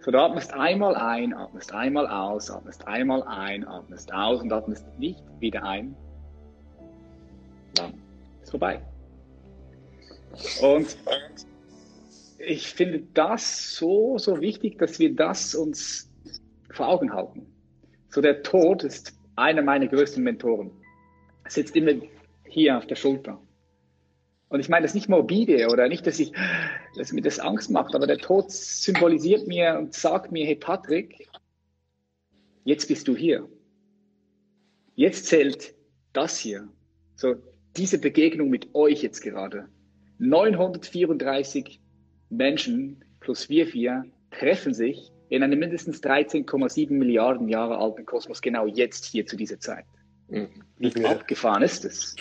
So, 0.03 0.11
du 0.11 0.19
atmest 0.19 0.55
einmal 0.55 0.97
ein, 0.97 1.35
atmest 1.35 1.75
einmal 1.75 2.07
aus, 2.07 2.51
atmest 2.51 2.87
einmal 2.89 3.23
ein, 3.25 3.67
atmest 3.69 4.13
aus 4.15 4.41
und 4.41 4.51
atmest 4.51 4.87
nicht 4.99 5.23
wieder 5.41 5.63
ein. 5.63 5.95
Bam. 7.75 7.93
Ist 8.43 8.51
vorbei. 8.51 8.81
Und 10.63 10.97
ich 12.39 12.69
finde 12.69 13.03
das 13.13 13.75
so, 13.77 14.17
so 14.17 14.41
wichtig, 14.41 14.79
dass 14.79 14.99
wir 14.99 15.15
das 15.15 15.55
uns 15.55 16.11
vor 16.71 16.89
Augen 16.89 17.13
halten. 17.13 17.47
So, 18.09 18.23
der 18.23 18.43
Tod 18.43 18.85
ist 18.85 19.13
einer 19.37 19.61
meiner 19.61 19.87
größten 19.87 20.23
Mentoren. 20.23 20.71
Er 21.45 21.51
sitzt 21.51 21.77
immer 21.77 21.93
hier 22.45 22.79
auf 22.79 22.87
der 22.87 22.97
Schulter. 22.97 23.39
Und 24.51 24.59
ich 24.59 24.69
meine 24.69 24.83
das 24.83 24.95
nicht 24.95 25.09
morbide 25.09 25.69
oder 25.69 25.89
nicht, 25.89 26.07
dass, 26.07 26.19
ich, 26.19 26.33
dass 26.97 27.13
mir 27.13 27.23
das 27.23 27.39
Angst 27.39 27.71
macht, 27.71 27.95
aber 27.95 28.09
der 28.09 28.19
Tod 28.19 28.51
symbolisiert 28.51 29.47
mir 29.47 29.79
und 29.79 29.95
sagt 29.95 30.33
mir, 30.33 30.45
hey 30.45 30.57
Patrick, 30.57 31.29
jetzt 32.65 32.89
bist 32.89 33.07
du 33.07 33.17
hier. 33.17 33.49
Jetzt 34.97 35.27
zählt 35.27 35.73
das 36.13 36.37
hier. 36.37 36.69
So, 37.15 37.37
diese 37.77 37.99
Begegnung 37.99 38.51
mit 38.51 38.75
euch 38.75 39.03
jetzt 39.03 39.21
gerade. 39.21 39.69
934 40.19 41.81
Menschen 42.29 43.05
plus 43.21 43.49
wir 43.49 43.69
vier 43.69 44.05
treffen 44.33 44.75
sich 44.75 45.13
in 45.29 45.45
einem 45.45 45.61
mindestens 45.61 46.03
13,7 46.03 46.93
Milliarden 46.93 47.49
Jahre 47.49 47.79
alten 47.79 48.05
Kosmos 48.05 48.43
genau 48.43 48.67
jetzt 48.67 49.05
hier 49.05 49.27
zu 49.27 49.37
dieser 49.37 49.61
Zeit. 49.61 49.85
Mhm. 50.27 50.49
Wie 50.79 50.89
ja. 51.01 51.11
abgefahren 51.11 51.63
ist 51.63 51.85
es? 51.85 52.17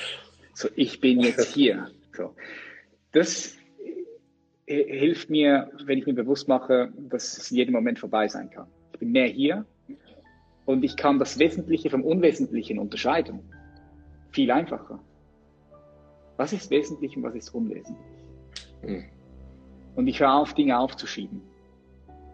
So, 0.54 0.70
ich 0.76 1.02
bin 1.02 1.22
jetzt 1.22 1.48
hier. 1.56 1.90
So. 2.20 2.36
Das 3.14 3.56
hilft 4.68 5.30
mir, 5.30 5.72
wenn 5.86 5.98
ich 5.98 6.06
mir 6.06 6.14
bewusst 6.14 6.48
mache, 6.48 6.92
dass 7.10 7.38
es 7.38 7.50
in 7.50 7.58
jedem 7.58 7.74
Moment 7.74 7.98
vorbei 7.98 8.28
sein 8.28 8.50
kann. 8.50 8.68
Ich 8.94 9.00
bin 9.00 9.12
mehr 9.14 9.28
hier 9.28 9.66
und 10.66 10.84
ich 10.84 10.98
kann 10.98 11.18
das 11.18 11.40
Wesentliche 11.40 11.90
vom 11.90 12.04
Unwesentlichen 12.04 12.78
unterscheiden. 12.78 13.40
Viel 14.32 14.52
einfacher. 14.52 15.00
Was 16.36 16.52
ist 16.54 16.70
wesentlich 16.70 17.16
und 17.16 17.24
was 17.24 17.36
ist 17.36 17.50
unwesentlich? 17.56 18.06
Mhm. 18.84 19.06
Und 19.96 20.08
ich 20.08 20.20
höre 20.20 20.34
auf, 20.34 20.54
Dinge 20.54 20.78
aufzuschieben. 20.78 21.42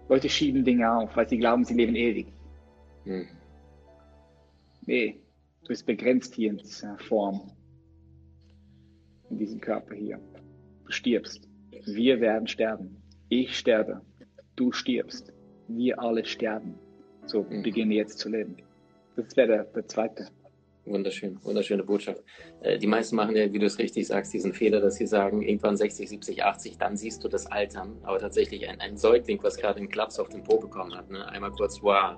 Leute 0.09 0.29
schieben 0.29 0.65
Dinge 0.65 0.91
auf, 0.91 1.15
weil 1.15 1.29
sie 1.29 1.37
glauben, 1.37 1.63
sie 1.63 1.75
leben 1.75 1.95
ewig. 1.95 2.27
Mhm. 3.05 3.27
Nee, 4.87 5.19
du 5.61 5.67
bist 5.67 5.85
begrenzt 5.85 6.35
hier 6.35 6.49
in 6.49 6.57
dieser 6.57 6.97
Form, 6.97 7.51
in 9.29 9.37
diesem 9.37 9.61
Körper 9.61 9.95
hier. 9.95 10.19
Du 10.85 10.91
stirbst. 10.91 11.47
Wir 11.85 12.19
werden 12.21 12.47
sterben. 12.47 12.97
Ich 13.29 13.57
sterbe. 13.57 14.01
Du 14.55 14.71
stirbst. 14.71 15.33
Wir 15.67 15.99
alle 15.99 16.25
sterben. 16.25 16.75
So 17.25 17.43
mhm. 17.43 17.63
beginne 17.63 17.95
jetzt 17.95 18.19
zu 18.19 18.29
leben. 18.29 18.57
Das 19.15 19.35
wäre 19.35 19.47
der, 19.47 19.63
der 19.65 19.87
zweite 19.87 20.27
Wunderschön, 20.85 21.43
wunderschöne 21.43 21.83
Botschaft. 21.83 22.23
Äh, 22.61 22.77
die 22.77 22.87
meisten 22.87 23.15
machen 23.15 23.35
ja, 23.35 23.51
wie 23.51 23.57
du 23.57 23.65
es 23.65 23.79
richtig 23.79 24.05
sagst, 24.05 24.33
diesen 24.33 24.53
Fehler, 24.53 24.79
dass 24.79 24.95
sie 24.95 25.07
sagen, 25.07 25.41
irgendwann 25.41 25.75
60, 25.75 26.07
70, 26.07 26.43
80, 26.43 26.77
dann 26.77 26.95
siehst 26.95 27.23
du 27.23 27.27
das 27.27 27.47
Altern. 27.47 27.97
Aber 28.03 28.19
tatsächlich 28.19 28.69
ein, 28.69 28.79
ein 28.79 28.95
Säugling, 28.95 29.41
was 29.41 29.57
gerade 29.57 29.79
einen 29.79 29.89
Klaps 29.89 30.19
auf 30.19 30.29
den 30.29 30.43
Po 30.43 30.59
bekommen 30.59 30.95
hat, 30.95 31.09
ne? 31.09 31.27
einmal 31.27 31.51
kurz, 31.51 31.81
wow, 31.81 32.17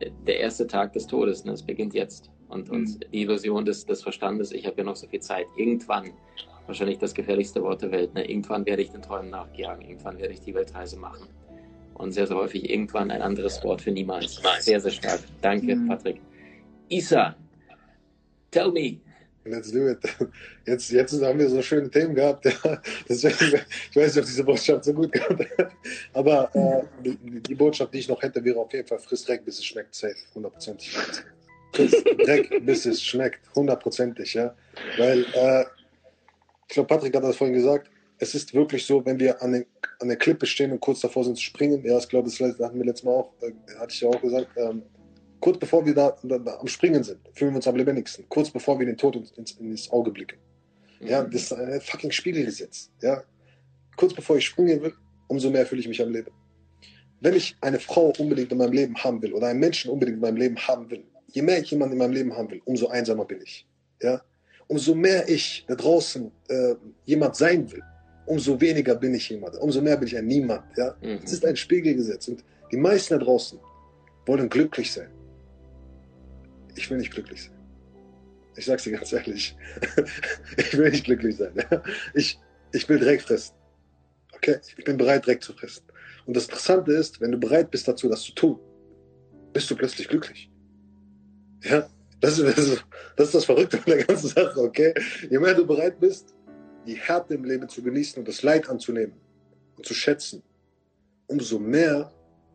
äh, 0.00 0.10
der 0.26 0.40
erste 0.40 0.66
Tag 0.66 0.94
des 0.94 1.06
Todes, 1.06 1.44
ne? 1.44 1.52
es 1.52 1.62
beginnt 1.62 1.94
jetzt. 1.94 2.30
Und, 2.48 2.70
und 2.70 2.88
mhm. 2.88 3.00
die 3.12 3.22
Illusion 3.22 3.64
des, 3.64 3.86
des 3.86 4.02
Verstandes, 4.02 4.52
ich 4.52 4.66
habe 4.66 4.78
ja 4.78 4.84
noch 4.84 4.96
so 4.96 5.06
viel 5.06 5.20
Zeit. 5.20 5.46
Irgendwann, 5.56 6.12
wahrscheinlich 6.66 6.98
das 6.98 7.14
gefährlichste 7.14 7.62
Wort 7.62 7.82
der 7.82 7.92
Welt, 7.92 8.14
ne? 8.14 8.28
irgendwann 8.28 8.66
werde 8.66 8.82
ich 8.82 8.90
den 8.90 9.02
Träumen 9.02 9.30
nachjagen, 9.30 9.82
irgendwann 9.82 10.18
werde 10.18 10.34
ich 10.34 10.40
die 10.40 10.54
Weltreise 10.54 10.96
machen. 10.96 11.28
Und 11.94 12.12
sehr, 12.12 12.26
sehr 12.26 12.36
häufig 12.36 12.68
irgendwann 12.68 13.10
ein 13.10 13.22
anderes 13.22 13.62
Wort 13.64 13.80
für 13.80 13.90
niemals. 13.90 14.42
Sehr, 14.60 14.80
sehr 14.80 14.90
stark. 14.90 15.20
Danke, 15.40 15.74
mhm. 15.74 15.88
Patrick. 15.88 16.20
Isa, 16.88 17.34
Tell 18.56 18.72
me. 18.72 19.00
Let's 19.44 19.70
do 19.70 19.88
it. 19.88 19.98
Jetzt, 20.66 20.90
jetzt 20.90 21.22
haben 21.22 21.38
wir 21.38 21.48
so 21.48 21.62
schöne 21.62 21.88
Themen 21.88 22.14
gehabt. 22.14 22.46
Ja. 22.46 22.82
Deswegen, 23.08 23.60
ich 23.90 23.96
weiß 23.96 24.14
nicht, 24.14 24.22
ob 24.22 24.24
diese 24.24 24.42
Botschaft 24.42 24.84
so 24.84 24.92
gut 24.92 25.12
kommt. 25.12 25.46
Aber 26.14 26.50
äh, 26.54 27.12
die, 27.40 27.54
Botschaft, 27.54 27.94
die 27.94 27.98
ich 27.98 28.08
noch 28.08 28.20
hätte, 28.20 28.44
wäre 28.44 28.58
auf 28.58 28.72
jeden 28.72 28.88
Fall 28.88 28.98
friss 28.98 29.24
Dreck, 29.24 29.44
bis 29.44 29.58
es 29.58 29.64
schmeckt. 29.64 29.94
Safe, 29.94 30.16
hundertprozentig. 30.34 30.96
Friss 31.76 32.04
Dreck, 32.24 32.64
bis 32.64 32.86
es 32.86 33.02
schmeckt. 33.02 33.40
Hundertprozentig, 33.54 34.34
ja. 34.34 34.54
Weil, 34.98 35.24
äh, 35.34 35.64
ich 36.68 36.74
glaube, 36.74 36.88
Patrick 36.88 37.14
hat 37.14 37.22
das 37.22 37.36
vorhin 37.36 37.54
gesagt, 37.54 37.90
es 38.18 38.34
ist 38.34 38.54
wirklich 38.54 38.84
so, 38.84 39.04
wenn 39.04 39.18
wir 39.18 39.42
an, 39.42 39.52
den, 39.52 39.66
an 40.00 40.08
der 40.08 40.16
Klippe 40.16 40.46
stehen 40.46 40.72
und 40.72 40.80
kurz 40.80 41.00
davor 41.00 41.24
sind 41.24 41.36
zu 41.36 41.42
springen, 41.42 41.84
ja, 41.84 41.98
ich 41.98 42.08
glaube, 42.08 42.28
das 42.28 42.40
hatten 42.40 42.78
wir 42.78 42.84
letztes 42.84 43.04
Mal 43.04 43.12
auch, 43.12 43.32
äh, 43.42 43.52
hatte 43.78 43.92
ich 43.92 44.00
ja 44.00 44.08
auch 44.08 44.20
gesagt, 44.20 44.48
ähm, 44.56 44.82
kurz 45.40 45.58
bevor 45.58 45.84
wir 45.84 45.94
da, 45.94 46.16
da, 46.22 46.38
da, 46.38 46.58
am 46.58 46.66
Springen 46.66 47.04
sind, 47.04 47.20
fühlen 47.34 47.52
wir 47.52 47.56
uns 47.56 47.68
am 47.68 47.76
lebendigsten. 47.76 48.24
Kurz 48.28 48.50
bevor 48.50 48.78
wir 48.78 48.86
den 48.86 48.96
Tod 48.96 49.16
ins, 49.16 49.52
ins 49.52 49.90
Auge 49.90 50.10
blicken. 50.10 50.38
Ja, 51.00 51.22
mhm. 51.22 51.30
das 51.30 51.42
ist 51.42 51.52
ein 51.52 51.80
fucking 51.80 52.10
Spiegelgesetz. 52.10 52.90
Ja, 53.02 53.22
kurz 53.96 54.14
bevor 54.14 54.36
ich 54.36 54.46
springen 54.46 54.82
will, 54.82 54.94
umso 55.28 55.50
mehr 55.50 55.66
fühle 55.66 55.80
ich 55.80 55.88
mich 55.88 56.00
am 56.02 56.10
Leben. 56.10 56.30
Wenn 57.20 57.34
ich 57.34 57.56
eine 57.60 57.78
Frau 57.78 58.12
unbedingt 58.18 58.52
in 58.52 58.58
meinem 58.58 58.72
Leben 58.72 58.96
haben 58.96 59.20
will 59.22 59.32
oder 59.32 59.48
einen 59.48 59.60
Menschen 59.60 59.90
unbedingt 59.90 60.16
in 60.16 60.22
meinem 60.22 60.36
Leben 60.36 60.56
haben 60.58 60.90
will, 60.90 61.04
je 61.28 61.42
mehr 61.42 61.60
ich 61.60 61.70
jemanden 61.70 61.94
in 61.94 61.98
meinem 61.98 62.12
Leben 62.12 62.36
haben 62.36 62.50
will, 62.50 62.62
umso 62.64 62.88
einsamer 62.88 63.24
bin 63.24 63.40
ich. 63.42 63.66
Ja, 64.02 64.22
umso 64.68 64.94
mehr 64.94 65.28
ich 65.28 65.64
da 65.68 65.74
draußen 65.74 66.30
äh, 66.48 66.74
jemand 67.04 67.36
sein 67.36 67.70
will, 67.70 67.82
umso 68.26 68.60
weniger 68.60 68.94
bin 68.94 69.14
ich 69.14 69.28
jemand, 69.28 69.56
umso 69.56 69.80
mehr 69.80 69.96
bin 69.96 70.08
ich 70.08 70.16
ein 70.16 70.26
Niemand. 70.26 70.64
Ja, 70.76 70.96
mhm. 71.00 71.20
das 71.22 71.32
ist 71.32 71.44
ein 71.44 71.56
Spiegelgesetz 71.56 72.28
und 72.28 72.44
die 72.70 72.76
meisten 72.76 73.18
da 73.18 73.24
draußen 73.24 73.58
wollen 74.26 74.48
glücklich 74.48 74.92
sein 74.92 75.10
ich 76.76 76.90
will 76.90 76.98
nicht 76.98 77.12
glücklich 77.12 77.44
sein. 77.44 77.52
Ich 78.56 78.64
sag's 78.64 78.84
dir 78.84 78.92
ganz 78.92 79.12
ehrlich. 79.12 79.56
ich 80.56 80.76
will 80.76 80.90
nicht 80.90 81.04
glücklich 81.04 81.36
sein. 81.36 81.52
Ich, 82.14 82.38
ich 82.72 82.88
will 82.88 82.98
Dreck 82.98 83.22
fressen. 83.22 83.54
Okay? 84.34 84.58
Ich 84.76 84.84
bin 84.84 84.96
bereit, 84.96 85.26
Dreck 85.26 85.42
zu 85.42 85.52
fressen. 85.52 85.84
Und 86.26 86.36
das 86.36 86.44
Interessante 86.44 86.92
ist, 86.92 87.20
wenn 87.20 87.32
du 87.32 87.38
bereit 87.38 87.70
bist 87.70 87.86
dazu, 87.86 88.08
das 88.08 88.22
zu 88.22 88.32
tun, 88.32 88.58
bist 89.52 89.70
du 89.70 89.76
plötzlich 89.76 90.08
glücklich. 90.08 90.50
Ja? 91.62 91.88
Das 92.20 92.38
ist, 92.38 92.58
das 92.58 92.66
ist, 93.26 93.34
das, 93.34 93.44
Verrückte 93.44 93.78
an 93.78 93.84
der 93.86 94.04
ganzen 94.04 94.28
Sache, 94.28 94.58
okay? 94.58 94.94
Je 95.28 95.38
mehr 95.38 95.54
du 95.54 95.66
bereit 95.66 96.00
bist, 96.00 96.34
die 96.86 96.94
Härte 96.94 97.34
im 97.34 97.44
Leben 97.44 97.68
zu 97.68 97.82
genießen 97.82 98.18
und 98.18 98.28
das 98.28 98.42
Leid 98.42 98.68
anzunehmen 98.68 99.14
und 99.76 99.84
zu 99.84 99.92
schätzen, 99.92 100.42
umso 101.26 101.58
mehr 101.58 102.10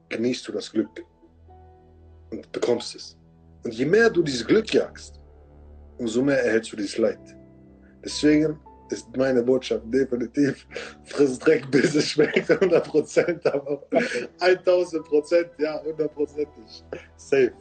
genießt 0.09 0.47
du 0.47 0.51
das 0.51 0.71
Glück 0.71 1.05
und 2.31 2.51
bekommst 2.51 2.95
es. 2.95 3.17
Und 3.63 3.73
je 3.73 3.85
mehr 3.85 4.09
du 4.09 4.23
dieses 4.23 4.45
Glück 4.45 4.73
jagst, 4.73 5.19
umso 5.97 6.21
mehr 6.23 6.43
erhältst 6.43 6.71
du 6.71 6.77
dieses 6.77 6.97
Leid. 6.97 7.19
Deswegen 8.03 8.59
ist 8.89 9.15
meine 9.15 9.43
Botschaft 9.43 9.83
definitiv, 9.85 10.67
friss 11.03 11.39
Dreck, 11.39 11.69
bis 11.71 11.95
es 11.95 12.07
schmeckt, 12.07 12.49
100 12.49 12.87
Prozent, 12.87 13.45
aber 13.45 13.83
1000 14.39 15.05
Prozent, 15.05 15.49
ja, 15.59 15.79
100 15.79 16.13
Prozentig. 16.13 16.83
Safe. 17.15 17.53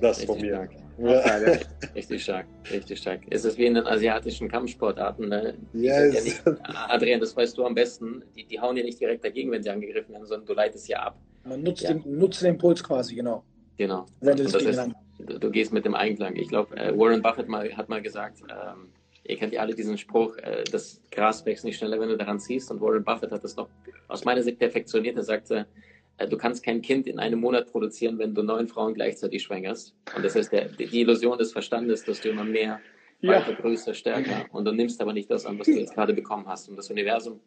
Das 0.00 0.18
Richtig 0.18 0.26
von 0.26 0.40
mir. 0.40 0.54
Stark. 0.54 0.70
Ja. 0.98 1.58
Richtig 1.94 2.22
stark, 2.22 2.46
richtig 2.70 2.98
stark. 2.98 3.20
Es 3.30 3.44
ist 3.44 3.58
wie 3.58 3.66
in 3.66 3.74
den 3.74 3.86
asiatischen 3.86 4.48
Kampfsportarten. 4.48 5.28
Ne? 5.28 5.54
Yes. 5.72 6.14
Ja 6.14 6.20
nicht, 6.20 6.42
Adrian, 6.88 7.20
das 7.20 7.36
weißt 7.36 7.56
du 7.56 7.64
am 7.64 7.74
besten. 7.74 8.22
Die, 8.36 8.44
die 8.44 8.60
hauen 8.60 8.76
ja 8.76 8.84
nicht 8.84 9.00
direkt 9.00 9.24
dagegen, 9.24 9.50
wenn 9.50 9.62
sie 9.62 9.70
angegriffen 9.70 10.12
werden, 10.12 10.26
sondern 10.26 10.46
du 10.46 10.52
leitest 10.52 10.88
ja 10.88 11.00
ab. 11.00 11.18
Man 11.44 11.62
nutzt, 11.62 11.82
ja. 11.82 11.94
Den, 11.94 12.18
nutzt 12.18 12.42
den 12.42 12.50
Impuls 12.50 12.84
quasi, 12.84 13.14
genau. 13.14 13.42
Genau. 13.78 14.06
Das 14.20 14.38
ist, 14.38 14.54
du, 15.18 15.38
du, 15.38 15.50
gehst 15.50 15.72
mit 15.72 15.84
dem 15.84 15.94
Einklang. 15.94 16.36
Ich 16.36 16.48
glaube, 16.48 16.76
äh, 16.76 16.96
Warren 16.96 17.22
Buffett 17.22 17.48
mal, 17.48 17.74
hat 17.76 17.88
mal 17.88 18.02
gesagt, 18.02 18.42
ähm, 18.42 18.88
ihr 19.24 19.36
kennt 19.38 19.52
ja 19.52 19.60
alle 19.60 19.74
diesen 19.74 19.98
Spruch, 19.98 20.36
äh, 20.38 20.64
das 20.70 21.00
Gras 21.10 21.44
wächst 21.46 21.64
nicht 21.64 21.78
schneller, 21.78 21.98
wenn 21.98 22.10
du 22.10 22.16
daran 22.16 22.38
ziehst. 22.38 22.70
Und 22.70 22.80
Warren 22.80 23.02
Buffett 23.02 23.32
hat 23.32 23.42
das 23.42 23.56
noch 23.56 23.68
aus 24.08 24.24
meiner 24.24 24.42
Sicht 24.42 24.58
perfektioniert. 24.58 25.16
Er 25.16 25.24
sagte, 25.24 25.56
äh, 25.56 25.64
du 26.18 26.36
kannst 26.36 26.64
kein 26.64 26.82
Kind 26.82 27.06
in 27.06 27.18
einem 27.18 27.40
Monat 27.40 27.70
produzieren, 27.70 28.18
wenn 28.18 28.34
du 28.34 28.42
neun 28.42 28.68
Frauen 28.68 28.94
gleichzeitig 28.94 29.42
schwängerst. 29.42 29.94
Und 30.14 30.24
das 30.24 30.36
ist 30.36 30.52
der, 30.52 30.68
die 30.68 31.00
Illusion 31.00 31.38
des 31.38 31.52
Verstandes, 31.52 32.04
dass 32.04 32.20
du 32.20 32.30
immer 32.30 32.44
mehr, 32.44 32.80
ja. 33.20 33.32
weiter, 33.32 33.54
größer, 33.54 33.94
stärker. 33.94 34.46
Und 34.52 34.64
du 34.64 34.72
nimmst 34.72 35.00
aber 35.00 35.12
nicht 35.12 35.30
das 35.30 35.46
an, 35.46 35.58
was 35.58 35.66
du 35.66 35.78
jetzt 35.78 35.94
gerade 35.94 36.14
bekommen 36.14 36.46
hast. 36.46 36.68
Und 36.68 36.76
das 36.76 36.90
Universum 36.90 37.40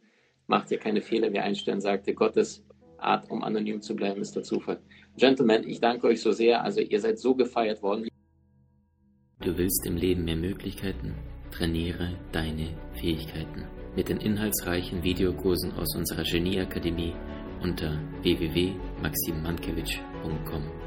macht 0.48 0.70
dir 0.70 0.78
keine 0.78 1.02
Fehler, 1.02 1.32
wie 1.32 1.40
Einstein 1.40 1.82
sagte. 1.82 2.14
Gottes 2.14 2.64
Art, 2.98 3.30
um 3.30 3.44
anonym 3.44 3.82
zu 3.82 3.96
bleiben, 3.96 4.22
ist 4.22 4.36
der 4.36 4.44
Zufall. 4.44 4.80
Gentlemen, 5.18 5.68
ich 5.68 5.80
danke 5.80 6.08
euch 6.08 6.22
so 6.22 6.32
sehr. 6.32 6.64
Also 6.64 6.82
ihr 6.82 7.00
seid 7.00 7.20
so 7.20 7.36
gefeiert 7.36 7.82
worden. 7.82 8.08
Du 9.42 9.58
willst 9.58 9.86
im 9.86 9.98
Leben 9.98 10.26
mehr 10.26 10.36
Möglichkeiten? 10.36 11.14
Trainiere 11.52 12.18
deine 12.32 12.70
Fähigkeiten. 12.94 13.66
Mit 13.96 14.10
den 14.10 14.18
inhaltsreichen 14.18 15.04
Videokursen 15.04 15.72
aus 15.74 15.96
unserer 15.96 16.24
Genieakademie 16.24 17.14
unter 17.66 17.92
www.maximmankiewicz.com. 18.24 20.85